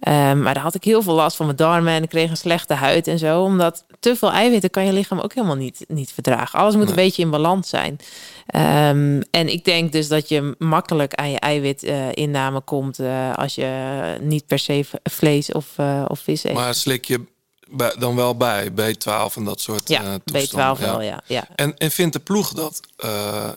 Eh, 0.00 0.32
maar 0.32 0.54
daar 0.54 0.62
had 0.62 0.74
ik 0.74 0.84
heel 0.84 1.02
veel 1.02 1.14
last 1.14 1.36
van 1.36 1.46
mijn 1.46 1.58
darmen 1.58 1.92
en 1.92 2.02
ik 2.02 2.08
kreeg 2.08 2.30
een 2.30 2.36
slechte 2.36 2.74
huid 2.74 3.06
en 3.06 3.18
zo. 3.18 3.42
Omdat 3.42 3.84
te 4.00 4.16
veel 4.16 4.32
eiwitten 4.32 4.70
kan 4.70 4.86
je 4.86 4.92
lichaam 4.92 5.20
ook 5.20 5.34
helemaal 5.34 5.56
niet, 5.56 5.84
niet 5.88 6.12
verdragen. 6.12 6.58
Alles 6.58 6.76
moet 6.76 6.88
een 6.88 6.94
beetje 6.94 7.22
in 7.22 7.30
balans 7.30 7.68
zijn. 7.68 7.98
Ehm, 8.46 9.20
en 9.30 9.48
ik 9.48 9.64
denk 9.64 9.92
dus 9.92 10.08
dat 10.08 10.28
je 10.28 10.54
makkelijk 10.58 11.14
aan 11.14 11.30
je 11.30 11.38
eiwitinname 11.38 12.60
komt 12.60 12.98
eh, 12.98 13.34
als 13.34 13.54
je 13.54 13.94
niet 14.20 14.46
per 14.46 14.58
se 14.58 14.84
vlees 15.02 15.52
of, 15.52 15.66
of 16.06 16.18
vis 16.20 16.44
eet. 16.44 16.52
Maar 16.52 16.74
slik 17.04 17.04
je 17.04 17.26
bij- 17.68 17.94
dan 17.98 18.16
wel 18.16 18.36
bij 18.36 18.70
B12 18.70 19.36
en 19.36 19.44
dat 19.44 19.60
soort 19.60 19.88
Ja, 19.88 20.02
eh, 20.02 20.14
B12 20.14 20.22
toestanden? 20.24 20.80
wel, 20.86 21.00
ja, 21.00 21.22
ja. 21.26 21.48
En, 21.56 21.76
en 21.76 21.90
vindt 21.90 22.12
de 22.12 22.20
ploeg 22.20 22.52
dat... 22.52 22.80
eh, 22.96 23.50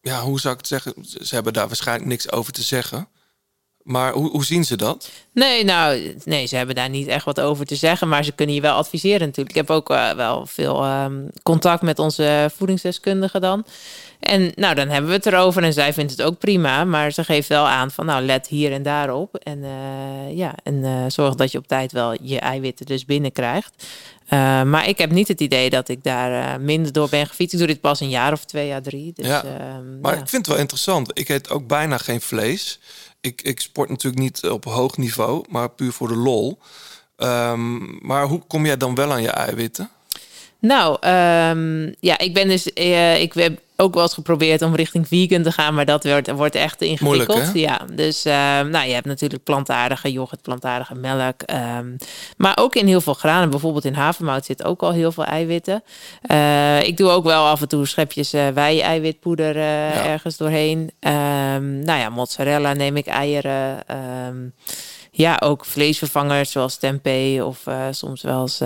ja, 0.00 0.22
hoe 0.22 0.40
zou 0.40 0.52
ik 0.54 0.60
het 0.60 0.68
zeggen? 0.68 0.94
Ze 1.26 1.34
hebben 1.34 1.52
daar 1.52 1.66
waarschijnlijk 1.66 2.08
niks 2.08 2.30
over 2.32 2.52
te 2.52 2.62
zeggen. 2.62 3.08
Maar 3.84 4.12
hoe, 4.12 4.30
hoe 4.30 4.44
zien 4.44 4.64
ze 4.64 4.76
dat? 4.76 5.10
Nee, 5.32 5.64
nou, 5.64 6.14
nee, 6.24 6.46
ze 6.46 6.56
hebben 6.56 6.74
daar 6.74 6.88
niet 6.88 7.06
echt 7.06 7.24
wat 7.24 7.40
over 7.40 7.66
te 7.66 7.76
zeggen, 7.76 8.08
maar 8.08 8.24
ze 8.24 8.32
kunnen 8.32 8.54
je 8.54 8.60
wel 8.60 8.74
adviseren 8.74 9.26
natuurlijk. 9.26 9.56
Ik 9.56 9.66
heb 9.66 9.70
ook 9.70 9.90
eh, 9.90 10.10
wel 10.10 10.46
veel 10.46 10.82
ehm, 10.82 11.22
contact 11.42 11.82
met 11.82 11.98
onze 11.98 12.50
voedingsdeskundige 12.56 13.40
dan. 13.40 13.64
En 14.24 14.52
nou, 14.54 14.74
dan 14.74 14.88
hebben 14.88 15.10
we 15.10 15.16
het 15.16 15.26
erover 15.26 15.62
en 15.62 15.72
zij 15.72 15.92
vindt 15.92 16.10
het 16.10 16.22
ook 16.22 16.38
prima, 16.38 16.84
maar 16.84 17.12
ze 17.12 17.24
geeft 17.24 17.48
wel 17.48 17.68
aan 17.68 17.90
van 17.90 18.06
nou, 18.06 18.24
let 18.24 18.46
hier 18.46 18.72
en 18.72 18.82
daarop. 18.82 19.34
En 19.34 19.64
eh, 19.64 20.36
ja, 20.36 20.54
en 20.62 20.84
eh, 20.84 21.04
zorg 21.08 21.34
dat 21.34 21.52
je 21.52 21.58
op 21.58 21.66
tijd 21.66 21.92
wel 21.92 22.16
je 22.22 22.38
eiwitten 22.38 22.86
dus 22.86 23.04
binnenkrijgt. 23.04 23.86
Eh, 24.26 24.62
maar 24.62 24.88
ik 24.88 24.98
heb 24.98 25.10
niet 25.10 25.28
het 25.28 25.40
idee 25.40 25.70
dat 25.70 25.88
ik 25.88 26.02
daar 26.02 26.60
minder 26.60 26.92
door 26.92 27.08
ben 27.08 27.26
gefietst. 27.26 27.52
Ik 27.52 27.58
doe 27.58 27.68
dit 27.68 27.80
pas 27.80 28.00
een 28.00 28.08
jaar 28.08 28.32
of 28.32 28.44
twee, 28.44 28.66
jaar 28.66 28.82
drie. 28.82 29.12
Dus, 29.14 29.26
ja. 29.26 29.44
ehm, 29.44 30.00
maar 30.00 30.14
ja. 30.14 30.20
ik 30.20 30.28
vind 30.28 30.46
het 30.46 30.46
wel 30.46 30.60
interessant. 30.62 31.18
Ik 31.18 31.28
eet 31.28 31.50
ook 31.50 31.66
bijna 31.66 31.98
geen 31.98 32.20
vlees. 32.20 32.80
Ik, 33.24 33.42
ik 33.42 33.60
sport 33.60 33.88
natuurlijk 33.88 34.22
niet 34.22 34.48
op 34.48 34.64
hoog 34.64 34.96
niveau, 34.96 35.44
maar 35.48 35.70
puur 35.70 35.92
voor 35.92 36.08
de 36.08 36.16
lol. 36.16 36.58
Ehm, 37.16 38.06
maar 38.06 38.24
hoe 38.24 38.42
kom 38.46 38.66
jij 38.66 38.76
dan 38.76 38.94
wel 38.94 39.12
aan 39.12 39.22
je 39.22 39.30
eiwitten? 39.30 39.90
Nou, 40.58 40.96
ehm, 41.00 41.92
ja, 42.00 42.18
ik 42.18 42.34
ben 42.34 42.48
dus, 42.48 42.72
eh, 42.72 43.20
ik 43.20 43.32
heb 43.32 43.60
ook 43.76 43.94
wel 43.94 44.02
eens 44.02 44.14
geprobeerd 44.14 44.62
om 44.62 44.74
richting 44.74 45.08
vegan 45.08 45.42
te 45.42 45.52
gaan, 45.52 45.74
maar 45.74 45.84
dat 45.84 46.04
wordt, 46.04 46.30
wordt 46.30 46.54
echt 46.54 46.82
ingewikkeld. 46.82 47.38
Moeilijk, 47.38 47.56
ja, 47.56 47.80
dus 47.92 48.24
ehm, 48.24 48.70
nou, 48.70 48.86
je 48.86 48.94
hebt 48.94 49.06
natuurlijk 49.06 49.44
plantaardige 49.44 50.12
yoghurt, 50.12 50.42
plantaardige 50.42 50.94
melk, 50.94 51.42
ehm, 51.42 51.96
maar 52.36 52.58
ook 52.60 52.74
in 52.74 52.86
heel 52.86 53.00
veel 53.00 53.14
granen. 53.14 53.50
Bijvoorbeeld 53.50 53.84
in 53.84 53.94
havermout 53.94 54.44
zit 54.44 54.64
ook 54.64 54.82
al 54.82 54.92
heel 54.92 55.12
veel 55.12 55.24
eiwitten. 55.24 55.82
Eh, 56.22 56.82
ik 56.82 56.96
doe 56.96 57.10
ook 57.10 57.24
wel 57.24 57.46
af 57.46 57.60
en 57.60 57.68
toe 57.68 57.86
schepjes 57.86 58.32
eh 58.32 58.48
wei-eiwitpoeder 58.48 59.56
eh, 59.56 60.06
ergens 60.06 60.36
doorheen. 60.36 60.90
Ehm, 61.00 61.78
nou 61.78 61.98
ja, 61.98 62.08
mozzarella 62.08 62.72
neem 62.72 62.96
ik 62.96 63.06
eieren. 63.06 63.86
Ehm, 63.86 64.36
ja, 65.10 65.36
ook 65.42 65.64
vleesvervangers 65.64 66.50
zoals 66.50 66.76
tempeh 66.76 67.46
of 67.46 67.66
eh, 67.66 67.86
soms 67.90 68.22
wel 68.22 68.40
eens 68.40 68.60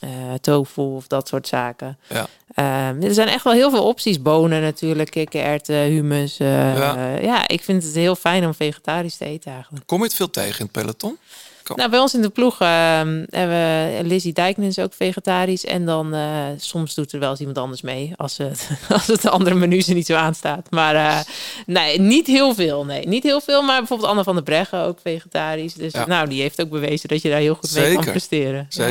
eh, 0.00 0.08
tofu 0.40 0.80
of 0.82 1.06
dat 1.06 1.28
soort 1.28 1.48
zaken. 1.48 1.98
Ja. 2.08 2.26
Ehm, 2.54 3.02
er 3.02 3.14
zijn 3.14 3.28
echt 3.28 3.44
wel 3.44 3.52
heel 3.52 3.70
veel 3.70 3.84
opties. 3.86 4.22
Bonen 4.22 4.62
natuurlijk, 4.62 5.10
kikkererwten, 5.10 5.76
humus. 5.76 6.38
eh, 6.38 7.22
Ja. 7.22 7.48
ik 7.48 7.62
vind 7.62 7.82
het 7.82 7.94
heel 7.94 8.16
fijn 8.16 8.44
om 8.46 8.54
vegetarisch 8.54 9.16
te 9.16 9.24
eten 9.24 9.52
eigenlijk. 9.52 9.86
Kom 9.86 9.98
je 9.98 10.04
het 10.04 10.14
veel 10.14 10.30
tegen 10.30 10.58
in 10.58 10.64
het 10.64 10.72
peloton? 10.72 11.18
Kom. 11.64 11.76
Nou, 11.76 11.90
bij 11.90 11.98
ons 12.00 12.14
in 12.14 12.22
de 12.22 12.28
ploeg 12.28 12.60
ehm, 12.60 13.24
hebben 13.30 13.56
we 13.56 13.98
Lizzie 14.02 14.32
Dijkman 14.32 14.66
is 14.66 14.78
ook 14.78 14.92
vegetarisch. 14.94 15.64
En 15.64 15.86
dan 15.86 16.14
eh, 16.14 16.44
soms 16.56 16.94
doet 16.94 17.12
er 17.12 17.18
wel 17.18 17.30
eens 17.30 17.38
iemand 17.38 17.58
anders 17.58 17.82
mee. 17.82 18.12
Als 18.16 18.36
het, 18.36 18.68
als 18.88 19.06
het 19.06 19.26
andere 19.28 19.54
menu 19.54 19.78
er 19.78 19.94
niet 19.94 20.06
zo 20.06 20.14
aanstaat. 20.14 20.70
Maar 20.70 21.24
nee, 21.66 22.00
niet 22.00 22.26
heel 22.26 22.54
veel. 22.54 22.84
Nee, 22.84 23.06
niet 23.08 23.22
heel 23.22 23.40
veel. 23.40 23.62
Maar 23.62 23.78
bijvoorbeeld 23.78 24.08
Anne 24.10 24.24
van 24.24 24.34
der 24.34 24.44
Breggen 24.44 24.80
ook 24.84 24.98
vegetarisch. 25.02 25.74
Dus 25.74 25.92
Ja. 25.92 26.06
nou, 26.06 26.28
die 26.28 26.40
heeft 26.40 26.60
ook 26.60 26.70
bewezen 26.70 27.08
dat 27.08 27.22
je 27.22 27.28
daar 27.30 27.40
heel 27.40 27.54
goed 27.54 27.74
mee 27.74 27.82
kan 27.84 27.92
Zeker. 27.92 28.10
presteren. 28.10 28.66
Ja. 28.68 28.84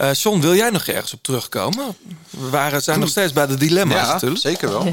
Eh 0.00 0.12
John, 0.14 0.40
wil 0.40 0.54
jij 0.54 0.70
nog 0.70 0.86
ergens 0.86 1.12
op 1.12 1.22
terugkomen? 1.22 1.96
We 2.30 2.48
waren, 2.48 2.82
zijn 2.82 3.00
nog 3.00 3.08
steeds 3.08 3.32
bij 3.32 3.46
de 3.46 3.56
dilemma's 3.56 4.06
Ja, 4.06 4.12
natuurlijk. 4.12 4.40
zeker 4.40 4.68
wel. 4.68 4.84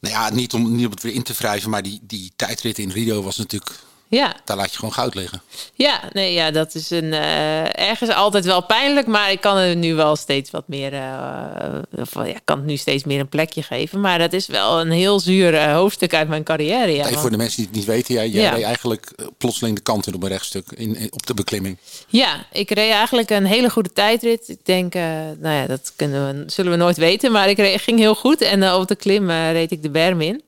Nou 0.00 0.16
ja, 0.16 0.30
niet 0.30 0.52
om, 0.52 0.74
niet 0.74 0.84
om 0.84 0.90
het 0.90 1.02
weer 1.02 1.12
in 1.14 1.22
te 1.22 1.32
wrijven, 1.32 1.70
maar 1.70 1.82
die, 1.82 2.00
die 2.02 2.32
tijdrit 2.36 2.78
in 2.78 2.90
Rio 2.90 3.22
was 3.22 3.36
natuurlijk... 3.36 3.70
Ja, 4.08 4.34
Daar 4.44 4.56
laat 4.56 4.70
je 4.70 4.76
gewoon 4.78 4.92
goud 4.94 5.14
liggen. 5.14 5.42
ja, 5.74 6.00
nee, 6.12 6.32
ja, 6.32 6.50
dat 6.50 6.74
is 6.74 6.90
een, 6.90 7.12
eh, 7.12 7.78
ergens 7.88 8.10
altijd 8.10 8.44
wel 8.44 8.62
pijnlijk, 8.62 9.06
maar 9.06 9.30
ik 9.30 9.40
kan 9.40 9.56
er 9.56 9.76
nu 9.76 9.94
wel 9.94 10.16
steeds 10.16 10.50
wat 10.50 10.62
meer, 10.68 10.92
eh, 10.92 11.78
of, 12.00 12.14
ja, 12.14 12.38
kan 12.44 12.56
het 12.58 12.66
nu 12.66 12.76
steeds 12.76 13.04
meer 13.04 13.20
een 13.20 13.28
plekje 13.28 13.62
geven. 13.62 14.00
Maar 14.00 14.18
dat 14.18 14.32
is 14.32 14.46
wel 14.46 14.80
een 14.80 14.90
heel 14.90 15.20
zuur 15.20 15.54
eh, 15.54 15.72
hoofdstuk 15.74 16.14
uit 16.14 16.28
mijn 16.28 16.42
carrière. 16.42 16.92
Ja, 16.94 17.02
want- 17.04 17.16
voor 17.16 17.30
de 17.30 17.36
mensen 17.36 17.56
die 17.56 17.66
het 17.66 17.74
niet 17.76 17.84
weten, 17.84 18.14
jij, 18.14 18.28
jij 18.28 18.42
Ja. 18.42 18.50
reed 18.54 18.62
eigenlijk 18.64 19.10
plotseling 19.38 19.76
de 19.76 19.82
kant 19.82 20.06
in 20.06 20.14
op 20.14 20.22
een 20.22 20.28
rechtstuk 20.28 20.66
in, 20.74 20.96
in- 20.96 21.12
op 21.12 21.26
de 21.26 21.34
beklimming. 21.34 21.78
Ja, 22.08 22.46
ik 22.52 22.70
reed 22.70 22.90
eigenlijk 22.92 23.30
een 23.30 23.46
hele 23.46 23.70
goede 23.70 23.92
tijdrit. 23.92 24.48
Ik 24.48 24.64
denk, 24.64 24.94
nou 24.94 25.54
ja, 25.54 25.66
dat 25.66 25.92
kunnen 25.96 26.26
we, 26.44 26.50
zullen 26.52 26.70
we 26.70 26.76
nooit 26.78 26.96
weten. 26.96 27.32
Maar 27.32 27.48
ik 27.48 27.56
reed, 27.56 27.80
ging 27.80 27.98
heel 27.98 28.14
goed. 28.14 28.40
En 28.40 28.72
op 28.74 28.88
de 28.88 28.96
klim 28.96 29.30
reed 29.30 29.70
ik 29.70 29.82
de 29.82 29.90
berm 29.90 30.20
in. 30.20 30.42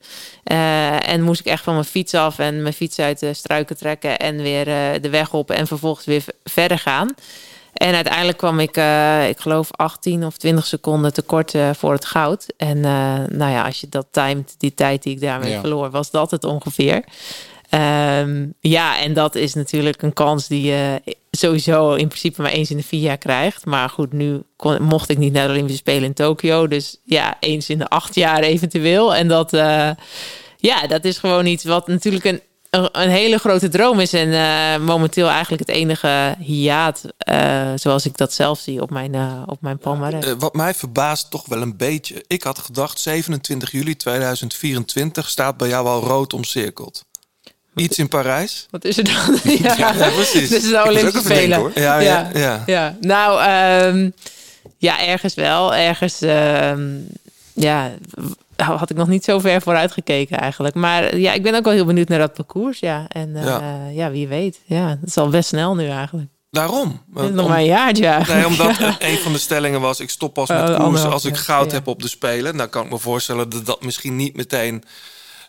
Eh, 0.47 1.09
en 1.09 1.21
moest 1.21 1.39
ik 1.39 1.45
echt 1.45 1.63
van 1.63 1.73
mijn 1.73 1.85
fiets 1.85 2.13
af 2.13 2.39
en 2.39 2.61
mijn 2.61 2.73
fiets 2.73 2.99
uit 2.99 3.19
de 3.19 3.33
struiken 3.33 3.77
trekken. 3.77 4.17
En 4.19 4.41
weer 4.41 4.67
eh, 4.67 5.01
de 5.01 5.09
weg 5.09 5.33
op 5.33 5.51
en 5.51 5.67
vervolgens 5.67 6.05
weer 6.05 6.23
verder 6.43 6.79
gaan. 6.79 7.13
En 7.73 7.95
uiteindelijk 7.95 8.37
kwam 8.37 8.59
ik, 8.59 8.77
eh, 8.77 9.29
ik 9.29 9.39
geloof, 9.39 9.69
18 9.71 10.25
of 10.25 10.37
20 10.37 10.65
seconden 10.65 11.13
tekort 11.13 11.53
voor 11.71 11.91
het 11.91 12.05
goud. 12.05 12.45
En 12.57 12.79
nou 13.37 13.51
ja, 13.51 13.65
als 13.65 13.81
je 13.81 13.89
dat 13.89 14.07
timed, 14.11 14.55
die 14.57 14.73
tijd 14.73 15.03
die 15.03 15.13
ik 15.13 15.21
daarmee 15.21 15.51
Ja. 15.51 15.59
verloor, 15.59 15.89
was 15.89 16.11
dat 16.11 16.31
het 16.31 16.43
ongeveer. 16.43 17.03
Ehm, 17.69 18.45
ja, 18.59 18.99
en 18.99 19.13
dat 19.13 19.35
is 19.35 19.53
natuurlijk 19.53 20.01
een 20.01 20.13
kans 20.13 20.47
die 20.47 20.61
je 20.61 21.01
sowieso 21.31 21.93
in 21.93 22.07
principe 22.07 22.41
maar 22.41 22.51
eens 22.51 22.71
in 22.71 22.77
de 22.77 22.83
vier 22.83 23.01
jaar 23.01 23.17
krijgt. 23.17 23.65
Maar 23.65 23.89
goed, 23.89 24.13
nu 24.13 24.41
mocht 24.79 25.09
ik 25.09 25.17
niet 25.17 25.33
naar 25.33 25.45
de 25.45 25.53
Olympische 25.53 25.79
Spelen 25.79 26.03
in 26.03 26.13
Tokio. 26.13 26.67
Dus 26.67 26.97
ja, 27.03 27.37
eens 27.39 27.69
in 27.69 27.77
de 27.77 27.87
acht 27.87 28.15
jaar 28.15 28.39
eventueel. 28.39 29.15
En 29.15 29.27
dat, 29.27 29.53
eh, 29.53 29.89
ja, 30.57 30.87
dat 30.87 31.05
is 31.05 31.17
gewoon 31.17 31.45
iets 31.45 31.63
wat 31.63 31.87
natuurlijk 31.87 32.23
een, 32.23 32.41
een, 32.69 33.09
hele 33.09 33.37
grote 33.37 33.69
droom 33.69 33.99
is. 33.99 34.13
En 34.13 34.33
eh, 34.33 34.85
momenteel 34.85 35.29
eigenlijk 35.29 35.67
het 35.67 35.75
enige 35.75 36.35
hiaat, 36.39 37.03
eh, 37.17 37.71
zoals 37.75 38.05
ik 38.05 38.17
dat 38.17 38.33
zelf 38.33 38.59
zie 38.59 38.81
op 38.81 38.89
mijn, 38.89 39.15
eh 39.15 39.41
op 39.45 39.61
mijn 39.61 39.77
palmarès. 39.77 40.35
Wat 40.37 40.53
mij 40.53 40.73
verbaast 40.73 41.31
toch 41.31 41.45
wel 41.45 41.61
een 41.61 41.77
beetje. 41.77 42.23
Ik 42.27 42.43
had 42.43 42.57
gedacht 42.59 42.99
27 42.99 43.71
juli 43.71 43.95
2024 43.95 45.29
staat 45.29 45.57
bij 45.57 45.67
jou 45.67 45.87
al 45.87 46.01
rood 46.01 46.33
omcirkeld. 46.33 47.05
Iets 47.77 47.97
in 47.97 48.07
Parijs? 48.07 48.67
Wat 48.69 48.85
is 48.85 48.97
er 48.97 49.03
dan? 49.03 49.39
ja, 49.63 49.75
Ja, 49.77 50.09
precies. 50.09 50.49
Dit 50.49 50.63
is 50.63 50.69
de 50.69 50.83
Olympische 50.87 51.19
Spelen. 51.19 51.57
hoor. 51.57 51.71
Ja, 51.75 51.99
ja, 51.99 52.29
ja. 52.33 52.63
ja. 52.65 52.95
Nou, 53.01 53.41
ehm, 53.41 54.09
ja, 54.77 55.05
ergens 55.07 55.33
wel. 55.33 55.75
Ergens, 55.75 56.21
ehm, 56.21 56.81
ja, 57.53 57.91
had 58.55 58.89
ik 58.89 58.97
nog 58.97 59.07
niet 59.07 59.23
zo 59.23 59.39
ver 59.39 59.61
vooruit 59.61 59.91
gekeken 59.91 60.37
eigenlijk. 60.37 60.75
Maar 60.75 61.17
ja, 61.17 61.33
ik 61.33 61.43
ben 61.43 61.55
ook 61.55 61.63
wel 61.63 61.73
heel 61.73 61.85
benieuwd 61.85 62.07
naar 62.07 62.19
dat 62.19 62.33
parcours, 62.33 62.79
ja. 62.79 63.05
En 63.07 63.35
eh, 63.35 63.43
Ja. 63.45 63.87
ja. 63.93 64.11
wie 64.11 64.27
weet. 64.27 64.59
Ja, 64.65 64.87
het 64.89 64.99
is 65.09 65.17
al 65.17 65.29
best 65.29 65.47
snel 65.49 65.75
nu 65.75 65.89
eigenlijk. 65.89 66.27
Daarom. 66.51 67.01
Nog 67.31 67.47
maar 67.47 67.57
een 67.57 67.65
jaartje 67.65 68.05
eigenlijk. 68.05 68.47
Nee, 68.47 68.57
omdat 68.57 68.77
Ja. 68.87 68.95
een 68.99 69.17
van 69.17 69.31
de 69.33 69.37
stellingen 69.39 69.81
was... 69.81 69.99
ik 69.99 70.09
stop 70.09 70.33
pas 70.33 70.49
Oh, 70.49 70.67
met 70.67 70.77
koersen 70.77 71.11
als 71.11 71.25
ik 71.25 71.37
goud 71.37 71.71
heb 71.71 71.87
op 71.87 72.01
de 72.01 72.07
Spelen. 72.07 72.55
Nou 72.55 72.69
kan 72.69 72.83
ik 72.85 72.91
me 72.91 72.97
voorstellen 72.97 73.49
dat 73.49 73.65
dat 73.65 73.83
misschien 73.83 74.15
niet 74.15 74.35
meteen... 74.35 74.83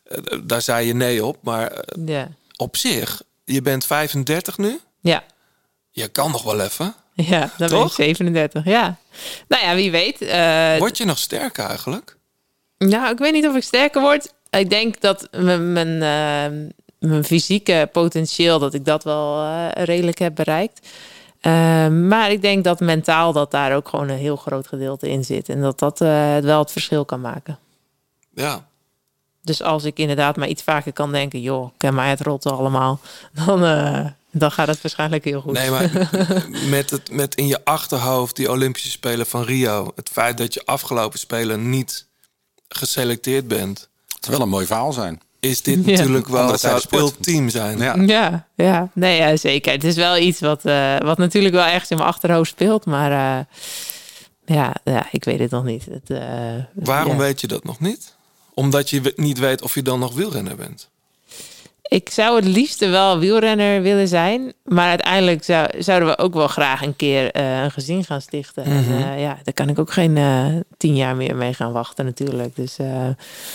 eh, 0.08 0.38
daar 0.44 0.62
zei 0.62 0.86
je 0.86 0.94
nee 0.94 1.24
op. 1.24 1.36
Maar 1.42 1.70
eh, 1.70 2.06
Ja. 2.06 2.28
op 2.56 2.76
zich, 2.76 3.22
je 3.44 3.62
bent 3.62 3.84
35 3.86 4.58
nu. 4.58 4.80
Ja. 5.00 5.22
Je 5.90 6.08
kan 6.08 6.30
nog 6.30 6.42
wel 6.42 6.60
even. 6.60 6.94
Ja, 7.12 7.38
dan 7.40 7.50
ben 7.56 7.66
ik 7.66 7.74
Toch? 7.84 7.92
37. 7.92 8.64
Ja. 8.64 8.96
Nou 9.48 9.62
ja, 9.64 9.74
wie 9.74 9.90
weet. 9.90 10.20
eh, 10.20 10.76
Word 10.78 10.98
je 10.98 11.04
nog 11.04 11.18
sterker 11.18 11.64
eigenlijk? 11.64 12.16
Nou, 12.78 13.10
ik 13.12 13.18
weet 13.18 13.32
niet 13.32 13.46
of 13.46 13.56
ik 13.56 13.62
sterker 13.62 14.00
word. 14.00 14.32
Ik 14.50 14.70
denk 14.70 15.00
dat 15.00 15.28
mijn, 15.30 15.72
mijn, 15.72 15.88
eh, 16.02 17.08
mijn 17.08 17.24
fysieke 17.24 17.88
potentieel, 17.92 18.58
dat 18.58 18.74
ik 18.74 18.84
dat 18.84 19.04
wel 19.04 19.46
redelijk 19.70 20.18
heb 20.18 20.34
bereikt. 20.34 20.88
Eh, 21.40 21.88
maar 21.88 22.30
ik 22.30 22.42
denk 22.42 22.64
dat 22.64 22.80
mentaal 22.80 23.32
dat 23.32 23.50
daar 23.50 23.74
ook 23.76 23.88
gewoon 23.88 24.08
een 24.08 24.18
heel 24.18 24.36
groot 24.36 24.66
gedeelte 24.68 25.08
in 25.08 25.24
zit. 25.24 25.48
En 25.48 25.60
dat 25.60 25.78
dat 25.78 25.98
wel 26.44 26.58
het 26.58 26.72
verschil 26.72 27.04
kan 27.04 27.20
maken. 27.20 27.58
Ja. 28.34 28.67
Dus 29.42 29.62
als 29.62 29.84
ik 29.84 29.98
inderdaad 29.98 30.36
maar 30.36 30.48
iets 30.48 30.62
vaker 30.62 30.92
kan 30.92 31.12
denken, 31.12 31.40
joh, 31.40 31.70
ken 31.76 31.94
mij 31.94 32.08
het 32.10 32.20
rotte 32.20 32.50
allemaal. 32.50 33.00
Dan, 33.46 33.64
eh, 33.64 34.06
dan 34.30 34.50
gaat 34.52 34.66
het 34.68 34.82
waarschijnlijk 34.82 35.24
heel 35.24 35.40
goed. 35.40 35.52
Nee, 35.52 35.70
maar 35.70 35.90
met, 36.68 36.90
het, 36.90 37.10
met 37.10 37.34
in 37.34 37.46
je 37.46 37.64
achterhoofd 37.64 38.36
die 38.36 38.50
Olympische 38.50 38.90
Spelen 38.90 39.26
van 39.26 39.42
Rio. 39.42 39.92
Het 39.96 40.08
feit 40.08 40.38
dat 40.38 40.54
je 40.54 40.62
afgelopen 40.64 41.18
Spelen 41.18 41.70
niet 41.70 42.06
geselecteerd 42.68 43.48
bent. 43.48 43.88
Het 44.08 44.24
zou 44.24 44.36
wel 44.36 44.46
een 44.46 44.52
mooi 44.52 44.66
verhaal 44.66 44.92
zijn. 44.92 45.20
is 45.40 45.62
dit 45.62 45.84
Ja. 45.84 45.90
natuurlijk 45.90 46.28
wel, 46.28 46.50
het 46.50 46.60
zou 46.60 46.82
ultiem 46.90 47.48
zijn. 47.48 47.78
Ja. 47.78 47.94
Ja, 47.96 48.46
ja. 48.54 48.88
Nee, 48.94 49.16
ja, 49.16 49.36
zeker. 49.36 49.72
Het 49.72 49.84
is 49.84 49.94
wel 49.96 50.16
iets 50.16 50.40
wat, 50.40 50.64
eh, 50.64 50.98
wat 50.98 51.18
natuurlijk 51.18 51.54
wel 51.54 51.64
ergens 51.64 51.90
in 51.90 51.96
mijn 51.96 52.08
achterhoofd 52.08 52.50
speelt. 52.50 52.86
Maar 52.86 53.10
eh, 53.12 53.44
ja, 54.56 54.74
ja, 54.84 55.06
ik 55.10 55.24
weet 55.24 55.38
het 55.38 55.50
nog 55.50 55.64
niet. 55.64 55.84
Het, 55.84 56.10
eh, 56.10 56.28
Waarom 56.72 57.12
ja. 57.12 57.18
weet 57.18 57.40
je 57.40 57.46
dat 57.46 57.64
nog 57.64 57.80
niet? 57.80 58.16
Omdat 58.58 58.90
je 58.90 59.12
niet 59.16 59.38
weet 59.38 59.62
of 59.62 59.74
je 59.74 59.82
dan 59.82 59.98
nog 59.98 60.14
wielrenner 60.14 60.56
bent. 60.56 60.88
Ik 61.82 62.10
zou 62.10 62.36
het 62.36 62.44
liefste 62.44 62.88
wel 62.88 63.18
wielrenner 63.18 63.82
willen 63.82 64.08
zijn. 64.08 64.52
Maar 64.64 64.88
uiteindelijk 64.88 65.44
zou, 65.44 65.68
zouden 65.82 66.08
we 66.08 66.18
ook 66.18 66.34
wel 66.34 66.48
graag 66.48 66.82
een 66.82 66.96
keer 66.96 67.30
eh, 67.32 67.62
een 67.62 67.70
gezin 67.70 68.04
gaan 68.04 68.20
stichten. 68.20 68.64
En, 68.64 68.84
Mhm. 68.84 68.92
eh, 69.02 69.20
ja, 69.20 69.38
daar 69.44 69.54
kan 69.54 69.68
ik 69.68 69.78
ook 69.78 69.92
geen 69.92 70.16
eh, 70.16 70.46
tien 70.76 70.96
jaar 70.96 71.16
meer 71.16 71.36
mee 71.36 71.54
gaan 71.54 71.72
wachten 71.72 72.04
natuurlijk. 72.04 72.56
Dus 72.56 72.78
eh, 72.78 73.06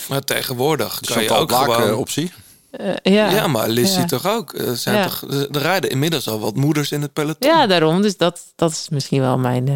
Maar 0.09 0.21
tegenwoordig 0.23 0.99
kan 1.01 1.23
je 1.23 1.31
ook 1.31 1.47
Blaak 1.47 1.73
gewoon... 1.73 1.95
optie. 1.95 2.31
eh, 2.71 2.93
ja. 3.03 3.30
ja. 3.30 3.47
maar 3.47 3.69
Lissy 3.69 3.99
Ja. 3.99 4.05
toch 4.05 4.27
ook? 4.27 4.53
Er, 4.53 4.77
zijn 4.77 4.97
Ja. 4.97 5.03
toch, 5.07 5.23
er 5.31 5.61
rijden 5.61 5.89
inmiddels 5.89 6.27
al 6.27 6.39
wat 6.39 6.55
moeders 6.55 6.91
in 6.91 7.01
het 7.01 7.13
peloton. 7.13 7.49
Ja, 7.51 7.67
daarom. 7.67 8.01
Dus 8.01 8.17
dat, 8.17 8.41
dat 8.55 8.71
is 8.71 8.88
misschien 8.89 9.21
wel 9.21 9.38
mijn, 9.38 9.67
eh, 9.67 9.75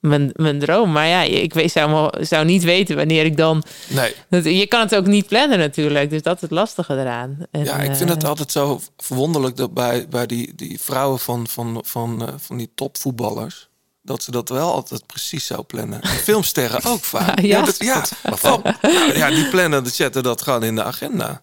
mijn, 0.00 0.30
mijn 0.34 0.58
droom. 0.58 0.92
Maar 0.92 1.06
ja, 1.06 1.22
ik 1.22 1.54
weet, 1.54 1.72
zou, 1.72 2.10
zou 2.24 2.44
niet 2.44 2.64
weten 2.64 2.96
wanneer 2.96 3.24
ik 3.24 3.36
dan... 3.36 3.62
Nee. 3.88 4.14
Dat, 4.28 4.44
je 4.44 4.66
kan 4.66 4.80
het 4.80 4.94
ook 4.94 5.06
niet 5.06 5.26
plannen 5.26 5.58
natuurlijk. 5.58 6.10
Dus 6.10 6.22
dat 6.22 6.34
is 6.34 6.40
het 6.40 6.50
lastige 6.50 6.92
eraan. 6.92 7.38
En, 7.50 7.64
Ja, 7.64 7.76
ik 7.76 7.94
vind 7.94 8.10
eh, 8.10 8.16
het 8.16 8.24
altijd 8.24 8.52
zo 8.52 8.80
verwonderlijk 8.96 9.56
dat 9.56 9.74
bij, 9.74 10.08
bij 10.08 10.26
die, 10.26 10.54
die 10.54 10.80
vrouwen 10.80 11.18
van, 11.18 11.46
van, 11.46 11.82
van, 11.84 12.26
eh, 12.26 12.34
van 12.36 12.56
die 12.56 12.70
topvoetballers. 12.74 13.68
Dat 14.06 14.22
ze 14.22 14.30
dat 14.30 14.48
wel 14.48 14.72
altijd 14.72 15.06
precies 15.06 15.46
zo 15.46 15.64
plannen. 15.66 16.00
En 16.02 16.08
filmsterren 16.08 16.84
ook 16.84 17.04
vaak. 17.14 17.40
Ja. 17.40 17.62
dat, 17.64 17.76
ja, 17.78 18.04
nou, 18.40 18.62
ja, 19.14 19.28
die 19.30 19.48
plannen, 19.48 19.82
die 19.82 19.92
zetten 19.92 20.22
dat 20.22 20.42
gewoon 20.42 20.64
in 20.64 20.74
de 20.74 20.82
agenda. 20.82 21.42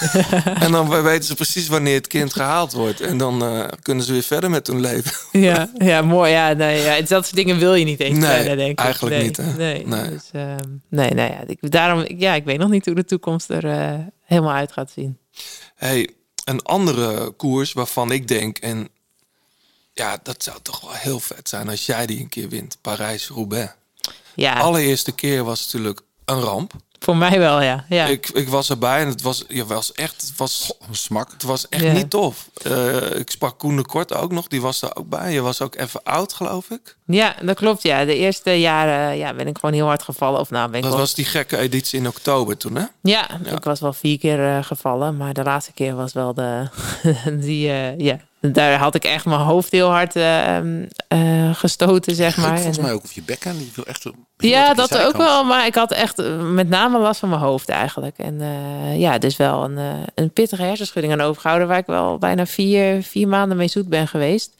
en 0.64 0.72
dan 0.72 1.02
weten 1.02 1.24
ze 1.24 1.34
precies 1.34 1.68
wanneer 1.68 1.94
het 1.94 2.06
kind 2.06 2.32
gehaald 2.32 2.72
wordt. 2.72 3.00
En 3.00 3.18
dan 3.18 3.42
eh, 3.44 3.64
kunnen 3.82 4.04
ze 4.04 4.12
weer 4.12 4.22
verder 4.22 4.50
met 4.50 4.66
hun 4.66 4.80
leven. 4.80 5.12
Ja, 5.32 5.70
ja, 5.78 6.02
mooi. 6.02 6.30
Ja, 6.32 6.52
nee, 6.52 6.82
ja, 6.82 6.96
dat 7.00 7.08
soort 7.08 7.34
dingen 7.34 7.58
wil 7.58 7.74
je 7.74 7.84
niet 7.84 8.00
eens 8.00 8.18
Nee, 8.18 8.34
plannen, 8.34 8.56
denk 8.56 8.70
ik. 8.70 8.80
eigenlijk 8.80 9.16
nee, 9.16 9.24
niet, 9.24 9.36
hè? 9.36 9.52
Nee, 9.52 9.86
Nee. 9.86 10.08
Dus, 10.10 10.22
ehm, 10.32 10.68
nee, 10.90 11.10
nou 11.10 11.30
ja, 11.30 11.42
ik, 11.46 11.70
daarom, 11.70 12.04
ja, 12.18 12.34
ik 12.34 12.44
weet 12.44 12.58
nog 12.58 12.70
niet 12.70 12.84
hoe 12.86 12.94
de 12.94 13.04
toekomst 13.04 13.50
er 13.50 13.64
eh, 13.64 13.94
helemaal 14.24 14.54
uit 14.54 14.72
gaat 14.72 14.90
zien. 14.94 15.18
Hey, 15.74 16.10
een 16.44 16.62
andere 16.62 17.30
koers 17.30 17.72
waarvan 17.72 18.10
ik 18.10 18.28
denk, 18.28 18.58
en 18.58 18.88
ja, 19.98 20.18
dat 20.22 20.42
zou 20.42 20.56
toch 20.62 20.80
wel 20.80 20.92
heel 20.92 21.20
vet 21.20 21.48
zijn 21.48 21.68
als 21.68 21.86
jij 21.86 22.06
die 22.06 22.20
een 22.20 22.28
keer 22.28 22.48
wint. 22.48 22.78
Parijs-Roubaix. 22.80 23.72
Ja, 24.34 24.52
Allereerste 24.60 25.12
keer 25.12 25.44
was 25.44 25.64
natuurlijk 25.64 26.00
een 26.24 26.40
ramp. 26.40 26.72
voor 26.98 27.16
mij 27.16 27.38
wel, 27.38 27.60
ja. 27.62 27.84
ja. 27.88 28.06
Ik, 28.06 28.28
ik 28.28 28.48
was 28.48 28.70
erbij 28.70 29.00
en 29.00 29.08
het 29.08 29.22
was, 29.22 29.44
je 29.48 29.66
was 29.66 29.92
echt, 29.92 30.20
het 30.22 30.36
was, 30.36 30.72
Een 30.88 30.94
smak. 30.94 31.30
het 31.32 31.42
was 31.42 31.68
echt 31.68 31.82
Ja. 31.82 31.92
niet 31.92 32.10
tof. 32.10 32.48
Eh, 32.62 33.14
ik 33.18 33.30
sprak 33.30 33.58
Koen 33.58 33.76
de 33.76 33.86
Kort 33.86 34.14
ook 34.14 34.32
nog, 34.32 34.46
die 34.48 34.60
was 34.60 34.82
er 34.82 34.96
ook 34.96 35.08
bij. 35.08 35.32
Je 35.32 35.40
was 35.40 35.60
ook 35.60 35.74
even 35.76 36.02
oud, 36.02 36.32
geloof 36.32 36.70
ik. 36.70 36.96
ja, 37.06 37.34
dat 37.42 37.56
klopt. 37.56 37.82
Ja, 37.82 38.04
de 38.04 38.16
eerste 38.16 38.60
jaren 38.60 39.16
ja, 39.16 39.34
ben 39.34 39.46
ik 39.46 39.58
gewoon 39.58 39.74
heel 39.74 39.86
hard 39.86 40.02
gevallen. 40.02 40.40
Of 40.40 40.50
nou, 40.50 40.66
ben 40.68 40.76
ik 40.76 40.82
Dat 40.82 40.90
wel- 40.92 41.00
was 41.00 41.14
die 41.14 41.24
gekke 41.24 41.56
editie 41.56 41.98
in 42.00 42.08
oktober 42.08 42.56
toen, 42.56 42.76
hè? 42.76 42.84
Ja, 43.02 43.40
ik 43.44 43.64
was 43.64 43.80
wel 43.80 43.92
vier 43.92 44.18
keer 44.18 44.56
eh, 44.56 44.62
gevallen, 44.64 45.16
maar 45.16 45.32
de 45.34 45.42
laatste 45.42 45.72
keer 45.72 45.94
was 45.94 46.12
wel 46.12 46.34
de. 46.34 46.68
die, 47.46 47.68
eh, 47.68 47.98
ja, 47.98 48.18
daar 48.40 48.78
had 48.78 48.94
ik 48.94 49.04
echt 49.04 49.24
mijn 49.24 49.40
hoofd 49.40 49.72
heel 49.72 49.88
hard 49.88 50.16
eh, 50.16 50.56
ehm, 50.56 50.84
eh, 51.08 51.54
gestoten, 51.54 52.14
zeg 52.14 52.36
maar. 52.36 52.56
Volgens 52.56 52.76
En, 52.76 52.82
mij 52.82 52.92
ook 52.92 53.02
of 53.02 53.12
je 53.12 53.22
bekken. 53.22 53.58
Die 53.58 53.70
viel 53.72 53.86
echt 53.86 54.04
Ja, 54.36 54.70
op 54.70 54.76
die 54.76 54.86
dat 54.88 54.98
ook 54.98 55.16
wel. 55.16 55.44
Maar 55.44 55.66
ik 55.66 55.74
had 55.74 55.92
echt 55.92 56.18
eh, 56.18 56.40
met 56.40 56.68
name 56.68 56.98
last 56.98 57.20
van 57.20 57.28
mijn 57.28 57.40
hoofd 57.40 57.68
eigenlijk. 57.68 58.18
En 58.18 58.40
eh, 58.40 58.98
ja, 58.98 59.18
dus 59.18 59.36
wel 59.36 59.64
een, 59.64 59.78
eh, 59.78 59.92
een 60.14 60.30
pittige 60.30 60.62
hersenschudding 60.62 61.12
aan 61.12 61.20
overgehouden... 61.20 61.68
waar 61.68 61.78
ik 61.78 61.86
wel 61.86 62.18
bijna 62.18 62.46
vier, 62.46 63.02
vier 63.02 63.28
maanden 63.28 63.56
mee 63.56 63.68
zoet 63.68 63.88
ben 63.88 64.08
geweest. 64.08 64.54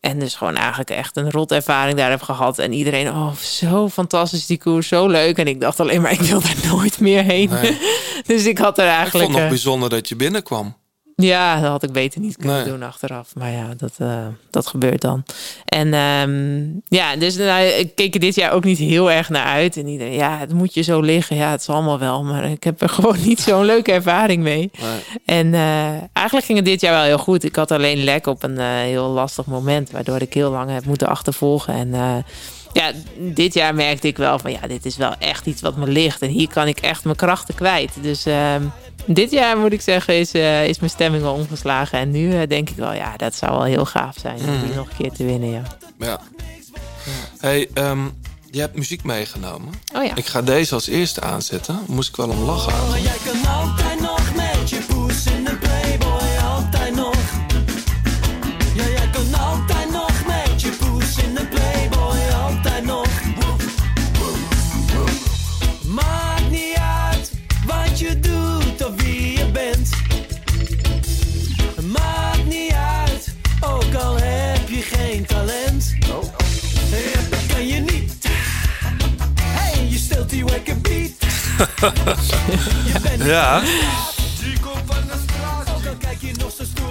En 0.00 0.18
dus 0.18 0.34
gewoon 0.34 0.56
eigenlijk 0.56 0.90
echt 0.90 1.16
een 1.16 1.30
rot 1.30 1.52
ervaring 1.52 1.96
daar 1.96 2.10
heb 2.10 2.22
gehad. 2.22 2.58
En 2.58 2.72
iedereen, 2.72 3.08
oh, 3.08 3.34
zo 3.36 3.88
fantastisch 3.88 4.46
die 4.46 4.58
koers, 4.58 4.88
zo 4.88 5.06
leuk. 5.06 5.38
En 5.38 5.46
ik 5.46 5.60
dacht 5.60 5.80
alleen 5.80 6.02
maar, 6.02 6.12
ik 6.12 6.20
wil 6.20 6.40
daar 6.40 6.56
nooit 6.72 7.00
meer 7.00 7.22
heen. 7.22 7.50
Nee. 7.50 7.78
dus 8.26 8.46
ik 8.46 8.58
had 8.58 8.78
er 8.78 8.84
Ik 8.84 8.90
eigenlijk... 8.90 9.12
vond 9.12 9.24
het 9.24 9.30
nog 9.32 9.42
eh, 9.42 9.48
bijzonder 9.48 9.90
dat 9.90 10.08
je 10.08 10.16
binnenkwam. 10.16 10.76
Ja, 11.22 11.60
dat 11.60 11.70
had 11.70 11.82
ik 11.82 11.92
beter 11.92 12.20
niet 12.20 12.36
kunnen 12.36 12.56
Nee. 12.56 12.64
doen 12.64 12.82
achteraf. 12.82 13.34
Maar 13.34 13.50
ja, 13.50 13.74
dat, 13.76 13.92
eh, 13.98 14.26
dat 14.50 14.66
gebeurt 14.66 15.00
dan. 15.00 15.24
En 15.64 15.94
ehm, 15.94 16.64
ja, 16.96 17.16
dus 17.16 17.36
nou, 17.36 17.64
ik 17.64 17.94
keek 17.94 18.14
er 18.14 18.20
dit 18.20 18.34
jaar 18.34 18.52
ook 18.52 18.64
niet 18.64 18.78
heel 18.78 19.10
erg 19.10 19.28
naar 19.28 19.44
uit. 19.44 19.76
En 19.76 19.86
iedereen, 19.86 20.12
ja, 20.12 20.38
het 20.38 20.52
moet 20.52 20.74
je 20.74 20.82
zo 20.82 21.00
liggen. 21.00 21.36
Ja, 21.36 21.50
het 21.50 21.60
is 21.60 21.68
allemaal 21.68 21.98
wel. 21.98 22.24
Maar 22.24 22.50
ik 22.50 22.64
heb 22.64 22.82
er 22.82 22.88
gewoon 22.98 23.16
niet 23.24 23.40
zo'n 23.40 23.64
leuke 23.64 23.92
ervaring 23.92 24.42
mee. 24.42 24.70
Nee. 24.80 25.00
En 25.24 25.54
eh, 25.54 25.86
eigenlijk 26.12 26.46
ging 26.46 26.58
het 26.58 26.66
dit 26.66 26.80
jaar 26.80 26.92
wel 26.94 27.02
heel 27.02 27.18
goed. 27.18 27.44
Ik 27.44 27.56
had 27.56 27.70
alleen 27.70 28.04
lek 28.04 28.26
op 28.26 28.42
een 28.42 28.58
eh, 28.58 28.66
heel 28.66 29.08
lastig 29.08 29.46
moment. 29.46 29.90
Waardoor 29.90 30.20
ik 30.20 30.34
heel 30.34 30.50
lang 30.50 30.70
heb 30.70 30.84
moeten 30.84 31.08
achtervolgen. 31.08 31.74
En 31.74 32.24
ja, 32.72 32.92
dit 33.18 33.54
jaar 33.54 33.74
merkte 33.74 34.06
ik 34.06 34.16
wel 34.16 34.38
van 34.38 34.50
ja, 34.52 34.60
dit 34.66 34.84
is 34.86 34.96
wel 34.96 35.14
echt 35.18 35.46
iets 35.46 35.60
wat 35.62 35.76
me 35.76 35.86
ligt. 35.86 36.22
En 36.22 36.28
hier 36.28 36.48
kan 36.48 36.66
ik 36.66 36.78
echt 36.78 37.04
mijn 37.04 37.16
krachten 37.16 37.54
kwijt. 37.54 37.92
Dus 38.00 38.26
ehm, 38.26 38.62
dit 39.06 39.30
jaar 39.30 39.58
moet 39.58 39.72
ik 39.72 39.80
zeggen, 39.80 40.14
is, 40.18 40.32
eh, 40.32 40.68
is 40.68 40.78
mijn 40.78 40.90
stemming 40.90 41.22
wel 41.22 41.32
omgeslagen. 41.32 41.98
En 41.98 42.10
nu 42.10 42.32
eh, 42.32 42.48
denk 42.48 42.70
ik 42.70 42.76
wel, 42.76 42.92
ja, 42.92 43.16
dat 43.16 43.34
zou 43.34 43.52
wel 43.52 43.64
heel 43.64 43.84
gaaf 43.84 44.16
zijn 44.18 44.38
om 44.38 44.60
die 44.66 44.74
nog 44.74 44.88
een 44.88 44.96
keer 44.96 45.12
te 45.12 45.24
winnen. 45.24 45.50
Ja. 45.50 45.62
Ja. 45.98 46.20
Hey, 47.38 47.68
ehm, 47.74 48.04
je 48.50 48.60
hebt 48.60 48.76
muziek 48.76 49.02
meegenomen. 49.02 49.74
Oh 49.94 50.04
ja. 50.04 50.14
Ik 50.14 50.26
ga 50.26 50.42
deze 50.42 50.74
als 50.74 50.88
eerste 50.88 51.20
aanzetten. 51.20 51.80
Moest 51.86 52.08
ik 52.08 52.16
wel 52.16 52.28
om 52.28 52.38
lachen. 52.38 52.74
Ja. 83.24 83.62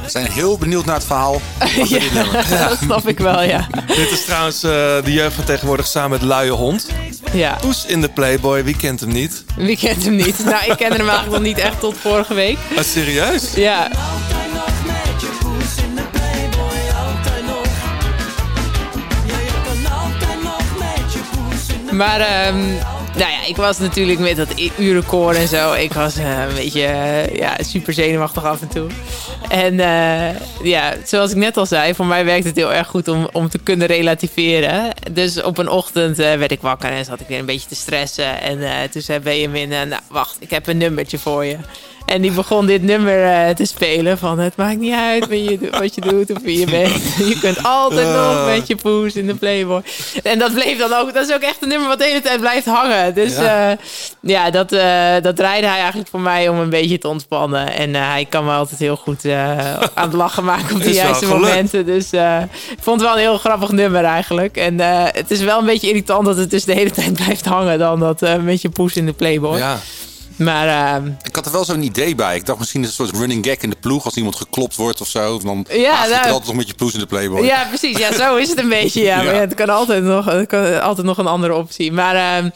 We 0.04 0.12
zijn 0.12 0.32
heel 0.32 0.58
benieuwd 0.58 0.86
naar 0.86 0.96
het 0.96 1.06
verhaal. 1.06 1.42
nummer. 2.14 2.46
dat 2.70 2.78
snap 2.82 3.08
ik 3.08 3.20
wel, 3.20 3.42
ja. 3.44 3.68
Dit 3.88 4.12
is 4.12 4.26
trouwens 4.26 4.64
eh, 4.64 4.72
de 5.04 5.14
jeugd 5.14 5.36
van 5.36 5.44
tegenwoordig 5.44 5.88
samen 5.88 6.10
met 6.10 6.22
Luie 6.22 6.52
Hond. 6.52 6.88
ja. 7.32 7.58
Poes 7.62 7.86
in 7.86 8.02
de 8.02 8.10
Playboy, 8.10 8.64
wie 8.64 8.76
kent 8.76 9.00
hem 9.00 9.10
niet? 9.10 9.44
Wie 9.56 9.78
kent 9.78 10.04
hem 10.04 10.16
niet? 10.16 10.46
Nou, 10.46 10.72
ik 10.72 10.78
kende 10.78 10.96
hem 10.96 11.10
eigenlijk 11.10 11.32
nog 11.32 11.42
niet 11.42 11.58
echt 11.58 11.80
tot 11.80 11.98
vorige 11.98 12.34
week. 12.34 12.58
Ah, 12.78 12.84
serieus? 12.84 13.54
Ja. 13.54 13.56
Ja, 13.56 13.90
Maar 21.92 22.20
ehm, 22.20 22.64
nou 23.18 23.32
ja, 23.32 23.46
ik 23.46 23.56
was 23.56 23.78
natuurlijk 23.78 24.20
met 24.20 24.36
dat 24.36 24.72
urenkoor 24.78 25.34
en 25.34 25.48
zo. 25.48 25.74
Ik 25.74 25.94
was 25.94 26.18
eh, 26.18 26.40
een 26.48 26.56
beetje 26.56 26.86
eh, 26.86 27.36
ja, 27.36 27.56
super 27.60 27.94
zenuwachtig 27.94 28.44
af 28.44 28.62
en 28.62 28.68
toe. 28.68 28.88
En 29.50 29.80
eh, 29.80 30.40
ja, 30.64 30.94
zoals 31.04 31.32
ik 31.32 31.38
net 31.38 31.58
al 31.58 31.66
zei, 31.66 31.94
voor 31.94 32.06
mij 32.06 32.26
werkt 32.26 32.46
het 32.46 32.56
heel 32.56 32.74
erg 32.74 32.88
goed 32.88 33.08
om, 33.08 33.30
om 33.32 33.50
te 33.50 33.60
kunnen 33.60 33.88
relativeren. 33.88 34.94
Dus 35.12 35.42
op 35.42 35.58
een 35.58 35.70
ochtend 35.70 36.18
werd 36.18 36.52
ik 36.52 36.62
wakker 36.62 36.90
en 36.90 37.06
zat 37.06 37.20
ik 37.20 37.28
weer 37.28 37.40
een 37.40 37.46
beetje 37.46 37.68
te 37.68 37.76
stressen. 37.76 38.42
En 38.42 38.90
toen 38.90 39.02
zei 39.02 39.20
Benjamin, 39.20 39.70
nou 39.70 40.02
wacht, 40.08 40.38
ik 40.40 40.50
heb 40.50 40.68
een 40.68 40.78
nummertje 40.78 41.20
voor 41.20 41.46
je. 41.46 41.58
En 42.06 42.22
die 42.22 42.32
begon 42.32 42.66
dit 42.66 42.82
nummer 42.84 43.24
eh, 43.24 43.50
te 43.56 43.66
spelen 43.66 44.18
van 44.18 44.40
het 44.40 44.56
maakt 44.56 44.78
niet 44.80 44.94
uit 44.94 45.28
wat 45.28 45.46
je, 45.50 45.58
do- 45.62 45.80
wat 45.80 45.96
je 45.96 46.02
doet 46.02 46.32
of 46.32 46.42
wie 46.42 46.60
je 46.60 46.66
bent. 46.66 46.94
Je 47.30 47.38
kunt 47.40 47.64
altijd 47.64 48.08
nog 48.08 48.46
met 48.46 48.68
je 48.68 48.76
poes 48.76 49.14
in 49.16 49.28
de 49.28 49.36
Playboy. 49.36 49.82
En 50.24 50.40
dat 50.40 50.54
bleef 50.54 50.78
dan 50.78 50.94
ook, 50.94 51.14
dat 51.14 51.28
is 51.30 51.36
ook 51.36 51.42
echt 51.42 51.58
een 51.62 51.68
nummer 51.68 51.88
wat 51.88 52.00
de 52.00 52.06
hele 52.06 52.22
tijd 52.22 52.40
blijft 52.40 52.66
hangen. 52.66 53.14
Dus 53.14 53.36
Ja. 53.36 53.70
ja, 53.70 53.78
ja 54.22 54.50
dat, 54.52 54.72
eh, 54.72 55.14
dat 55.22 55.36
draaide 55.36 55.68
hij 55.68 55.78
eigenlijk 55.80 56.10
voor 56.10 56.20
mij 56.20 56.48
om 56.50 56.60
een 56.60 56.70
beetje 56.70 56.98
te 56.98 57.08
ontspannen. 57.08 57.74
En 57.74 57.96
eh, 57.96 58.10
hij 58.10 58.26
kan 58.30 58.46
me 58.46 58.52
altijd 58.52 58.80
heel 58.80 58.96
goed 58.96 59.26
eh, 59.26 59.74
aan 59.94 60.08
het 60.08 60.14
lachen 60.14 60.44
maken 60.44 60.76
op 60.76 60.82
de 60.84 60.92
juiste 60.94 61.26
momenten. 61.28 61.86
Dus 61.86 62.12
eh, 62.12 62.42
ik 62.72 62.78
vond 62.84 63.00
het 63.00 63.10
wel 63.10 63.18
een 63.18 63.24
heel 63.26 63.38
grappig 63.38 63.72
nummer 63.72 64.04
eigenlijk. 64.04 64.58
En 64.58 64.80
eh, 64.80 65.04
het 65.12 65.32
is 65.32 65.40
wel 65.42 65.60
een 65.60 65.66
beetje 65.66 65.88
irritant 65.88 66.26
dat 66.26 66.38
het 66.38 66.50
dus 66.50 66.64
de 66.66 66.74
hele 66.74 66.92
tijd 66.92 67.14
blijft 67.14 67.46
hangen 67.46 67.80
dan 67.80 68.00
dat 68.00 68.22
eh, 68.22 68.36
met 68.36 68.62
je 68.62 68.70
poes 68.70 68.96
in 68.96 69.06
de 69.06 69.14
Playboy. 69.14 69.58
Ja. 69.58 69.80
Maar 70.38 70.96
ehm, 70.96 71.12
Ik 71.24 71.36
had 71.36 71.46
er 71.46 71.52
wel 71.52 71.66
zo'n 71.66 71.82
idee 71.84 72.16
bij. 72.16 72.36
Ik 72.36 72.46
dacht 72.46 72.60
misschien 72.60 72.82
is 72.84 72.90
het 72.90 73.00
een 73.00 73.06
soort 73.06 73.18
running 73.20 73.46
gag 73.46 73.58
in 73.58 73.70
de 73.70 73.76
ploeg. 73.80 74.06
Als 74.06 74.16
iemand 74.16 74.36
geklopt 74.36 74.76
wordt 74.76 75.02
of 75.02 75.08
zo. 75.08 75.40
Dan 75.40 75.66
Ja, 75.70 75.76
je 75.76 75.86
er 75.88 76.10
nou- 76.10 76.24
altijd 76.26 76.46
nog 76.46 76.56
met 76.56 76.68
je 76.68 76.74
ploes 76.74 76.94
in 76.94 77.00
de 77.00 77.06
Playboy. 77.06 77.46
ja, 77.46 77.66
precies. 77.68 77.98
Ja, 77.98 78.14
zo 78.14 78.36
is 78.36 78.50
het 78.50 78.60
een 78.60 78.70
beetje. 78.70 79.02
Ja, 79.02 79.16
maar 79.24 79.26
Ja. 79.36 79.40
het 79.40 79.54
kan 79.54 79.70
altijd 79.70 80.04
nog, 80.04 80.26
het 80.26 80.48
kan 80.48 80.82
altijd 80.82 81.08
nog 81.08 81.18
een 81.18 81.28
andere 81.28 81.54
optie. 81.56 81.92
Maar 81.92 82.16
ehm, 82.16 82.50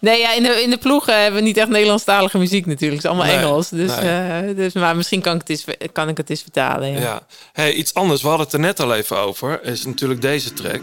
nee, 0.00 0.20
ja, 0.20 0.32
in, 0.34 0.42
de, 0.42 0.62
in 0.62 0.70
de 0.70 0.76
ploeg 0.78 1.08
eh, 1.08 1.14
hebben 1.16 1.40
we 1.40 1.46
niet 1.46 1.56
echt 1.56 1.68
Nederlandstalige 1.68 2.38
muziek 2.38 2.66
natuurlijk. 2.66 3.02
Het 3.02 3.12
is 3.12 3.18
allemaal 3.18 3.36
Nee, 3.36 3.44
Engels. 3.46 3.68
Dus, 3.68 3.90
nee. 4.00 4.10
eh, 4.50 4.56
dus, 4.56 4.72
maar 4.72 4.96
misschien 4.96 5.20
kan 5.20 5.34
ik 5.34 5.40
het 5.46 5.50
eens, 5.50 5.64
kan 5.92 6.08
ik 6.08 6.16
het 6.16 6.30
eens 6.30 6.42
vertalen. 6.42 6.92
Ja. 6.92 7.00
Ja. 7.00 7.20
Hey, 7.52 7.72
iets 7.72 7.94
anders, 7.94 8.22
we 8.22 8.28
hadden 8.28 8.46
het 8.46 8.54
er 8.54 8.60
net 8.60 8.80
al 8.80 8.94
even 8.94 9.18
over, 9.18 9.64
is 9.64 9.84
natuurlijk 9.84 10.20
deze 10.22 10.52
track. 10.52 10.80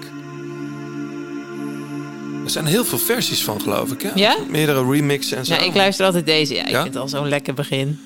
Er 2.43 2.49
zijn 2.49 2.65
heel 2.65 2.85
veel 2.85 2.97
versies 2.97 3.43
van, 3.43 3.61
geloof 3.61 3.91
ik. 3.91 4.01
Hè? 4.01 4.09
Ja? 4.15 4.37
Meerdere 4.49 4.91
remixen 4.91 5.37
en 5.37 5.45
zo. 5.45 5.53
Ja, 5.53 5.59
ik 5.59 5.75
luister 5.75 6.05
altijd 6.05 6.25
deze. 6.25 6.53
Ja, 6.53 6.61
ik 6.65 6.69
Ja? 6.69 6.81
vind 6.81 6.93
het 6.93 7.03
al 7.03 7.09
zo'n 7.09 7.27
lekker 7.27 7.53
begin. 7.53 7.99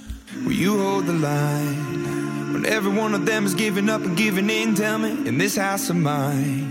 Will 0.46 0.56
you 0.58 0.80
hold 0.80 1.06
the 1.06 1.12
line 1.14 2.52
when 2.52 2.66
every 2.66 2.98
one 3.00 3.18
of 3.18 3.24
them 3.26 3.46
is 3.46 3.52
giving 3.56 3.90
up 3.90 4.06
and 4.06 4.20
giving 4.20 4.50
in? 4.52 4.74
Tell 4.74 4.98
me, 5.00 5.12
in 5.24 5.38
this 5.38 5.56
house 5.58 5.90
of 5.92 5.98
mine, 5.98 6.66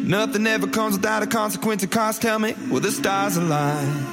nothing 0.00 0.46
ever 0.46 0.68
comes 0.70 0.94
without 0.96 1.22
a 1.22 1.26
consequence. 1.26 1.82
And 1.84 1.92
cost, 1.94 2.20
tell 2.20 2.38
me, 2.38 2.54
will 2.70 2.80
the 2.80 2.90
stars 2.90 3.36
align? 3.36 4.10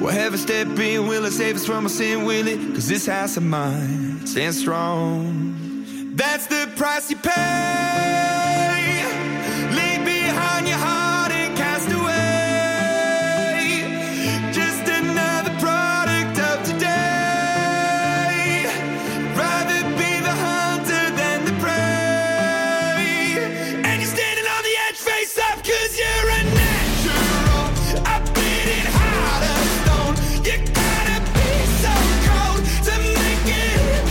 Will 0.00 0.12
heaven 0.12 0.38
step 0.38 0.66
in? 0.78 1.06
Will 1.08 1.24
it 1.24 1.32
save 1.32 1.54
us 1.54 1.64
from 1.64 1.84
our 1.84 1.88
sin? 1.88 2.24
Will 2.24 2.46
it? 2.46 2.58
Cause 2.74 2.86
this 2.88 3.06
house 3.06 3.36
of 3.36 3.42
mine 3.44 4.20
stands 4.24 4.58
strong. 4.58 5.54
That's 6.16 6.46
the 6.46 6.66
price 6.76 7.10
you 7.10 7.16
pay. 7.22 9.04
Leave 9.70 10.04
behind 10.04 10.66
your 10.68 10.78
heart 10.78 11.15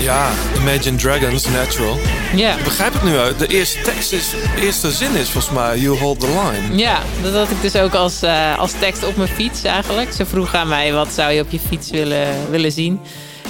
Ja, 0.05 0.31
Imagine 0.55 0.97
Dragons, 0.97 1.47
Natural. 1.47 1.97
Ja. 2.35 2.57
Ik 2.57 2.63
begrijp 2.63 2.93
het 2.93 3.03
nu 3.03 3.17
uit. 3.17 3.39
De 3.39 3.47
eerste 3.47 3.81
tekst 3.81 4.11
is, 4.11 4.29
de 4.29 4.61
eerste 4.61 4.91
zin 4.91 5.15
is 5.15 5.29
volgens 5.29 5.53
mij 5.53 5.79
You 5.79 5.97
Hold 5.97 6.19
the 6.19 6.27
Line. 6.27 6.77
Ja, 6.77 7.01
dat 7.23 7.33
had 7.33 7.49
ik 7.49 7.61
dus 7.61 7.75
ook 7.75 7.93
als, 7.93 8.21
eh, 8.21 8.57
als 8.57 8.71
tekst 8.79 9.05
op 9.05 9.15
mijn 9.15 9.29
fiets 9.29 9.63
eigenlijk. 9.63 10.11
Ze 10.11 10.25
vroeg 10.25 10.53
aan 10.55 10.67
mij, 10.67 10.93
wat 10.93 11.13
zou 11.13 11.31
je 11.31 11.41
op 11.41 11.51
je 11.51 11.59
fiets 11.59 11.89
willen, 11.89 12.27
willen 12.49 12.71
zien? 12.71 12.99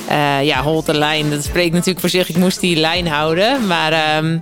Eh, 0.08 0.44
ja, 0.44 0.62
hold 0.64 0.86
the 0.86 0.98
line. 0.98 1.30
Dat 1.30 1.44
spreekt 1.44 1.74
natuurlijk 1.74 2.00
voor 2.00 2.10
zich. 2.10 2.30
Ik 2.30 2.38
moest 2.38 2.60
die 2.60 2.76
lijn 2.76 3.08
houden. 3.08 3.68
Maar 3.68 3.92
ehm, 3.92 4.38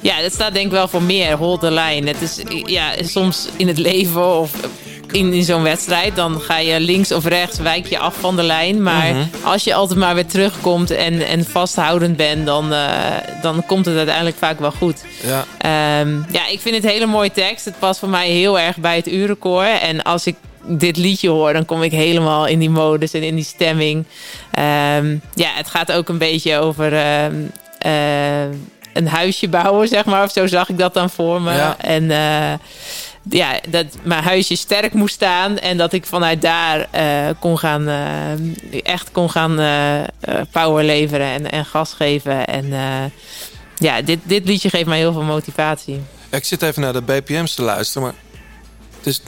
ja, 0.00 0.22
dat 0.22 0.32
staat 0.32 0.52
denk 0.52 0.66
ik 0.66 0.72
wel 0.72 0.88
voor 0.88 1.02
meer. 1.02 1.36
Hold 1.36 1.60
the 1.60 1.70
line. 1.70 2.08
Het 2.08 2.20
is 2.20 2.42
ja, 2.64 2.92
soms 3.02 3.48
in 3.56 3.68
het 3.68 3.78
leven 3.78 4.38
of 4.38 4.50
in, 5.14 5.32
in 5.32 5.44
zo'n 5.44 5.62
wedstrijd... 5.62 6.16
dan 6.16 6.40
ga 6.40 6.58
je 6.58 6.80
links 6.80 7.12
of 7.12 7.24
rechts, 7.24 7.58
wijk 7.58 7.86
je 7.86 7.98
af 7.98 8.14
van 8.20 8.36
de 8.36 8.42
lijn. 8.42 8.82
Maar 8.82 9.12
Mhm. 9.14 9.24
als 9.44 9.64
je 9.64 9.74
altijd 9.74 9.98
maar 9.98 10.14
weer 10.14 10.26
terugkomt 10.26 10.90
en, 10.90 11.26
en 11.26 11.44
vasthoudend 11.44 12.16
bent... 12.16 12.46
Dan, 12.46 12.72
eh, 12.72 12.90
dan 13.42 13.66
komt 13.66 13.84
het 13.86 13.96
uiteindelijk 13.96 14.36
vaak 14.36 14.58
wel 14.60 14.72
goed. 14.72 15.04
Ja. 15.22 15.44
Ehm, 15.58 16.16
ja, 16.32 16.46
ik 16.48 16.60
vind 16.60 16.74
het 16.74 16.84
een 16.84 16.90
hele 16.90 17.06
mooie 17.06 17.30
tekst. 17.32 17.64
Het 17.64 17.78
past 17.78 17.98
voor 17.98 18.08
mij 18.08 18.28
heel 18.28 18.58
erg 18.60 18.76
bij 18.76 18.96
het 18.96 19.08
urenkoor. 19.08 19.64
En 19.64 20.02
als 20.02 20.26
ik 20.26 20.34
dit 20.66 20.96
liedje 20.96 21.28
hoor, 21.28 21.52
dan 21.52 21.64
kom 21.64 21.82
ik 21.82 21.92
helemaal 21.92 22.46
in 22.46 22.58
die 22.58 22.70
modus 22.70 23.12
en 23.12 23.22
in 23.22 23.34
die 23.34 23.44
stemming. 23.44 24.04
Ehm, 24.50 25.16
ja, 25.34 25.48
het 25.54 25.68
gaat 25.68 25.92
ook 25.92 26.08
een 26.08 26.18
beetje 26.18 26.58
over 26.58 26.92
ehm, 26.96 27.34
eh, 27.78 28.42
een 28.92 29.08
huisje 29.08 29.48
bouwen, 29.48 29.88
zeg 29.96 30.04
maar. 30.04 30.22
Of 30.24 30.32
zo 30.32 30.46
zag 30.46 30.68
ik 30.68 30.78
dat 30.78 30.94
dan 30.94 31.10
voor 31.10 31.42
me. 31.42 31.52
Ja. 31.54 31.76
En 31.80 32.10
eh, 32.10 32.52
ja, 33.30 33.60
dat 33.68 33.86
mijn 34.02 34.22
huisje 34.22 34.56
sterk 34.56 34.92
moest 34.92 35.14
staan. 35.14 35.58
En 35.58 35.76
dat 35.76 35.92
ik 35.92 36.06
vanuit 36.06 36.42
daar 36.42 36.88
eh, 36.90 37.28
kon 37.38 37.58
gaan, 37.58 37.88
eh, 37.88 38.82
echt 38.82 39.10
kon 39.12 39.30
gaan 39.30 39.58
eh, 39.58 40.40
power 40.50 40.84
leveren 40.84 41.26
en, 41.26 41.50
en 41.50 41.64
gas 41.64 41.92
geven. 41.92 42.46
En 42.46 42.72
ja, 43.76 44.02
dit, 44.02 44.18
dit 44.22 44.46
liedje 44.46 44.68
geeft 44.68 44.86
mij 44.86 44.98
heel 44.98 45.12
veel 45.12 45.22
motivatie. 45.22 46.00
Ik 46.30 46.44
zit 46.44 46.62
even 46.62 46.82
naar 46.82 46.92
de 46.92 47.02
BPM's 47.02 47.54
te 47.54 47.62
luisteren, 47.62 48.02
maar 48.02 48.14
het 48.96 49.06
is, 49.06 49.22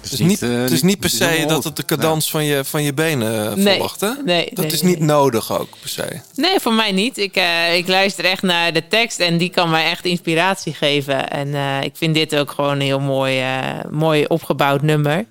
het 0.00 0.12
is, 0.12 0.18
niet, 0.18 0.28
niet, 0.28 0.42
eh, 0.42 0.48
het 0.48 0.64
is 0.70 0.70
niet- 0.70 0.82
niet 0.82 1.00
per 1.00 1.10
se 1.10 1.44
dat 1.48 1.64
het 1.64 1.76
de 1.76 1.84
cadans 1.84 2.30
van, 2.30 2.44
je, 2.44 2.64
van 2.64 2.82
je 2.82 2.94
benen 2.94 3.50
eh, 3.50 3.56
Nee, 3.56 3.78
volgt, 3.78 4.00
hè? 4.00 4.10
nee, 4.24 4.48
Dat 4.54 4.64
nee, 4.64 4.72
is 4.74 4.82
nee. 4.82 4.90
niet 4.94 5.00
nodig 5.04 5.52
ook, 5.58 5.68
per 5.80 5.88
se. 5.88 6.20
Nee, 6.34 6.60
voor 6.60 6.72
mij 6.72 6.92
niet. 6.92 7.18
Ik, 7.18 7.34
eh, 7.36 7.76
ik 7.76 7.88
luister 7.88 8.24
echt 8.24 8.42
naar 8.42 8.72
de 8.72 8.88
tekst 8.88 9.18
en 9.18 9.38
die 9.38 9.48
kan 9.50 9.70
mij 9.70 9.90
echt 9.90 10.04
inspiratie 10.04 10.74
geven. 10.74 11.30
En 11.30 11.54
eh, 11.54 11.82
ik 11.82 11.92
vind 11.96 12.14
dit 12.14 12.36
ook 12.36 12.50
gewoon 12.50 12.70
een 12.72 12.80
heel 12.80 13.00
mooi, 13.00 13.40
eh, 13.40 13.60
mooi 13.90 14.24
opgebouwd 14.24 14.82
nummer. 14.82 15.24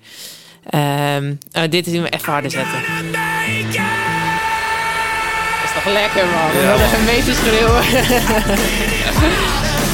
Ehm, 0.70 1.34
oh, 1.52 1.62
dit 1.70 1.86
is 1.86 1.92
hem 1.92 2.04
even 2.04 2.32
harder 2.32 2.50
zetten. 2.50 2.82
Dat 5.60 5.64
is 5.64 5.82
toch 5.84 5.92
lekker, 5.92 6.24
man. 6.26 6.62
Ja, 6.62 6.70
Wat 6.70 6.78
man. 6.90 7.00
een 7.00 7.06
beetje 7.06 7.34
schreeuwen. 7.34 7.84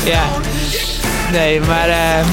ja. 0.15 0.25
Nee, 1.33 1.61
maar... 1.61 2.25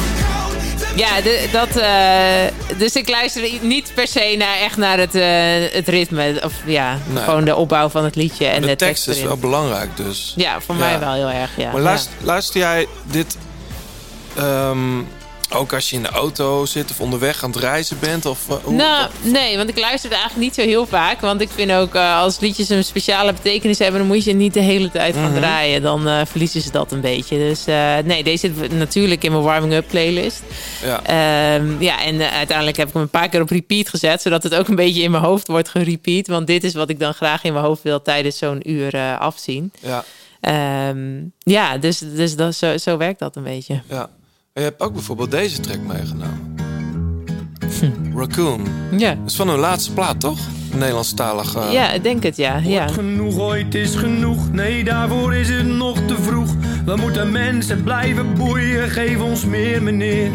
ja, 0.96 1.22
de- 1.22 1.48
dat, 1.52 1.76
eh, 1.78 2.78
dus 2.78 2.96
ik 2.96 3.10
luister 3.10 3.44
niet 3.62 3.92
per 3.94 4.08
se 4.08 4.36
naar, 4.38 4.58
echt 4.58 4.78
naar 4.78 4.98
het, 4.98 5.16
eh, 5.16 5.74
het 5.76 5.88
ritme. 5.88 6.42
Of 6.44 6.54
ja, 6.66 6.98
Nee. 7.08 7.24
gewoon 7.24 7.46
de 7.46 7.56
opbouw 7.56 7.90
van 7.90 8.04
het 8.04 8.16
liedje 8.16 8.46
en 8.48 8.62
de, 8.62 8.68
de, 8.68 8.76
tekst 8.76 9.08
is 9.08 9.22
wel 9.22 9.38
belangrijk, 9.38 9.98
dus. 9.98 10.34
Ja, 10.36 10.62
voor 10.62 10.76
Ja. 10.76 10.82
mij 10.82 11.00
wel 11.00 11.14
heel 11.14 11.30
erg, 11.30 11.50
ja. 11.58 11.72
Maar 11.72 11.82
luister, 11.82 12.12
luister 12.22 12.60
jij 12.60 12.88
dit 13.04 13.38
ehm, 14.38 15.00
ook 15.56 15.74
als 15.74 15.90
je 15.90 15.96
in 15.96 16.02
de 16.02 16.10
auto 16.10 16.66
zit 16.66 16.90
of 16.92 17.00
onderweg 17.00 17.44
aan 17.44 17.52
het 17.52 17.60
reizen 17.60 17.98
bent? 18.00 18.26
Of, 18.26 18.50
eh, 18.50 18.56
hoe- 18.64 18.74
Nou, 18.74 19.10
nee, 19.22 19.58
want 19.58 19.70
ik 19.70 19.80
luister 19.80 20.10
het 20.10 20.20
eigenlijk 20.20 20.46
niet 20.50 20.56
zo 20.56 20.62
heel 20.72 20.86
vaak. 20.88 21.22
Want 21.22 21.42
ik 21.42 21.50
vind 21.50 21.72
ook, 21.72 21.96
eh, 21.96 22.18
als 22.20 22.40
liedjes 22.40 22.70
een 22.70 22.84
speciale 22.84 23.34
betekenis 23.34 23.80
hebben... 23.80 24.00
dan 24.00 24.08
moet 24.08 24.24
je 24.24 24.34
niet 24.34 24.54
de 24.54 24.60
hele 24.60 24.92
tijd 24.92 25.16
gaan 25.16 25.32
Mhm. 25.32 25.40
draaien. 25.40 25.82
Dan 25.82 26.08
eh, 26.08 26.22
verliezen 26.26 26.62
ze 26.62 26.72
dat 26.72 26.92
een 26.92 27.02
beetje. 27.02 27.38
Dus 27.38 27.66
nee, 28.06 28.24
deze 28.24 28.52
zit 28.60 28.72
natuurlijk 28.74 29.24
in 29.24 29.32
mijn 29.32 29.44
warming-up 29.44 29.88
playlist. 29.88 30.42
Ja. 30.84 31.04
Ehm, 31.04 31.82
ja, 31.82 32.04
en 32.04 32.22
uiteindelijk 32.32 32.78
heb 32.78 32.88
ik 32.88 32.94
hem 32.94 33.02
een 33.02 33.10
paar 33.10 33.30
keer 33.30 33.42
op 33.42 33.50
repeat 33.50 33.90
gezet... 33.90 34.22
zodat 34.22 34.44
het 34.44 34.56
ook 34.56 34.68
een 34.68 34.76
beetje 34.76 35.02
in 35.02 35.12
mijn 35.12 35.24
hoofd 35.24 35.48
wordt 35.48 35.70
gerepeat. 35.70 36.28
Want 36.28 36.48
dit 36.48 36.64
is 36.64 36.74
wat 36.74 36.90
ik 36.90 37.00
dan 37.00 37.14
graag 37.14 37.44
in 37.44 37.54
mijn 37.54 37.66
hoofd 37.66 37.84
wil 37.84 38.02
tijdens 38.02 38.38
zo'n 38.38 38.70
uur 38.72 39.18
afzien. 39.18 39.72
ja, 39.80 40.04
Ehm, 40.42 41.20
ja, 41.38 41.78
dus, 41.78 41.98
dus 42.00 42.36
dat, 42.36 42.56
zo, 42.56 42.78
zo 42.78 42.98
werkt 42.98 43.20
dat 43.20 43.36
een 43.36 43.44
beetje. 43.44 43.82
ja. 43.90 44.10
En 44.54 44.62
je 44.62 44.68
hebt 44.70 44.82
ook 44.82 44.94
bijvoorbeeld 44.94 45.32
deze 45.32 45.60
track 45.60 45.80
meegenomen. 45.80 46.56
Raccoon. 48.16 48.62
Ja. 48.98 49.16
Dat 49.16 49.30
is 49.30 49.36
van 49.36 49.48
hun 49.48 49.60
laatste 49.60 49.94
plaat, 49.94 50.20
toch? 50.20 50.40
Nederlandstalig. 50.74 51.72
Ja, 51.72 51.92
ik 51.92 52.04
denk 52.04 52.24
het, 52.24 52.36
ja. 52.36 52.58
ja. 52.58 52.88
Genoeg 52.88 53.38
ooit 53.38 53.76
is 53.76 53.96
genoeg, 53.96 54.52
nee 54.52 54.84
daarvoor 54.84 55.36
is 55.36 55.50
het 55.50 55.66
nog 55.66 55.98
te 56.06 56.16
vroeg. 56.22 56.56
We 56.86 56.96
moeten 56.96 57.32
mensen 57.32 57.84
blijven 57.84 58.34
boeien, 58.34 58.90
geef 58.90 59.22
ons 59.22 59.46
meer 59.46 59.84
meneer. 59.84 60.32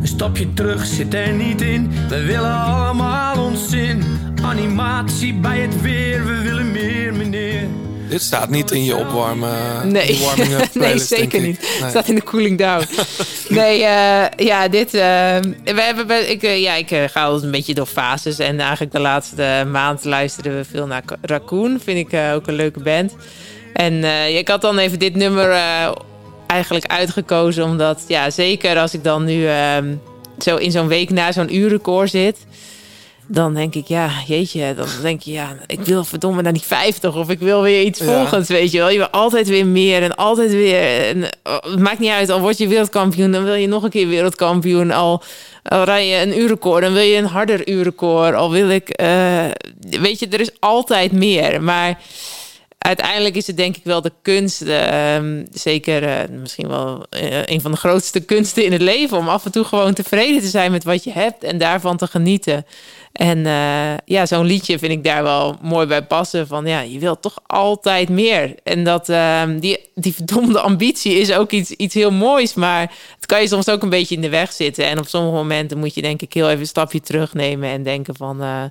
Een 0.00 0.08
stapje 0.08 0.54
terug 0.54 0.86
zit 0.86 1.14
er 1.14 1.32
niet 1.32 1.60
in, 1.60 1.90
we 2.08 2.24
willen 2.24 2.64
allemaal 2.64 3.44
ons 3.44 3.68
zin. 3.68 4.02
Animatie 4.42 5.34
bij 5.34 5.60
het 5.60 5.80
weer, 5.80 6.26
we 6.26 6.42
willen 6.42 6.72
meer 6.72 7.14
meneer. 7.14 7.66
Dit 8.08 8.22
staat 8.22 8.48
niet 8.50 8.70
in 8.70 8.84
je 8.84 8.96
opwarmen. 8.96 9.52
Nee, 9.92 10.18
nee 10.74 10.98
zeker 10.98 11.40
niet. 11.40 11.60
Nee. 11.60 11.80
Het 11.80 11.90
staat 11.90 12.08
in 12.08 12.14
de 12.14 12.22
cooling 12.22 12.58
down. 12.58 12.86
nee, 13.48 13.84
eh, 13.84 14.46
ja, 14.46 14.68
dit. 14.68 14.94
eh, 14.94 15.00
we 15.64 15.80
hebben, 15.80 16.30
ik, 16.30 16.42
eh, 16.42 16.62
ja, 16.62 16.74
ik 16.74 16.88
ga 17.10 17.24
altijd 17.24 17.42
een 17.42 17.50
beetje 17.50 17.74
door 17.74 17.86
fases. 17.86 18.38
En 18.38 18.60
eigenlijk 18.60 18.92
de 18.92 19.00
laatste 19.00 19.66
maand 19.70 20.04
luisteren 20.04 20.56
we 20.56 20.64
veel 20.64 20.86
naar 20.86 21.02
Raccoon. 21.22 21.80
Vind 21.84 22.12
ik 22.12 22.20
ook 22.34 22.46
een 22.46 22.54
leuke 22.54 22.80
band. 22.80 23.16
En 23.72 24.04
ik 24.36 24.48
had 24.48 24.60
dan 24.60 24.78
even 24.78 24.98
dit 24.98 25.14
nummer 25.14 25.60
eigenlijk 26.46 26.86
uitgekozen. 26.86 27.64
Omdat, 27.64 28.04
ja, 28.08 28.30
zeker 28.30 28.78
als 28.78 28.94
ik 28.94 29.04
dan 29.04 29.24
nu 29.24 29.46
ehm, 29.46 29.94
zo 30.38 30.56
in 30.56 30.70
zo'n 30.70 30.88
week 30.88 31.10
na 31.10 31.32
zo'n 31.32 31.56
uurrecord 31.56 32.10
zit 32.10 32.46
dan 33.30 33.54
denk 33.54 33.74
ik, 33.74 33.86
ja, 33.88 34.10
jeetje, 34.26 34.74
dan 34.76 34.86
denk 35.02 35.22
je, 35.22 35.32
ja, 35.32 35.56
ik 35.66 35.80
wil 35.80 36.04
verdomme 36.04 36.42
naar 36.42 36.52
die 36.52 36.62
50 36.62 37.16
of 37.16 37.30
ik 37.30 37.38
wil 37.38 37.62
weer 37.62 37.82
iets 37.82 37.98
Ja. 37.98 38.04
volgens, 38.04 38.48
weet 38.48 38.70
je 38.70 38.78
wel. 38.78 38.90
Je 38.90 38.98
wil 38.98 39.08
altijd 39.08 39.48
weer 39.48 39.66
meer 39.66 40.02
en 40.02 40.16
altijd 40.16 40.50
weer. 40.52 41.06
En, 41.08 41.22
het 41.42 41.78
maakt 41.78 41.98
niet 41.98 42.10
uit, 42.10 42.30
al 42.30 42.40
word 42.40 42.58
je 42.58 42.68
wereldkampioen, 42.68 43.32
dan 43.32 43.44
wil 43.44 43.54
je 43.54 43.66
nog 43.66 43.82
een 43.82 43.90
keer 43.90 44.08
wereldkampioen. 44.08 44.90
Al, 44.90 45.22
al 45.62 45.84
rij 45.84 46.08
je 46.08 46.22
een 46.22 46.38
uurrecord, 46.38 46.82
dan 46.82 46.92
wil 46.92 47.02
je 47.02 47.16
een 47.16 47.26
harder 47.26 47.68
uurrecord. 47.68 48.34
Al 48.34 48.50
wil 48.50 48.68
ik, 48.70 48.88
eh, 48.88 49.44
weet 50.00 50.18
je, 50.18 50.28
er 50.28 50.40
is 50.40 50.50
altijd 50.60 51.12
meer. 51.12 51.62
Maar 51.62 51.98
uiteindelijk 52.78 53.34
is 53.34 53.46
het 53.46 53.56
denk 53.56 53.76
ik 53.76 53.84
wel 53.84 54.02
de 54.02 54.12
kunst, 54.22 54.62
ehm, 54.62 55.44
zeker 55.52 56.02
eh, 56.02 56.28
misschien 56.28 56.68
wel 56.68 57.06
eh, 57.10 57.42
een 57.44 57.60
van 57.60 57.70
de 57.70 57.76
grootste 57.76 58.20
kunsten 58.20 58.64
in 58.64 58.72
het 58.72 58.82
leven, 58.82 59.18
om 59.18 59.28
af 59.28 59.44
en 59.44 59.52
toe 59.52 59.64
gewoon 59.64 59.94
tevreden 59.94 60.40
te 60.40 60.48
zijn 60.48 60.70
met 60.70 60.84
wat 60.84 61.04
je 61.04 61.12
hebt 61.12 61.44
en 61.44 61.58
daarvan 61.58 61.96
te 61.96 62.06
genieten. 62.06 62.66
En 63.12 63.46
eh, 63.46 63.94
ja, 64.04 64.26
zo'n 64.26 64.44
liedje 64.44 64.78
vind 64.78 64.92
ik 64.92 65.04
daar 65.04 65.22
wel 65.22 65.56
mooi 65.62 65.86
bij 65.86 66.02
passen. 66.02 66.46
Van 66.46 66.66
ja, 66.66 66.80
je 66.80 66.98
wilt 66.98 67.22
toch 67.22 67.38
altijd 67.46 68.08
meer. 68.08 68.54
En 68.62 68.84
dat 68.84 69.08
ehm, 69.08 69.58
die, 69.58 69.90
die 69.94 70.14
verdomde 70.14 70.60
ambitie 70.60 71.14
is 71.14 71.32
ook 71.32 71.50
iets, 71.50 71.70
iets 71.70 71.94
heel 71.94 72.10
moois. 72.10 72.54
Maar 72.54 72.92
het 73.14 73.26
kan 73.26 73.40
je 73.40 73.48
soms 73.48 73.68
ook 73.68 73.82
een 73.82 73.88
beetje 73.88 74.14
in 74.14 74.20
de 74.20 74.28
weg 74.28 74.52
zitten. 74.52 74.84
En 74.84 74.98
op 74.98 75.08
sommige 75.08 75.34
momenten 75.34 75.78
moet 75.78 75.94
je 75.94 76.02
denk 76.02 76.22
ik 76.22 76.32
heel 76.32 76.48
even 76.48 76.60
een 76.60 76.66
stapje 76.66 77.00
terugnemen 77.00 77.70
en 77.70 77.82
denken 77.82 78.16
van 78.16 78.70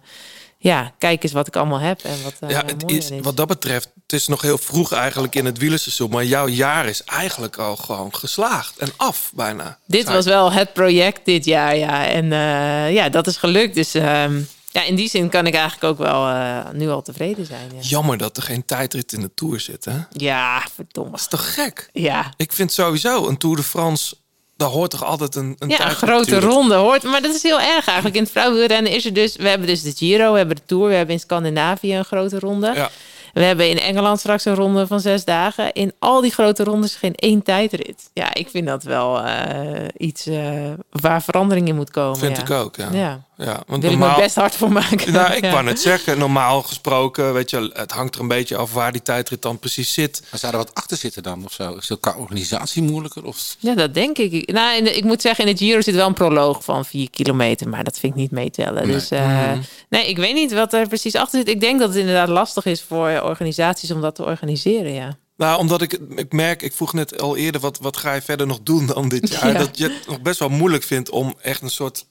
ja, 0.58 0.92
kijk 0.98 1.24
eens 1.24 1.32
wat 1.32 1.48
ik 1.48 1.56
allemaal 1.56 1.80
heb 1.80 2.00
en 2.04 2.24
wat 2.24 2.34
eh 2.40 2.50
Ja, 2.50 2.64
het 2.66 2.84
is, 2.90 3.12
is. 3.12 3.22
wat 3.22 3.38
dat 3.38 3.48
betreft, 3.48 3.92
het 4.04 4.14
is 4.14 4.28
nog 4.28 4.42
heel 4.42 4.58
vroeg 4.58 4.92
eigenlijk 4.92 5.36
in 5.36 5.46
het 5.46 5.58
wielerseizoen. 5.58 6.10
Maar 6.10 6.26
jouw 6.26 6.48
jaar 6.48 6.86
is 6.88 7.04
eigenlijk 7.04 7.58
al 7.58 7.76
gewoon 7.76 8.16
geslaagd 8.16 8.78
en 8.78 8.90
af 8.98 9.32
bijna. 9.36 9.78
Dit 9.86 10.08
was 10.08 10.26
wel 10.26 10.52
het 10.52 10.74
project 10.74 11.26
dit 11.26 11.46
jaar, 11.46 11.76
ja. 11.78 12.06
En 12.08 12.32
eh, 12.32 12.94
ja, 12.94 13.10
dat 13.10 13.28
is 13.28 13.38
gelukt. 13.38 13.76
Dus 13.76 13.94
ehm, 13.94 14.42
ja, 14.72 14.84
in 14.84 14.96
die 14.96 15.10
zin 15.10 15.30
kan 15.30 15.46
ik 15.48 15.54
eigenlijk 15.54 15.84
ook 15.84 15.98
wel 16.08 16.28
eh, 16.28 16.70
nu 16.74 16.90
al 16.90 17.02
tevreden 17.02 17.46
zijn. 17.46 17.70
Ja, 17.74 17.80
Jammer 17.82 18.18
dat 18.18 18.38
er 18.38 18.44
geen 18.44 18.66
tijdrit 18.66 19.14
in 19.14 19.22
de 19.22 19.32
Tour 19.36 19.60
zit, 19.60 19.86
hè? 19.86 19.98
ja 20.12 20.64
verdomme. 20.76 21.12
Dat 21.12 21.20
is 21.20 21.28
toch 21.28 21.54
gek? 21.54 21.90
Ja, 21.94 22.34
Ik 22.38 22.54
vind 22.54 22.72
sowieso 22.72 23.28
een 23.28 23.38
Tour 23.38 23.56
de 23.56 23.64
France, 23.64 24.16
daar 24.58 24.70
hoort 24.70 24.92
toch 24.92 25.04
altijd 25.04 25.36
een, 25.36 25.56
een 25.60 25.70
ja, 25.70 25.90
een 25.90 25.96
grote 25.96 26.32
natuurlijk. 26.32 26.52
ronde 26.52 26.76
hoort. 26.76 27.04
Maar 27.04 27.22
dat 27.22 27.36
is 27.36 27.44
heel 27.44 27.60
erg 27.60 27.86
eigenlijk. 27.86 28.16
In 28.16 28.22
het 28.22 28.32
vrouwenrennen 28.32 28.92
is 28.92 29.06
er 29.06 29.14
dus... 29.14 29.36
We 29.36 29.50
hebben 29.50 29.68
dus 29.68 29.82
de 29.82 29.94
Giro, 29.96 30.32
we 30.32 30.38
hebben 30.38 30.56
de 30.56 30.62
Tour. 30.66 30.88
We 30.88 30.96
hebben 30.96 31.16
in 31.16 31.20
Scandinavië 31.20 31.96
een 31.96 32.06
grote 32.06 32.40
ronde. 32.40 32.72
Ja. 32.76 32.90
We 33.34 33.44
hebben 33.44 33.70
in 33.70 33.80
Engeland 33.80 34.20
straks 34.20 34.46
een 34.46 34.56
ronde 34.56 34.88
van 34.88 35.00
zes 35.00 35.26
dagen. 35.26 35.74
In 35.74 35.94
al 36.00 36.22
die 36.22 36.32
grote 36.32 36.64
rondes 36.64 36.96
geen 36.96 37.16
één 37.16 37.44
tijdrit. 37.44 38.10
Ja, 38.14 38.34
ik 38.34 38.50
vind 38.50 38.68
dat 38.68 38.84
wel 38.84 39.22
eh, 39.22 39.86
iets 39.98 40.26
eh, 40.26 40.72
waar 40.90 41.22
verandering 41.22 41.68
in 41.68 41.76
moet 41.76 41.92
komen. 41.92 42.18
Vind 42.18 42.38
ja. 42.38 42.44
ik 42.44 42.50
ook, 42.50 42.76
ja. 42.76 42.90
Ja. 42.92 43.27
Ja, 43.38 43.64
want 43.68 43.82
Wil 43.84 43.92
ik 43.92 43.98
normaal, 43.98 44.16
me 44.18 44.22
best 44.24 44.36
hard 44.36 44.56
voor 44.56 44.72
maken. 44.72 45.12
Nou, 45.14 45.34
ik 45.34 45.44
Ja. 45.46 45.52
wou 45.52 45.64
net 45.64 45.80
zeggen, 45.82 46.18
normaal 46.18 46.62
gesproken, 46.64 47.34
weet 47.34 47.50
je, 47.50 47.70
het 47.74 47.92
hangt 47.92 48.16
er 48.16 48.22
een 48.22 48.28
beetje 48.28 48.58
af 48.58 48.74
waar 48.74 48.92
die 48.92 49.02
tijdrit 49.02 49.42
dan 49.42 49.60
precies 49.60 49.94
zit. 49.94 50.22
Maar 50.32 50.40
zou 50.40 50.52
er 50.52 50.58
wat 50.58 50.74
achter 50.74 50.98
zitten 50.98 51.24
dan 51.24 51.46
of 51.46 51.52
zo? 51.54 51.76
Is 51.76 51.90
het 51.90 52.00
qua 52.00 52.16
organisatie 52.18 52.84
moeilijker? 52.84 53.26
Of... 53.26 53.56
Ja, 53.60 53.76
dat 53.76 53.94
denk 53.94 54.18
ik. 54.18 54.52
Nou, 54.52 54.78
in 54.78 54.84
de- 54.84 54.96
ik 54.98 55.04
moet 55.04 55.22
zeggen, 55.22 55.46
in 55.48 55.56
de 55.56 55.64
Giro 55.66 55.82
zit 55.82 55.96
wel 55.96 56.08
een 56.08 56.14
proloog 56.14 56.64
van 56.64 56.86
4 56.86 57.10
kilometer, 57.10 57.70
maar 57.70 57.84
dat 57.84 58.00
vind 58.00 58.14
ik 58.14 58.20
niet 58.20 58.32
meetellen. 58.32 58.84
Nee. 58.88 58.96
Dus 58.96 59.10
eh, 59.12 59.26
Mhm. 59.28 59.60
nee, 59.90 60.10
ik 60.10 60.18
weet 60.18 60.34
niet 60.34 60.54
wat 60.54 60.74
er 60.74 60.88
precies 60.88 61.16
achter 61.16 61.40
zit. 61.40 61.48
Ik 61.50 61.60
denk 61.62 61.80
dat 61.80 61.90
het 61.90 61.98
inderdaad 61.98 62.30
lastig 62.30 62.66
is 62.66 62.82
voor 62.82 63.22
organisaties 63.22 63.92
om 63.92 64.02
dat 64.02 64.16
te 64.16 64.24
organiseren, 64.26 64.94
ja. 64.94 65.18
Nou, 65.38 65.60
omdat 65.60 65.82
ik, 65.82 65.94
ik 66.16 66.32
merk, 66.34 66.62
ik 66.62 66.74
vroeg 66.74 66.94
net 66.94 67.22
al 67.22 67.36
eerder, 67.38 67.62
wat, 67.62 67.78
wat 67.82 67.98
ga 67.98 68.14
je 68.14 68.22
verder 68.22 68.48
nog 68.48 68.60
doen 68.64 68.86
dan 68.86 69.10
dit 69.10 69.30
jaar? 69.30 69.48
Ja. 69.54 69.58
Dat 69.60 69.78
je 69.78 69.84
het 69.84 70.08
nog 70.08 70.22
best 70.22 70.40
wel 70.40 70.50
moeilijk 70.50 70.84
vindt 70.84 71.10
om 71.10 71.36
echt 71.42 71.62
een 71.62 71.70
soort... 71.70 72.06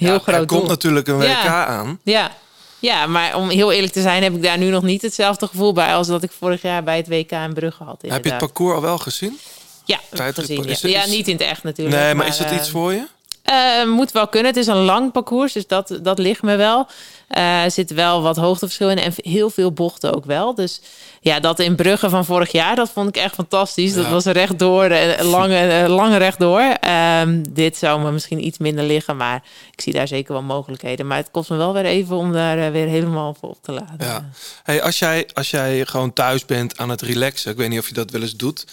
Heel 0.00 0.12
ja, 0.12 0.18
groot 0.18 0.34
Er 0.34 0.46
komt 0.46 0.68
natuurlijk 0.68 1.08
een 1.08 1.18
WK 1.18 1.26
Ja. 1.26 1.66
aan. 1.66 2.00
Ja. 2.02 2.30
ja, 2.78 3.06
maar 3.06 3.36
om 3.36 3.48
heel 3.48 3.72
eerlijk 3.72 3.92
te 3.92 4.00
zijn 4.00 4.22
heb 4.22 4.34
ik 4.34 4.42
daar 4.42 4.58
nu 4.58 4.70
nog 4.70 4.82
niet 4.82 5.02
hetzelfde 5.02 5.46
gevoel 5.46 5.72
bij 5.72 5.94
als 5.94 6.06
dat 6.06 6.22
ik 6.22 6.30
vorig 6.38 6.62
jaar 6.62 6.82
bij 6.82 6.96
het 6.96 7.08
WK 7.08 7.30
in 7.30 7.54
Brugge 7.54 7.84
had. 7.84 8.02
Heb 8.06 8.24
je 8.24 8.30
het 8.30 8.38
parcours 8.38 8.74
al 8.74 8.80
wel 8.80 8.98
gezien? 8.98 9.38
Ja, 9.84 9.98
gezien. 10.10 10.64
Ja. 10.80 11.02
is 11.04 11.10
niet 11.10 11.28
in 11.28 11.32
het 11.36 11.42
echt 11.42 11.62
natuurlijk. 11.62 11.96
Nee, 11.96 12.14
maar 12.14 12.26
is 12.26 12.38
het 12.38 12.50
eh, 12.50 12.56
iets 12.56 12.70
voor 12.70 12.92
je? 12.92 13.06
Eh, 13.42 13.84
moet 13.86 14.12
wel 14.12 14.28
kunnen. 14.28 14.52
Het 14.52 14.60
is 14.60 14.66
een 14.66 14.84
lang 14.84 15.12
parcours, 15.12 15.52
dus 15.52 15.66
dat, 15.66 15.98
dat 16.02 16.18
ligt 16.18 16.42
me 16.42 16.56
wel. 16.56 16.86
Er 17.30 17.70
zit 17.70 17.90
wel 17.90 18.22
wat 18.22 18.36
hoogteverschil 18.36 18.90
in 18.90 18.98
en 18.98 19.12
heel 19.16 19.50
veel 19.50 19.72
bochten 19.72 20.14
ook 20.14 20.24
wel. 20.24 20.54
Dus 20.54 20.80
ja, 21.20 21.40
dat 21.40 21.58
in 21.58 21.76
Brugge 21.76 22.08
van 22.08 22.24
vorig 22.24 22.52
jaar, 22.52 22.76
dat 22.76 22.90
vond 22.90 23.08
ik 23.08 23.16
echt 23.16 23.34
fantastisch. 23.34 23.94
Dat 23.94 24.08
was 24.08 24.24
rechtdoor, 24.24 24.84
eh, 24.84 25.24
lange, 25.24 25.56
eh, 25.56 25.88
lange 25.88 26.16
rechtdoor. 26.16 26.60
Ehm, 26.60 27.42
dit 27.48 27.76
zou 27.76 28.02
me 28.02 28.10
misschien 28.10 28.46
iets 28.46 28.58
minder 28.58 28.84
liggen, 28.84 29.16
maar 29.16 29.42
ik 29.72 29.80
zie 29.80 29.92
daar 29.92 30.08
zeker 30.08 30.32
wel 30.32 30.42
mogelijkheden. 30.42 31.06
Maar 31.06 31.16
het 31.16 31.30
kost 31.30 31.50
me 31.50 31.56
wel 31.56 31.72
weer 31.72 31.84
even 31.84 32.16
om 32.16 32.32
daar 32.32 32.72
weer 32.72 32.86
helemaal 32.86 33.36
voor 33.40 33.48
op 33.48 33.62
te 33.62 33.72
laden. 33.72 34.06
Ja. 34.06 34.30
Hey, 34.62 34.82
als, 34.82 34.98
jij, 34.98 35.28
als 35.32 35.50
jij 35.50 35.86
gewoon 35.86 36.12
thuis 36.12 36.44
bent 36.44 36.78
aan 36.78 36.88
het 36.88 37.02
relaxen, 37.02 37.50
ik 37.50 37.56
weet 37.56 37.68
niet 37.68 37.78
of 37.78 37.88
je 37.88 37.94
dat 37.94 38.10
wel 38.10 38.22
eens 38.22 38.36
doet, 38.36 38.64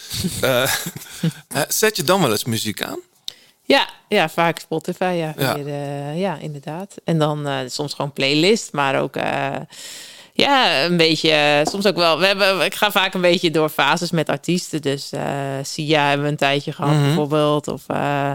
zet 1.68 1.96
je 1.96 2.04
dan 2.04 2.20
wel 2.20 2.30
eens 2.30 2.44
muziek 2.44 2.82
aan? 2.82 2.98
Ja, 3.68 3.88
ja, 4.08 4.28
vaak 4.28 4.58
Spotify. 4.58 5.04
Ja, 5.04 5.34
Ja. 5.36 5.54
Weer, 5.54 5.66
eh, 5.66 6.18
ja 6.20 6.36
inderdaad. 6.38 6.94
En 7.04 7.18
dan 7.18 7.46
eh, 7.46 7.58
soms 7.66 7.94
gewoon 7.94 8.12
playlist, 8.12 8.72
maar 8.72 9.00
ook 9.00 9.16
eh, 9.16 9.54
ja, 10.40 10.84
een 10.84 10.96
beetje. 10.96 11.30
eh, 11.30 11.66
soms 11.66 11.86
ook 11.86 11.96
wel. 11.96 12.18
We 12.18 12.26
hebben, 12.26 12.60
ik 12.64 12.74
ga 12.74 12.90
vaak 12.90 13.14
een 13.14 13.20
beetje 13.20 13.50
door 13.50 13.68
fases 13.68 14.10
met 14.10 14.28
artiesten. 14.28 14.82
Dus 14.82 15.12
eh 15.12 15.22
Sia 15.62 16.06
hebben 16.08 16.24
we 16.26 16.30
een 16.32 16.36
tijdje 16.38 16.72
gehad, 16.72 16.92
Mhm. 16.94 17.02
bijvoorbeeld. 17.04 17.68
Of 17.68 17.82
eh, 17.86 18.30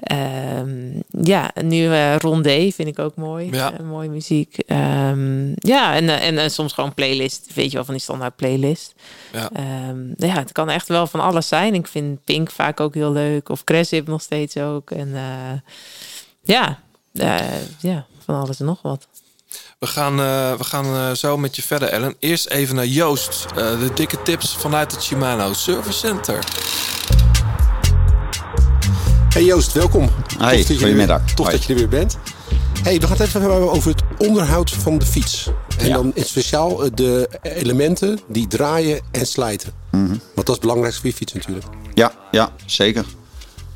ehm, 0.00 1.00
ja, 1.10 1.50
nu 1.62 1.92
eh 1.92 2.16
Rondé 2.16 2.70
vind 2.74 2.88
ik 2.88 2.98
ook 2.98 3.16
mooi. 3.16 3.48
Ja. 3.52 3.72
Mooie 3.84 4.08
muziek. 4.08 4.58
Ehm, 4.58 5.48
ja, 5.54 5.94
en, 5.94 6.08
en, 6.08 6.38
eh, 6.38 6.48
soms 6.48 6.72
gewoon 6.72 6.94
playlist. 6.94 7.46
Weet 7.54 7.70
je 7.70 7.76
wel, 7.76 7.84
van 7.84 7.94
die 7.94 8.02
standaard 8.02 8.36
playlist. 8.36 8.94
Ja. 9.32 9.50
Ehm, 9.52 9.98
ja, 10.16 10.34
het 10.34 10.52
kan 10.52 10.70
echt 10.70 10.88
wel 10.88 11.06
van 11.06 11.20
alles 11.20 11.48
zijn. 11.48 11.74
Ik 11.74 11.86
vind 11.86 12.24
Pink 12.24 12.50
vaak 12.50 12.80
ook 12.80 12.94
heel 12.94 13.12
leuk. 13.12 13.48
Of 13.48 13.64
Cressip 13.64 14.06
nog 14.06 14.22
steeds 14.22 14.56
ook. 14.56 14.90
En 14.90 15.14
ja, 16.42 16.78
ja, 17.80 18.06
van 18.24 18.34
alles 18.40 18.60
en 18.60 18.66
nog 18.66 18.82
wat. 18.82 19.06
We 19.78 19.86
gaan, 19.86 20.20
eh, 20.20 20.54
we 20.54 20.64
gaan 20.64 20.84
eh, 20.84 21.12
zo 21.12 21.36
met 21.36 21.56
je 21.56 21.62
verder, 21.62 21.88
Ellen. 21.88 22.14
Eerst 22.18 22.46
even 22.48 22.74
naar 22.74 22.86
Joost. 22.86 23.46
eh, 23.50 23.56
de 23.56 23.90
dikke 23.94 24.22
tips 24.22 24.56
vanuit 24.56 24.92
het 24.92 25.02
Shimano 25.02 25.52
Service 25.52 25.98
Center. 25.98 26.38
Hey 29.28 29.44
Joost, 29.44 29.72
welkom. 29.72 30.02
Hi, 30.02 30.36
tof 30.38 30.38
dat 30.38 30.66
je 30.66 30.72
er 30.74 30.78
goedemiddag. 30.80 31.18
weer- 31.24 31.34
tof 31.34 31.46
Hoi. 31.46 31.58
dat 31.58 31.66
je 31.66 31.72
er 31.72 31.78
weer 31.78 31.88
bent. 31.88 32.18
Hey, 32.82 32.94
we 33.00 33.06
gaan 33.06 33.16
het 33.16 33.26
even 33.26 33.40
hebben 33.40 33.70
over 33.70 33.90
het 33.90 34.02
onderhoud 34.28 34.70
van 34.70 34.98
de 34.98 35.06
fiets. 35.06 35.50
En 35.78 35.86
Ja. 35.86 35.94
dan 35.94 36.04
in 36.04 36.12
het 36.14 36.28
speciaal 36.28 36.94
de 36.94 37.28
elementen 37.42 38.18
die 38.28 38.46
draaien 38.46 39.00
en 39.10 39.26
slijten. 39.26 39.72
Mhm. 39.90 40.06
Want 40.08 40.18
dat 40.34 40.46
is 40.48 40.52
het 40.52 40.60
belangrijkste 40.60 41.00
voor 41.00 41.10
je 41.10 41.16
fiets 41.16 41.32
natuurlijk. 41.32 41.66
Ja, 41.94 42.12
ja, 42.30 42.52
zeker. 42.66 43.04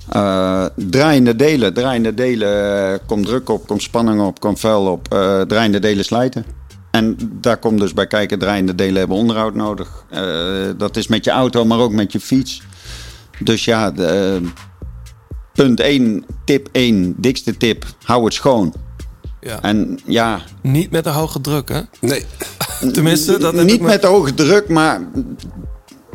Eh, 0.08 0.64
draaiende 0.74 1.36
delen. 1.36 1.74
Draaiende 1.74 2.14
delen 2.14 2.82
eh, 2.92 2.98
komt 3.06 3.26
druk 3.26 3.48
op, 3.48 3.66
komt 3.66 3.82
spanning 3.82 4.20
op, 4.20 4.40
komt 4.40 4.60
vuil 4.60 4.86
op. 4.86 5.12
Eh, 5.12 5.40
draaiende 5.40 5.78
delen 5.78 6.04
slijten. 6.04 6.44
En 6.90 7.16
daar 7.40 7.56
komt 7.56 7.78
dus 7.80 7.92
bij 7.94 8.06
kijken, 8.06 8.38
draaiende 8.38 8.74
delen 8.74 8.96
hebben 8.96 9.16
onderhoud 9.16 9.54
nodig. 9.54 10.04
Eh, 10.10 10.22
dat 10.76 10.96
is 10.96 11.06
met 11.06 11.24
je 11.24 11.30
auto, 11.30 11.64
maar 11.64 11.78
ook 11.78 11.92
met 11.92 12.12
je 12.12 12.20
fiets. 12.20 12.62
Dus 13.38 13.64
ja, 13.64 13.90
de, 13.90 14.40
punt 15.52 15.80
1, 15.80 16.24
tip 16.44 16.68
1, 16.72 17.14
dikste 17.16 17.56
tip, 17.56 17.84
hou 18.04 18.24
het 18.24 18.34
schoon. 18.34 18.74
Ja. 19.40 19.62
En 19.62 19.98
ja, 20.06 20.40
Niet 20.62 20.90
met 20.90 21.06
een 21.06 21.12
hoge 21.12 21.40
druk, 21.40 21.68
hè? 21.68 21.80
Nee. 22.00 22.24
Tenminste, 22.92 23.38
dat 23.38 23.52
heb 23.54 23.64
niet 23.64 23.74
ik 23.74 23.80
me- 23.80 23.86
met 23.86 24.04
hoge 24.04 24.34
druk, 24.34 24.68
maar 24.68 25.00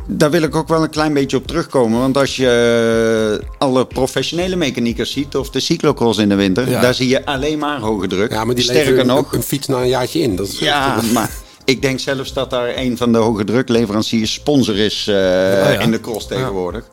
daar 0.07 0.31
wil 0.31 0.41
ik 0.41 0.55
ook 0.55 0.67
wel 0.67 0.83
een 0.83 0.89
klein 0.89 1.13
beetje 1.13 1.37
op 1.37 1.47
terugkomen. 1.47 1.99
Want 1.99 2.17
als 2.17 2.35
je 2.35 3.41
alle 3.57 3.85
professionele 3.85 4.55
mechaniekers 4.55 5.11
ziet, 5.11 5.35
of 5.35 5.49
de 5.49 5.59
cyclocross 5.59 6.19
in 6.19 6.29
de 6.29 6.35
winter, 6.35 6.69
Ja. 6.69 6.81
daar 6.81 6.93
zie 6.93 7.09
je 7.09 7.25
alleen 7.25 7.59
maar 7.59 7.79
hoge 7.79 8.07
druk. 8.07 8.31
Ja, 8.31 8.43
maar 8.43 8.55
die 8.55 8.63
Sterker 8.63 8.83
leveren 8.85 9.07
nog, 9.07 9.31
een, 9.31 9.37
een 9.37 9.43
fiets 9.43 9.67
na 9.67 9.77
een 9.77 9.87
jaartje 9.87 10.19
in. 10.19 10.35
Dat 10.35 10.47
is 10.47 10.59
ja, 10.59 11.01
maar 11.13 11.29
ik 11.65 11.81
denk 11.81 11.99
zelfs 11.99 12.33
dat 12.33 12.49
daar 12.49 12.77
een 12.77 12.97
van 12.97 13.11
de 13.11 13.17
hoge 13.17 13.43
drukleveranciers 13.43 14.33
sponsor 14.33 14.77
is 14.77 15.07
eh, 15.07 15.81
in 15.81 15.91
de 15.91 15.99
cross 16.01 16.27
tegenwoordig. 16.27 16.83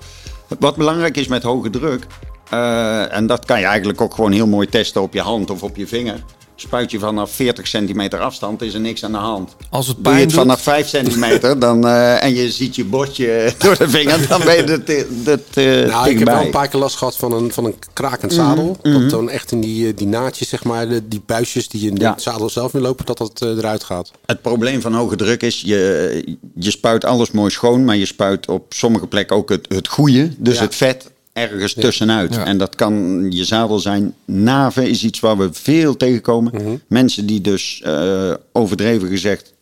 Wat 0.58 0.76
belangrijk 0.76 1.16
is 1.16 1.26
met 1.26 1.42
hoge 1.42 1.70
druk, 1.70 2.06
eh, 2.50 3.16
en 3.16 3.26
dat 3.26 3.44
kan 3.44 3.60
je 3.60 3.66
eigenlijk 3.66 4.00
ook 4.00 4.14
gewoon 4.14 4.32
heel 4.32 4.46
mooi 4.46 4.68
testen 4.68 5.02
op 5.02 5.12
je 5.14 5.20
hand 5.20 5.50
of 5.50 5.62
op 5.62 5.76
je 5.76 5.86
vinger. 5.86 6.24
Spuit 6.56 6.90
je 6.90 6.98
vanaf 6.98 7.30
40 7.30 7.66
centimeter 7.66 8.20
afstand, 8.20 8.62
is 8.62 8.74
er 8.74 8.80
niks 8.80 9.04
aan 9.04 9.12
de 9.12 9.18
hand. 9.18 9.56
Als 9.70 9.86
het 9.86 9.96
Doe 9.96 10.04
je 10.04 10.10
pijn 10.10 10.20
het 10.20 10.28
doet, 10.30 10.38
vanaf 10.38 10.60
5 10.60 10.88
centimeter 10.88 11.58
dan, 11.66 11.86
eh, 11.86 12.22
en 12.24 12.34
je 12.34 12.50
ziet 12.50 12.74
je 12.76 12.84
bordje 12.84 13.52
door 13.58 13.78
de 13.78 13.88
vinger, 13.88 14.28
dan 14.28 14.40
ben 14.44 14.56
je 14.56 14.82
te- 14.84 15.06
er 15.26 15.40
te 15.50 15.84
Nou, 15.88 16.08
ik 16.10 16.18
heb 16.18 16.28
wel 16.28 16.40
een 16.44 16.50
paar 16.50 16.68
keer 16.68 16.80
last 16.80 16.96
gehad 16.96 17.16
van 17.16 17.32
een, 17.32 17.52
van 17.52 17.64
een 17.64 17.74
krakend 17.92 18.32
zadel. 18.32 18.76
mhm. 18.82 19.00
Dat 19.00 19.10
dan 19.10 19.30
echt 19.30 19.52
in 19.52 19.60
die, 19.60 19.86
eh, 19.88 19.96
die 19.96 20.06
naadjes, 20.06 20.48
zeg 20.48 20.64
maar, 20.64 20.88
de- 20.88 21.08
die 21.08 21.22
buisjes 21.26 21.68
die 21.68 21.90
in 21.90 21.96
Ja. 21.96 22.10
het 22.12 22.22
zadel 22.22 22.50
zelf 22.50 22.74
in 22.74 22.80
lopen, 22.80 23.06
dat 23.06 23.18
dat 23.18 23.42
eh, 23.42 23.48
eruit 23.48 23.84
gaat. 23.84 24.10
Het 24.26 24.42
probleem 24.42 24.80
van 24.80 24.94
hoge 24.94 25.16
druk 25.16 25.42
is, 25.42 25.60
je, 25.60 26.36
je 26.54 26.70
spuit 26.70 27.04
alles 27.04 27.30
mooi 27.30 27.50
schoon, 27.50 27.84
maar 27.84 27.96
je 27.96 28.06
spuit 28.06 28.48
op 28.48 28.72
sommige 28.74 29.06
plekken 29.06 29.36
ook 29.36 29.48
het, 29.48 29.66
het 29.68 29.88
goede, 29.88 30.30
dus 30.38 30.56
Ja. 30.56 30.62
het 30.62 30.74
vet, 30.74 31.10
ergens 31.34 31.72
tussenuit. 31.74 32.34
Ja. 32.34 32.44
En 32.44 32.58
dat 32.58 32.74
kan 32.74 33.26
je 33.30 33.44
zadel 33.44 33.78
zijn. 33.78 34.14
Naven 34.24 34.88
is 34.88 35.04
iets 35.04 35.20
waar 35.20 35.38
we 35.38 35.48
veel 35.52 35.96
tegenkomen. 35.96 36.52
Mhm. 36.54 36.76
Mensen 36.86 37.26
die 37.26 37.40
dus, 37.40 37.80
eh, 37.84 38.34
overdreven 38.52 39.08
gezegd, 39.08 39.52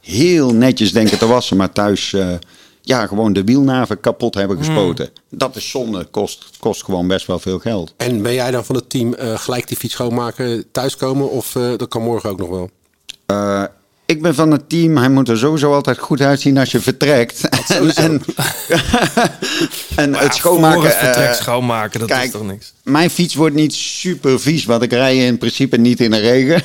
heel 0.00 0.54
netjes 0.54 0.92
denken 0.92 1.18
te 1.18 1.26
wassen, 1.26 1.56
maar 1.56 1.72
thuis 1.72 2.12
eh, 2.12 2.28
ja, 2.80 3.06
gewoon 3.06 3.32
de 3.32 3.44
wielnaven 3.44 4.00
kapot 4.00 4.34
hebben 4.34 4.56
gespoten. 4.56 5.10
Dat 5.28 5.56
is 5.56 5.70
zonde, 5.70 6.04
kost, 6.04 6.44
kost 6.58 6.84
gewoon 6.84 7.06
best 7.06 7.26
wel 7.26 7.38
veel 7.38 7.58
geld. 7.58 7.94
En 7.96 8.22
ben 8.22 8.34
jij 8.34 8.50
dan 8.50 8.64
van 8.64 8.74
het 8.74 8.90
team 8.90 9.14
eh, 9.14 9.38
gelijk 9.38 9.68
die 9.68 9.76
fiets 9.76 9.94
schoonmaken, 9.94 10.64
thuiskomen 10.72 11.30
of 11.30 11.52
dat 11.52 11.88
kan 11.88 12.02
morgen 12.02 12.30
ook 12.30 12.38
nog 12.38 12.48
wel? 12.48 12.70
Ik 14.06 14.22
ben 14.22 14.34
van 14.34 14.50
het 14.50 14.68
team. 14.68 14.96
Hij 14.96 15.08
moet 15.08 15.28
er 15.28 15.38
sowieso 15.38 15.74
altijd 15.74 15.98
goed 15.98 16.20
uitzien 16.20 16.58
als 16.58 16.70
je 16.70 16.80
vertrekt. 16.80 17.48
En, 17.68 17.94
en, 17.94 18.22
en 19.96 20.14
het 20.14 20.34
schoonmaken. 20.34 20.80
Voor 20.80 20.88
het 20.88 20.98
vertrek 20.98 21.28
eh, 21.28 21.34
schoonmaken, 21.34 22.00
dat 22.00 22.10
is 22.10 22.16
kijk, 22.16 22.30
toch 22.30 22.46
niks? 22.46 22.72
Mijn 22.82 23.10
fiets 23.10 23.34
wordt 23.34 23.54
niet 23.54 23.72
super 23.74 24.40
vies, 24.40 24.64
want 24.64 24.82
ik 24.82 24.92
rij 24.92 25.26
in 25.26 25.38
principe 25.38 25.76
niet 25.76 26.00
in 26.00 26.10
de 26.10 26.16
regen. 26.18 26.62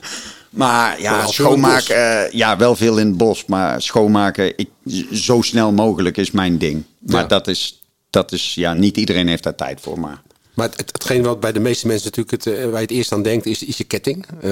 maar 0.50 1.00
ja, 1.00 1.26
schoonmaken, 1.26 2.24
eh, 2.24 2.32
ja, 2.32 2.56
wel 2.56 2.76
veel 2.76 2.98
in 2.98 3.06
het 3.06 3.16
bos. 3.16 3.44
Maar 3.46 3.82
schoonmaken, 3.82 4.52
ik, 4.58 4.68
zo 5.12 5.42
snel 5.42 5.72
mogelijk 5.72 6.16
is 6.16 6.30
mijn 6.30 6.58
ding. 6.58 6.84
Maar 6.98 7.20
Ja. 7.20 7.26
dat 7.26 7.48
is, 7.48 7.82
dat 8.10 8.32
is, 8.32 8.54
ja, 8.54 8.72
niet 8.72 8.96
iedereen 8.96 9.28
heeft 9.28 9.42
daar 9.42 9.54
tijd 9.54 9.80
voor. 9.80 10.00
Maar 10.00 10.20
Maar 10.54 10.68
het, 10.68 10.76
het- 10.80 10.90
hetgeen 10.92 11.22
wat 11.22 11.40
bij 11.40 11.52
de 11.52 11.60
meeste 11.60 11.86
mensen 11.86 12.10
natuurlijk 12.14 12.44
het, 12.44 12.54
eh, 12.54 12.64
waar 12.64 12.74
je 12.80 12.86
het 12.86 12.90
eerst 12.90 13.12
aan 13.12 13.22
denkt, 13.22 13.46
is, 13.46 13.64
is 13.64 13.76
je 13.76 13.84
ketting. 13.84 14.26
Eh 14.40 14.50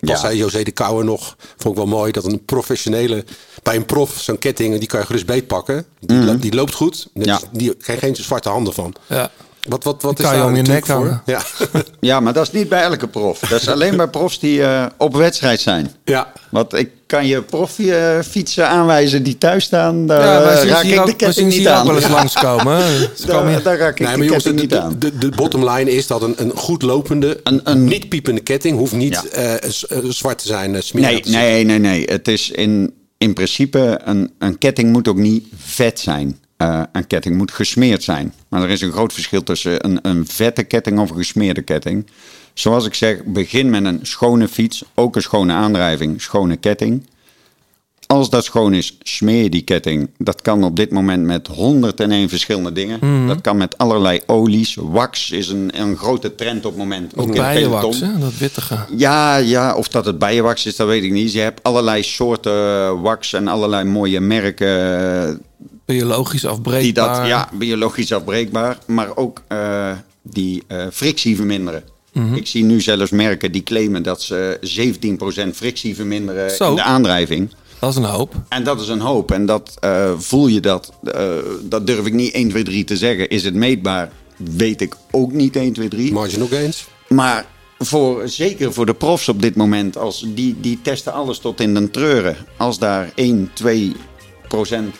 pas 0.00 0.08
Ja. 0.10 0.16
zei 0.16 0.36
José 0.36 0.62
de 0.62 0.70
Kouwer 0.70 1.04
nog, 1.04 1.36
vond 1.56 1.74
ik 1.76 1.82
wel 1.84 1.90
mooi, 1.98 2.12
dat 2.12 2.24
een 2.24 2.44
professionele, 2.44 3.24
bij 3.62 3.76
een 3.76 3.84
prof, 3.86 4.20
zo'n 4.20 4.38
ketting, 4.38 4.78
die 4.78 4.88
kan 4.88 5.00
je 5.00 5.06
gerust 5.06 5.26
beetpakken. 5.26 5.86
Die, 6.00 6.16
Mhm. 6.16 6.36
die 6.38 6.54
loopt 6.54 6.74
goed. 6.74 7.08
Ja. 7.14 7.40
Die 7.52 7.74
krijg 7.74 8.00
je 8.00 8.06
geen 8.06 8.16
zwarte 8.16 8.48
handen 8.48 8.72
van. 8.72 8.94
Ja. 9.08 9.30
Wat, 9.68 9.84
wat, 9.84 10.02
wat 10.02 10.18
is 10.18 10.30
je 10.30 10.36
daar 10.36 10.44
om 10.46 10.56
je 10.56 10.62
nek 10.62 10.86
voor? 10.86 10.94
hangen. 10.94 11.22
Ja. 11.26 11.40
Ja, 12.00 12.20
maar 12.20 12.32
dat 12.32 12.46
is 12.46 12.52
niet 12.52 12.68
bij 12.68 12.82
elke 12.82 13.08
prof. 13.08 13.38
Dat 13.38 13.60
is 13.60 13.68
alleen 13.68 13.96
bij 13.96 14.08
profs 14.08 14.38
die 14.38 14.62
eh, 14.62 14.86
op 14.96 15.16
wedstrijd 15.16 15.60
zijn. 15.60 15.90
Ja. 16.04 16.32
Want 16.50 16.74
ik 16.74 16.90
kan 17.06 17.26
je 17.26 17.42
profietsen 17.42 18.68
aanwijzen 18.68 19.22
die 19.22 19.38
thuis 19.38 19.64
staan. 19.64 20.06
Daar 20.06 20.20
Ja, 20.24 20.42
wij 20.42 20.52
eh, 20.54 20.60
zien 20.60 20.68
raak 20.70 20.82
ik 20.84 20.98
ook- 21.00 21.06
de 21.06 21.16
ketting 21.16 21.48
niet 21.48 21.68
aan. 21.68 21.86
wel 21.86 21.96
eens 21.96 22.08
langskomen? 22.08 22.82
Ze 23.14 23.26
Daar, 23.26 23.48
hier- 23.48 23.62
daar 23.62 23.78
raak 23.78 23.98
ik 24.00 24.06
Nee, 24.06 24.10
de 24.12 24.16
maar 24.18 24.26
jongens, 24.26 24.44
ketting 24.44 24.60
niet 24.60 24.70
de, 24.70 24.80
aan. 24.80 24.96
de, 24.98 25.18
de 25.18 25.28
bottom 25.28 25.68
line 25.70 25.90
is 25.90 26.06
dat 26.06 26.22
een, 26.22 26.34
een 26.36 26.50
goed 26.56 26.82
lopende, 26.82 27.40
Een- 27.42 27.60
een- 27.64 27.84
niet 27.84 28.08
piepende 28.08 28.40
ketting 28.40 28.78
hoeft 28.78 28.92
niet 28.92 29.12
Ja. 29.12 29.24
eh, 29.30 29.54
eh, 29.54 29.60
zwart 30.08 30.38
te 30.38 30.46
zijn, 30.46 30.74
eh, 30.74 30.80
smerig 30.82 31.24
Nee, 31.24 31.32
nee, 31.34 31.64
nee, 31.64 31.78
nee. 31.78 32.04
Het 32.04 32.28
is 32.28 32.50
in, 32.50 32.94
in 33.18 33.32
principe, 33.34 34.00
een, 34.04 34.32
een 34.38 34.58
ketting 34.58 34.92
moet 34.92 35.08
ook 35.08 35.16
niet 35.18 35.46
vet 35.56 36.00
zijn. 36.00 36.38
Eh, 36.56 36.82
een 36.92 37.06
ketting 37.06 37.36
moet 37.36 37.50
gesmeerd 37.50 38.02
zijn. 38.02 38.32
Maar 38.48 38.62
er 38.62 38.70
is 38.70 38.80
een 38.80 38.92
groot 38.92 39.12
verschil 39.12 39.42
tussen 39.42 39.84
een, 39.84 39.98
een 40.02 40.26
vette 40.26 40.62
ketting 40.62 40.98
of 40.98 41.10
een 41.10 41.16
gesmeerde 41.16 41.62
ketting. 41.62 42.06
Zoals 42.54 42.86
ik 42.86 42.94
zeg, 42.94 43.24
begin 43.24 43.70
met 43.70 43.84
een 43.84 43.98
schone 44.02 44.48
fiets, 44.48 44.84
ook 44.94 45.16
een 45.16 45.22
schone 45.22 45.52
aandrijving, 45.52 46.22
schone 46.22 46.56
ketting. 46.56 47.06
Als 48.06 48.30
dat 48.30 48.44
schoon 48.44 48.74
is, 48.74 48.98
smeer 49.02 49.42
je 49.42 49.50
die 49.50 49.62
ketting. 49.62 50.10
Dat 50.18 50.42
kan 50.42 50.64
op 50.64 50.76
dit 50.76 50.90
moment 50.90 51.24
met 51.24 51.46
101 51.46 52.28
verschillende 52.28 52.72
dingen. 52.72 52.98
Mhm. 53.00 53.26
Dat 53.26 53.40
kan 53.40 53.56
met 53.56 53.78
allerlei 53.78 54.20
olies. 54.26 54.74
Wax 54.80 55.30
is 55.30 55.48
een, 55.48 55.80
een 55.80 55.96
grote 55.96 56.34
trend 56.34 56.64
op 56.64 56.70
het 56.70 56.80
moment. 56.80 57.16
Ook 57.16 57.32
bijenwax, 57.32 58.00
hè? 58.00 58.18
Dat 58.18 58.38
wittige. 58.38 58.78
Ja, 58.96 59.36
ja, 59.36 59.74
of 59.74 59.88
dat 59.88 60.04
het 60.04 60.18
bijenwax 60.18 60.66
is, 60.66 60.76
dat 60.76 60.86
weet 60.86 61.02
ik 61.02 61.12
niet. 61.12 61.32
Je 61.32 61.40
hebt 61.40 61.62
allerlei 61.62 62.02
soorten 62.02 63.00
wax 63.00 63.32
en 63.32 63.48
allerlei 63.48 63.84
mooie 63.84 64.20
merken. 64.20 65.42
Biologisch 65.86 66.40
Die 66.40 66.50
afbreekbaar. 66.50 67.18
dat, 67.18 67.26
ja, 67.26 67.48
biologisch 67.52 68.12
afbreekbaar. 68.12 68.78
Maar 68.86 69.16
ook 69.16 69.42
eh, 69.48 69.90
die 70.22 70.62
eh, 70.66 70.86
frictie 70.92 71.36
verminderen. 71.36 71.82
Mhm. 72.12 72.34
Ik 72.34 72.46
zie 72.46 72.64
nu 72.64 72.80
zelfs 72.80 73.10
merken 73.10 73.52
die 73.52 73.62
claimen 73.62 74.02
dat 74.02 74.22
ze 74.22 74.58
17% 75.48 75.54
frictie 75.56 75.94
verminderen 75.94 76.50
Zo. 76.50 76.70
in 76.70 76.76
de 76.76 76.82
aandrijving. 76.82 77.50
Dat 77.78 77.90
is 77.90 77.96
een 77.96 78.04
hoop. 78.04 78.34
En 78.48 78.64
dat 78.64 78.80
is 78.80 78.88
een 78.88 79.00
hoop. 79.00 79.30
En 79.30 79.46
dat 79.46 79.76
eh, 79.80 80.12
voel 80.18 80.46
je 80.46 80.60
dat. 80.60 80.92
eh, 81.02 81.28
dat 81.62 81.86
durf 81.86 82.06
ik 82.06 82.12
niet 82.12 82.32
1, 82.32 82.48
2, 82.48 82.62
3 82.62 82.84
te 82.84 82.96
zeggen. 82.96 83.28
Is 83.28 83.44
het 83.44 83.54
meetbaar? 83.54 84.10
Weet 84.36 84.80
ik 84.80 84.96
ook 85.10 85.32
niet 85.32 85.56
1, 85.56 85.72
2, 85.72 85.88
3. 85.88 86.12
Margin 86.12 86.38
nog 86.38 86.50
eens. 86.50 86.86
Maar 87.08 87.46
voor, 87.78 88.28
zeker 88.28 88.72
voor 88.72 88.86
de 88.86 88.94
profs 88.94 89.28
op 89.28 89.42
dit 89.42 89.56
moment, 89.56 89.96
als 89.98 90.24
die, 90.34 90.56
die 90.60 90.78
testen 90.82 91.12
alles 91.12 91.38
tot 91.38 91.60
in 91.60 91.74
den 91.74 91.90
treuren. 91.90 92.36
Als 92.56 92.78
daar 92.78 93.12
1, 93.14 93.50
2 93.54 93.92
procent 94.48 94.94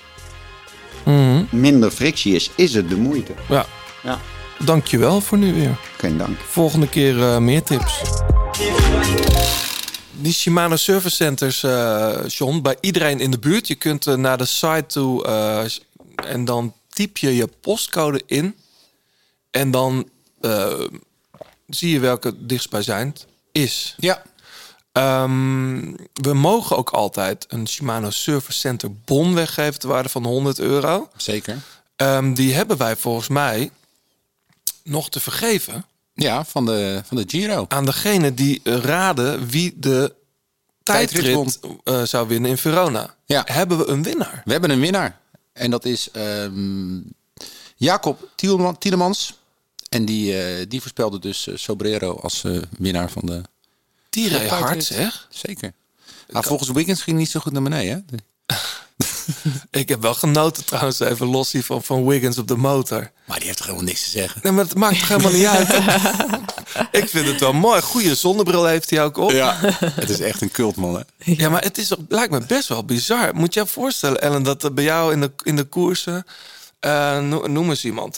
Mhm. 1.07 1.45
minder 1.51 1.91
frictie 1.91 2.35
is, 2.35 2.51
is 2.55 2.75
het 2.75 2.89
de 2.89 2.97
moeite. 2.97 3.33
Ja. 3.49 3.67
Ja. 4.03 4.19
Dankjewel 4.65 5.21
voor 5.21 5.39
nu 5.39 5.55
weer. 5.55 5.79
Geen 5.97 6.19
dank. 6.19 6.39
Volgende 6.39 6.89
keer 6.89 7.23
eh, 7.23 7.39
meer 7.39 7.63
tips. 7.63 8.01
Die 10.21 10.33
Shimano 10.33 10.77
Service 10.77 11.17
Centers, 11.17 11.63
eh 11.63 12.19
John, 12.27 12.61
bij 12.63 12.77
iedereen 12.81 13.21
in 13.21 13.31
de 13.31 13.39
buurt. 13.39 13.67
Je 13.67 13.75
kunt 13.75 14.07
eh, 14.07 14.15
naar 14.15 14.39
de 14.39 14.45
site 14.45 14.85
toe 14.87 15.25
eh, 15.27 15.65
en 16.15 16.45
dan 16.45 16.75
typ 16.89 17.17
je 17.17 17.37
je 17.37 17.49
postcode 17.61 18.23
in. 18.27 18.57
En 19.51 19.71
dan 19.71 20.09
eh, 20.41 20.81
zie 21.69 21.91
je 21.91 22.01
welke 22.01 22.47
dichtstbijzijnd 22.47 23.27
is. 23.53 23.95
Ja. 23.97 24.23
Ehm, 24.97 25.93
we 26.13 26.35
mogen 26.35 26.77
ook 26.77 26.91
altijd 26.91 27.47
een 27.49 27.69
Shimano 27.69 28.11
Service 28.11 28.59
Center 28.59 28.91
bon 29.05 29.35
weggeven 29.35 29.81
ter 29.81 29.89
waarde 29.89 30.09
van 30.09 30.25
100 30.25 30.59
euro. 30.59 31.09
Zeker. 31.17 31.59
Ehm, 31.97 32.35
die 32.35 32.55
hebben 32.55 32.77
wij 32.77 32.97
volgens 32.97 33.29
mij 33.29 33.71
nog 34.85 35.11
te 35.11 35.21
vergeven 35.21 35.85
Ja, 36.15 36.45
van 36.45 36.65
de, 36.67 37.03
van 37.05 37.17
de 37.17 37.25
Giro. 37.27 37.65
aan 37.69 37.85
degene 37.85 38.35
die 38.35 38.61
raden 38.65 39.47
wie 39.47 39.75
de 39.77 40.15
Tijdrit 40.83 41.61
eh, 41.85 42.03
zou 42.03 42.29
winnen 42.29 42.51
in 42.51 42.59
Verona. 42.59 43.15
Ja. 43.25 43.43
Hebben 43.47 43.79
we 43.79 43.87
een 43.87 44.03
winnaar? 44.03 44.43
We 44.45 44.53
hebben 44.53 44.71
een 44.71 44.81
winnaar. 44.81 45.21
En 45.53 45.71
dat 45.71 45.85
is 45.85 46.11
ehm, 46.11 47.01
Jacob 47.77 48.29
Tielemans. 48.79 49.39
En 49.89 50.05
die, 50.05 50.43
eh, 50.43 50.67
die 50.69 50.81
voorspelde 50.81 51.19
dus 51.19 51.47
eh, 51.47 51.57
Sobrero 51.57 52.19
als 52.23 52.45
winnaar 52.79 53.11
van 53.11 53.27
de... 53.27 53.43
Tijdrit. 54.11 54.49
hard, 54.49 54.85
zeg. 54.85 55.27
Zeker. 55.31 55.73
Maar 56.31 56.43
volgens 56.43 56.71
Wiggins 56.71 57.03
ging 57.03 57.19
niet 57.19 57.31
zo 57.31 57.41
goed 57.41 57.53
naar 57.53 57.63
beneden. 57.63 58.07
Hè? 58.11 58.17
Ik 59.81 59.89
heb 59.89 60.03
wel 60.03 60.15
genoten 60.15 60.65
trouwens, 60.65 61.01
even 61.01 61.27
los 61.27 61.55
van, 61.57 61.83
van 61.83 62.07
Wiggins 62.07 62.39
op 62.39 62.49
de 62.49 62.57
motor. 62.57 63.11
Maar 63.25 63.37
die 63.37 63.47
heeft 63.47 63.59
toch 63.59 63.67
helemaal 63.67 63.89
niks 63.89 64.03
te 64.03 64.11
zeggen? 64.11 64.41
Nee, 64.43 64.53
maar 64.53 64.65
het 64.65 64.75
maakt 64.75 64.99
toch 64.99 65.09
helemaal 65.09 65.33
niet 65.33 65.47
uit? 65.47 65.69
Ik 66.91 67.09
vind 67.09 67.27
het 67.27 67.41
wel 67.41 67.53
mooi. 67.53 67.81
Goede 67.83 68.15
zonnebril 68.15 68.65
heeft 68.65 68.91
hij 68.91 69.05
ook 69.05 69.17
op. 69.17 69.31
Ja, 69.31 69.57
het 69.81 70.11
is 70.11 70.21
echt 70.21 70.41
een 70.41 70.51
cultman. 70.51 70.95
Hè? 70.95 71.33
Ja, 71.33 71.49
maar 71.49 71.63
het 71.63 71.79
is, 71.79 71.93
lijkt 72.09 72.33
me 72.33 72.47
best 72.47 72.69
wel 72.69 72.85
bizar. 72.85 73.35
Moet 73.35 73.55
je 73.55 73.61
je 73.61 73.67
voorstellen, 73.67 74.21
Ellen, 74.21 74.43
dat 74.43 74.63
er 74.63 74.75
bij 74.75 74.85
jou 74.85 75.13
in 75.13 75.21
de, 75.21 75.31
in 75.43 75.57
de 75.57 75.65
koersen... 75.65 76.27
eh, 76.81 77.19
no- 77.21 77.47
noem 77.47 77.69
eens 77.69 77.85
iemand. 77.85 78.17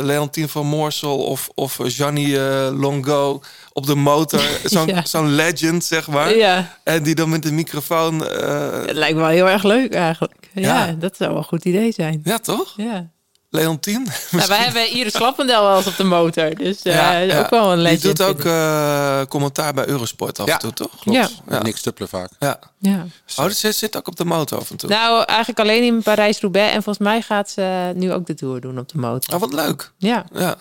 Leontien 0.00 0.48
van 0.48 0.66
Moorsel 0.66 1.18
of, 1.18 1.48
of 1.54 1.78
Gianni 1.82 2.36
eh, 2.36 2.68
Longo 2.72 3.40
op 3.72 3.86
de 3.86 3.94
motor. 3.94 4.40
Zo'n 4.64 4.86
Ja. 4.86 5.04
zo'n 5.04 5.34
legend, 5.34 5.84
zeg 5.84 6.08
maar. 6.08 6.36
Ja. 6.36 6.78
En 6.84 7.02
die 7.02 7.14
dan 7.14 7.28
met 7.28 7.42
de 7.42 7.52
microfoon... 7.52 8.20
Het 8.20 8.92
lijkt 8.96 9.14
me 9.14 9.20
wel 9.20 9.28
heel 9.30 9.48
erg 9.48 9.62
leuk 9.62 9.94
eigenlijk. 9.94 10.50
Ja, 10.54 10.86
Ja. 10.86 10.92
dat 10.92 11.16
zou 11.16 11.30
wel 11.30 11.38
een 11.38 11.44
goed 11.44 11.64
idee 11.64 11.92
zijn. 11.92 12.20
ja, 12.24 12.38
toch? 12.38 12.74
Ja. 12.76 13.10
Leontien? 13.56 14.08
Nou, 14.30 14.48
wij 14.56 14.58
hebben 14.58 14.90
Iris 14.90 15.12
Klappendel 15.12 15.62
wel 15.62 15.76
eens 15.76 15.86
op 15.86 15.96
de 15.96 16.04
motor. 16.04 16.54
Dus 16.54 16.82
eh, 16.82 17.38
ook 17.38 17.50
wel 17.50 17.72
een 17.72 17.78
legend. 17.78 18.02
Die 18.02 18.12
doet 18.14 18.26
ook 18.26 18.44
eh, 18.44 19.20
commentaar 19.28 19.74
bij 19.74 19.86
Eurosport 19.86 20.38
af 20.38 20.46
Ja, 20.46 20.52
en 20.52 20.58
toe, 20.60 20.72
toch? 20.72 20.90
Ja. 21.14 21.28
Ja. 21.48 21.62
Niks 21.62 21.80
Tuppelen 21.82 22.08
vaak. 22.08 22.30
Ja. 22.38 22.58
Ja. 22.78 23.06
Oh, 23.36 23.44
dus 23.44 23.60
ze 23.60 23.72
zit 23.72 23.96
ook 23.96 24.08
op 24.08 24.16
de 24.16 24.24
motor 24.24 24.58
af 24.58 24.70
en 24.70 24.76
toe. 24.76 24.88
Nou, 24.88 25.24
eigenlijk 25.24 25.60
alleen 25.60 25.82
in 25.82 26.02
Parijs-Roubaix. 26.02 26.74
En 26.74 26.82
volgens 26.82 27.06
mij 27.08 27.22
gaat 27.22 27.50
ze 27.50 27.92
nu 27.94 28.12
ook 28.12 28.26
de 28.26 28.34
Tour 28.34 28.60
doen 28.60 28.78
op 28.78 28.88
de 28.88 28.98
motor. 28.98 29.34
Oh, 29.34 29.40
wat 29.40 29.52
leuk. 29.52 29.92
Ja. 29.98 30.24
Ja. 30.32 30.56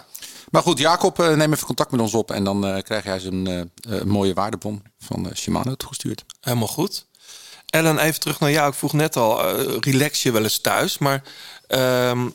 Maar 0.51 0.61
goed, 0.61 0.80
Jacob, 0.80 1.19
eh, 1.19 1.34
neem 1.35 1.53
even 1.53 1.65
contact 1.65 1.91
met 1.91 1.99
ons 2.01 2.13
op. 2.13 2.31
En 2.31 2.43
dan 2.43 2.65
eh, 2.67 2.81
krijg 2.81 3.03
jij 3.03 3.19
eh, 3.30 3.59
eh, 3.59 3.67
mooie 4.05 4.34
waardebon 4.34 4.84
van 4.99 5.30
Shimano 5.35 5.76
toegestuurd. 5.76 6.26
Helemaal 6.41 6.67
goed. 6.67 7.05
Ellen, 7.65 7.99
even 7.99 8.19
terug 8.19 8.39
naar 8.39 8.51
jou. 8.51 8.69
Ik 8.69 8.77
vroeg 8.77 8.93
net 8.93 9.15
al, 9.17 9.43
eh, 9.43 9.77
relax 9.80 10.23
je 10.23 10.31
wel 10.31 10.43
eens 10.43 10.59
thuis? 10.59 10.97
Maar 10.97 11.23
ehm, 11.67 12.30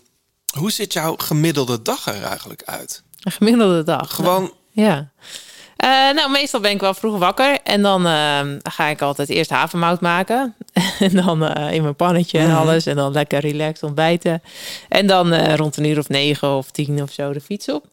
hoe 0.58 0.70
ziet 0.70 0.92
jouw 0.92 1.14
gemiddelde 1.18 1.82
dag 1.82 2.06
er 2.06 2.22
eigenlijk 2.22 2.62
uit? 2.64 3.02
Een 3.20 3.32
gemiddelde 3.32 3.82
dag. 3.82 4.14
Gewoon, 4.14 4.52
Ja. 4.72 5.10
Eh, 5.76 5.88
nou, 5.88 6.30
meestal 6.30 6.60
ben 6.60 6.70
ik 6.70 6.80
wel 6.80 6.94
vroeg 6.94 7.18
wakker. 7.18 7.58
En 7.64 7.82
dan 7.82 8.06
eh, 8.06 8.40
ga 8.62 8.86
ik 8.86 9.02
altijd 9.02 9.28
eerst 9.28 9.50
havermout 9.50 10.00
maken. 10.00 10.54
en 10.98 11.10
dan 11.16 11.44
eh, 11.44 11.72
in 11.74 11.82
mijn 11.82 11.94
pannetje 11.96 12.38
en 12.38 12.48
Mhm. 12.48 12.56
alles. 12.56 12.86
En 12.86 12.96
dan 12.96 13.12
lekker 13.12 13.40
relaxed 13.40 13.82
ontbijten. 13.82 14.42
En 14.88 15.06
dan 15.06 15.34
rond 15.54 15.76
een 15.76 15.84
uur 15.84 15.98
of 15.98 16.08
negen 16.08 16.48
of 16.56 16.70
tien 16.70 17.02
of 17.02 17.12
zo 17.12 17.32
de 17.32 17.40
fiets 17.40 17.68
op. 17.68 17.86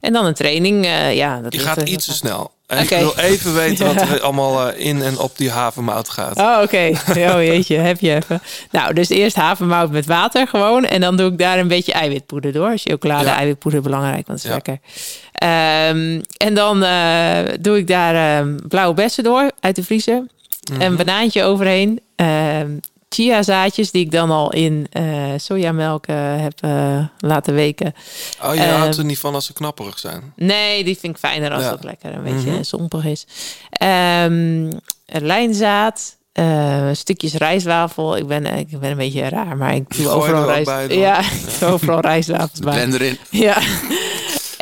En 0.00 0.12
dan 0.12 0.24
een 0.26 0.34
training. 0.34 0.84
ja, 1.14 1.40
dat 1.40 1.52
je 1.52 1.58
gaat 1.58 1.82
iets 1.88 2.04
te 2.06 2.12
snel. 2.12 2.50
En 2.72 2.82
ik 2.82 2.88
wil 2.88 3.12
even 3.16 3.54
weten 3.54 3.86
wat 3.86 4.02
er 4.08 4.20
allemaal 4.20 4.68
eh, 4.70 4.86
in 4.86 5.02
en 5.02 5.18
op 5.18 5.36
die 5.36 5.50
havermout 5.50 6.08
gaat. 6.08 6.36
Oh, 6.38 6.58
oké. 6.62 6.90
Oh, 7.08 7.42
jeetje, 7.44 7.76
heb 7.76 8.00
je 8.00 8.14
even. 8.14 8.42
Nou, 8.70 8.94
dus 8.94 9.08
eerst 9.08 9.36
havermout 9.36 9.90
met 9.90 10.06
water 10.06 10.48
gewoon. 10.48 10.84
En 10.84 11.00
dan 11.00 11.16
doe 11.16 11.30
ik 11.32 11.38
daar 11.38 11.58
een 11.58 11.68
beetje 11.68 11.92
eiwitpoeder 11.92 12.52
door. 12.52 12.72
Chocolade, 12.76 13.24
Ja. 13.24 13.36
eiwitpoeder, 13.36 13.82
belangrijk, 13.82 14.26
want 14.26 14.42
het 14.42 14.44
is 14.44 14.44
Ja. 14.44 14.52
lekker. 14.54 14.78
Ehm, 15.32 16.20
en 16.36 16.54
dan 16.54 16.82
eh, 16.84 17.54
doe 17.60 17.76
ik 17.78 17.86
daar 17.86 18.38
ehm, 18.38 18.56
blauwe 18.68 18.94
bessen 18.94 19.24
door 19.24 19.50
uit 19.60 19.76
de 19.76 19.84
vriezer. 19.84 20.26
Mhm. 20.72 20.80
Een 20.80 20.96
banaantje 20.96 21.42
overheen. 21.42 22.00
Ehm 22.16 22.70
chia 23.14 23.42
zaadjes 23.42 23.90
die 23.90 24.04
ik 24.04 24.10
dan 24.10 24.30
al 24.30 24.52
in 24.52 24.86
eh 24.90 25.04
sojamelk 25.36 26.06
eh, 26.06 26.16
heb 26.40 26.52
eh, 26.60 27.04
laten 27.18 27.54
weken. 27.54 27.94
Oh, 28.44 28.54
je 28.54 28.60
Ehm, 28.60 28.78
houdt 28.78 28.96
er 28.96 29.04
niet 29.04 29.18
van 29.18 29.34
als 29.34 29.46
ze 29.46 29.52
knapperig 29.52 29.98
zijn. 29.98 30.32
Nee, 30.36 30.84
die 30.84 30.98
vind 30.98 31.12
ik 31.12 31.18
fijner 31.18 31.52
als 31.52 31.62
Ja. 31.62 31.70
dat 31.70 31.84
lekker 31.84 32.14
een 32.14 32.22
beetje 32.22 32.50
Mhm. 32.50 32.62
sompig 32.62 33.04
is. 33.04 33.26
Ehm 33.70 34.70
lijnzaad, 35.06 36.16
stukjes 36.92 37.34
rijstwafel. 37.34 38.16
Ik 38.16 38.26
ben, 38.26 38.46
ik 38.46 38.80
ben 38.80 38.90
een 38.90 38.96
beetje 38.96 39.28
raar, 39.28 39.56
maar 39.56 39.74
ik 39.74 39.96
doe 39.96 40.06
gooi 40.06 40.16
overal 40.16 40.40
er 40.42 40.46
rijst. 40.46 40.64
bij 40.88 40.96
ja, 40.98 41.22
doe 41.60 41.68
overal 41.68 42.00
rijstwafels 42.00 42.58
bij. 42.60 42.72
Blend 42.74 42.94
erin. 42.94 43.18
Ja. 43.30 43.58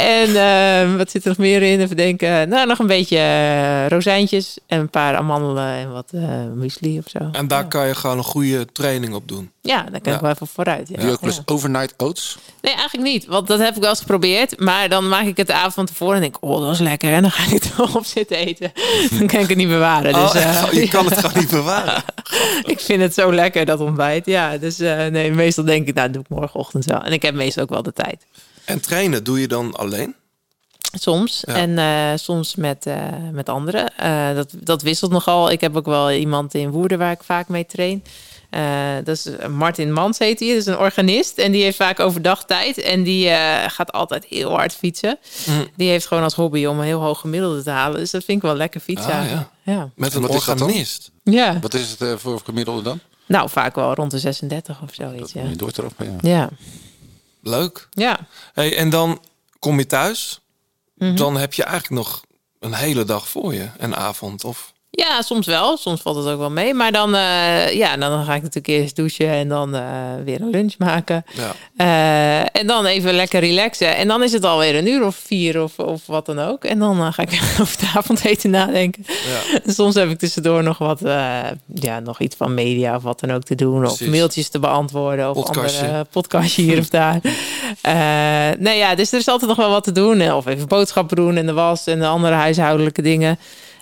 En 0.00 0.36
eh, 0.36 0.96
wat 0.96 1.10
zit 1.10 1.22
er 1.22 1.28
nog 1.28 1.38
meer 1.38 1.62
in? 1.62 1.80
Even 1.80 1.96
denken. 1.96 2.48
Nou, 2.48 2.66
nog 2.66 2.78
een 2.78 2.86
beetje 2.86 3.16
eh, 3.16 3.86
rozijntjes 3.88 4.58
en 4.66 4.80
een 4.80 4.90
paar 4.90 5.16
amandelen 5.16 5.66
en 5.66 5.92
wat 5.92 6.10
eh 6.14 6.22
muesli 6.54 6.98
of 6.98 7.04
zo. 7.08 7.18
En 7.32 7.48
daar 7.48 7.68
kan 7.68 7.86
je 7.86 7.94
gewoon 7.94 8.18
een 8.18 8.24
goede 8.24 8.66
training 8.72 9.14
op 9.14 9.28
doen. 9.28 9.50
Ja, 9.62 9.82
daar 9.90 10.00
kan 10.00 10.12
ik 10.12 10.20
wel 10.20 10.30
even 10.30 10.46
vooruit. 10.46 10.88
Ja. 10.88 10.96
Doe 10.96 11.06
je 11.06 11.12
ook 11.12 11.22
eens 11.22 11.40
overnight 11.44 11.94
oats? 11.96 12.38
Nee, 12.60 12.74
eigenlijk 12.74 13.08
niet. 13.08 13.26
Want 13.26 13.46
dat 13.46 13.58
heb 13.58 13.74
ik 13.74 13.80
wel 13.80 13.90
eens 13.90 14.00
geprobeerd. 14.00 14.60
Maar 14.60 14.88
dan 14.88 15.08
maak 15.08 15.26
ik 15.26 15.36
het 15.36 15.46
de 15.46 15.52
avond 15.52 15.74
van 15.74 15.86
tevoren 15.86 16.14
en 16.14 16.20
denk 16.20 16.36
ik, 16.36 16.42
oh, 16.44 16.60
dat 16.60 16.72
is 16.72 16.78
lekker. 16.78 17.12
En 17.12 17.22
dan 17.22 17.30
ga 17.30 17.44
ik 17.44 17.62
het 17.62 17.72
op 17.96 18.04
zitten 18.04 18.36
eten. 18.36 18.72
Dan 19.10 19.26
kan 19.26 19.40
ik 19.40 19.48
het 19.48 19.56
niet 19.56 19.68
bewaren. 19.68 20.12
Dus, 20.12 20.22
Oh, 20.22 20.72
je 20.82 20.88
kan 20.88 21.04
het 21.04 21.18
gewoon 21.18 21.38
niet 21.38 21.50
bewaren. 21.50 22.02
ik 22.64 22.80
vind 22.80 23.02
het 23.02 23.14
zo 23.14 23.32
lekker, 23.32 23.64
dat 23.64 23.80
ontbijt. 23.80 24.26
Ja, 24.26 24.58
dus 24.58 24.78
eh, 24.78 25.06
nee, 25.06 25.32
meestal 25.32 25.64
denk 25.64 25.88
ik, 25.88 25.94
nou, 25.94 26.06
dat 26.06 26.14
doe 26.14 26.22
ik 26.22 26.38
morgenochtend 26.38 26.84
wel. 26.84 27.00
En 27.02 27.12
ik 27.12 27.22
heb 27.22 27.34
meestal 27.34 27.62
ook 27.62 27.70
wel 27.70 27.82
de 27.82 27.92
tijd. 27.92 28.24
En 28.64 28.80
trainen 28.80 29.24
doe 29.24 29.40
je 29.40 29.48
dan 29.48 29.74
alleen? 29.76 30.14
Soms. 30.98 31.42
Ja. 31.46 31.54
En 31.54 31.78
eh, 31.78 32.18
soms 32.18 32.54
met, 32.54 32.86
eh, 32.86 32.96
met 33.32 33.48
anderen. 33.48 33.96
Eh, 33.96 34.34
dat, 34.34 34.50
dat 34.56 34.82
wisselt 34.82 35.10
nogal. 35.10 35.50
Ik 35.50 35.60
heb 35.60 35.76
ook 35.76 35.86
wel 35.86 36.10
iemand 36.12 36.54
in 36.54 36.70
Woerden 36.70 36.98
waar 36.98 37.12
ik 37.12 37.22
vaak 37.22 37.48
mee 37.48 37.66
train. 37.66 38.02
Eh, 38.50 38.94
dat 39.04 39.16
is 39.16 39.28
Martin 39.48 39.92
Mans 39.92 40.18
heet 40.18 40.40
hij. 40.40 40.48
Dat 40.48 40.56
is 40.56 40.66
een 40.66 40.78
organist. 40.78 41.38
En 41.38 41.52
die 41.52 41.62
heeft 41.62 41.76
vaak 41.76 42.00
overdag 42.00 42.44
tijd. 42.44 42.78
En 42.78 43.02
die 43.02 43.28
eh, 43.28 43.70
gaat 43.70 43.92
altijd 43.92 44.24
heel 44.24 44.50
hard 44.50 44.74
fietsen. 44.74 45.18
Mm. 45.46 45.66
Die 45.76 45.88
heeft 45.88 46.06
gewoon 46.06 46.22
als 46.22 46.34
hobby 46.34 46.64
om 46.66 46.78
een 46.78 46.84
heel 46.84 47.00
hoog 47.00 47.20
gemiddelde 47.20 47.62
te 47.62 47.70
halen. 47.70 47.98
Dus 47.98 48.10
dat 48.10 48.24
vind 48.24 48.36
ik 48.38 48.42
wel 48.44 48.54
lekker 48.56 48.80
fietsen. 48.80 49.12
Ah, 49.12 49.30
ja. 49.62 49.90
Met 49.94 50.10
En 50.10 50.22
een 50.22 50.28
dat 50.28 50.48
organist. 50.48 51.10
Ja. 51.24 51.58
Wat 51.60 51.74
is 51.74 51.96
het 51.98 52.20
voor 52.20 52.40
gemiddelde 52.44 52.82
dan? 52.82 53.00
Nou, 53.26 53.48
vaak 53.48 53.74
wel 53.74 53.94
rond 53.94 54.10
de 54.10 54.18
36 54.18 54.82
of 54.82 54.94
zoiets. 54.94 55.32
Ja. 55.32 55.42
Je 55.42 55.56
door 55.56 55.70
erop, 55.76 55.92
ja. 55.98 56.30
Ja. 56.30 56.48
Leuk. 57.42 57.88
Ja. 57.90 58.26
Hey, 58.52 58.76
en 58.76 58.90
dan 58.90 59.22
kom 59.58 59.78
je 59.78 59.86
thuis. 59.86 60.40
Mhm. 60.94 61.16
Dan 61.16 61.36
heb 61.36 61.52
je 61.52 61.62
eigenlijk 61.64 62.02
nog 62.02 62.24
een 62.58 62.74
hele 62.74 63.04
dag 63.04 63.28
voor 63.28 63.54
je. 63.54 63.68
Een 63.78 63.96
avond. 63.96 64.44
Of... 64.44 64.72
Ja, 64.90 65.22
soms 65.22 65.46
wel. 65.46 65.76
Soms 65.76 66.00
valt 66.00 66.16
het 66.16 66.26
ook 66.26 66.38
wel 66.38 66.50
mee. 66.50 66.74
Maar 66.74 66.92
dan, 66.92 67.14
eh, 67.14 67.72
ja, 67.72 67.96
dan 67.96 68.24
ga 68.24 68.34
ik 68.34 68.42
natuurlijk 68.42 68.66
eerst 68.66 68.96
douchen 68.96 69.28
en 69.28 69.48
dan 69.48 69.74
eh, 69.74 69.82
weer 70.24 70.40
een 70.40 70.50
lunch 70.50 70.74
maken. 70.78 71.24
Ja. 71.32 71.54
Eh, 71.76 72.60
en 72.60 72.66
dan 72.66 72.86
even 72.86 73.14
lekker 73.14 73.40
relaxen. 73.40 73.96
En 73.96 74.08
dan 74.08 74.22
is 74.22 74.32
het 74.32 74.44
alweer 74.44 74.76
een 74.76 74.86
uur 74.86 75.04
of 75.04 75.16
vier 75.16 75.62
of, 75.62 75.78
of 75.78 76.06
wat 76.06 76.26
dan 76.26 76.38
ook. 76.38 76.64
En 76.64 76.78
dan 76.78 77.12
ga 77.12 77.22
ik 77.22 77.30
over 77.60 77.80
het 77.80 77.90
avondeten 77.94 78.50
nadenken. 78.50 79.04
Ja. 79.06 79.72
Soms 79.72 79.94
heb 79.94 80.10
ik 80.10 80.18
tussendoor 80.18 80.62
nog 80.62 80.78
wat, 80.78 81.00
ja, 81.74 82.00
nog 82.00 82.20
iets 82.20 82.36
van 82.36 82.54
media 82.54 82.96
of 82.96 83.02
wat 83.02 83.20
dan 83.20 83.32
ook 83.32 83.42
te 83.42 83.54
doen. 83.54 83.86
Of 83.86 84.00
mailtjes 84.00 84.48
te 84.48 84.58
beantwoorden. 84.58 85.30
Of 85.30 85.34
Podcastje. 85.34 85.86
andere 85.86 86.04
podcastje 86.04 86.62
hier 86.62 86.78
of 86.78 86.88
daar. 86.88 87.20
Nou 88.58 88.76
ja, 88.76 88.94
dus 88.94 89.12
er 89.12 89.18
is 89.18 89.28
altijd 89.28 89.48
nog 89.48 89.58
wel 89.58 89.70
wat 89.70 89.84
te 89.84 89.92
doen. 89.92 90.32
Of 90.32 90.46
even 90.46 90.68
boodschappen 90.68 91.16
doen 91.16 91.36
en 91.36 91.46
de 91.46 91.52
was 91.52 91.86
en 91.86 91.98
de 91.98 92.06
andere 92.06 92.34
huishoudelijke 92.34 93.02
dingen. 93.02 93.38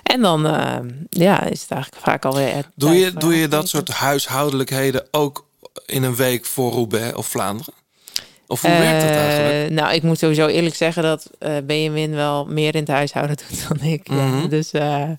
En 0.08 0.20
dan 0.20 0.46
eh, 0.46 0.76
ja, 1.08 1.42
is 1.44 1.60
het 1.60 1.70
eigenlijk 1.70 2.02
vaak 2.04 2.24
alweer. 2.24 2.70
Doe 2.74 2.94
je, 2.94 3.12
doe 3.12 3.36
je 3.36 3.48
dat 3.48 3.68
soort 3.68 3.88
huishoudelijkheden 3.88 5.08
ook 5.10 5.46
in 5.86 6.02
een 6.02 6.16
week 6.16 6.44
voor 6.44 6.72
Roubaix 6.72 7.14
of 7.14 7.26
Vlaanderen? 7.26 7.74
Of 8.46 8.60
hoe 8.62 8.70
werkt 8.70 9.00
dat 9.02 9.10
eigenlijk? 9.10 9.70
Eh, 9.70 9.76
nou, 9.76 9.94
ik 9.94 10.02
moet 10.02 10.18
sowieso 10.18 10.46
eerlijk 10.46 10.74
zeggen 10.74 11.02
dat 11.02 11.30
eh, 11.38 11.56
Benjamin 11.64 12.14
wel 12.14 12.46
meer 12.46 12.74
in 12.74 12.80
het 12.80 12.90
huishouden 12.90 13.36
doet 13.48 13.68
dan 13.68 13.88
ik. 13.88 14.08
ja. 14.08 14.26
Mhm. 14.26 14.48
Dus 14.48 14.70
eh, 14.70 15.10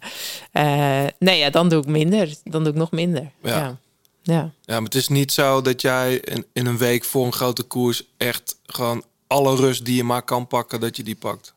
nee, 1.20 1.38
ja, 1.38 1.49
dan 1.49 1.70
doe 1.70 1.82
ik 1.82 1.88
minder. 1.88 2.34
Dan 2.44 2.64
doe 2.64 2.72
ik 2.72 2.80
nog 2.80 2.91
minder. 2.91 3.32
Ja. 3.44 3.57
Ja. 3.57 3.78
ja. 4.22 4.52
Ja, 4.66 4.74
maar 4.74 4.84
het 4.84 4.95
is 4.95 5.07
niet 5.07 5.32
zo 5.32 5.61
dat 5.61 5.82
jij 5.82 6.16
in, 6.16 6.45
in 6.53 6.66
een 6.66 6.78
week 6.78 7.03
voor 7.03 7.26
een 7.26 7.34
grote 7.34 7.64
koers 7.64 8.03
echt 8.18 8.56
gewoon 8.66 9.03
alle 9.28 9.56
rust 9.56 9.86
die 9.86 9.95
je 9.95 10.03
maar 10.03 10.24
kan 10.24 10.48
pakken, 10.48 10.80
dat 10.80 10.98
je 10.98 11.03
die 11.03 11.16
pakt. 11.16 11.53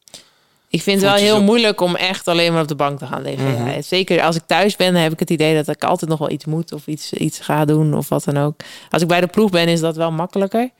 Ik 0.72 0.82
vind 0.82 1.00
het 1.00 1.10
wel 1.10 1.20
heel 1.20 1.42
moeilijk 1.42 1.80
om 1.80 1.96
echt 1.96 2.28
alleen 2.28 2.52
maar 2.52 2.62
op 2.62 2.68
de 2.68 2.74
bank 2.74 2.98
te 2.98 3.06
gaan 3.06 3.22
liggen. 3.22 3.52
Mhm. 3.52 3.70
ja. 3.70 3.82
Zeker 3.82 4.22
als 4.22 4.36
ik 4.36 4.42
thuis 4.46 4.76
ben, 4.76 4.94
heb 4.94 5.12
ik 5.12 5.18
het 5.18 5.30
idee 5.30 5.54
dat 5.54 5.68
ik 5.68 5.84
altijd 5.84 6.10
nog 6.10 6.18
wel 6.18 6.30
iets 6.30 6.44
moet 6.44 6.72
of 6.72 6.86
iets, 6.86 7.12
iets 7.12 7.38
ga 7.38 7.64
doen 7.64 7.94
of 7.94 8.08
wat 8.08 8.24
dan 8.24 8.38
ook. 8.38 8.60
Als 8.90 9.02
ik 9.02 9.08
bij 9.08 9.20
de 9.20 9.26
ploeg 9.26 9.50
ben, 9.50 9.68
is 9.68 9.80
dat 9.80 9.96
wel 9.96 10.10
makkelijker. 10.10 10.70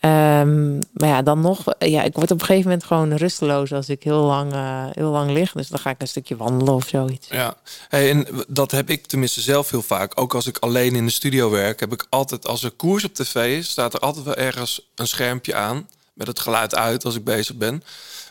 Ehm, 0.00 0.74
maar 0.74 1.08
ja, 1.08 1.22
dan 1.22 1.40
nog, 1.40 1.64
ja, 1.78 2.02
ik 2.02 2.14
word 2.14 2.30
op 2.30 2.40
een 2.40 2.46
gegeven 2.46 2.70
moment 2.70 2.84
gewoon 2.86 3.14
rusteloos 3.14 3.72
als 3.72 3.88
ik 3.88 4.02
heel 4.02 4.22
lang, 4.22 4.52
eh, 4.52 4.86
heel 4.92 5.10
lang 5.10 5.30
lig. 5.30 5.52
Dus 5.52 5.68
dan 5.68 5.78
ga 5.78 5.90
ik 5.90 6.00
een 6.00 6.08
stukje 6.08 6.36
wandelen 6.36 6.74
of 6.74 6.88
zoiets. 6.88 7.28
Ja, 7.28 7.54
hey, 7.88 8.10
en 8.10 8.26
dat 8.48 8.70
heb 8.70 8.90
ik 8.90 9.06
tenminste 9.06 9.40
zelf 9.40 9.70
heel 9.70 9.82
vaak. 9.82 10.20
Ook 10.20 10.34
als 10.34 10.46
ik 10.46 10.58
alleen 10.58 10.94
in 10.94 11.04
de 11.04 11.12
studio 11.12 11.50
werk, 11.50 11.80
heb 11.80 11.92
ik 11.92 12.06
altijd, 12.08 12.46
als 12.46 12.62
er 12.62 12.70
koers 12.70 13.04
op 13.04 13.14
tv 13.14 13.58
is, 13.58 13.68
staat 13.68 13.94
er 13.94 14.00
altijd 14.00 14.24
wel 14.24 14.36
ergens 14.36 14.90
een 14.94 15.08
schermpje 15.08 15.54
aan. 15.54 15.88
Met 16.12 16.26
het 16.26 16.40
geluid 16.40 16.74
uit 16.74 17.04
als 17.04 17.14
ik 17.14 17.24
bezig 17.24 17.56
ben. 17.56 17.82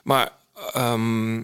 Maar 0.03 0.31
ehm, 0.73 1.43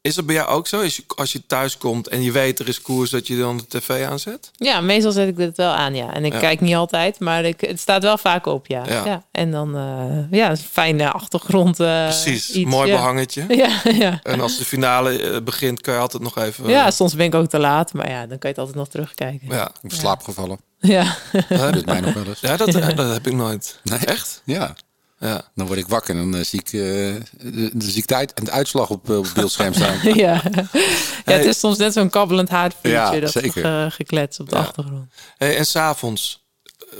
is 0.00 0.14
dat 0.14 0.26
bij 0.26 0.34
jou 0.34 0.48
ook 0.48 0.66
zo? 0.66 0.82
Als 0.82 0.96
je, 0.96 1.04
als 1.16 1.32
je 1.32 1.46
thuis 1.46 1.78
komt 1.78 2.08
en 2.08 2.22
je 2.22 2.32
weet 2.32 2.58
er 2.58 2.68
is 2.68 2.82
koers, 2.82 3.10
dat 3.10 3.26
je 3.26 3.38
dan 3.38 3.56
de 3.56 3.66
tv 3.78 4.04
aanzet? 4.04 4.50
Ja, 4.52 4.80
meestal 4.80 5.12
zet 5.12 5.28
ik 5.28 5.36
dit 5.36 5.56
wel 5.56 5.72
aan, 5.72 5.94
ja. 5.94 6.12
En 6.14 6.24
ik 6.24 6.32
Ja. 6.32 6.38
kijk 6.38 6.60
niet 6.60 6.74
altijd, 6.74 7.20
maar 7.20 7.44
ik, 7.44 7.60
het 7.60 7.80
staat 7.80 8.02
wel 8.02 8.18
vaak 8.18 8.46
op, 8.46 8.66
ja. 8.66 8.82
Ja. 8.88 9.04
ja. 9.04 9.24
En 9.32 9.50
dan, 9.50 9.76
eh, 9.76 10.38
ja, 10.38 10.50
een 10.50 10.56
fijne 10.56 11.10
achtergrond. 11.10 11.80
eh, 11.80 12.02
Precies, 12.04 12.50
iets, 12.50 12.70
mooi 12.70 12.90
ja. 12.90 12.96
behangetje. 12.96 13.44
Ja, 13.56 13.80
ja. 13.84 14.20
En 14.22 14.40
als 14.40 14.58
de 14.58 14.64
finale 14.64 15.18
eh, 15.22 15.42
begint, 15.42 15.80
kan 15.80 15.94
je 15.94 16.00
altijd 16.00 16.22
nog 16.22 16.38
even... 16.38 16.68
Ja, 16.68 16.90
soms 16.90 17.14
ben 17.14 17.26
ik 17.26 17.34
ook 17.34 17.48
te 17.48 17.58
laat, 17.58 17.92
maar 17.92 18.08
ja, 18.10 18.18
dan 18.26 18.38
kan 18.38 18.38
je 18.40 18.48
het 18.48 18.58
altijd 18.58 18.76
nog 18.76 18.88
terugkijken. 18.88 19.48
Ja. 19.48 19.70
Of 19.82 19.92
slaapgevallen. 19.92 20.58
Ja. 20.78 21.16
Dat 21.48 21.84
mij 21.84 22.00
nog 22.00 22.14
wel 22.14 22.24
eens. 22.26 22.40
Ja, 22.40 22.56
dat, 22.56 22.72
dat 22.72 23.12
heb 23.12 23.26
ik 23.26 23.32
nooit. 23.32 23.80
Nee? 23.82 23.98
Echt? 23.98 24.42
Ja. 24.44 24.76
Ja. 25.18 25.42
Dan 25.54 25.66
word 25.66 25.78
ik 25.78 25.86
wakker 25.88 26.14
en 26.16 26.30
dan 26.30 26.40
eh, 26.40 26.44
zie 26.46 26.60
ik, 26.60 26.66
eh, 26.66 26.72
de, 27.52 27.70
de, 27.74 27.90
zie 27.90 27.96
ik 28.02 28.06
de, 28.06 28.14
uit- 28.14 28.44
de 28.44 28.50
uitslag 28.50 28.90
op, 28.90 29.10
eh, 29.10 29.16
op 29.16 29.24
het 29.24 29.34
beeldscherm 29.34 29.74
staan. 29.74 29.98
ja. 30.14 30.42
ja, 31.24 31.32
het 31.32 31.44
is 31.44 31.58
soms 31.58 31.76
net 31.78 31.92
zo'n 31.92 32.10
kabbelend 32.10 32.48
haardvuurtje. 32.48 32.90
Ja, 33.14 33.20
dat 33.20 33.30
ge- 33.32 33.86
geklets 33.90 34.40
op 34.40 34.48
de 34.50 34.56
Ja. 34.56 34.62
achtergrond. 34.62 35.12
Hey, 35.36 35.56
en 35.56 35.66
s'avonds, 35.66 36.45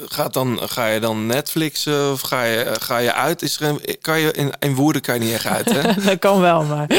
gaat 0.09 0.33
dan, 0.35 0.59
ga 0.63 0.87
je 0.87 1.01
dan 1.01 1.27
Netflixen 1.27 2.13
of 2.13 2.21
ga 2.21 2.43
je, 2.43 2.73
ga 2.81 2.99
je 2.99 3.13
uit? 3.13 3.43
Is 3.43 3.61
er 3.61 3.69
een, 3.69 3.81
kan 4.01 4.21
je 4.21 4.33
in, 4.33 4.53
in 4.59 4.75
woorden 4.75 5.03
kan 5.03 5.15
je 5.15 5.21
niet 5.21 5.33
echt 5.33 5.47
uit, 5.47 5.73
hè? 5.73 5.81
dat 6.09 6.19
kan 6.19 6.41
wel, 6.41 6.63
maar... 6.65 6.87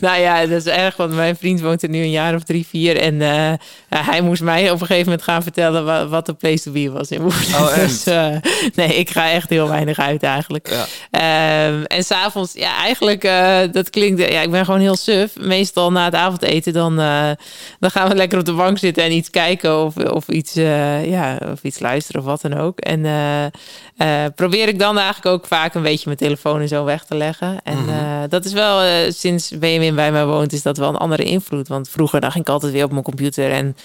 Nou 0.00 0.20
ja, 0.20 0.40
dat 0.46 0.66
is 0.66 0.72
erg, 0.72 0.96
want 0.96 1.12
mijn 1.14 1.36
vriend 1.36 1.60
woont 1.60 1.82
er 1.82 1.88
nu 1.88 2.02
een 2.02 2.10
jaar 2.10 2.34
of 2.34 2.42
drie, 2.42 2.66
vier. 2.66 2.96
En 2.96 3.22
eh, 3.22 3.52
hij 4.06 4.20
moest 4.20 4.42
mij 4.42 4.70
op 4.70 4.80
een 4.80 4.86
gegeven 4.86 5.04
moment 5.04 5.22
gaan 5.22 5.42
vertellen 5.42 5.84
wa- 5.84 6.06
wat 6.06 6.26
de 6.26 6.32
place 6.34 6.62
to 6.62 6.70
be 6.70 6.90
was 6.90 7.10
in 7.10 7.20
Woerden. 7.20 7.54
Oh? 7.54 7.74
Dus 7.88 8.06
eh, 8.06 8.36
nee, 8.74 8.94
ik 8.94 9.10
ga 9.10 9.30
echt 9.30 9.50
heel 9.50 9.68
weinig 9.68 9.98
uit 9.98 10.22
eigenlijk. 10.22 10.68
Ja. 10.70 10.86
Ehm, 11.10 11.82
en 11.84 12.04
s'avonds, 12.04 12.52
ja, 12.52 12.76
eigenlijk, 12.76 13.24
eh, 13.24 13.58
dat 13.72 13.90
klinkt, 13.90 14.20
ja, 14.20 14.40
ik 14.40 14.50
ben 14.50 14.64
gewoon 14.64 14.80
heel 14.80 14.96
suf. 14.96 15.36
Meestal 15.36 15.92
na 15.92 16.04
het 16.04 16.14
avondeten, 16.14 16.72
dan, 16.72 17.00
eh, 17.00 17.30
dan 17.80 17.90
gaan 17.90 18.08
we 18.08 18.14
lekker 18.14 18.38
op 18.38 18.44
de 18.44 18.52
bank 18.52 18.78
zitten 18.78 19.02
en 19.04 19.12
iets 19.12 19.30
kijken 19.30 19.84
of, 19.84 19.96
of, 19.96 20.28
iets, 20.28 20.56
eh, 20.56 21.10
ja, 21.10 21.38
of 21.52 21.62
iets 21.62 21.78
luisteren 21.78 22.22
of 22.22 22.27
wat 22.28 22.40
dan 22.40 22.54
ook. 22.58 22.78
En 22.78 23.04
eh, 23.04 23.44
eh, 24.24 24.32
probeer 24.34 24.68
ik 24.68 24.78
dan 24.78 24.96
eigenlijk 24.98 25.26
ook 25.26 25.46
vaak 25.46 25.74
een 25.74 25.82
beetje 25.82 26.04
mijn 26.04 26.16
telefoon 26.16 26.60
en 26.60 26.68
zo 26.68 26.84
weg 26.84 27.04
te 27.04 27.14
leggen. 27.16 27.58
En 27.62 27.78
Mhm. 27.78 27.88
eh, 27.88 28.22
dat 28.28 28.44
is 28.44 28.52
wel, 28.52 29.10
sinds 29.12 29.58
Benjamin 29.58 29.94
bij 29.94 30.12
mij 30.12 30.26
woont, 30.26 30.52
is 30.52 30.62
dat 30.62 30.76
wel 30.76 30.88
een 30.88 30.96
andere 30.96 31.24
invloed. 31.24 31.68
Want 31.68 31.88
vroeger 31.88 32.20
dan 32.20 32.30
ging 32.32 32.44
ik 32.44 32.50
altijd 32.52 32.72
weer 32.72 32.84
op 32.84 32.90
mijn 32.90 33.02
computer 33.02 33.50
en 33.52 33.76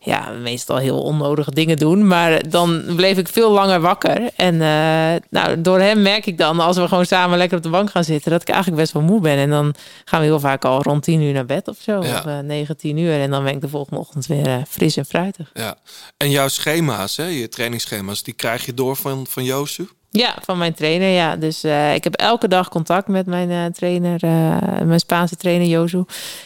ja, 0.00 0.30
meestal 0.30 0.76
heel 0.76 1.02
onnodige 1.02 1.50
dingen 1.50 1.76
doen. 1.76 2.06
Maar 2.06 2.48
dan 2.48 2.82
bleef 2.96 3.18
ik 3.18 3.28
veel 3.28 3.50
langer 3.50 3.80
wakker. 3.80 4.30
En 4.36 4.54
eh, 4.54 5.20
nou, 5.30 5.60
door 5.60 5.80
hem 5.80 6.02
merk 6.02 6.26
ik 6.26 6.38
dan, 6.38 6.60
als 6.60 6.76
we 6.76 6.88
gewoon 6.88 7.06
samen 7.06 7.38
lekker 7.38 7.56
op 7.56 7.62
de 7.62 7.68
bank 7.68 7.90
gaan 7.90 8.04
zitten, 8.04 8.30
dat 8.30 8.42
ik 8.42 8.48
eigenlijk 8.48 8.82
best 8.82 8.92
wel 8.92 9.02
moe 9.02 9.20
ben. 9.20 9.36
En 9.36 9.50
dan 9.50 9.74
gaan 10.04 10.20
we 10.20 10.26
heel 10.26 10.40
vaak 10.40 10.64
al 10.64 10.82
rond 10.82 11.02
10 11.02 11.20
uur 11.20 11.32
naar 11.32 11.46
bed 11.46 11.68
of 11.68 11.76
zo. 11.80 12.02
Ja. 12.02 12.18
Of 12.18 12.24
uh, 12.24 12.38
9, 12.38 12.76
10 12.76 12.96
uur. 12.96 13.20
En 13.20 13.30
dan 13.30 13.44
ben 13.44 13.54
ik 13.54 13.60
de 13.60 13.68
volgende 13.68 14.00
ochtend 14.00 14.26
weer 14.26 14.46
eh, 14.46 14.56
fris 14.68 14.96
en 14.96 15.06
fruitig. 15.06 15.50
Ja. 15.54 15.76
En 16.16 16.30
jouw 16.30 16.48
schema's, 16.48 17.16
hè, 17.16 17.26
je 17.26 17.48
trainingsschema's, 17.48 18.22
die 18.22 18.34
krijg 18.34 18.66
je 18.66 18.74
door 18.74 18.96
van, 18.96 19.26
van 19.26 19.44
Josu? 19.44 19.88
Ja, 20.10 20.36
van 20.44 20.58
mijn 20.58 20.74
trainer, 20.74 21.08
ja. 21.08 21.36
Dus 21.36 21.64
uh, 21.64 21.94
ik 21.94 22.04
heb 22.04 22.14
elke 22.14 22.48
dag 22.48 22.68
contact 22.68 23.08
met 23.08 23.26
mijn 23.26 23.50
uh, 23.50 23.64
trainer, 23.66 24.24
uh, 24.24 24.80
mijn 24.84 25.00
Spaanse 25.00 25.36
trainer 25.36 25.66
Josu. 25.66 26.04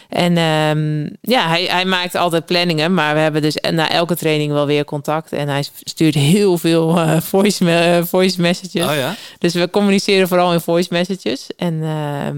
En 0.08 0.36
um, 0.38 1.16
ja, 1.20 1.48
hij, 1.48 1.64
hij 1.64 1.84
maakt 1.84 2.14
altijd 2.14 2.46
planningen, 2.46 2.94
maar 2.94 3.14
we 3.14 3.20
hebben 3.20 3.42
dus 3.42 3.56
na 3.70 3.90
elke 3.90 4.16
training 4.16 4.52
wel 4.52 4.66
weer 4.66 4.84
contact. 4.84 5.32
En 5.32 5.48
hij 5.48 5.64
stuurt 5.80 6.14
heel 6.14 6.58
veel 6.58 7.20
voice, 7.20 8.02
voice 8.06 8.40
messages. 8.40 8.88
Oh 8.88 8.94
ja? 8.94 9.14
Dus 9.38 9.54
we 9.54 9.70
communiceren 9.70 10.28
vooral 10.28 10.52
in 10.52 10.60
voice 10.60 10.88
messages. 10.90 11.46
En, 11.56 11.80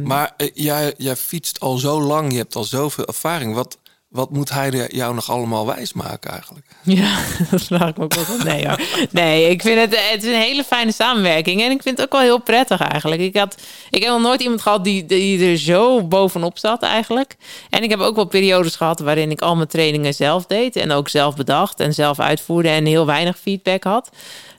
maar 0.02 0.32
jij, 0.54 0.94
jij 0.96 1.16
fietst 1.16 1.60
al 1.60 1.76
zo 1.76 2.00
lang, 2.00 2.32
je 2.32 2.38
hebt 2.38 2.56
al 2.56 2.64
zoveel 2.64 3.06
ervaring. 3.06 3.54
Wat, 3.54 3.78
Wat 4.14 4.30
moet 4.30 4.50
hij 4.50 4.88
jou 4.92 5.14
nog 5.14 5.30
allemaal 5.30 5.66
wijsmaken 5.66 6.30
eigenlijk? 6.30 6.66
Ja, 6.82 7.18
dat 7.50 7.62
vraag 7.62 7.88
ik 7.88 7.96
me 7.96 8.04
ook 8.04 8.14
wel. 8.14 8.38
Nee, 8.44 8.66
nee, 9.10 9.50
ik 9.50 9.62
vind 9.62 9.80
het, 9.80 10.10
het 10.10 10.22
is 10.22 10.28
een 10.28 10.40
hele 10.40 10.64
fijne 10.64 10.92
samenwerking. 10.92 11.62
En 11.62 11.70
ik 11.70 11.82
vind 11.82 11.96
het 11.96 12.06
ook 12.06 12.12
wel 12.12 12.20
heel 12.20 12.40
prettig 12.40 12.80
eigenlijk. 12.80 13.20
Ik, 13.20 13.36
had, 13.36 13.62
ik 13.90 14.02
heb 14.02 14.12
nog 14.12 14.22
nooit 14.22 14.40
iemand 14.40 14.62
gehad 14.62 14.84
die, 14.84 15.06
die 15.06 15.50
er 15.50 15.58
zo 15.58 16.02
bovenop 16.02 16.58
zat 16.58 16.82
eigenlijk. 16.82 17.36
En 17.70 17.82
ik 17.82 17.90
heb 17.90 18.00
ook 18.00 18.16
wel 18.16 18.24
periodes 18.24 18.76
gehad 18.76 19.00
waarin 19.00 19.30
ik 19.30 19.40
al 19.40 19.56
mijn 19.56 19.68
trainingen 19.68 20.14
zelf 20.14 20.46
deed. 20.46 20.76
En 20.76 20.92
ook 20.92 21.08
zelf 21.08 21.36
bedacht 21.36 21.80
en 21.80 21.94
zelf 21.94 22.20
uitvoerde 22.20 22.68
en 22.68 22.86
heel 22.86 23.06
weinig 23.06 23.38
feedback 23.38 23.84
had. 23.84 24.10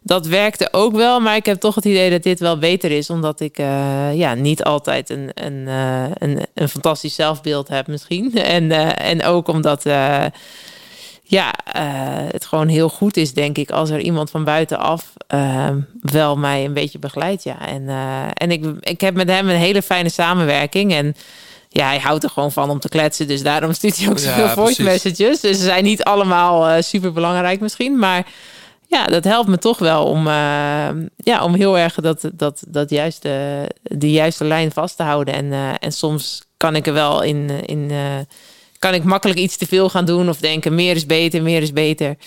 Dat 0.08 0.28
werkte 0.28 0.68
ook 0.72 0.96
wel, 0.96 1.20
maar 1.20 1.36
ik 1.36 1.46
heb 1.46 1.60
toch 1.60 1.76
het 1.76 1.86
idee 1.86 2.10
dat 2.10 2.24
dit 2.24 2.40
wel 2.40 2.58
beter 2.58 2.92
is. 2.92 3.10
Omdat 3.10 3.40
ik 3.40 3.58
eh, 3.58 4.14
ja, 4.14 4.34
niet 4.34 4.64
altijd 4.64 5.10
een, 5.10 5.30
een, 5.34 5.68
eh, 5.68 6.04
een, 6.14 6.46
een 6.54 6.70
fantastisch 6.70 7.16
zelfbeeld 7.16 7.68
heb 7.68 7.88
misschien. 7.88 8.34
En, 8.56 8.72
eh, 8.72 9.10
en 9.10 9.24
ook 9.24 9.48
omdat 9.48 9.84
ja, 11.24 11.54
het 12.32 12.46
gewoon 12.46 12.68
heel 12.68 12.90
goed 12.90 13.18
is, 13.18 13.34
denk 13.34 13.58
ik, 13.58 13.72
als 13.72 13.90
er 13.90 14.00
iemand 14.00 14.30
van 14.30 14.44
buitenaf 14.44 15.14
wel 16.02 16.38
mij 16.38 16.66
een 16.66 16.74
beetje 16.74 17.00
begeleidt. 17.00 17.44
Ja. 17.44 17.68
En, 17.68 17.90
en 18.34 18.52
ik, 18.52 18.66
ik 18.80 19.02
heb 19.02 19.16
met 19.16 19.30
hem 19.30 19.50
een 19.50 19.56
hele 19.56 19.82
fijne 19.82 20.10
samenwerking. 20.10 20.94
En 20.94 21.16
ja, 21.70 21.88
hij 21.88 22.00
houdt 22.00 22.24
er 22.24 22.30
gewoon 22.30 22.52
van 22.52 22.70
om 22.70 22.80
te 22.80 22.90
kletsen. 22.90 23.28
Dus 23.28 23.44
daarom 23.44 23.74
stuurt 23.74 23.98
hij 23.98 24.10
ook 24.10 24.20
Ja, 24.20 24.24
zoveel 24.24 24.50
voice 24.50 24.84
precies. 24.84 25.04
messages. 25.04 25.40
Dus 25.40 25.58
ze 25.58 25.64
zijn 25.64 25.84
niet 25.84 26.04
allemaal 26.04 26.84
super 26.84 27.14
belangrijk 27.14 27.60
misschien. 27.60 28.00
Maar 28.00 28.26
ja, 28.96 29.06
dat 29.06 29.24
helpt 29.24 29.50
me 29.50 29.58
toch 29.58 29.78
wel 29.78 30.06
om, 30.06 30.28
eh, 30.28 30.90
ja, 31.18 31.44
om 31.44 31.54
heel 31.54 31.78
erg 31.78 31.94
dat, 31.94 32.30
dat, 32.34 32.64
dat 32.68 32.90
juiste, 32.90 33.32
die 33.82 34.12
juiste 34.12 34.46
lijn 34.46 34.72
vast 34.72 34.98
te 34.98 35.04
houden. 35.04 35.34
En, 35.34 35.54
eh, 35.54 35.74
en 35.80 35.92
soms 35.92 36.44
kan 36.58 36.76
ik 36.76 36.88
er 36.88 36.94
wel 36.94 37.22
in, 37.24 37.50
in 37.66 37.92
eh, 37.92 38.20
kan 38.80 38.94
ik 38.94 39.04
makkelijk 39.04 39.40
iets 39.40 39.58
te 39.58 39.68
veel 39.68 39.90
gaan 39.90 40.06
doen 40.06 40.30
of 40.30 40.38
denken 40.38 40.76
meer 40.76 40.96
is 40.96 41.06
beter, 41.06 41.42
meer 41.42 41.62
is 41.62 41.74
beter. 41.74 42.18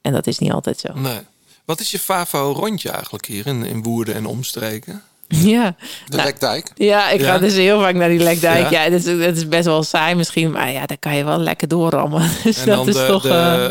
En 0.00 0.12
dat 0.12 0.26
is 0.26 0.38
niet 0.38 0.52
altijd 0.52 0.78
zo. 0.80 0.88
Nee. 0.94 1.20
Wat 1.64 1.80
is 1.80 1.90
je 1.90 1.98
favo 1.98 2.52
rondje 2.56 2.90
eigenlijk 2.90 3.26
hier 3.26 3.46
in, 3.46 3.64
in 3.64 3.82
Woerden 3.82 4.14
en 4.14 4.26
omstreken? 4.26 5.02
Ja. 5.54 5.74
De 6.06 6.16
Nou, 6.16 6.24
Lekdijk. 6.28 6.70
Ja, 6.74 7.10
ik 7.10 7.20
ga 7.20 7.26
Ja? 7.32 7.38
dus 7.38 7.54
heel 7.54 7.80
vaak 7.80 7.94
naar 7.94 8.08
die 8.08 8.18
Lekdijk. 8.18 8.70
Ja? 8.70 8.84
Ja, 8.84 8.90
dat, 8.90 9.04
is, 9.04 9.18
dat 9.18 9.36
is 9.36 9.48
best 9.48 9.64
wel 9.64 9.82
saai 9.82 10.14
misschien, 10.14 10.50
maar 10.50 10.72
ja, 10.72 10.86
daar 10.86 10.98
kan 10.98 11.16
je 11.16 11.24
wel 11.24 11.38
lekker 11.38 11.68
doorrammen. 11.68 12.30
Dus 12.44 12.64
dat 12.64 12.86
is 12.86 12.94
toch... 13.06 13.26
eh, 13.26 13.64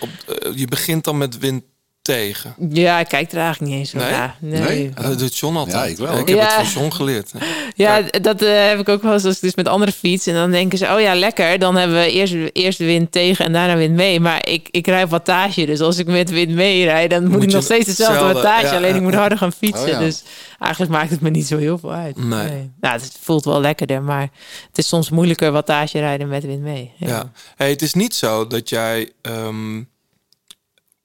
op, 0.00 0.08
eh, 0.28 0.56
je 0.56 0.66
begint 0.66 1.04
dan 1.04 1.18
met 1.18 1.38
wind 1.38 1.62
tegen. 2.04 2.54
ja, 2.70 3.00
ik 3.00 3.08
kijk 3.08 3.32
er 3.32 3.38
eigenlijk 3.38 3.70
niet 3.72 3.80
eens 3.80 3.90
zo 3.90 3.98
Nee? 3.98 4.10
naar. 4.10 4.36
Nee. 4.38 4.90
Ah, 4.94 5.04
dat 5.04 5.18
doet 5.18 5.36
John 5.38 5.56
altijd. 5.56 5.76
Ja, 5.76 5.84
ik 5.84 5.96
wel. 6.10 6.18
Ik 6.18 6.28
heb 6.28 6.36
Ja. 6.38 6.44
het 6.44 6.52
van 6.68 6.82
John 6.82 6.94
geleerd. 6.94 7.32
Ja, 7.76 8.02
dat 8.20 8.42
eh, 8.42 8.66
heb 8.68 8.78
ik 8.80 8.88
ook 8.88 9.02
wel 9.02 9.12
eens 9.12 9.24
als 9.24 9.34
ik 9.34 9.40
dus 9.40 9.54
met 9.54 9.68
andere 9.68 9.92
fiets. 9.92 10.26
En 10.26 10.34
dan 10.34 10.50
denken 10.50 10.78
ze, 10.78 10.84
oh 10.94 11.00
ja, 11.00 11.14
lekker. 11.14 11.58
Dan 11.58 11.76
hebben 11.76 11.96
we 11.96 12.10
eerst, 12.10 12.34
eerst 12.52 12.78
de 12.78 12.84
wind 12.84 13.12
tegen 13.12 13.44
en 13.44 13.52
daarna 13.52 13.76
wind 13.76 13.94
mee. 13.94 14.20
Maar 14.20 14.48
ik, 14.48 14.68
ik 14.70 14.86
rij 14.86 15.06
wattage. 15.06 15.66
Dus 15.66 15.80
als 15.80 15.98
ik 15.98 16.06
met 16.06 16.30
wind 16.30 16.50
mee 16.50 16.84
rijd, 16.84 17.10
dan 17.10 17.22
moet, 17.22 17.32
Moet 17.32 17.42
ik 17.42 17.52
nog 17.52 17.62
steeds 17.64 17.86
dezelfde 17.86 18.32
wattage. 18.32 18.66
ja, 18.66 18.76
alleen 18.76 18.94
ik 18.94 19.02
moet 19.02 19.14
harder 19.14 19.38
gaan 19.38 19.52
fietsen. 19.52 19.82
Oh 19.84 19.88
ja. 19.88 19.98
Dus 19.98 20.22
eigenlijk 20.58 20.92
maakt 20.92 21.10
het 21.10 21.20
me 21.20 21.30
niet 21.30 21.46
zo 21.46 21.56
heel 21.58 21.78
veel 21.78 21.92
uit. 21.92 22.16
Nee. 22.24 22.70
Nou, 22.80 22.94
het 23.00 23.16
voelt 23.20 23.44
wel 23.44 23.60
lekkerder. 23.60 24.02
Maar 24.02 24.28
het 24.68 24.78
is 24.78 24.88
soms 24.88 25.10
moeilijker 25.10 25.52
wattage 25.52 25.98
rijden 25.98 26.28
met 26.28 26.44
wind 26.44 26.60
mee. 26.62 26.92
Ja. 26.96 27.32
Hey, 27.56 27.70
het 27.70 27.82
is 27.82 27.94
niet 27.94 28.14
zo 28.14 28.46
dat 28.46 28.68
jij... 28.68 29.10
ehm, 29.22 29.82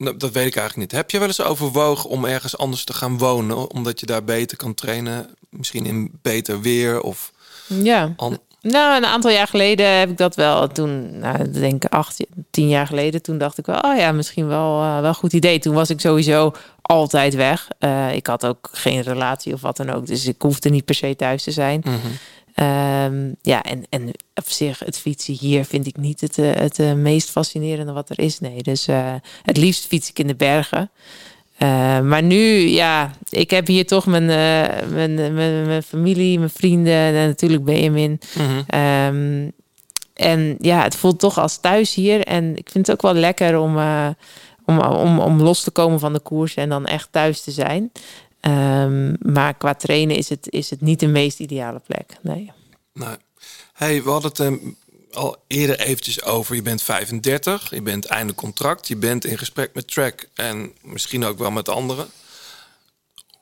nou, 0.00 0.16
dat 0.16 0.32
weet 0.32 0.46
ik 0.46 0.56
eigenlijk 0.56 0.76
niet. 0.76 1.00
Heb 1.00 1.10
je 1.10 1.18
wel 1.18 1.26
eens 1.26 1.42
overwogen 1.42 2.10
om 2.10 2.24
ergens 2.24 2.58
anders 2.58 2.84
te 2.84 2.92
gaan 2.92 3.18
wonen? 3.18 3.70
Omdat 3.70 4.00
je 4.00 4.06
daar 4.06 4.24
beter 4.24 4.56
kan 4.56 4.74
trainen? 4.74 5.26
Misschien 5.48 5.86
in 5.86 6.18
beter 6.22 6.60
weer? 6.60 7.00
Of 7.00 7.32
Ja. 7.66 8.14
Nou, 8.62 8.96
een 8.96 9.06
aantal 9.06 9.30
jaar 9.30 9.46
geleden 9.46 9.98
heb 9.98 10.10
ik 10.10 10.16
dat 10.16 10.34
wel. 10.34 10.68
Toen, 10.68 11.18
nou, 11.18 11.42
ik 11.42 11.52
denk 11.52 11.84
acht, 11.84 12.26
tien 12.50 12.68
jaar 12.68 12.86
geleden, 12.86 13.22
toen 13.22 13.38
dacht 13.38 13.58
ik 13.58 13.66
wel, 13.66 13.80
oh 13.80 13.96
ja, 13.96 14.12
misschien 14.12 14.46
wel, 14.46 14.82
eh, 14.82 15.00
wel 15.00 15.08
een 15.08 15.14
goed 15.14 15.32
idee. 15.32 15.58
Toen 15.58 15.74
was 15.74 15.90
ik 15.90 16.00
sowieso 16.00 16.52
altijd 16.82 17.34
weg. 17.34 17.68
Eh, 17.78 18.14
ik 18.14 18.26
had 18.26 18.46
ook 18.46 18.68
geen 18.72 19.00
relatie 19.00 19.52
of 19.52 19.60
wat 19.60 19.76
dan 19.76 19.90
ook, 19.90 20.06
dus 20.06 20.26
ik 20.26 20.42
hoefde 20.42 20.68
niet 20.68 20.84
per 20.84 20.94
se 20.94 21.16
thuis 21.16 21.42
te 21.42 21.50
zijn. 21.50 21.80
Mhm. 21.84 21.96
Ehm, 22.60 23.32
ja, 23.42 23.62
en, 23.62 23.84
en 23.88 24.10
op 24.34 24.48
zich, 24.48 24.78
het 24.78 24.98
fietsen 24.98 25.34
hier 25.34 25.64
vind 25.64 25.86
ik 25.86 25.96
niet 25.96 26.20
het, 26.20 26.38
eh, 26.38 26.54
het 26.54 26.78
eh, 26.78 26.92
meest 26.92 27.30
fascinerende 27.30 27.92
wat 27.92 28.10
er 28.10 28.18
is. 28.18 28.40
Nee, 28.40 28.62
dus 28.62 28.86
eh, 28.86 29.14
het 29.42 29.56
liefst 29.56 29.86
fiets 29.86 30.08
ik 30.08 30.18
in 30.18 30.26
de 30.26 30.34
bergen. 30.34 30.90
Eh, 31.56 32.00
maar 32.00 32.22
nu, 32.22 32.68
ja, 32.68 33.10
ik 33.28 33.50
heb 33.50 33.66
hier 33.66 33.86
toch 33.86 34.06
mijn, 34.06 34.24
mijn, 34.92 35.14
mijn, 35.14 35.66
mijn 35.66 35.82
familie, 35.82 36.38
mijn 36.38 36.50
vrienden 36.50 36.92
en 36.92 37.26
natuurlijk 37.26 37.64
Benjamin. 37.64 38.20
Mhm. 38.34 38.62
Ehm, 38.66 39.48
en 40.14 40.56
ja, 40.58 40.82
het 40.82 40.96
voelt 40.96 41.18
toch 41.18 41.38
als 41.38 41.60
thuis 41.60 41.94
hier. 41.94 42.24
En 42.24 42.56
ik 42.56 42.68
vind 42.70 42.86
het 42.86 42.96
ook 42.96 43.02
wel 43.02 43.20
lekker 43.20 43.58
om, 43.58 43.78
om, 44.64 44.78
om, 44.80 45.18
om 45.18 45.42
los 45.42 45.62
te 45.62 45.70
komen 45.70 46.00
van 46.00 46.12
de 46.12 46.20
koers 46.20 46.54
en 46.54 46.68
dan 46.68 46.86
echt 46.86 47.08
thuis 47.10 47.40
te 47.40 47.50
zijn. 47.50 47.92
Ehm, 48.40 49.14
maar 49.32 49.54
qua 49.54 49.74
trainen 49.74 50.16
is 50.16 50.28
het, 50.28 50.50
is 50.50 50.70
het 50.70 50.80
niet 50.80 51.00
de 51.00 51.06
meest 51.06 51.40
ideale 51.40 51.80
plek. 51.86 52.16
Nee. 52.22 52.52
Nee. 52.92 53.16
Hey, 53.72 54.02
we 54.02 54.10
hadden 54.10 54.30
het 54.30 54.40
ehm, 54.40 54.56
al 55.12 55.36
eerder 55.46 55.80
eventjes 55.80 56.22
over. 56.22 56.54
Je 56.54 56.62
bent 56.62 56.82
35, 56.82 57.70
je 57.70 57.82
bent 57.82 58.04
einde 58.04 58.34
contract, 58.34 58.88
je 58.88 58.96
bent 58.96 59.24
in 59.24 59.38
gesprek 59.38 59.74
met 59.74 59.92
Track 59.92 60.28
en 60.34 60.72
misschien 60.82 61.24
ook 61.24 61.38
wel 61.38 61.50
met 61.50 61.68
anderen. 61.68 62.08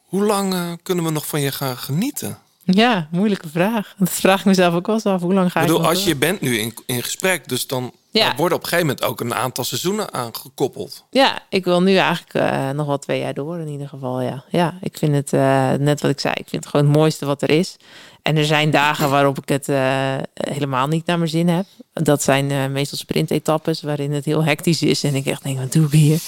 Hoe 0.03 0.25
lang 0.25 0.53
eh, 0.55 0.73
kunnen 0.83 1.05
we 1.05 1.11
nog 1.11 1.27
van 1.27 1.41
je 1.41 1.53
gaan 1.53 1.77
genieten? 1.77 2.39
Ja, 2.70 3.09
moeilijke 3.11 3.49
vraag. 3.49 3.95
Dat 3.99 4.11
vraag 4.11 4.39
ik 4.40 4.45
mezelf 4.45 4.74
ook 4.74 4.86
wel 4.86 4.95
eens 4.95 5.05
af. 5.07 5.20
Hoe 5.20 5.35
lang 5.35 5.53
ga 5.53 5.61
Ik 5.61 5.66
ik 5.66 5.73
bedoel, 5.73 5.89
als 5.89 6.05
je 6.05 6.16
bent 6.16 6.40
nu 6.40 6.59
in, 6.59 6.74
in 6.86 7.03
gesprek, 7.03 7.49
dus 7.49 7.66
dan 7.66 7.93
Ja. 8.11 8.35
worden 8.36 8.57
op 8.59 8.62
een 8.62 8.69
gegeven 8.69 8.86
moment 8.95 9.07
ook 9.07 9.20
een 9.20 9.35
aantal 9.35 9.65
seizoenen 9.65 10.12
aangekoppeld. 10.15 11.05
Ja, 11.11 11.39
ik 11.49 11.65
wil 11.65 11.82
nu 11.82 11.97
eigenlijk 11.97 12.35
eh, 12.35 12.70
nog 12.70 12.86
wel 12.86 12.99
twee 12.99 13.20
jaar 13.20 13.35
door 13.35 13.59
in 13.59 13.69
ieder 13.69 13.89
geval. 13.89 14.20
Ja, 14.20 14.45
ja 14.51 14.78
ik 14.81 14.99
vind 14.99 15.15
het, 15.15 15.32
eh, 15.32 15.73
net 15.73 16.01
wat 16.01 16.11
ik 16.11 16.20
zei, 16.20 16.35
ik 16.35 16.49
vind 16.49 16.62
het 16.65 16.70
gewoon 16.73 16.86
het 16.86 16.97
mooiste 16.97 17.27
wat 17.27 17.43
er 17.43 17.51
is. 17.51 17.77
En 18.23 18.36
er 18.36 18.45
zijn 18.45 18.70
dagen 18.70 19.11
waarop 19.11 19.39
ik 19.39 19.49
het 19.49 19.69
eh, 19.69 20.15
helemaal 20.35 20.86
niet 20.86 21.07
naar 21.07 21.19
mijn 21.19 21.31
zin 21.31 21.49
heb. 21.49 21.66
Dat 21.93 22.23
zijn 22.23 22.73
meestal 22.73 22.99
sprintetappes 22.99 23.82
waarin 23.82 24.12
het 24.12 24.24
heel 24.24 24.45
hectisch 24.45 24.82
is. 24.82 25.05
En 25.05 25.15
ik 25.15 25.27
echt 25.27 25.43
denk, 25.43 25.59
wat 25.59 25.73
doe 25.73 25.85
ik 25.86 25.93
hier? 25.93 26.20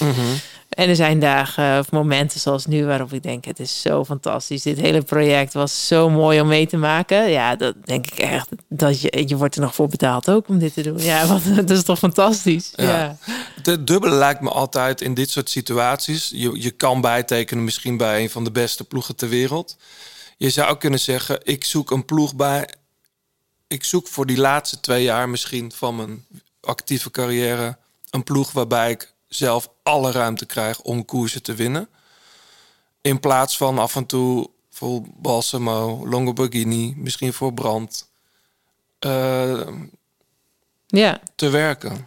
En 0.71 0.89
er 0.89 0.97
zijn 0.97 1.21
dagen 1.21 1.79
of 1.79 1.91
momenten 1.91 2.41
zoals 2.41 2.67
nu 2.67 2.85
waarop 2.85 3.13
ik 3.13 3.23
denk, 3.23 3.45
het 3.45 3.61
is 3.61 3.81
zo 3.81 4.05
fantastisch. 4.05 4.63
Dit 4.63 4.81
hele 4.81 5.03
project 5.03 5.53
was 5.53 5.87
zo 5.87 6.11
mooi 6.11 6.41
om 6.41 6.47
mee 6.47 6.67
te 6.67 6.77
maken. 6.77 7.31
Ja, 7.31 7.57
dat 7.57 7.75
denk 7.85 8.07
ik 8.07 8.19
echt. 8.19 8.49
Dat 8.69 9.01
je, 9.01 9.25
je 9.27 9.37
wordt 9.37 9.55
er 9.55 9.61
nog 9.61 9.75
voor 9.75 9.89
betaald 9.89 10.31
ook 10.31 10.49
om 10.49 10.59
dit 10.59 10.75
te 10.75 10.83
doen. 10.83 10.99
Ja, 10.99 11.27
want 11.27 11.57
dat 11.57 11.71
is 11.71 11.83
toch 11.83 11.99
fantastisch. 11.99 12.73
Ja. 12.77 12.85
ja. 12.85 13.17
De 13.63 13.85
dubbele 13.85 14.15
lijkt 14.15 14.41
me 14.41 14.51
altijd 14.51 15.01
in 15.01 15.15
dit 15.15 15.31
soort 15.31 15.51
situaties. 15.51 16.31
Je, 16.35 16.61
je 16.61 16.71
kan 16.71 17.01
bijtekenen 17.01 17.65
misschien 17.65 17.97
bij 17.97 18.23
een 18.23 18.31
van 18.31 18.45
de 18.45 18.51
beste 18.51 18.85
ploegen 18.85 19.17
ter 19.17 19.29
wereld. 19.29 19.77
Je 20.37 20.51
zou 20.51 20.77
kunnen 20.77 21.01
zeggen, 21.01 21.39
ik 21.43 21.65
zoek 21.65 21.91
een 21.91 22.05
ploeg 22.05 22.35
bij. 22.35 22.69
Ik 23.69 23.85
zoek 23.85 24.09
voor 24.09 24.27
die 24.27 24.39
laatste 24.39 24.81
twee 24.81 25.03
jaar 25.03 25.29
misschien 25.29 25.73
van 25.73 25.97
mijn 25.97 26.27
actieve 26.61 27.11
carrière 27.11 27.77
een 28.11 28.25
ploeg 28.25 28.53
waarbij 28.53 28.91
ik 28.91 29.10
zelf 29.31 29.69
alle 29.83 30.11
ruimte 30.11 30.47
krijg 30.47 30.81
om 30.81 31.05
koersen 31.05 31.43
te 31.43 31.55
winnen. 31.55 31.89
In 33.01 33.21
plaats 33.21 33.57
van 33.57 33.79
af 33.79 33.97
en 33.97 34.07
toe 34.07 34.51
voor 34.71 35.03
Balsamo, 35.17 36.07
Longoborghini, 36.09 36.95
misschien 36.97 37.33
voor 37.33 37.53
Brand 37.53 38.09
eh, 38.99 39.67
ja. 40.87 41.21
te 41.35 41.49
werken. 41.49 42.07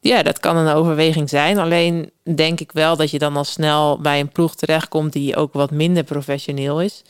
Ja, 0.00 0.22
dat 0.22 0.38
kan 0.38 0.56
een 0.56 0.74
overweging 0.74 1.28
zijn. 1.28 1.58
Alleen 1.58 2.10
denk 2.34 2.60
ik 2.60 2.72
wel 2.72 2.96
dat 2.96 3.10
je 3.10 3.18
dan 3.18 3.36
al 3.36 3.44
snel 3.44 4.00
bij 4.00 4.20
een 4.20 4.28
ploeg 4.28 4.54
terechtkomt 4.54 5.12
die 5.12 5.36
ook 5.36 5.52
wat 5.52 5.70
minder 5.70 6.04
professioneel 6.04 6.80
is. 6.80 7.02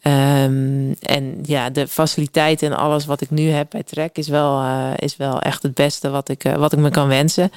Ehm, 0.00 0.92
en 1.00 1.38
ja, 1.42 1.70
de 1.70 1.88
faciliteiten 1.88 2.70
en 2.70 2.76
alles 2.76 3.04
wat 3.04 3.20
ik 3.20 3.30
nu 3.30 3.48
heb 3.48 3.70
bij 3.70 3.82
Trek 3.82 4.16
is 4.18 4.28
wel, 4.28 4.60
eh, 4.60 4.90
is 4.96 5.16
wel 5.16 5.40
echt 5.40 5.62
het 5.62 5.74
beste 5.74 6.10
wat 6.10 6.28
ik, 6.28 6.44
eh, 6.44 6.54
wat 6.54 6.72
ik 6.72 6.78
me 6.78 6.90
kan 6.90 7.08
wensen. 7.08 7.52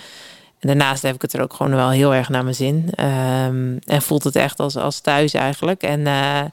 En 0.59 0.67
daarnaast 0.67 1.01
heb 1.01 1.15
ik 1.15 1.21
het 1.21 1.34
er 1.34 1.41
ook 1.41 1.53
gewoon 1.53 1.75
wel 1.75 1.89
heel 1.89 2.13
erg 2.13 2.29
naar 2.29 2.43
mijn 2.43 2.55
zin. 2.55 2.89
Ehm, 2.95 3.77
en 3.85 4.01
voelt 4.01 4.23
het 4.23 4.35
echt 4.35 4.59
als, 4.59 4.75
als 4.75 4.99
thuis 4.99 5.34
eigenlijk. 5.34 5.81
En 5.84 6.07
eh, 6.07 6.43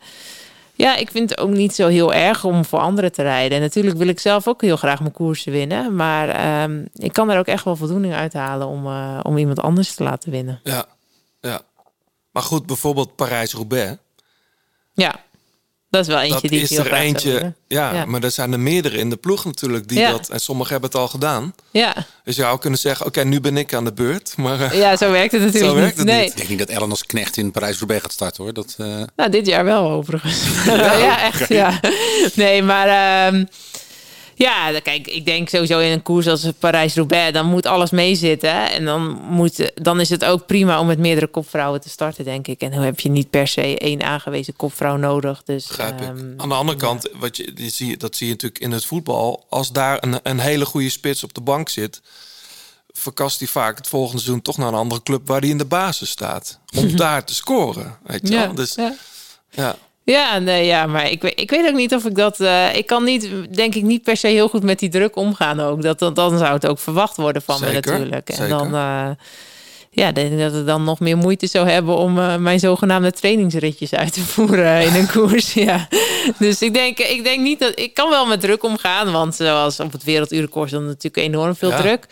ja, 0.74 0.96
ik 0.96 1.10
vind 1.10 1.30
het 1.30 1.38
ook 1.38 1.50
niet 1.50 1.74
zo 1.74 1.88
heel 1.88 2.14
erg 2.14 2.44
om 2.44 2.64
voor 2.64 2.78
anderen 2.78 3.12
te 3.12 3.22
rijden. 3.22 3.56
En 3.56 3.62
natuurlijk 3.62 3.96
wil 3.96 4.08
ik 4.08 4.20
zelf 4.20 4.48
ook 4.48 4.62
heel 4.62 4.76
graag 4.76 5.00
mijn 5.00 5.12
koersen 5.12 5.52
winnen. 5.52 5.96
Maar 5.96 6.28
ehm, 6.28 6.84
ik 6.94 7.12
kan 7.12 7.30
er 7.30 7.38
ook 7.38 7.46
echt 7.46 7.64
wel 7.64 7.76
voldoening 7.76 8.14
uit 8.14 8.32
halen 8.32 8.66
om, 8.66 8.86
eh, 8.86 9.20
om 9.22 9.38
iemand 9.38 9.60
anders 9.60 9.94
te 9.94 10.02
laten 10.02 10.30
winnen. 10.30 10.60
Ja, 10.62 10.84
ja. 11.40 11.60
Maar 12.30 12.42
goed, 12.42 12.66
bijvoorbeeld 12.66 13.16
Parijs-Roubaix. 13.16 13.96
Ja, 14.92 15.14
dat 15.94 16.06
is 16.08 16.12
wel 16.14 16.20
eentje 16.22 16.40
dat 16.40 16.50
die 16.50 16.60
is 16.60 16.70
heel 16.70 16.84
er 16.84 16.92
eentje. 16.92 17.52
Ja, 17.68 17.92
Ja. 17.94 18.04
maar 18.04 18.22
er 18.22 18.30
zijn 18.30 18.52
er 18.52 18.60
meerdere 18.60 18.98
in 18.98 19.10
de 19.10 19.16
ploeg 19.16 19.44
natuurlijk 19.44 19.88
die 19.88 19.98
Ja. 19.98 20.10
dat. 20.10 20.28
En 20.28 20.40
sommigen 20.40 20.72
hebben 20.72 20.90
het 20.90 20.98
al 21.00 21.08
gedaan. 21.08 21.54
Ja. 21.70 21.92
Dus 22.24 22.36
je 22.36 22.42
zou 22.42 22.58
kunnen 22.58 22.78
zeggen: 22.78 23.06
Oké, 23.06 23.24
nu 23.24 23.40
ben 23.40 23.56
ik 23.56 23.74
aan 23.74 23.84
de 23.84 23.92
beurt. 23.92 24.32
Maar 24.36 24.60
eh, 24.60 24.78
ja, 24.82 24.96
zo 24.96 25.10
werkt 25.10 25.32
het 25.32 25.40
natuurlijk 25.44 25.72
Zo 25.72 25.78
werkt 25.80 25.96
niet. 25.96 26.06
het 26.06 26.14
nee. 26.16 26.20
niet. 26.22 26.30
Ik 26.30 26.36
denk 26.36 26.48
niet 26.48 26.58
dat 26.58 26.68
Ellen 26.68 26.90
als 26.90 27.06
knecht 27.06 27.36
in 27.36 27.50
Parijs-Roubaix 27.50 28.02
gaat 28.02 28.12
starten 28.12 28.42
hoor. 28.44 28.52
Dat, 28.52 28.74
eh, 28.78 28.86
Nou, 29.16 29.30
dit 29.30 29.46
jaar 29.46 29.64
wel 29.64 29.90
overigens. 29.90 30.42
ja, 30.66 31.20
echt. 31.32 31.48
Ja. 31.48 31.80
Nee, 32.34 32.62
maar 32.62 32.88
ehm, 32.88 33.44
Ja, 34.34 34.80
kijk, 34.80 35.06
ik 35.06 35.24
denk 35.24 35.48
sowieso 35.48 35.78
in 35.78 35.90
een 35.90 36.02
koers 36.02 36.26
als 36.26 36.46
Parijs-Roubaix, 36.58 37.32
dan 37.32 37.46
moet 37.46 37.66
alles 37.66 37.90
meezitten. 37.90 38.70
En 38.70 38.84
dan, 38.84 39.20
moet, 39.28 39.72
dan 39.74 40.00
is 40.00 40.08
het 40.08 40.24
ook 40.24 40.46
prima 40.46 40.80
om 40.80 40.86
met 40.86 40.98
meerdere 40.98 41.26
kopvrouwen 41.26 41.80
te 41.80 41.88
starten, 41.88 42.24
denk 42.24 42.46
ik. 42.46 42.60
En 42.60 42.70
dan 42.70 42.80
heb 42.80 43.00
je 43.00 43.08
niet 43.08 43.30
per 43.30 43.48
se 43.48 43.78
één 43.78 44.02
aangewezen 44.02 44.56
kopvrouw 44.56 44.96
nodig. 44.96 45.42
Dus, 45.44 45.76
ehm, 45.76 46.32
Aan 46.36 46.48
de 46.48 46.54
andere 46.54 46.78
kant, 46.78 47.08
wat 47.18 47.36
je, 47.36 47.52
die 47.52 47.70
zie, 47.70 47.96
dat 47.96 48.16
zie 48.16 48.26
je 48.26 48.32
natuurlijk 48.32 48.62
in 48.62 48.72
het 48.72 48.84
voetbal. 48.84 49.46
Als 49.48 49.72
daar 49.72 49.98
een, 50.00 50.20
een 50.22 50.38
hele 50.38 50.64
goede 50.64 50.90
spits 50.90 51.24
op 51.24 51.34
de 51.34 51.40
bank 51.40 51.68
zit, 51.68 52.00
verkast 52.92 53.38
hij 53.38 53.48
vaak 53.48 53.76
het 53.76 53.88
volgende 53.88 54.20
seizoen 54.22 54.42
toch 54.42 54.56
naar 54.56 54.68
een 54.68 54.74
andere 54.74 55.02
club 55.02 55.26
waar 55.26 55.40
hij 55.40 55.48
in 55.48 55.58
de 55.58 55.64
basis 55.64 56.10
staat. 56.10 56.58
Om 56.76 56.96
daar 57.06 57.24
te 57.24 57.34
scoren. 57.34 57.98
Weet 58.02 58.28
je 58.28 58.34
Ja, 58.34 58.46
wel? 58.46 58.54
Dus 58.54 58.74
ja. 58.74 58.94
ja. 59.50 59.76
Ja, 60.04 60.38
nee, 60.38 60.66
ja, 60.66 60.86
maar 60.86 61.10
ik, 61.10 61.22
weet- 61.22 61.40
ik 61.40 61.50
weet 61.50 61.66
ook 61.68 61.74
niet 61.76 61.94
of 61.94 62.04
ik 62.04 62.14
dat. 62.14 62.40
eh, 62.40 62.76
ik 62.76 62.86
kan 62.86 63.04
niet, 63.04 63.28
denk 63.56 63.74
ik, 63.74 63.82
niet 63.82 64.02
per 64.02 64.16
se 64.16 64.26
heel 64.26 64.48
goed 64.48 64.62
met 64.62 64.78
die 64.78 64.88
druk 64.88 65.16
omgaan 65.16 65.60
ook. 65.60 65.82
Dat, 65.82 65.98
dat, 65.98 66.16
dan 66.16 66.38
zou 66.38 66.52
het 66.52 66.66
ook 66.66 66.78
verwacht 66.78 67.16
worden 67.16 67.42
van 67.42 67.60
me 67.60 67.72
natuurlijk. 67.72 68.28
En 68.28 68.34
zeker. 68.36 68.48
dan. 68.58 68.74
eh, 68.74 69.08
ja, 69.90 70.08
ik 70.08 70.14
denk 70.14 70.38
dat 70.38 70.52
het 70.52 70.66
dan 70.66 70.84
nog 70.84 71.00
meer 71.00 71.16
moeite 71.16 71.46
zou 71.46 71.68
hebben 71.68 71.96
om 71.96 72.18
eh, 72.18 72.36
mijn 72.36 72.58
zogenaamde 72.58 73.12
trainingsritjes 73.12 73.94
uit 73.94 74.12
te 74.12 74.20
voeren 74.20 74.80
in 74.86 74.94
een 74.94 75.10
koers. 75.10 75.52
Ja. 75.52 75.88
Dus 76.38 76.62
ik 76.62 76.74
denk, 76.74 76.98
ik 76.98 77.24
denk 77.24 77.40
niet 77.40 77.58
dat 77.60 77.72
ik 77.78 77.94
kan 77.94 78.10
wel 78.10 78.26
met 78.26 78.40
druk 78.40 78.62
omgaan, 78.64 79.12
want 79.12 79.34
zoals 79.34 79.80
op 79.80 79.92
het 79.92 80.04
werelduurkoers 80.04 80.70
dan 80.70 80.86
natuurlijk 80.86 81.26
enorm 81.26 81.56
veel 81.56 81.70
Ja. 81.70 81.76
druk. 81.80 82.06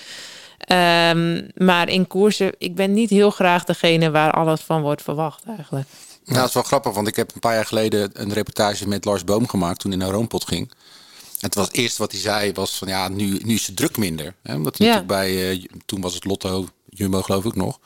Ehm, 0.59 1.40
maar 1.55 1.89
in 1.89 2.06
koersen, 2.06 2.52
ik 2.59 2.74
ben 2.74 2.93
niet 2.93 3.10
heel 3.10 3.31
graag 3.31 3.64
degene 3.64 4.10
waar 4.10 4.31
alles 4.31 4.60
van 4.60 4.81
wordt 4.82 5.02
verwacht 5.02 5.43
eigenlijk. 5.56 5.89
Ja, 6.24 6.35
dat 6.35 6.49
is 6.49 6.55
wel 6.55 6.62
grappig, 6.62 6.93
want 6.94 7.09
ik 7.09 7.16
heb 7.16 7.35
een 7.35 7.40
paar 7.40 7.55
jaar 7.55 7.66
geleden 7.66 8.11
een 8.12 8.32
reportage 8.32 8.89
met 8.89 9.05
Lars 9.05 9.24
Boom 9.24 9.49
gemaakt 9.49 9.78
toen 9.81 9.90
hij 9.90 10.01
naar 10.01 10.11
Roompot 10.11 10.44
ging. 10.47 10.70
En 10.70 11.49
het 11.49 11.55
was 11.55 11.66
het 11.66 11.77
eerste 11.77 11.99
wat 12.03 12.12
hij 12.12 12.20
zei 12.20 12.53
was 12.53 12.78
van 12.78 12.89
ja, 12.89 13.09
nu, 13.09 13.40
nu 13.44 13.55
is 13.55 13.66
de 13.66 13.74
druk 13.74 13.97
minder. 13.97 14.35
Hè? 14.43 14.55
Omdat 14.55 14.78
Ja. 14.78 14.85
natuurlijk 14.85 15.07
bij, 15.09 15.51
eh, 15.51 15.65
toen 15.86 16.01
was 16.01 16.15
het 16.15 16.24
Lotto, 16.24 16.69
Jumbo 16.89 17.23
geloof 17.23 17.44
ik 17.44 17.55
nog. 17.55 17.78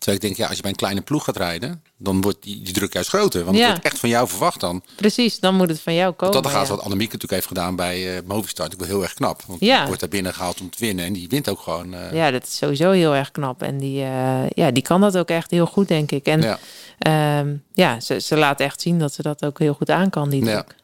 Terwijl 0.00 0.16
ik 0.22 0.26
denk, 0.28 0.36
ja, 0.36 0.46
als 0.46 0.56
je 0.56 0.62
bij 0.62 0.70
een 0.70 0.76
kleine 0.76 1.00
ploeg 1.00 1.24
gaat 1.24 1.36
rijden, 1.36 1.82
dan 1.96 2.20
wordt 2.20 2.42
die, 2.42 2.62
die 2.62 2.72
druk 2.74 2.92
juist 2.92 3.08
groter. 3.08 3.44
Want 3.44 3.56
Ja. 3.56 3.62
het 3.62 3.70
wordt 3.72 3.86
echt 3.86 3.98
van 3.98 4.08
jou 4.08 4.28
verwacht 4.28 4.60
dan. 4.60 4.82
Precies, 4.96 5.38
dan 5.38 5.54
moet 5.54 5.68
het 5.68 5.80
van 5.80 5.94
jou 5.94 6.12
komen. 6.12 6.42
dat 6.42 6.52
gaat 6.52 6.66
ja. 6.66 6.74
wat 6.74 6.82
Annemiek 6.84 7.06
natuurlijk 7.06 7.32
heeft 7.32 7.46
gedaan 7.46 7.76
bij 7.76 8.16
eh 8.16 8.22
Movistar. 8.26 8.66
Ik 8.72 8.78
wel 8.78 8.86
heel 8.88 9.02
erg 9.02 9.14
knap. 9.14 9.42
Want 9.46 9.60
Ja. 9.60 9.76
die 9.76 9.86
wordt 9.86 10.00
daar 10.00 10.08
binnen 10.08 10.34
gehaald 10.34 10.60
om 10.60 10.70
te 10.70 10.76
winnen. 10.80 11.04
En 11.04 11.12
die 11.12 11.28
wint 11.28 11.48
ook 11.48 11.60
gewoon. 11.60 11.94
eh, 11.94 12.12
Ja, 12.12 12.30
dat 12.30 12.42
is 12.46 12.56
sowieso 12.56 12.90
heel 12.90 13.14
erg 13.14 13.30
knap. 13.30 13.62
En 13.62 13.78
die, 13.78 14.02
eh, 14.02 14.46
ja, 14.50 14.70
die 14.70 14.82
kan 14.82 15.00
dat 15.00 15.16
ook 15.18 15.28
echt 15.28 15.50
heel 15.50 15.66
goed, 15.66 15.88
denk 15.88 16.10
ik. 16.10 16.26
En 16.26 16.40
Ja. 16.42 16.58
ja, 16.98 17.44
ja 17.72 18.00
ze, 18.00 18.20
ze 18.20 18.36
laat 18.36 18.60
echt 18.60 18.80
zien 18.80 18.98
dat 18.98 19.12
ze 19.14 19.22
dat 19.22 19.44
ook 19.44 19.58
heel 19.58 19.74
goed 19.74 19.90
aan 19.90 20.10
kan, 20.10 20.28
die 20.30 20.44
Ja. 20.44 20.52
druk. 20.62 20.74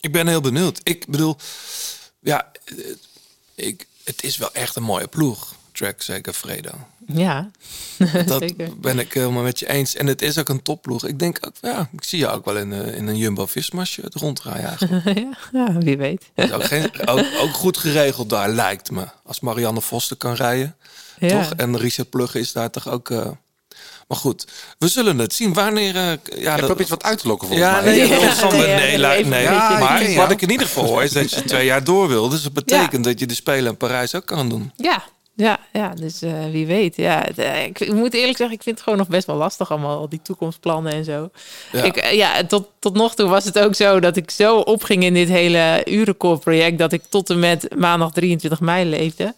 Ik 0.00 0.12
ben 0.12 0.26
heel 0.28 0.40
benieuwd. 0.40 0.80
Ik 0.82 1.06
bedoel, 1.08 1.36
ja, 2.20 2.52
ik, 3.54 3.86
het 4.04 4.22
is 4.22 4.36
wel 4.36 4.52
echt 4.52 4.76
een 4.76 4.82
mooie 4.82 5.06
ploeg. 5.08 5.54
Track 5.72 6.02
zeker 6.02 6.32
Fredo. 6.32 6.70
Ja, 7.06 7.50
Dat 8.26 8.42
zeker. 8.42 8.68
ben 8.80 8.98
ik 8.98 9.12
helemaal 9.12 9.42
met 9.42 9.58
je 9.58 9.68
eens. 9.68 9.94
En 9.96 10.06
het 10.06 10.22
is 10.22 10.38
ook 10.38 10.48
een 10.48 10.62
topploeg. 10.62 11.04
Ik 11.06 11.18
denk 11.18 11.38
ook, 11.46 11.52
ja, 11.60 11.88
ik 11.92 12.04
zie 12.04 12.18
je 12.18 12.28
ook 12.28 12.44
wel 12.44 12.56
in, 12.56 12.72
eh, 12.72 12.94
in 12.96 13.06
een 13.06 13.16
Jumbo 13.16 13.46
Visma 13.46 13.84
shirt 13.84 14.14
rondrijden 14.14 14.64
eigenlijk. 14.78 15.04
ja, 15.16 15.30
ja, 15.52 15.78
wie 15.78 15.96
weet. 15.96 16.22
Is 16.34 16.52
ook, 16.52 16.64
geen, 16.64 17.06
ook, 17.08 17.24
ook 17.40 17.52
goed 17.54 17.76
geregeld 17.76 18.30
daar, 18.30 18.48
lijkt 18.48 18.90
me. 18.90 19.04
Als 19.24 19.40
Marianne 19.40 19.80
Voster 19.80 20.16
kan 20.16 20.34
rijden, 20.34 20.76
Ja. 21.18 21.28
toch? 21.28 21.52
En 21.56 21.76
Richard 21.78 22.10
Plugge 22.10 22.38
is 22.38 22.52
daar 22.52 22.70
toch 22.70 22.88
ook... 22.88 23.10
eh, 23.10 23.26
maar 24.08 24.18
goed, 24.18 24.46
we 24.78 24.88
zullen 24.88 25.18
het 25.18 25.34
zien. 25.34 25.52
Wanneer... 25.52 25.96
eh, 25.96 26.02
ja, 26.42 26.54
Je 26.54 26.56
dat- 26.60 26.60
probeert 26.66 26.88
wat 26.88 27.02
uit 27.02 27.18
te 27.18 27.28
lokken 27.28 27.48
volgens 27.48 27.68
ja, 27.68 27.80
mij. 27.80 27.90
nee, 27.90 27.98
Ja, 28.08 28.08
nee, 28.98 29.24
nee, 29.24 29.48
maar 29.78 30.14
wat 30.14 30.30
ik 30.30 30.42
in 30.42 30.50
ieder 30.50 30.66
geval 30.66 30.84
hoor, 30.84 31.02
is 31.02 31.12
dat 31.12 31.30
je 31.30 31.42
twee 31.44 31.64
jaar 31.64 31.84
door 31.84 32.08
wil. 32.08 32.28
Dus 32.28 32.42
dat 32.42 32.52
betekent 32.52 33.04
dat 33.04 33.18
je 33.18 33.26
de 33.26 33.34
Spelen 33.34 33.70
in 33.70 33.76
Parijs 33.76 34.14
ook 34.14 34.26
kan 34.26 34.48
doen. 34.48 34.72
Ja, 34.76 35.04
ja, 35.36 35.58
ja 35.72 35.94
dus 35.94 36.22
eh, 36.22 36.44
wie 36.50 36.66
weet. 36.66 36.96
Ja, 36.96 37.22
het, 37.24 37.38
eh, 37.38 37.64
ik, 37.64 37.80
ik 37.80 37.92
moet 37.92 38.14
eerlijk 38.14 38.36
zeggen, 38.36 38.56
ik 38.56 38.62
vind 38.62 38.74
het 38.74 38.84
gewoon 38.84 38.98
nog 38.98 39.08
best 39.08 39.26
wel 39.26 39.36
lastig 39.36 39.70
allemaal, 39.70 39.98
al 39.98 40.08
die 40.08 40.22
toekomstplannen 40.22 40.92
en 40.92 41.04
zo. 41.04 41.30
Ja. 41.72 41.82
Ik, 41.82 41.96
eh, 41.96 42.12
ja, 42.12 42.44
tot, 42.44 42.68
tot 42.78 42.94
nog 42.94 43.14
toe 43.14 43.28
was 43.28 43.44
het 43.44 43.58
ook 43.58 43.74
zo 43.74 44.00
dat 44.00 44.16
ik 44.16 44.30
zo 44.30 44.58
opging 44.58 45.02
in 45.02 45.14
dit 45.14 45.28
hele 45.28 45.82
urencore-project 45.84 46.78
dat 46.78 46.92
ik 46.92 47.02
tot 47.08 47.30
en 47.30 47.38
met 47.38 47.74
maandag 47.76 48.12
23 48.12 48.60
mei 48.60 48.88
leefde. 48.88 49.34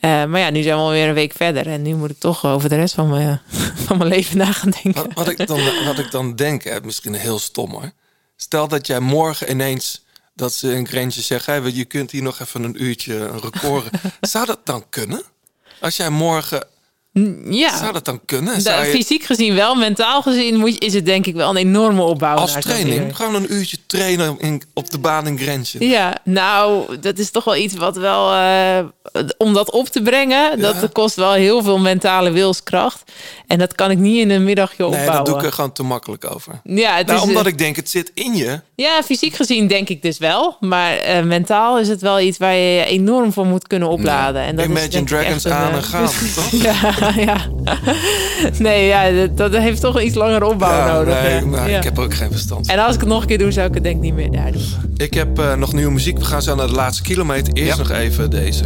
Maar 0.00 0.38
ja, 0.38 0.50
nu 0.50 0.62
zijn 0.62 0.76
we 0.76 0.82
alweer 0.82 1.08
een 1.08 1.14
week 1.14 1.32
verder 1.32 1.66
en 1.66 1.82
nu 1.82 1.94
moet 1.94 2.10
ik 2.10 2.18
toch 2.18 2.46
over 2.46 2.68
de 2.68 2.76
rest 2.76 2.94
van 2.94 3.08
mijn, 3.08 3.40
van 3.86 3.98
mijn 3.98 4.10
leven 4.10 4.36
na 4.36 4.52
gaan 4.52 4.74
denken. 4.82 5.02
Wat, 5.02 5.12
wat, 5.14 5.28
ik, 5.28 5.46
dan, 5.46 5.60
wat 5.84 5.98
ik 5.98 6.10
dan 6.10 6.36
denk, 6.36 6.62
hè, 6.62 6.80
misschien 6.80 7.14
heel 7.14 7.38
stom 7.38 7.70
hoor. 7.70 7.90
Stel 8.36 8.68
dat 8.68 8.86
jij 8.86 9.00
morgen 9.00 9.50
ineens 9.50 10.02
dat 10.38 10.52
ze 10.52 10.74
in 10.74 10.86
Grensje 10.86 11.22
zeggen... 11.22 11.62
Hey, 11.62 11.70
je 11.70 11.84
kunt 11.84 12.10
hier 12.10 12.22
nog 12.22 12.40
even 12.40 12.62
een 12.62 12.82
uurtje 12.82 13.14
een 13.14 13.40
record... 13.40 13.90
Zou 14.20 14.46
dat 14.46 14.66
dan 14.66 14.84
kunnen? 14.88 15.22
Als 15.80 15.96
jij 15.96 16.10
morgen... 16.10 16.66
Ja, 17.50 17.76
Zou 17.78 17.92
dat 17.92 18.04
dan 18.04 18.20
kunnen? 18.24 18.54
Da- 18.54 18.60
Zou 18.60 18.84
je- 18.84 18.90
fysiek 18.90 19.22
gezien 19.24 19.54
wel, 19.54 19.74
mentaal 19.74 20.22
gezien 20.22 20.56
moet 20.56 20.72
je, 20.72 20.78
is 20.78 20.94
het 20.94 21.06
denk 21.06 21.26
ik 21.26 21.34
wel 21.34 21.50
een 21.50 21.56
enorme 21.56 22.02
opbouw. 22.02 22.36
als 22.36 22.52
training, 22.60 23.16
gewoon 23.16 23.34
een 23.34 23.52
uurtje 23.52 23.76
trainen 23.86 24.36
in, 24.38 24.62
op 24.74 24.90
de 24.90 24.98
baan 24.98 25.26
in 25.26 25.38
Grensje. 25.38 25.86
Ja, 25.88 26.16
nou, 26.24 26.96
dat 27.00 27.18
is 27.18 27.30
toch 27.30 27.44
wel 27.44 27.56
iets 27.56 27.74
wat 27.74 27.96
wel. 27.96 28.32
eh, 28.32 28.78
om 29.38 29.52
dat 29.54 29.70
op 29.70 29.88
te 29.88 30.02
brengen, 30.02 30.60
dat 30.60 30.92
kost 30.92 31.16
wel 31.16 31.32
heel 31.32 31.62
veel 31.62 31.78
mentale 31.78 32.30
wilskracht. 32.30 33.12
En 33.46 33.58
dat 33.58 33.74
kan 33.74 33.90
ik 33.90 33.98
niet 33.98 34.18
in 34.20 34.30
een 34.30 34.44
middagje 34.44 34.76
Nee, 34.82 34.86
opbouwen. 34.86 35.16
dat 35.16 35.26
doe 35.26 35.36
ik 35.38 35.42
er 35.44 35.52
gewoon 35.52 35.72
te 35.72 35.82
makkelijk 35.82 36.30
over. 36.34 36.60
Ja, 36.64 36.96
het 36.96 37.06
Nou, 37.06 37.18
is, 37.18 37.24
omdat 37.24 37.44
eh, 37.44 37.50
ik 37.52 37.58
denk, 37.58 37.76
het 37.76 37.90
zit 37.90 38.10
in 38.14 38.34
je. 38.36 38.60
ja, 38.74 39.02
fysiek 39.04 39.34
gezien 39.34 39.66
denk 39.66 39.88
ik 39.88 40.02
dus 40.02 40.18
wel. 40.18 40.56
Maar 40.60 40.96
eh, 40.96 41.22
mentaal 41.22 41.78
is 41.78 41.88
het 41.88 42.00
wel 42.00 42.20
iets 42.20 42.38
waar 42.38 42.54
je 42.54 42.84
enorm 42.84 43.32
voor 43.32 43.46
moet 43.46 43.66
kunnen 43.66 43.88
opladen. 43.88 44.42
En 44.42 44.56
dat 44.56 44.64
is 44.64 44.70
Imagine 44.70 44.98
ik 45.00 45.06
Dragons 45.06 45.46
aan 45.46 45.72
en 45.72 45.82
gaan, 45.82 46.04
toch? 46.34 46.50
ja, 46.50 47.07
ja. 47.16 47.36
Nee, 48.58 48.86
ja, 48.86 49.10
dat, 49.10 49.36
dat 49.36 49.52
heeft 49.62 49.80
toch 49.80 49.94
een 49.96 50.06
iets 50.06 50.14
langer 50.14 50.42
opbouw 50.44 50.70
Ja, 50.86 50.92
nodig. 50.92 51.22
nee, 51.22 51.34
ja. 51.34 51.44
nou, 51.44 51.70
Ja. 51.70 51.76
ik 51.76 51.84
heb 51.84 51.96
er 51.96 52.02
ook 52.04 52.14
geen 52.14 52.30
verstand 52.30 52.66
van. 52.66 52.74
En 52.76 52.84
als 52.84 52.94
ik 52.94 53.00
het 53.00 53.08
nog 53.08 53.20
een 53.20 53.26
keer 53.28 53.38
doe, 53.38 53.50
zou 53.52 53.68
ik 53.68 53.74
het 53.74 53.82
denk 53.82 53.96
ik 53.96 54.02
niet 54.02 54.14
meer 54.14 54.30
daar 54.30 54.52
doen. 54.52 54.62
Ik 54.96 55.14
heb 55.14 55.38
eh, 55.38 55.54
nog 55.54 55.72
nieuwe 55.72 55.92
muziek. 55.92 56.18
We 56.18 56.24
gaan 56.24 56.42
zo 56.42 56.54
naar 56.54 56.66
de 56.66 56.72
laatste 56.72 57.02
kilometer. 57.02 57.52
Eerst 57.54 57.78
nog 57.78 57.90
even 57.90 58.30
deze. 58.30 58.64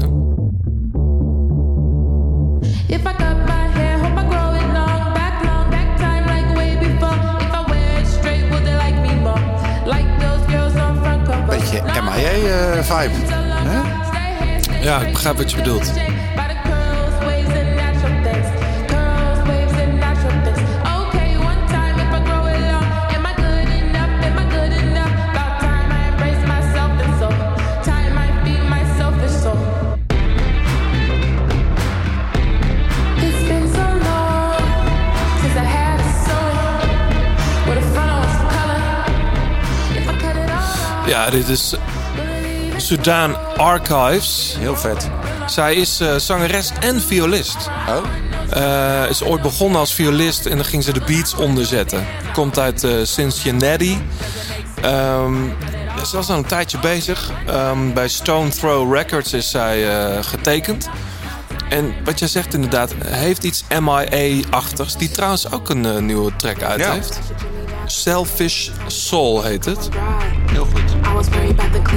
If 2.87 3.01
I 3.01 3.03
cut 3.03 3.37
my 3.47 3.71
hair, 3.75 3.99
hope 3.99 4.21
I 4.21 4.29
grow 4.31 4.53
Ja, 41.07 41.31
dit 41.31 41.49
is 41.49 41.75
Sudan 42.77 43.57
Archives. 43.57 44.57
Heel 44.59 44.77
vet. 44.77 45.11
Zij 45.47 45.75
is 45.75 46.01
eh, 46.01 46.17
zangeres 46.17 46.71
en 46.81 47.01
violist. 47.01 47.57
Oh? 47.89 48.05
is 49.09 49.23
ooit 49.23 49.43
begonnen 49.43 49.81
als 49.81 49.95
violist 49.95 50.47
en 50.47 50.57
dan 50.57 50.65
ging 50.65 50.85
ze 50.85 50.93
de 50.93 51.01
beats 51.07 51.35
onderzetten. 51.35 52.07
Komt 52.33 52.59
uit 52.59 52.85
eh, 52.85 52.93
Cincinnati. 53.03 54.03
Ehm, 54.83 55.35
ze 56.07 56.17
was 56.17 56.29
al 56.29 56.37
een 56.37 56.47
tijdje 56.47 56.79
bezig. 56.79 57.31
Ehm, 57.47 57.93
bij 57.93 58.09
Stone 58.09 58.49
Throw 58.49 58.95
Records 58.95 59.33
is 59.33 59.51
zij 59.51 59.87
getekend. 60.23 60.89
En 61.69 61.95
wat 62.05 62.19
jij 62.19 62.29
zegt 62.29 62.55
inderdaad, 62.55 62.95
heeft 63.07 63.45
iets 63.45 63.65
MIA-achtigs. 63.81 64.97
Die 64.97 65.11
trouwens 65.11 65.53
ook 65.53 65.69
een 65.69 65.87
eh, 65.87 65.99
nieuwe 65.99 66.37
track 66.37 66.63
uit 66.63 66.81
Ja. 66.81 66.93
heeft. 66.93 67.21
Selfish 67.87 68.69
Soul 68.87 69.43
heet 69.43 69.65
het. 69.65 69.89
Heel 70.53 70.65
goed. 70.73 71.07
I 71.11 71.13
was 71.15 71.29
worried 71.29 71.61
about 71.61 71.73
the 71.73 71.91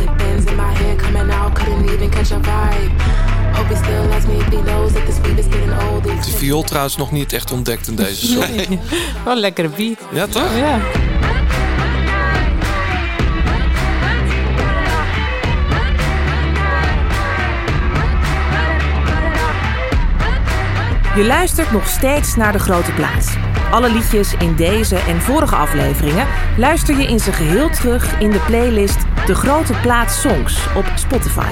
in 0.50 0.56
my 0.56 0.96
coming 0.96 1.34
out, 1.34 1.54
couldn't 1.54 1.90
even 1.90 2.10
catch 2.10 2.32
a 2.32 2.40
vibe. 2.42 2.94
Die 6.24 6.34
viool 6.34 6.64
trouwens 6.64 6.98
nog 6.98 7.12
niet 7.12 7.34
echt 7.34 7.52
ontdekt 7.52 7.88
in 7.88 7.96
deze 7.96 8.26
song. 8.34 8.80
Wat 9.24 9.34
een 9.34 9.40
lekkere 9.40 9.70
beat. 9.70 9.98
Ja, 10.12 10.28
toch? 10.28 10.58
Ja. 10.58 10.80
Je 21.16 21.26
luistert 21.26 21.72
nog 21.72 21.88
steeds 21.88 22.36
naar 22.36 22.52
De 22.52 22.60
Grote 22.60 22.92
Plaats. 22.92 23.36
Alle 23.72 23.92
liedjes 23.92 24.34
in 24.34 24.56
deze 24.56 24.96
en 24.96 25.22
vorige 25.22 25.56
afleveringen 25.56 26.28
luister 26.58 26.98
je 26.98 27.08
in 27.08 27.20
zijn 27.20 27.36
geheel 27.36 27.70
terug 27.70 28.20
in 28.20 28.32
de 28.32 28.40
playlist 28.40 28.98
De 29.26 29.36
Grote 29.36 29.74
Plaats 29.74 30.22
Songs 30.22 30.58
op 30.76 30.86
Spotify. 30.96 31.52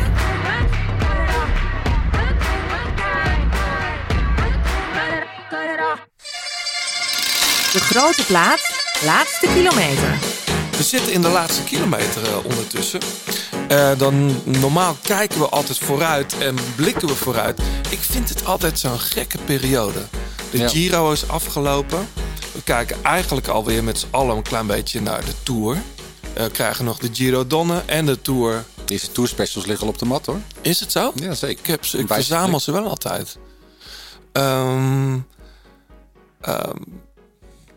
De 7.71 7.79
Grote 7.79 8.25
Plaats, 8.25 8.95
laatste 9.05 9.47
kilometer. 9.47 10.17
We 10.77 10.83
zitten 10.83 11.13
in 11.13 11.21
de 11.21 11.29
laatste 11.29 11.63
kilometer 11.63 12.23
eh, 12.23 12.45
ondertussen. 12.45 12.99
Eh, 13.67 13.97
dan 13.97 14.41
normaal 14.43 14.95
kijken 15.01 15.39
we 15.39 15.49
altijd 15.49 15.77
vooruit 15.77 16.37
en 16.37 16.55
blikken 16.75 17.07
we 17.07 17.15
vooruit. 17.15 17.61
Ik 17.89 17.99
vind 17.99 18.29
het 18.29 18.45
altijd 18.45 18.79
zo'n 18.79 18.99
gekke 18.99 19.37
periode. 19.37 19.99
De 20.51 20.57
Ja. 20.57 20.67
Giro 20.67 21.11
is 21.11 21.27
afgelopen. 21.27 22.07
We 22.53 22.63
kijken 22.63 23.03
eigenlijk 23.03 23.47
alweer 23.47 23.83
met 23.83 23.99
z'n 23.99 24.07
allen 24.11 24.35
een 24.35 24.43
klein 24.43 24.67
beetje 24.67 25.01
naar 25.01 25.25
de 25.25 25.33
Tour. 25.43 25.77
We 26.33 26.49
krijgen 26.51 26.85
nog 26.85 26.97
de 26.97 27.09
Giro 27.13 27.47
Donne 27.47 27.81
en 27.85 28.05
de 28.05 28.21
Tour. 28.21 28.63
Deze 28.85 29.11
Tour 29.11 29.29
specials 29.29 29.65
liggen 29.65 29.87
al 29.87 29.93
op 29.93 29.99
de 29.99 30.05
mat 30.05 30.25
hoor. 30.25 30.39
Is 30.61 30.79
het 30.79 30.91
zo? 30.91 31.11
Ja, 31.15 31.33
zeker. 31.33 31.59
Ik, 31.59 31.65
heb 31.65 31.85
ze, 31.85 31.97
ik 31.97 32.07
verzamel 32.07 32.59
ze 32.59 32.71
wel 32.71 32.87
altijd. 32.87 33.37
Ehm, 34.31 35.19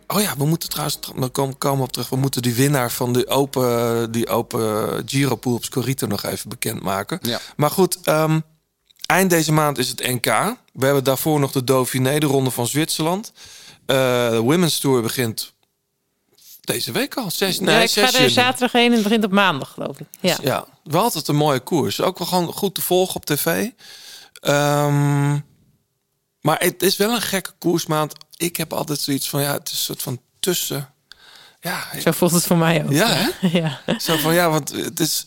oh 0.07 0.21
ja, 0.21 0.37
we 0.37 0.47
moeten 0.47 0.69
trouwens, 0.69 0.99
we 1.15 1.29
komen, 1.29 1.59
komen 1.59 1.85
op 1.85 1.93
terug. 1.93 2.09
We 2.09 2.17
moeten 2.17 2.43
die 2.43 2.55
winnaar 2.55 2.91
van 2.91 3.13
die 3.13 3.29
open, 3.29 4.11
die 4.13 4.29
open 4.29 5.03
Giro 5.07 5.37
Pool 5.37 5.55
op 5.55 5.65
Scorito 5.65 6.07
nog 6.07 6.25
even 6.25 6.49
bekendmaken. 6.49 7.19
Ja. 7.23 7.41
Maar 7.57 7.71
goed, 7.71 7.99
ehm, 8.03 8.41
eind 9.07 9.31
deze 9.31 9.53
maand 9.53 9.79
is 9.79 9.89
het 9.89 10.07
NK. 10.07 10.57
We 10.73 10.85
hebben 10.85 11.05
daarvoor 11.05 11.41
nog 11.41 11.53
de 11.53 11.65
Dauphiné, 11.65 12.19
de 12.19 12.27
Ronde 12.27 12.51
van 12.51 12.67
Zwitserland. 12.67 13.33
Eh, 13.87 13.97
de 14.31 14.41
Women's 14.41 14.79
Tour 14.79 15.03
begint 15.03 15.55
deze 16.61 16.93
week 16.93 17.15
al. 17.15 17.31
Zes, 17.31 17.61
nee, 17.61 17.75
ja, 17.75 17.81
ik 17.81 17.91
ga 17.91 18.11
6 18.11 18.21
er 18.21 18.31
zaterdag 18.31 18.73
heen 18.73 18.87
en 18.87 18.93
het 18.93 19.03
begint 19.03 19.25
op 19.25 19.31
maandag, 19.31 19.73
geloof 19.73 20.01
ik. 20.01 20.07
Ja. 20.21 20.37
Ja, 20.43 20.67
wel 20.85 21.03
altijd 21.03 21.29
een 21.29 21.37
mooie 21.37 21.61
koers. 21.61 22.01
Ook 22.01 22.19
wel 22.19 22.27
gewoon 22.27 22.53
goed 22.53 22.75
te 22.75 22.83
volgen 22.83 23.17
op 23.17 23.25
tv. 23.25 23.69
Ehm, 24.41 25.39
maar 26.41 26.59
het 26.59 26.83
is 26.83 26.97
wel 26.97 27.15
een 27.15 27.23
gekke 27.23 27.53
koersmaand. 27.59 28.13
Ik 28.37 28.57
heb 28.57 28.73
altijd 28.73 29.01
zoiets 29.01 29.29
van, 29.29 29.41
ja, 29.43 29.53
het 29.53 29.69
is 29.69 29.73
een 29.73 29.79
soort 29.79 30.03
van 30.03 30.21
tussen. 30.41 30.91
Ja, 31.61 31.85
Zo 32.01 32.11
voelt 32.11 32.33
het 32.33 32.47
voor 32.47 32.57
mij 32.57 32.85
ook. 32.85 32.93
Ja, 32.93 33.09
hè? 33.09 33.49
ja. 33.61 33.81
Zo 33.99 34.17
van, 34.17 34.35
ja, 34.35 34.51
want 34.51 34.71
het 34.73 35.01
is, 35.01 35.27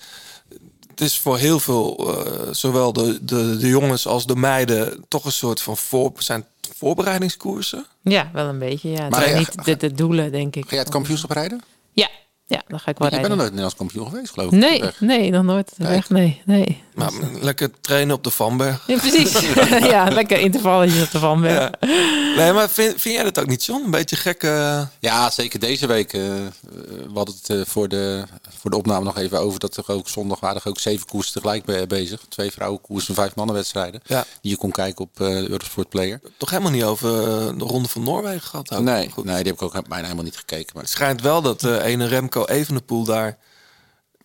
het 0.89 1.01
is 1.01 1.17
voor 1.17 1.37
heel 1.37 1.59
veel, 1.59 2.15
eh, 2.25 2.53
zowel 2.53 2.93
de, 2.93 3.25
de, 3.25 3.57
de 3.57 3.67
jongens 3.67 4.07
als 4.07 4.25
de 4.25 4.35
meiden, 4.35 5.05
toch 5.07 5.25
een 5.25 5.31
soort 5.31 5.61
van 5.61 5.77
voor, 5.77 6.11
zijn 6.17 6.45
voorbereidingskoersen. 6.75 7.85
ja, 8.01 8.29
wel 8.33 8.47
een 8.47 8.59
beetje. 8.59 8.89
Ja. 8.89 9.01
Het 9.01 9.09
Maar 9.09 9.21
zijn 9.21 9.33
ja, 9.33 9.39
niet 9.39 9.65
de, 9.65 9.77
de 9.77 9.91
doelen, 9.91 10.31
denk 10.31 10.55
ik. 10.55 10.63
Ga 10.63 10.69
jij 10.69 10.79
het 10.79 10.89
kampioenschap 10.89 11.31
rijden? 11.31 11.61
Ja, 11.93 12.09
ja, 12.49 12.61
dan 12.67 12.79
ga 12.79 12.91
ik 12.91 12.97
wel 12.97 13.07
Je 13.07 13.15
bent 13.15 13.27
rijden. 13.27 13.29
nog 13.29 13.37
nooit 13.37 13.49
Nederlands 13.49 13.75
kampioen 13.75 14.07
geweest, 14.09 14.31
geloof 14.33 14.51
ik. 14.51 14.59
Nee, 14.59 14.83
nee, 14.99 15.29
nog 15.31 15.43
nooit. 15.43 15.71
Weg, 15.77 16.09
nee, 16.09 16.41
nee. 16.45 16.83
Maar 16.95 17.11
lekker 17.41 17.71
trainen 17.81 18.15
op 18.15 18.23
de 18.23 18.31
Vanberg. 18.31 18.83
Ja, 18.87 18.97
precies. 18.97 19.39
ja, 19.93 20.09
lekker 20.09 20.39
intervalletje 20.39 21.01
op 21.01 21.11
de 21.11 21.19
Vanberg. 21.19 21.53
Ja. 21.79 21.87
Nee, 22.35 22.53
maar 22.53 22.69
vind, 22.69 23.01
vind 23.01 23.15
jij 23.15 23.23
dat 23.23 23.39
ook 23.39 23.47
niet, 23.47 23.65
John? 23.65 23.83
Een 23.85 23.91
beetje 23.91 24.15
gekke... 24.15 24.87
Ja, 24.99 25.29
zeker 25.29 25.59
deze 25.59 25.87
week. 25.87 26.13
eh, 26.13 26.37
eh, 26.37 26.43
we 26.87 27.11
hadden 27.13 27.35
het 27.41 27.49
eh, 27.49 27.61
voor, 27.65 27.87
de, 27.89 28.23
voor 28.59 28.71
de 28.71 28.77
opname 28.77 29.05
nog 29.05 29.17
even 29.17 29.39
over 29.39 29.59
dat 29.59 29.77
er 29.77 29.83
ook 29.87 30.07
zondag 30.09 30.39
waren 30.39 30.61
er 30.63 30.67
ook 30.69 30.79
zeven 30.79 31.05
koersen 31.07 31.33
tegelijk 31.33 31.65
be- 31.65 31.85
bezig. 31.87 32.21
Twee 32.29 32.51
vrouwenkoersen 32.51 33.09
en 33.09 33.21
vijf 33.21 33.35
mannenwedstrijden. 33.35 34.01
Ja. 34.05 34.25
Die 34.41 34.51
je 34.51 34.57
kon 34.57 34.71
kijken 34.71 35.01
op 35.05 35.19
eh 35.21 35.47
Eurosport 35.47 35.89
Player. 35.89 36.21
Toch 36.37 36.49
helemaal 36.49 36.71
niet 36.71 36.83
over 36.83 37.09
eh, 37.23 37.27
de 37.57 37.63
Ronde 37.65 37.89
van 37.89 38.03
Noorwegen 38.03 38.41
gehad. 38.41 38.71
ook. 38.75 38.79
Nee, 38.81 39.11
nee, 39.23 39.35
die 39.43 39.51
heb 39.51 39.55
ik 39.55 39.61
ook 39.61 39.87
bijna 39.87 40.03
helemaal 40.03 40.23
niet 40.23 40.37
gekeken. 40.37 40.71
Maar 40.73 40.83
Het 40.83 40.91
schijnt 40.91 41.21
wel 41.21 41.41
dat 41.41 41.59
de 41.59 41.83
ene 41.83 42.05
Remco 42.07 42.38
Evenepoel 42.47 43.03
daar 43.03 43.37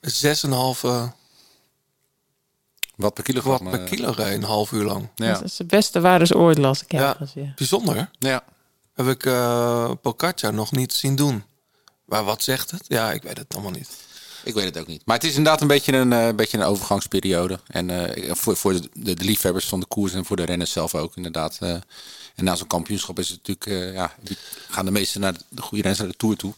6,5 0.00 1.12
wat 2.96 3.14
per 3.14 3.22
kilogram. 3.24 3.50
watt 3.58 3.70
per 3.70 3.80
eh, 3.80 3.86
kilo 3.90 4.12
reed, 4.16 4.34
een 4.36 4.42
half 4.42 4.72
uur 4.72 4.84
lang. 4.84 5.08
Ja. 5.14 5.32
Dat 5.32 5.42
is 5.44 5.56
de 5.56 5.64
beste 5.64 6.00
waardes 6.00 6.32
ooit, 6.34 6.58
las 6.58 6.82
ik 6.82 6.92
Ja. 6.92 7.16
Ja. 7.34 7.52
bijzonder. 7.56 8.10
Ja. 8.18 8.44
Heb 8.94 9.06
ik 9.06 9.26
eh 9.26 9.90
Pogacar 10.02 10.54
nog 10.54 10.72
niet 10.72 10.92
zien 10.92 11.16
doen. 11.16 11.44
Maar 12.04 12.24
wat 12.24 12.42
zegt 12.42 12.70
het? 12.70 12.84
Ja, 12.88 13.12
ik 13.12 13.22
weet 13.22 13.38
het 13.38 13.54
allemaal 13.54 13.70
niet. 13.72 13.88
Ik 14.44 14.54
weet 14.54 14.64
het 14.64 14.78
ook 14.78 14.86
niet. 14.86 15.02
Maar 15.04 15.16
het 15.16 15.24
is 15.24 15.34
inderdaad 15.34 15.60
een 15.60 15.66
beetje 15.66 15.96
een, 15.96 16.12
eh, 16.12 16.34
beetje 16.34 16.58
een 16.58 16.64
overgangsperiode. 16.64 17.60
En 17.66 17.90
eh, 18.14 18.34
voor, 18.34 18.56
voor 18.56 18.72
de, 18.92 19.14
liefhebbers 19.18 19.64
van 19.66 19.80
de 19.80 19.86
koers 19.86 20.12
en 20.12 20.24
voor 20.24 20.36
de 20.36 20.44
renners 20.44 20.72
zelf 20.72 20.94
ook 20.94 21.16
inderdaad. 21.16 21.56
eh. 21.60 21.70
en 22.34 22.44
na 22.44 22.54
zo'n 22.54 22.66
kampioenschap 22.66 23.18
is 23.18 23.28
het 23.28 23.36
natuurlijk, 23.48 23.66
eh, 23.66 23.94
ja, 23.94 24.14
die 24.20 24.36
gaan 24.68 24.84
de 24.84 24.90
meesten 24.90 25.20
naar 25.20 25.32
de, 25.32 25.40
de 25.48 25.62
goede 25.62 25.76
renners 25.82 25.98
naar 26.02 26.10
de 26.10 26.16
Tour 26.16 26.36
toe. 26.36 26.54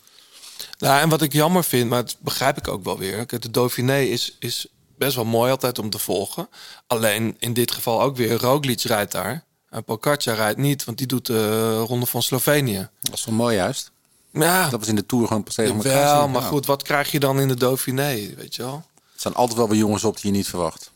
Nou, 0.79 1.01
en 1.01 1.09
wat 1.09 1.23
ik 1.23 1.33
jammer 1.33 1.65
vind, 1.65 1.91
maar 1.91 2.05
dat 2.05 2.17
begrijp 2.21 2.57
ik 2.59 2.69
ook 2.69 2.85
wel 2.85 2.99
weer. 2.99 3.27
De 3.27 3.51
Dauphiné 3.51 4.01
is, 4.01 4.37
is 4.39 4.67
best 4.99 5.17
wel 5.17 5.25
mooi 5.25 5.51
altijd 5.51 5.79
om 5.79 5.91
te 5.91 5.99
volgen. 5.99 6.49
Alleen 6.87 7.37
in 7.39 7.53
dit 7.53 7.71
geval 7.71 8.03
ook 8.03 8.17
weer, 8.17 8.33
Roglic 8.33 8.81
rijdt 8.81 9.13
daar. 9.13 9.45
En 9.71 9.85
Pogacar 9.85 10.35
rijdt 10.35 10.59
niet, 10.59 10.85
want 10.85 10.99
die 10.99 11.07
doet 11.07 11.27
de 11.27 11.79
Ronde 11.79 12.07
van 12.07 12.23
Slovenië. 12.23 12.89
Dat 13.01 13.15
is 13.15 13.25
wel 13.25 13.35
mooi 13.35 13.57
juist. 13.57 13.91
Ja, 14.33 14.69
Dat 14.69 14.81
was 14.81 14.89
in 14.89 14.95
de 14.95 15.07
Tour 15.07 15.27
gewoon 15.27 15.45
tegen 15.45 15.77
elkaar 15.77 16.17
wel, 16.17 16.29
maar 16.29 16.43
goed, 16.43 16.67
wat 16.67 16.83
krijg 16.83 17.11
je 17.11 17.21
dan 17.21 17.41
in 17.41 17.49
de 17.49 17.55
Dauphiné, 17.55 18.35
weet 18.37 18.55
je 18.55 18.63
wel? 18.63 18.85
Er 18.95 19.21
staan 19.21 19.35
altijd 19.35 19.59
wel 19.59 19.69
weer 19.69 19.79
jongens 19.79 20.05
op 20.05 20.21
die 20.21 20.31
je 20.31 20.37
niet 20.37 20.49
verwacht. 20.49 20.91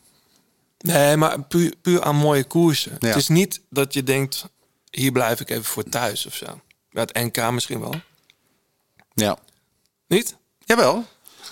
Nee, 0.77 1.17
maar 1.17 1.41
puur, 1.41 1.75
puur 1.81 2.03
aan 2.03 2.15
mooie 2.15 2.43
koersen. 2.43 2.95
Ja. 2.99 3.07
Het 3.07 3.17
is 3.17 3.27
niet 3.27 3.61
dat 3.69 3.93
je 3.93 4.03
denkt, 4.03 4.45
hier 4.89 5.11
blijf 5.11 5.39
ik 5.39 5.49
even 5.49 5.63
voor 5.63 5.83
thuis 5.83 6.25
of 6.25 6.35
zo. 6.35 6.45
Bij 6.91 7.07
het 7.11 7.13
NK 7.13 7.51
misschien 7.51 7.79
wel. 7.79 7.95
Ja. 9.13 9.37
Niet? 10.11 10.35
Jawel. 10.65 11.03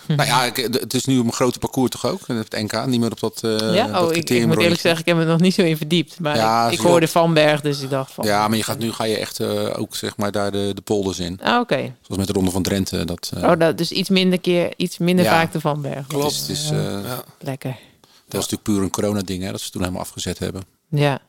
Nou 0.07 0.25
ja, 0.29 0.43
ik- 0.43 0.57
het 0.57 0.93
is 0.93 1.05
nu 1.05 1.19
een 1.19 1.31
grote 1.33 1.59
parcours 1.59 1.89
toch 1.89 2.05
ook? 2.05 2.19
Het 2.27 2.51
NK, 2.51 2.85
niet 2.85 2.99
meer 2.99 3.11
op 3.11 3.19
dat, 3.19 3.43
eh 3.43 3.73
ja? 3.75 3.87
dat 3.87 4.03
Oh, 4.09 4.15
ik, 4.15 4.29
ik 4.29 4.45
moet 4.47 4.57
eerlijk 4.57 4.81
zeggen, 4.81 4.99
ik 5.01 5.05
heb 5.07 5.15
me 5.15 5.21
er 5.21 5.27
nog 5.27 5.39
niet 5.39 5.53
zo 5.53 5.61
in 5.61 5.77
verdiept. 5.77 6.19
Maar 6.19 6.35
Ja, 6.35 6.69
ik, 6.69 6.79
hoorde 6.79 7.07
Van 7.07 7.33
Berg, 7.33 7.61
dus 7.61 7.81
ik 7.81 7.89
dacht 7.89 8.11
van... 8.13 8.25
Ja, 8.25 8.47
maar 8.47 8.57
je 8.57 8.63
gaat, 8.63 8.77
nu 8.77 8.91
ga 8.91 9.03
je 9.03 9.17
echt 9.17 9.39
eh, 9.39 9.79
ook 9.79 9.95
zeg 9.95 10.17
maar 10.17 10.31
daar 10.31 10.51
de, 10.51 10.71
de 10.75 10.81
polders 10.81 11.19
in. 11.19 11.39
Ah, 11.43 11.59
oké. 11.59 11.75
Zoals 12.01 12.17
met 12.17 12.27
de 12.27 12.33
Ronde 12.33 12.51
van 12.51 12.63
Drenthe. 12.63 13.05
Dat, 13.05 13.31
eh, 13.35 13.43
Oh, 13.43 13.59
dat, 13.59 13.77
dus 13.77 13.91
iets 13.91 14.09
minder 14.09 14.39
keer, 14.39 14.73
iets 14.77 14.97
minder 14.97 15.25
Ja. 15.25 15.31
vaak 15.31 15.51
de 15.51 15.59
Van 15.59 15.81
Berg. 15.81 16.07
Klopt. 16.07 16.35
Het 16.39 16.49
is, 16.49 16.69
eh, 16.71 16.77
Ja. 17.03 17.23
Lekker. 17.39 17.69
Dat 18.01 18.41
was 18.41 18.49
natuurlijk 18.49 18.63
puur 18.63 18.81
een 18.81 18.89
corona-ding, 18.89 19.43
hè, 19.43 19.51
dat 19.51 19.61
ze 19.61 19.71
toen 19.71 19.81
helemaal 19.81 20.01
afgezet 20.03 20.39
hebben. 20.39 20.63
Ja. 20.89 21.19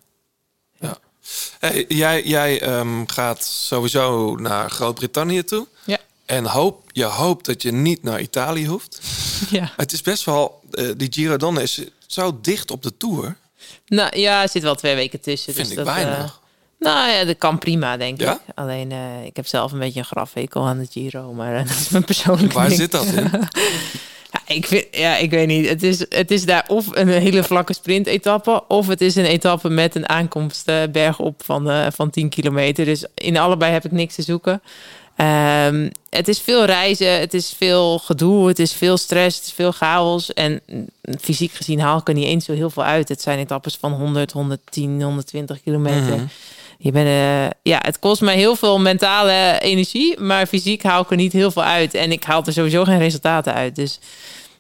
Hey, 1.59 1.85
jij 1.89 2.23
jij 2.25 2.61
ehm, 2.61 3.03
gaat 3.07 3.45
sowieso 3.45 4.35
naar 4.37 4.71
Groot-Brittannië 4.71 5.43
toe. 5.45 5.67
Ja. 5.85 5.99
En 6.31 6.47
hoop, 6.47 6.83
je 6.93 7.05
hoopt 7.05 7.45
dat 7.47 7.63
je 7.63 7.73
niet 7.73 8.03
naar 8.03 8.21
Italië 8.21 8.67
hoeft. 8.67 9.01
Ja. 9.51 9.71
Het 9.77 9.93
is 9.93 10.03
best 10.03 10.25
wel, 10.25 10.61
eh, 10.73 10.89
die 10.97 11.13
Giro 11.13 11.37
Donne 11.37 11.63
is 11.63 11.81
zo 12.07 12.39
dicht 12.43 12.71
op 12.71 12.83
de 12.83 12.97
Tour. 12.97 13.37
Nou 13.87 14.19
ja, 14.19 14.43
er 14.43 14.49
zit 14.49 14.63
wel 14.63 14.75
twee 14.75 14.95
weken 14.95 15.21
tussen. 15.21 15.55
Vind 15.55 15.69
dus 15.69 15.77
ik 15.79 15.85
dat, 15.85 15.95
weinig. 15.95 16.19
eh, 16.19 16.31
nou 16.79 17.11
ja, 17.11 17.25
dat 17.25 17.39
kan 17.39 17.59
prima, 17.59 17.97
denk 17.97 18.21
Ja? 18.21 18.33
ik. 18.33 18.39
Alleen, 18.55 18.93
eh, 18.93 19.25
ik 19.25 19.37
heb 19.37 19.47
zelf 19.47 19.73
een 19.73 19.79
beetje 19.79 19.99
een 19.99 20.05
grafhekel 20.05 20.67
aan 20.67 20.79
de 20.79 20.87
Giro. 20.91 21.33
Maar 21.33 21.55
dat 21.65 21.71
is 21.77 21.89
mijn 21.89 22.05
persoonlijke 22.05 22.55
Waar 22.55 22.67
ding. 22.69 22.81
zit 22.81 22.91
dat 22.91 23.05
in? 23.05 23.31
Ja, 24.33 24.55
ik, 24.55 24.67
vind, 24.67 24.87
ja, 24.91 25.17
ik 25.17 25.31
weet 25.31 25.47
niet. 25.47 25.69
Het 25.69 25.83
is, 25.83 25.99
het 26.09 26.31
is 26.31 26.45
daar 26.45 26.65
of 26.69 26.87
een 26.91 27.09
hele 27.09 27.43
vlakke 27.43 27.73
sprintetappe... 27.73 28.65
of 28.69 28.87
het 28.87 29.01
is 29.01 29.15
een 29.17 29.25
etappe 29.25 29.69
met 29.69 29.95
een 29.95 30.09
aankomst 30.09 30.65
bergop 30.93 31.43
van, 31.45 31.93
van 31.93 32.11
10 32.11 32.29
kilometer. 32.29 32.85
Dus 32.85 33.05
in 33.15 33.37
allebei 33.37 33.73
heb 33.73 33.85
ik 33.85 33.91
niks 33.93 34.15
te 34.15 34.23
zoeken. 34.23 34.63
Ehm, 35.21 35.89
het 36.09 36.29
is 36.29 36.39
veel 36.41 36.65
reizen, 36.65 37.21
het 37.21 37.35
is 37.35 37.55
veel 37.57 37.99
gedoe, 37.99 38.49
het 38.49 38.59
is 38.59 38.73
veel 38.73 38.97
stress, 38.97 39.37
het 39.37 39.47
is 39.47 39.53
veel 39.53 39.73
chaos. 39.73 40.33
En 40.33 40.61
fysiek 41.21 41.53
gezien 41.53 41.81
haal 41.81 41.99
ik 41.99 42.09
er 42.09 42.15
niet 42.15 42.27
eens 42.27 42.45
zo 42.45 42.53
heel 42.53 42.71
veel 42.71 42.85
uit. 42.85 43.09
Het 43.09 43.23
zijn 43.23 43.39
etappes 43.39 43.77
van 43.81 43.93
100, 43.93 44.33
110, 44.33 45.03
120 45.03 45.63
kilometer. 45.63 46.15
Mhm. 46.17 46.25
Je 46.79 46.93
bent, 46.93 47.07
eh, 47.07 47.57
ja, 47.63 47.79
het 47.83 47.99
kost 47.99 48.21
me 48.21 48.31
heel 48.31 48.57
veel 48.57 48.79
mentale 48.81 49.59
energie, 49.61 50.21
maar 50.21 50.47
fysiek 50.47 50.83
haal 50.83 51.03
ik 51.03 51.11
er 51.11 51.17
niet 51.17 51.33
heel 51.33 51.51
veel 51.51 51.63
uit. 51.65 51.95
En 51.95 52.13
ik 52.13 52.25
haal 52.25 52.43
er 52.47 52.53
sowieso 52.53 52.85
geen 52.85 52.99
resultaten 52.99 53.55
uit. 53.55 53.77
Dus 53.77 53.99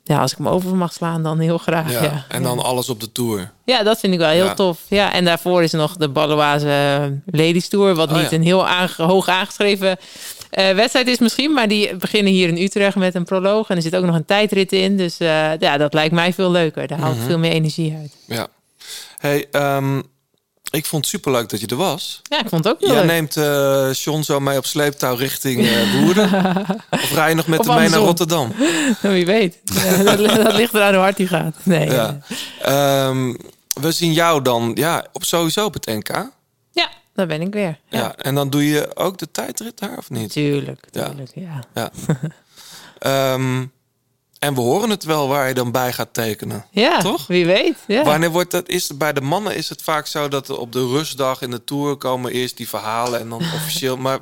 ja, 0.05 0.21
als 0.21 0.33
ik 0.33 0.39
hem 0.39 0.49
over 0.49 0.75
mag 0.77 0.93
slaan, 0.93 1.23
dan 1.23 1.39
heel 1.39 1.59
graag. 1.59 1.93
Ja. 1.93 2.03
Ja, 2.03 2.25
En 2.29 2.43
dan 2.43 2.59
alles 2.63 2.89
op 2.89 3.01
de 3.01 3.13
Tour. 3.13 3.51
ja 3.65 3.83
dat 3.83 4.01
vind 4.01 4.13
ik 4.13 4.19
wel 4.19 4.29
heel 4.31 4.45
Ja. 4.45 4.55
tof. 4.55 4.79
Ja, 4.89 5.13
en 5.13 5.25
daarvoor 5.25 5.63
is 5.63 5.73
nog 5.73 5.97
de 5.97 6.09
Balloise 6.09 7.21
Ladies 7.27 7.69
Tour, 7.69 7.95
wat 7.95 8.11
Oh, 8.11 8.17
niet 8.17 8.33
een 8.33 8.43
heel 8.43 8.67
aange- 8.69 9.03
hoog 9.03 9.29
aangeschreven 9.29 9.97
eh, 10.51 10.75
wedstrijd 10.75 11.07
is 11.09 11.19
misschien, 11.19 11.53
maar 11.53 11.69
die 11.69 11.97
beginnen 11.97 12.33
hier 12.33 12.49
in 12.49 12.57
Utrecht 12.57 12.97
met 12.97 13.15
een 13.15 13.25
proloog 13.25 13.69
en 13.69 13.77
er 13.77 13.83
zit 13.83 13.97
ook 13.97 14.05
nog 14.05 14.15
een 14.15 14.25
tijdrit 14.25 14.73
in. 14.73 14.97
Dus 14.97 15.19
eh, 15.19 15.59
ja, 15.59 15.77
dat 15.77 15.95
lijkt 15.95 16.15
mij 16.15 16.33
veel 16.33 16.51
leuker. 16.51 16.87
Daar 16.87 16.99
haal 16.99 17.11
ik 17.13 17.17
Mhm. 17.17 17.27
veel 17.27 17.39
meer 17.39 17.53
energie 17.53 17.97
uit. 18.01 18.13
Ja. 18.27 18.47
Hey, 19.19 19.47
ehm, 19.51 19.99
ik 20.71 20.87
vond 20.87 21.05
het 21.05 21.15
superleuk 21.15 21.49
dat 21.49 21.61
je 21.61 21.67
er 21.67 21.77
was. 21.77 22.21
Ja, 22.23 22.41
ik 22.41 22.49
vond 22.49 22.65
het 22.65 22.73
ook 22.75 22.81
Jij 22.81 22.95
leuk. 22.97 23.05
neemt 23.05 23.37
eh 23.37 23.93
John 23.93 24.23
zo 24.23 24.41
mee 24.41 24.59
op 24.59 24.67
sleeptouw 24.67 25.15
richting 25.15 25.69
Woerden. 26.01 26.31
of 26.91 27.13
rij 27.15 27.29
je 27.29 27.35
nog 27.35 27.47
met 27.47 27.59
Of 27.59 27.67
hem 27.67 27.77
mee 27.77 27.89
naar. 27.89 27.99
Rotterdam? 27.99 28.53
Wie 29.01 29.27
weet. 29.27 29.59
Ja, 29.65 30.03
dat, 30.03 30.19
dat 30.37 30.55
ligt 30.55 30.75
eraan 30.75 30.93
hoe 30.95 31.03
hard 31.03 31.19
hij 31.19 31.27
gaat. 31.27 31.57
Nee. 31.63 31.91
Ja. 31.91 32.19
Ehm, 32.63 33.35
we 33.81 33.93
zien 33.93 34.13
jou 34.13 34.43
dan 34.43 34.71
ja, 34.75 35.05
op, 35.13 35.25
sowieso 35.25 35.65
op 35.65 35.75
het 35.75 35.87
NK. 35.87 36.31
Ja, 36.73 36.89
daar 37.21 37.39
ben 37.39 37.47
ik 37.47 37.55
weer. 37.55 37.79
Ja. 37.89 38.17
en 38.17 38.35
dan 38.35 38.51
doe 38.51 38.69
je 38.69 38.97
ook 38.97 39.19
de 39.19 39.31
tijdrit 39.31 39.79
daar 39.79 39.99
of 39.99 40.11
niet? 40.11 40.33
Tuurlijk, 40.33 40.91
tuurlijk, 40.91 41.31
ja. 41.35 41.65
ja. 41.75 41.91
Ehm, 42.99 43.67
en 44.41 44.55
we 44.55 44.61
horen 44.61 44.91
het 44.91 45.05
wel 45.05 45.29
waar 45.29 45.49
je 45.49 45.55
dan 45.55 45.71
bij 45.73 45.93
gaat 45.93 46.09
tekenen. 46.15 46.65
Ja, 46.71 46.99
toch? 47.01 47.27
wie 47.27 47.47
weet. 47.47 47.77
Ja. 47.87 48.03
Wanneer 48.05 48.31
wordt 48.31 48.51
dat? 48.51 48.69
Is 48.69 48.97
bij 48.97 49.13
de 49.13 49.21
mannen 49.21 49.57
is 49.57 49.69
het 49.69 49.83
vaak 49.83 50.07
zo 50.07 50.29
dat 50.29 50.49
er 50.49 50.59
op 50.59 50.73
de 50.73 50.87
rustdag 50.87 51.43
in 51.43 51.51
de 51.51 51.65
tour 51.65 51.97
komen 51.97 52.33
eerst 52.33 52.57
die 52.57 52.69
verhalen 52.69 53.21
en 53.21 53.29
dan 53.29 53.39
officieel. 53.57 53.97
Maar 53.97 54.19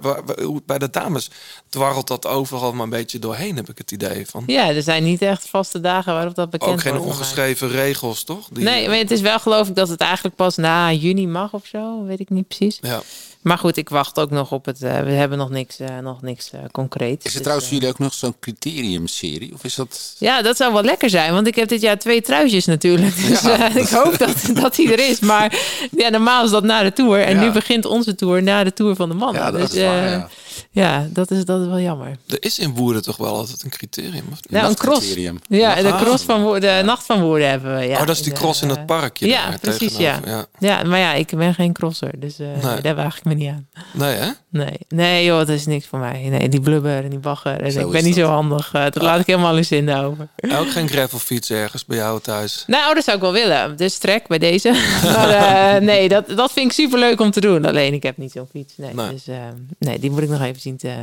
bij 0.67 0.79
de 0.79 0.91
dames 0.91 1.31
dwarrelt 1.69 2.07
dat 2.09 2.27
overal 2.27 2.73
maar 2.73 2.85
een 2.85 2.91
beetje 2.91 3.19
doorheen, 3.19 3.57
heb 3.57 3.69
ik 3.69 3.79
het 3.79 3.91
idee 3.93 4.27
van. 4.27 4.43
Ja, 4.47 4.69
er 4.69 4.83
zijn 4.83 5.03
niet 5.05 5.23
echt 5.23 5.49
vaste 5.49 5.81
dagen 5.81 6.13
waarop 6.15 6.35
dat 6.35 6.51
bekend 6.51 6.71
Ook 6.71 6.81
geen 6.81 6.93
wordt 6.93 7.05
gemaakt. 7.07 7.21
ongeschreven 7.29 7.69
regels, 7.71 8.25
toch? 8.25 8.49
Die- 8.53 8.65
Nee, 8.65 8.89
maar 8.89 8.97
het 8.99 9.11
is 9.11 9.21
wel 9.21 9.39
geloof 9.39 9.69
ik 9.69 9.75
dat 9.75 9.89
het 9.89 10.01
eigenlijk 10.01 10.37
pas 10.37 10.57
na 10.57 10.93
juni 10.93 11.27
mag 11.27 11.53
of 11.53 11.67
zo. 11.67 12.05
Weet 12.05 12.21
ik 12.21 12.31
niet 12.31 12.49
precies. 12.49 12.79
Ja. 12.81 13.03
Maar 13.49 13.59
goed, 13.59 13.77
ik 13.77 13.89
wacht 13.89 14.19
ook 14.19 14.31
nog 14.31 14.53
op 14.53 14.65
het. 14.65 14.83
eh, 14.83 15.01
we 15.01 15.11
hebben 15.11 15.39
nog 15.39 15.51
niks, 15.51 15.79
eh, 15.79 15.99
nog 16.03 16.23
niks 16.23 16.51
eh, 16.51 16.61
concreets. 16.73 17.25
Is 17.25 17.25
er 17.25 17.31
Dus, 17.33 17.41
trouwens 17.41 17.67
voor 17.69 17.77
jullie 17.77 17.93
ook 17.93 17.99
nog 17.99 18.15
zo'n 18.15 18.35
criteriumserie? 18.41 19.55
Of 19.55 19.65
is 19.65 19.75
dat... 19.75 20.15
Ja, 20.19 20.43
dat 20.43 20.57
zou 20.57 20.73
wel 20.73 20.83
lekker 20.83 21.11
zijn. 21.11 21.33
Want 21.33 21.47
ik 21.47 21.55
heb 21.55 21.69
dit 21.69 21.81
jaar 21.81 21.99
twee 21.99 22.23
truitjes 22.23 22.65
natuurlijk. 22.65 23.17
Dus 23.29 23.41
Ja. 23.41 23.75
ik 23.75 23.89
hoop 23.89 24.19
dat, 24.19 24.51
dat 24.63 24.75
die 24.75 24.93
er 24.93 25.09
is. 25.09 25.21
Maar 25.21 25.59
ja, 25.97 26.09
normaal 26.09 26.45
is 26.45 26.51
dat 26.51 26.65
na 26.65 26.83
de 26.83 26.93
Tour. 26.93 27.21
En 27.25 27.35
Ja. 27.35 27.41
nu 27.45 27.51
begint 27.51 27.85
onze 27.85 28.15
Tour 28.15 28.43
na 28.43 28.65
de 28.65 28.73
Tour 28.73 28.97
van 28.97 29.09
de 29.09 29.15
mannen. 29.15 29.43
Ja, 29.43 29.51
dat 29.51 29.61
dus, 29.61 29.75
is 29.75 29.85
waar, 29.85 30.09
ja. 30.11 30.29
ja, 30.71 31.07
dat 31.11 31.31
is, 31.31 31.45
dat 31.45 31.61
is 31.61 31.67
wel 31.67 31.81
jammer. 31.81 32.17
Er 32.29 32.37
is 32.45 32.59
in 32.59 32.75
Woerden 32.75 33.03
toch 33.03 33.17
wel 33.17 33.35
altijd 33.35 33.63
een 33.63 33.71
criterium? 33.71 34.25
Of 34.33 34.39
niet? 34.41 34.51
Nou, 34.51 34.69
een 34.69 34.75
cross. 34.77 35.15
Ja, 35.49 35.75
de 35.75 35.95
cross 36.03 36.25
van 36.25 36.43
Woerden, 36.43 36.77
de 36.79 36.85
nacht 36.85 37.07
van 37.07 37.21
Woerden 37.23 37.49
hebben 37.49 37.77
we. 37.77 37.85
Ja, 37.85 38.01
oh, 38.01 38.07
dat 38.07 38.17
is 38.17 38.23
die 38.23 38.33
cross 38.33 38.63
in 38.63 38.69
dat 38.69 38.87
parkje. 38.87 39.27
Ja, 39.27 39.55
precies. 39.61 39.97
Ja. 39.97 40.21
Ja. 40.59 40.83
maar 40.83 40.99
ja, 40.99 41.13
ik 41.15 41.31
ben 41.37 41.55
geen 41.55 41.73
crosser. 41.73 42.11
Dus 42.21 42.37
daar 42.83 42.95
waag 42.95 43.17
ik 43.19 43.25
me 43.25 43.35
niet 43.39 43.49
aan. 43.49 43.69
Nee, 43.93 44.15
hè? 44.17 44.31
Nee, 44.51 44.77
nee 44.89 45.25
joh, 45.25 45.39
dat 45.39 45.49
is 45.49 45.67
niks 45.67 45.87
voor 45.87 45.99
mij. 45.99 46.29
Nee, 46.29 46.49
die 46.49 46.61
blubber 46.61 47.05
en 47.05 47.11
die 47.11 47.19
bagger. 47.19 47.61
En 47.61 47.73
Zo 47.73 47.81
ik 47.81 47.91
ben 47.93 48.05
niet 48.05 48.15
dat. 48.15 48.25
zo 48.25 48.31
handig. 48.31 48.73
Eh, 48.73 48.83
dat 48.83 49.03
laat 49.03 49.21
ik 49.21 49.27
helemaal 49.27 49.57
in 49.57 49.65
zin 49.65 49.91
over. 49.95 50.29
Ook 50.53 50.71
geen 50.71 50.89
gravelfiets 50.89 51.51
ergens 51.51 51.85
bij 51.85 51.97
jou 51.97 52.21
thuis. 52.21 52.65
Nou, 52.67 52.95
dat 52.95 53.05
zou 53.05 53.17
ik 53.17 53.23
wel 53.23 53.33
willen. 53.33 53.77
Dus 53.77 53.99
trek 53.99 54.27
bij 54.27 54.39
deze. 54.39 54.71
maar 55.03 55.29
eh, 55.31 55.81
nee, 55.83 56.09
dat, 56.09 56.29
dat 56.29 56.53
vind 56.53 56.67
ik 56.67 56.73
super 56.73 56.99
leuk 56.99 57.21
om 57.21 57.31
te 57.31 57.41
doen. 57.41 57.65
Alleen 57.65 57.93
ik 57.95 58.03
heb 58.03 58.17
niet 58.17 58.33
zo'n 58.33 58.49
fiets. 58.53 58.73
Nee, 58.77 58.95
Nee. 58.95 59.11
Dus 59.11 59.27
eh, 59.29 59.37
nee, 59.79 59.99
die 59.99 60.11
moet 60.11 60.23
ik 60.23 60.29
nog 60.29 60.43
even 60.43 60.61
zien 60.61 60.77
te, 60.77 60.95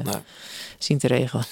zien 0.78 0.98
te 0.98 1.08
regelen. 1.08 1.46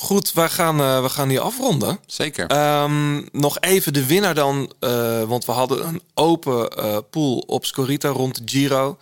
Goed, 0.00 0.32
wij 0.32 0.48
gaan, 0.48 0.80
eh, 0.80 1.02
we 1.02 1.08
gaan 1.08 1.28
hier 1.28 1.40
afronden. 1.40 1.98
Zeker. 2.06 2.46
Ehm, 2.46 3.22
nog 3.32 3.60
even 3.60 3.92
de 3.92 4.06
winnaar 4.06 4.34
dan. 4.34 4.72
eh, 4.80 5.22
want 5.22 5.44
we 5.44 5.52
hadden 5.52 5.86
een 5.86 6.02
open 6.14 6.68
eh, 6.70 6.96
pool 7.10 7.38
op 7.46 7.64
Scorita 7.64 8.08
rond 8.08 8.34
de 8.36 8.42
Giro. 8.58 8.98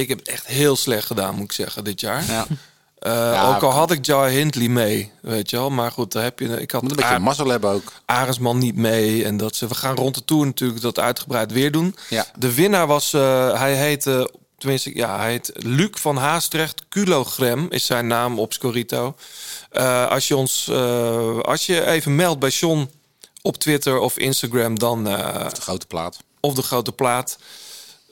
Ik 0.00 0.08
heb 0.08 0.18
het 0.18 0.28
echt 0.28 0.46
heel 0.46 0.76
slecht 0.76 1.06
gedaan, 1.06 1.34
moet 1.34 1.44
ik 1.44 1.52
zeggen, 1.52 1.84
dit 1.84 2.00
jaar. 2.00 2.24
Ja. 2.28 2.46
Eh, 2.98 3.12
Ja, 3.12 3.54
ook 3.54 3.62
al 3.62 3.70
had 3.70 3.90
ik 3.90 4.06
Joy 4.06 4.30
Hindley 4.30 4.68
mee, 4.68 5.12
weet 5.22 5.50
je 5.50 5.56
wel. 5.56 5.70
Maar 5.70 5.90
goed, 5.90 6.12
daar 6.12 6.22
heb 6.22 6.38
je... 6.38 6.60
Ik 6.60 6.70
had 6.70 6.82
een 6.82 6.88
beetje 6.88 7.18
mazzel 7.18 7.48
hebben 7.48 7.70
ook. 7.70 7.92
Arendsman 8.06 8.58
niet 8.58 8.76
mee. 8.76 9.24
En 9.24 9.36
dat 9.36 9.56
ze, 9.56 9.66
we 9.68 9.74
gaan 9.74 9.96
rond 9.96 10.14
de 10.14 10.24
Tour 10.24 10.46
natuurlijk 10.46 10.80
dat 10.80 10.98
uitgebreid 10.98 11.52
weer 11.52 11.72
doen. 11.72 11.96
Ja. 12.08 12.26
De 12.38 12.54
winnaar 12.54 12.86
was, 12.86 13.12
eh, 13.12 13.58
hij 13.58 13.74
heette, 13.74 14.30
tenminste, 14.58 14.96
ja, 14.96 15.18
hij 15.18 15.30
heet 15.30 15.50
Luc 15.54 15.90
van 15.92 16.16
Haastrecht. 16.16 16.82
Kilogram 16.88 17.66
is 17.70 17.86
zijn 17.86 18.06
naam 18.06 18.38
op 18.38 18.52
Scorito. 18.52 19.14
Eh, 19.70 20.06
als, 20.10 20.28
je 20.28 20.36
ons, 20.36 20.68
eh, 20.68 21.38
als 21.38 21.66
je 21.66 21.86
even 21.86 22.14
meldt 22.16 22.40
bij 22.40 22.50
John 22.50 22.90
op 23.42 23.56
Twitter 23.56 23.98
of 23.98 24.18
Instagram, 24.18 24.78
dan... 24.78 25.08
eh, 25.08 25.48
de 25.54 25.60
grote 25.60 25.86
plaat. 25.86 26.18
Of 26.40 26.54
de 26.54 26.62
grote 26.62 26.92
plaat. 26.92 27.38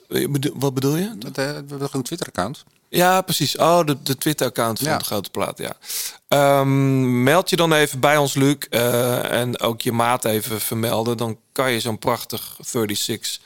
Eh, 0.09 0.25
Wat 0.55 0.73
bedoel 0.73 0.95
je? 0.95 1.11
Dat, 1.17 1.37
eh, 1.37 1.45
we 1.45 1.51
hebben 1.53 1.89
een 1.91 2.03
Twitter-account? 2.03 2.63
Ja, 2.89 3.21
precies. 3.21 3.57
Oh, 3.57 3.85
de, 3.85 3.97
de 4.03 4.17
Twitter-account 4.17 4.79
van 4.79 4.87
Ja. 4.87 4.97
de 4.97 5.03
grote 5.03 5.29
plaat, 5.29 5.57
ja. 5.57 5.73
Ehm, 6.27 7.23
meld 7.23 7.49
je 7.49 7.55
dan 7.55 7.73
even 7.73 7.99
bij 7.99 8.17
ons, 8.17 8.33
Luc. 8.33 8.55
eh, 8.69 9.31
en 9.31 9.59
ook 9.59 9.81
je 9.81 9.91
maat 9.91 10.25
even 10.25 10.61
vermelden. 10.61 11.17
Dan 11.17 11.37
kan 11.51 11.71
je 11.71 11.79
zo'n 11.79 11.99
prachtig 11.99 12.55
36 12.59 13.39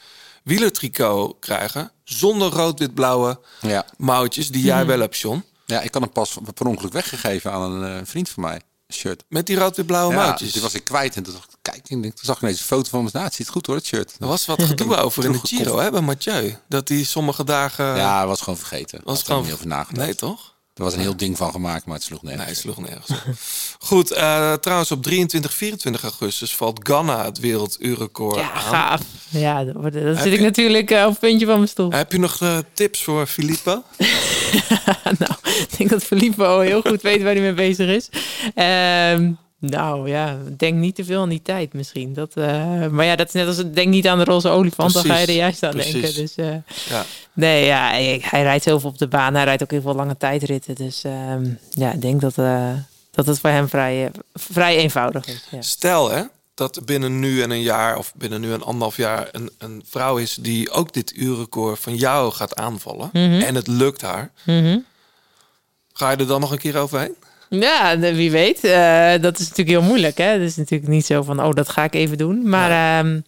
wielertricot 0.43 1.35
krijgen. 1.39 1.91
Zonder 2.03 2.49
rood-wit-blauwe 2.51 3.39
Ja. 3.61 3.85
mouwtjes 3.97 4.47
die 4.49 4.63
jij 4.63 4.77
Mhm. 4.79 4.87
wel 4.87 4.99
hebt, 4.99 5.17
John. 5.17 5.43
Ja, 5.65 5.81
ik 5.81 5.93
had 5.93 6.01
hem 6.03 6.11
pas 6.11 6.37
per 6.53 6.67
ongeluk 6.67 6.93
weggegeven 6.93 7.51
aan 7.51 7.71
een 7.83 8.05
vriend 8.07 8.29
van 8.29 8.43
mij. 8.43 8.61
Shirt. 8.93 9.23
Met 9.29 9.45
die 9.45 9.57
rood-wit-blauwe 9.57 10.13
ja, 10.13 10.19
mouwtjes. 10.23 10.51
Die 10.51 10.61
was 10.61 10.73
ik 10.73 10.83
kwijt. 10.83 11.15
En 11.15 11.23
toen 11.23 11.33
dacht 11.33 11.51
ik, 11.51 11.57
kijk, 11.61 11.77
ik 11.77 11.87
denk, 12.01 12.03
toen 12.03 12.25
zag 12.25 12.35
ik 12.35 12.41
ineens 12.41 12.59
een 12.59 12.65
foto 12.65 12.89
van 12.89 12.99
hem. 13.03 13.09
Nou, 13.13 13.25
het 13.25 13.33
ziet 13.33 13.49
goed 13.49 13.65
hoor, 13.65 13.75
het 13.75 13.85
shirt. 13.85 14.15
Er 14.19 14.27
was 14.27 14.45
wat 14.45 14.63
gedoe 14.73 14.95
over 14.97 15.25
in 15.25 15.31
de 15.31 15.39
Giro, 15.43 15.77
hè, 15.79 15.91
bij 15.91 16.01
Mathieu. 16.01 16.57
Dat 16.69 16.87
hij 16.89 17.03
sommige 17.03 17.43
dagen... 17.43 17.85
Ja, 17.95 18.27
was 18.27 18.39
gewoon 18.41 18.57
vergeten. 18.59 18.99
Was 19.03 19.11
Had 19.17 19.19
er 19.19 19.25
gewoon- 19.25 19.43
niet 19.43 19.53
over 19.53 19.67
nagedacht. 19.67 20.05
Nee, 20.05 20.15
toch? 20.15 20.51
Er 20.73 20.83
was 20.83 20.93
een 20.93 20.99
heel 20.99 21.17
ding 21.17 21.37
van 21.37 21.51
gemaakt, 21.51 21.85
maar 21.85 21.95
het 21.95 22.03
sloeg 22.03 22.21
nergens. 22.23 22.43
Nee, 22.45 22.53
het 22.53 22.63
sloeg 22.63 22.77
nergens. 22.77 23.09
Goed, 23.89 24.11
eh, 24.11 24.53
trouwens 24.53 24.91
op 24.91 25.03
23, 25.03 25.53
24 25.53 26.01
augustus 26.03 26.55
valt 26.55 26.79
Ghana 26.83 27.25
het 27.25 27.39
werelduurrecord 27.39 28.35
Ja, 28.35 28.51
aan. 28.51 28.61
gaaf. 28.61 29.01
Ja, 29.29 29.63
dat, 29.63 29.93
zit 30.17 30.25
ik 30.25 30.33
je- 30.33 30.41
natuurlijk 30.41 30.91
eh, 30.91 31.03
op 31.03 31.09
het 31.09 31.19
puntje 31.19 31.45
van 31.45 31.55
mijn 31.55 31.67
stoel. 31.67 31.91
Heb 31.91 32.11
je 32.11 32.19
nog 32.19 32.41
eh, 32.41 32.57
tips 32.73 33.03
voor 33.03 33.27
Filippo? 34.59 35.35
Ik 35.69 35.77
denk 35.77 35.89
dat 35.89 36.03
Filippo 36.03 36.59
heel 36.59 36.81
goed 36.81 37.01
weet 37.01 37.23
waar 37.23 37.31
hij 37.33 37.41
mee 37.41 37.53
bezig 37.53 37.89
is. 37.89 38.09
Ehm, 38.55 39.31
nou 39.59 40.09
ja, 40.09 40.37
denk 40.57 40.77
niet 40.77 40.95
te 40.95 41.05
veel 41.05 41.21
aan 41.21 41.29
die 41.29 41.41
tijd 41.41 41.73
misschien. 41.73 42.13
Dat, 42.13 42.31
eh, 42.35 42.87
maar 42.87 43.05
ja, 43.05 43.15
dat 43.15 43.27
is 43.27 43.33
net 43.33 43.47
als 43.47 43.71
denk 43.71 43.87
niet 43.89 44.07
aan 44.07 44.17
de 44.17 44.23
roze 44.23 44.49
olifant. 44.49 44.93
Dan 44.93 45.03
ga 45.05 45.17
je 45.17 45.27
er 45.27 45.33
juist 45.33 45.63
aan 45.63 45.71
precies. 45.71 45.91
denken. 45.91 46.13
Dus, 46.15 46.35
eh, 46.35 46.55
Ja. 46.89 47.05
Nee, 47.33 47.65
ja, 47.65 47.89
hij, 47.89 48.21
hij 48.23 48.41
rijdt 48.43 48.65
heel 48.65 48.79
veel 48.79 48.89
op 48.89 48.97
de 48.97 49.07
baan. 49.07 49.33
Hij 49.33 49.43
rijdt 49.43 49.63
ook 49.63 49.71
heel 49.71 49.81
veel 49.81 49.95
lange 49.95 50.17
tijdritten. 50.17 50.75
Dus 50.75 51.03
ehm, 51.03 51.45
ja, 51.69 51.91
ik 51.91 52.01
denk 52.01 52.21
dat, 52.21 52.37
eh, 52.37 52.69
dat 53.11 53.25
het 53.25 53.39
voor 53.39 53.49
hem 53.49 53.69
vrij, 53.69 54.11
vrij 54.33 54.75
eenvoudig 54.77 55.27
is. 55.27 55.47
Ja. 55.51 55.61
Stel 55.61 56.11
hè, 56.11 56.23
dat 56.53 56.85
binnen 56.85 57.19
nu 57.19 57.41
en 57.41 57.51
een 57.51 57.61
jaar 57.61 57.97
of 57.97 58.13
binnen 58.15 58.41
nu 58.41 58.53
en 58.53 58.63
anderhalf 58.63 58.97
jaar 58.97 59.29
een, 59.31 59.49
een 59.57 59.83
vrouw 59.89 60.17
is 60.17 60.37
die 60.41 60.69
ook 60.69 60.93
dit 60.93 61.13
uurrecord 61.15 61.79
van 61.79 61.95
jou 61.95 62.31
gaat 62.31 62.55
aanvallen. 62.55 63.09
Mhm. 63.13 63.41
En 63.41 63.55
het 63.55 63.67
lukt 63.67 64.01
haar. 64.01 64.31
Mhm. 64.45 64.77
Ga 65.93 66.11
je 66.11 66.17
er 66.17 66.27
dan 66.27 66.41
nog 66.41 66.51
een 66.51 66.57
keer 66.57 66.77
overheen? 66.77 67.15
Ja, 67.49 67.99
wie 67.99 68.31
weet. 68.31 68.63
Eh, 68.63 69.11
dat 69.21 69.39
is 69.39 69.49
natuurlijk 69.49 69.77
heel 69.77 69.87
moeilijk. 69.87 70.17
Hè? 70.17 70.25
Het 70.25 70.41
is 70.41 70.55
natuurlijk 70.55 70.91
niet 70.91 71.05
zo 71.05 71.21
van, 71.23 71.43
oh, 71.43 71.53
dat 71.53 71.69
ga 71.69 71.83
ik 71.83 71.93
even 71.93 72.17
doen. 72.17 72.49
Maar 72.49 72.99
ehm, 72.99 73.19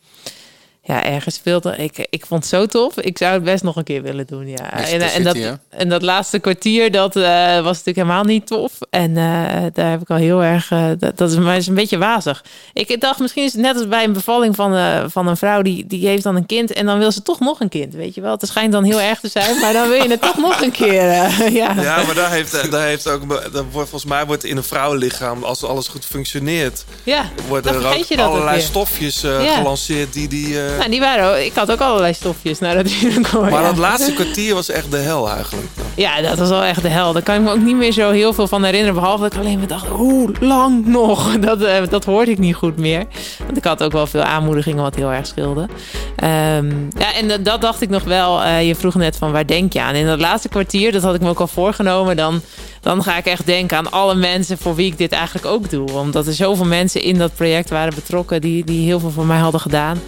ja, 0.88 1.04
ergens 1.04 1.36
speelde 1.36 1.76
ik. 1.76 2.08
Ik 2.10 2.26
vond 2.26 2.42
het 2.42 2.50
zo 2.52 2.66
tof. 2.66 2.98
Ik 2.98 3.18
zou 3.18 3.34
het 3.34 3.44
best 3.44 3.64
nog 3.64 3.76
een 3.76 3.84
keer 3.84 4.02
willen 4.02 4.26
doen. 4.28 4.48
Ja. 4.48 4.72
En, 4.72 5.02
en, 5.02 5.24
dat, 5.24 5.36
hè? 5.36 5.52
en 5.70 5.90
dat 5.90 6.02
laatste 6.02 6.40
kwartier, 6.40 6.92
dat 6.92 7.16
eh, 7.16 7.24
was 7.56 7.64
natuurlijk 7.78 7.96
helemaal 7.98 8.24
niet 8.24 8.48
tof. 8.48 8.72
En 8.90 9.10
eh, 9.18 9.64
daar 9.74 9.90
heb 9.90 10.02
ik 10.02 10.10
al 10.10 10.16
heel 10.18 10.44
erg. 10.44 10.72
eh, 10.72 10.86
dat, 11.00 11.18
dat 11.18 11.32
is 11.32 11.38
maar 11.38 11.56
is 11.58 11.68
een 11.68 11.74
beetje 11.76 11.98
wazig. 11.98 12.44
Ik 12.74 13.02
dacht, 13.02 13.20
misschien 13.20 13.44
is 13.44 13.52
het 13.54 13.62
net 13.62 13.76
als 13.76 13.88
bij 13.88 14.04
een 14.04 14.14
bevalling 14.14 14.56
van, 14.56 14.76
eh, 14.76 15.04
van 15.08 15.28
een 15.28 15.38
vrouw 15.38 15.62
die, 15.62 15.88
die 15.88 16.08
heeft 16.08 16.24
dan 16.24 16.36
een 16.36 16.46
kind. 16.46 16.74
En 16.74 16.86
dan 16.86 16.98
wil 17.00 17.12
ze 17.12 17.22
toch 17.22 17.40
nog 17.40 17.60
een 17.60 17.70
kind. 17.70 17.94
Weet 17.94 18.16
je 18.16 18.22
wel? 18.22 18.32
Het 18.32 18.48
schijnt 18.48 18.72
dan 18.72 18.84
heel 18.84 19.02
erg 19.02 19.20
te 19.20 19.28
zijn, 19.28 19.60
maar 19.60 19.74
dan 19.74 19.88
wil 19.90 20.04
je 20.04 20.10
het 20.10 20.22
toch 20.22 20.38
nog 20.38 20.62
een 20.62 20.72
keer. 20.72 21.10
eh, 21.10 21.48
ja. 21.62 21.74
Ja, 21.82 22.04
maar 22.06 22.16
daar 22.16 22.32
heeft, 22.32 22.54
eh, 22.54 22.72
daar 22.72 22.86
heeft 22.86 23.08
ook. 23.10 23.30
daar 23.54 23.64
wordt, 23.72 23.90
volgens 23.90 24.06
mij 24.06 24.26
wordt 24.26 24.44
in 24.44 24.58
een 24.58 24.64
vrouwenlichaam, 24.64 25.44
als 25.44 25.64
alles 25.64 25.88
goed 25.88 26.06
functioneert, 26.06 26.86
Ja, 27.04 27.30
worden 27.48 27.74
er 27.74 27.98
ook 27.98 28.20
allerlei 28.20 28.62
stofjes 28.62 29.24
eh, 29.24 29.44
Ja. 29.46 29.56
gelanceerd 29.56 30.14
die 30.14 30.28
die. 30.28 30.58
Eh, 30.76 30.80
Nou, 30.80 30.92
die 30.92 31.00
waren 31.00 31.46
ik 31.46 31.54
had 31.56 31.72
ook 31.72 31.80
allerlei 31.80 32.14
stofjes 32.14 32.60
naar 32.60 32.76
dat 32.76 32.92
uurrecord. 32.92 33.52
maar 33.52 33.62
ja. 33.62 33.68
dat 33.68 33.78
laatste 33.78 34.14
kwartier 34.14 34.54
was 34.54 34.70
echt 34.70 34.92
de 34.92 34.98
hel 34.98 35.30
eigenlijk. 35.30 35.68
Ja, 35.96 36.22
dat 36.22 36.38
was 36.38 36.50
wel 36.50 36.64
echt 36.64 36.82
de 36.82 36.88
hel. 36.88 37.14
Daar 37.14 37.22
kan 37.22 37.36
ik 37.36 37.42
me 37.42 37.52
ook 37.52 37.62
niet 37.62 37.76
meer 37.76 37.92
zo 37.92 38.12
heel 38.12 38.34
veel 38.34 38.48
van 38.48 38.64
herinneren. 38.64 38.96
Behalve 38.96 39.24
dat 39.24 39.34
ik 39.34 39.40
alleen 39.40 39.58
maar 39.58 39.68
dacht, 39.68 39.88
hoe 39.88 40.32
lang 40.40 40.86
nog? 40.86 41.34
Dat, 41.46 41.62
eh, 41.62 41.82
dat 41.90 42.06
hoorde 42.06 42.32
ik 42.32 42.38
niet 42.38 42.56
goed 42.56 42.78
meer. 42.78 43.06
Want 43.46 43.58
ik 43.58 43.64
had 43.64 43.84
ook 43.84 43.92
wel 43.92 44.08
veel 44.08 44.22
aanmoedigingen 44.22 44.84
wat 44.84 44.96
heel 44.96 45.12
erg 45.12 45.28
scheelde. 45.28 45.68
Ehm, 46.16 46.70
ja, 46.98 47.14
en 47.16 47.28
dat, 47.28 47.46
dat 47.46 47.62
dacht 47.62 47.82
ik 47.82 47.90
nog 47.90 48.04
wel. 48.04 48.44
Eh, 48.44 48.68
je 48.68 48.76
vroeg 48.76 48.96
net 48.96 49.18
van 49.18 49.32
waar 49.32 49.48
denk 49.48 49.74
je 49.74 49.82
aan? 49.82 49.96
In 49.96 50.06
dat 50.06 50.20
laatste 50.20 50.50
kwartier, 50.50 50.92
dat 50.92 51.02
had 51.02 51.16
ik 51.16 51.22
me 51.22 51.30
ook 51.30 51.40
al 51.40 51.48
voorgenomen. 51.48 52.16
Dan, 52.16 52.42
dan 52.82 53.04
ga 53.04 53.18
ik 53.18 53.26
echt 53.26 53.46
denken 53.46 53.78
aan 53.78 53.92
alle 53.92 54.16
mensen 54.16 54.58
voor 54.58 54.76
wie 54.76 54.92
ik 54.92 54.98
dit 54.98 55.12
eigenlijk 55.12 55.46
ook 55.46 55.70
doe. 55.70 55.92
Omdat 55.92 56.28
er 56.28 56.34
zoveel 56.34 56.66
mensen 56.66 57.02
in 57.02 57.18
dat 57.18 57.36
project 57.36 57.70
waren 57.70 57.96
betrokken 57.96 58.42
die, 58.42 58.64
die 58.64 58.86
heel 58.86 59.00
veel 59.00 59.12
voor 59.12 59.26
mij 59.26 59.40
hadden 59.40 59.62
gedaan. 59.62 60.00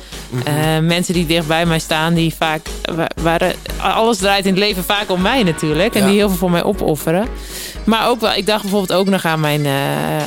Eh, 0.58 0.80
mensen 0.80 1.14
die 1.14 1.26
dicht 1.26 1.48
bij 1.48 1.66
mij 1.66 1.80
staan, 1.80 2.14
die 2.14 2.34
vaak 2.36 2.62
wa- 2.96 3.08
waren. 3.22 3.54
Alles 3.82 4.18
draait 4.18 4.46
in 4.46 4.52
het 4.52 4.60
leven 4.60 4.84
vaak 4.84 5.10
om 5.12 5.22
mij 5.22 5.44
natuurlijk. 5.44 5.94
En 5.96 6.02
Ja. 6.02 6.08
die 6.08 6.16
heel 6.18 6.28
veel 6.30 6.38
voor 6.38 6.52
mij 6.52 6.64
opofferen. 6.64 7.28
Maar 7.84 8.10
ook 8.10 8.20
wel, 8.22 8.34
ik 8.34 8.46
dacht 8.46 8.62
bijvoorbeeld 8.62 9.00
ook 9.00 9.08
nog 9.08 9.26
aan 9.26 9.40
mijn, 9.40 9.66
eh, 9.66 9.72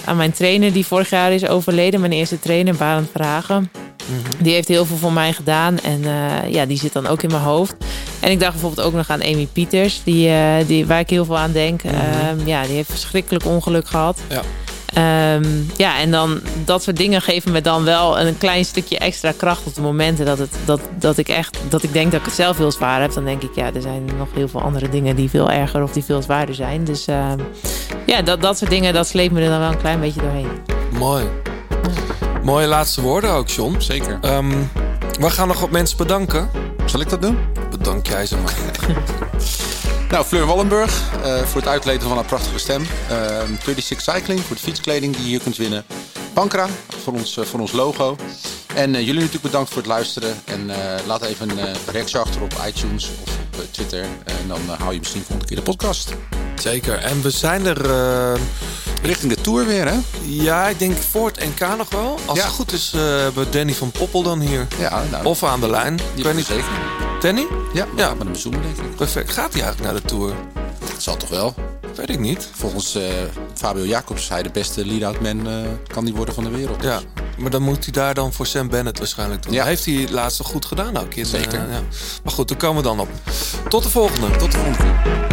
aan 0.04 0.16
mijn 0.16 0.32
trainer 0.32 0.72
die 0.72 0.86
vorig 0.86 1.10
jaar 1.10 1.32
is 1.32 1.46
overleden. 1.46 2.00
Mijn 2.00 2.12
eerste 2.12 2.38
trainer, 2.38 2.74
Barend 2.76 3.08
Vragen. 3.14 3.70
Die 4.38 4.52
heeft 4.52 4.68
heel 4.68 4.84
veel 4.86 4.96
voor 4.96 5.12
mij 5.12 5.32
gedaan. 5.32 5.78
En 5.80 6.04
eh, 6.04 6.52
ja, 6.52 6.66
die 6.66 6.78
zit 6.78 6.92
dan 6.92 7.06
ook 7.06 7.22
in 7.22 7.30
mijn 7.30 7.42
hoofd. 7.42 7.74
En 8.20 8.30
ik 8.30 8.40
dacht 8.40 8.52
bijvoorbeeld 8.52 8.86
ook 8.86 8.92
nog 8.92 9.10
aan 9.10 9.22
Amy 9.22 9.48
Pieters, 9.52 10.00
die, 10.04 10.30
die, 10.66 10.86
waar 10.86 11.00
ik 11.00 11.10
heel 11.10 11.24
veel 11.24 11.38
aan 11.38 11.52
denk. 11.52 11.82
Ehm, 11.82 12.46
ja, 12.48 12.62
die 12.62 12.74
heeft 12.74 12.90
verschrikkelijk 12.90 13.44
ongeluk 13.46 13.88
gehad. 13.88 14.20
Ja. 14.28 14.42
Ehm, 14.94 15.44
ja, 15.76 15.98
en 15.98 16.10
dan 16.10 16.40
dat 16.64 16.82
soort 16.82 16.96
dingen 16.96 17.22
geven 17.22 17.52
me 17.52 17.60
dan 17.60 17.84
wel 17.84 18.20
een 18.20 18.38
klein 18.38 18.64
stukje 18.64 18.98
extra 18.98 19.32
kracht 19.36 19.66
op 19.66 19.74
de 19.74 19.80
momenten 19.80 20.26
dat, 20.26 20.38
het, 20.38 20.56
dat, 20.64 20.80
dat 20.98 21.16
ik 21.16 21.28
echt 21.28 21.58
dat 21.68 21.82
ik 21.82 21.92
denk 21.92 22.10
dat 22.10 22.20
ik 22.20 22.26
het 22.26 22.34
zelf 22.34 22.56
heel 22.56 22.72
zwaar 22.72 23.00
heb. 23.00 23.12
Dan 23.12 23.24
denk 23.24 23.42
ik, 23.42 23.54
ja, 23.54 23.74
er 23.74 23.82
zijn 23.82 24.04
nog 24.18 24.28
heel 24.34 24.48
veel 24.48 24.62
andere 24.62 24.88
dingen 24.88 25.16
die 25.16 25.30
veel 25.30 25.50
erger 25.50 25.82
of 25.82 25.92
die 25.92 26.04
veel 26.04 26.22
zwaarder 26.22 26.54
zijn. 26.54 26.84
Dus 26.84 27.06
ehm, 27.06 27.38
ja, 28.06 28.22
dat, 28.22 28.42
dat 28.42 28.58
soort 28.58 28.70
dingen, 28.70 28.94
dat 28.94 29.06
sleept 29.06 29.32
me 29.32 29.40
er 29.40 29.50
dan 29.50 29.60
wel 29.60 29.70
een 29.70 29.78
klein 29.78 30.00
beetje 30.00 30.20
doorheen. 30.20 30.50
Mooi. 30.92 31.24
Mooie 32.42 32.66
laatste 32.66 33.00
woorden 33.00 33.30
ook, 33.30 33.48
John. 33.48 33.74
Zeker. 33.78 34.18
Ehm, 34.20 34.50
we 35.20 35.30
gaan 35.30 35.48
nog 35.48 35.60
wat 35.60 35.70
mensen 35.70 35.96
bedanken. 35.96 36.50
Zal 36.86 37.00
ik 37.00 37.08
dat 37.08 37.22
doen? 37.22 37.38
Bedank 37.70 38.06
jij 38.06 38.26
ze 38.26 38.36
maar. 38.36 38.54
Nou, 40.10 40.24
Fleur 40.24 40.46
Wallenburg 40.46 41.12
eh, 41.22 41.42
voor 41.42 41.60
het 41.60 41.70
uitleden 41.70 42.08
van 42.08 42.16
haar 42.16 42.24
prachtige 42.24 42.58
stem. 42.58 42.82
Eh 43.08 43.42
36 43.64 44.00
Cycling 44.00 44.40
voor 44.40 44.56
de 44.56 44.62
fietskleding 44.62 45.14
die 45.14 45.22
je 45.22 45.28
hier 45.28 45.40
kunt 45.40 45.56
winnen. 45.56 45.84
Pankra 46.32 46.66
voor 46.88 47.12
ons, 47.12 47.36
eh, 47.36 47.44
ons 47.60 47.72
logo. 47.72 48.16
En 48.74 48.90
jullie 48.90 49.14
natuurlijk 49.14 49.42
bedankt 49.42 49.68
voor 49.68 49.78
het 49.78 49.86
luisteren. 49.86 50.34
En 50.44 50.70
laat 51.06 51.22
even 51.22 51.50
een 51.50 51.76
reactie 51.86 52.18
achter 52.18 52.42
op 52.42 52.54
iTunes 52.66 53.10
of 53.26 53.36
op 53.38 53.72
Twitter. 53.72 54.02
En 54.24 54.48
dan 54.48 54.60
hou 54.78 54.92
je 54.92 54.98
misschien 54.98 55.22
volgende 55.22 55.46
keer 55.46 55.56
de 55.56 55.62
podcast. 55.62 56.12
Zeker. 56.60 56.98
En 56.98 57.22
we 57.22 57.30
zijn 57.30 57.66
er... 57.66 57.90
eh, 57.90 58.40
Richting 59.02 59.34
de 59.34 59.40
Tour 59.40 59.66
weer, 59.66 59.88
hè? 59.88 59.98
Ja, 60.22 60.68
ik 60.68 60.78
denk 60.78 60.96
voor 61.10 61.26
het 61.26 61.38
NK 61.44 61.76
nog 61.76 61.88
wel. 61.90 62.18
Als 62.26 62.38
Ja. 62.38 62.44
het 62.44 62.52
goed 62.52 62.72
is, 62.72 62.92
eh, 62.94 63.00
hebben 63.00 63.44
we 63.44 63.50
Danny 63.50 63.74
van 63.74 63.90
Poppel 63.90 64.22
dan 64.22 64.40
hier. 64.40 64.66
Ja, 64.78 65.02
nou, 65.10 65.24
Of 65.24 65.44
aan 65.44 65.60
de 65.60 65.68
lijn. 65.70 65.98
Ik 66.14 66.24
weet 66.24 66.34
niet. 66.34 66.46
zeker. 66.46 66.64
Danny? 67.20 67.46
Ja, 67.74 67.86
Ja. 67.96 68.14
met 68.14 68.26
een 68.26 68.32
bezoeker 68.32 68.62
denk 68.62 68.76
ik. 68.76 68.96
Perfect. 68.96 69.30
Gaat 69.32 69.52
hij 69.52 69.62
eigenlijk 69.62 69.92
naar 69.92 70.00
de 70.02 70.08
Tour? 70.08 70.32
Dat 70.78 71.02
zal 71.02 71.16
toch 71.16 71.28
wel. 71.28 71.54
Weet 71.94 72.10
ik 72.10 72.18
niet. 72.18 72.48
Volgens 72.54 72.94
eh, 72.94 73.02
Fabio 73.54 73.84
Jacobs, 73.84 74.28
hij 74.28 74.42
de 74.42 74.50
beste 74.50 74.86
lead-out 74.86 75.20
man 75.20 75.48
kan 75.86 76.04
die 76.04 76.14
worden 76.14 76.34
van 76.34 76.44
de 76.44 76.50
wereld. 76.50 76.82
Ja, 76.82 77.00
maar 77.38 77.50
dan 77.50 77.62
moet 77.62 77.84
hij 77.84 77.92
daar 77.92 78.14
dan 78.14 78.32
voor 78.32 78.46
Sam 78.46 78.68
Bennett 78.68 78.98
waarschijnlijk 78.98 79.42
doen. 79.42 79.52
Ja. 79.52 79.64
Heeft 79.64 79.84
hij 79.84 80.06
laatst 80.10 80.38
nog 80.38 80.48
goed 80.48 80.64
gedaan 80.64 80.96
ook. 80.96 81.14
In, 81.14 81.26
Zeker. 81.26 81.58
ja. 81.58 81.80
Maar 82.24 82.32
goed, 82.32 82.48
daar 82.48 82.56
komen 82.58 82.82
we 82.82 82.88
dan 82.88 83.00
op. 83.00 83.08
Tot 83.68 83.82
de 83.82 83.88
volgende. 83.88 84.36
Tot 84.36 84.52
de 84.52 84.58
volgende 84.58 84.78
keer. 85.02 85.28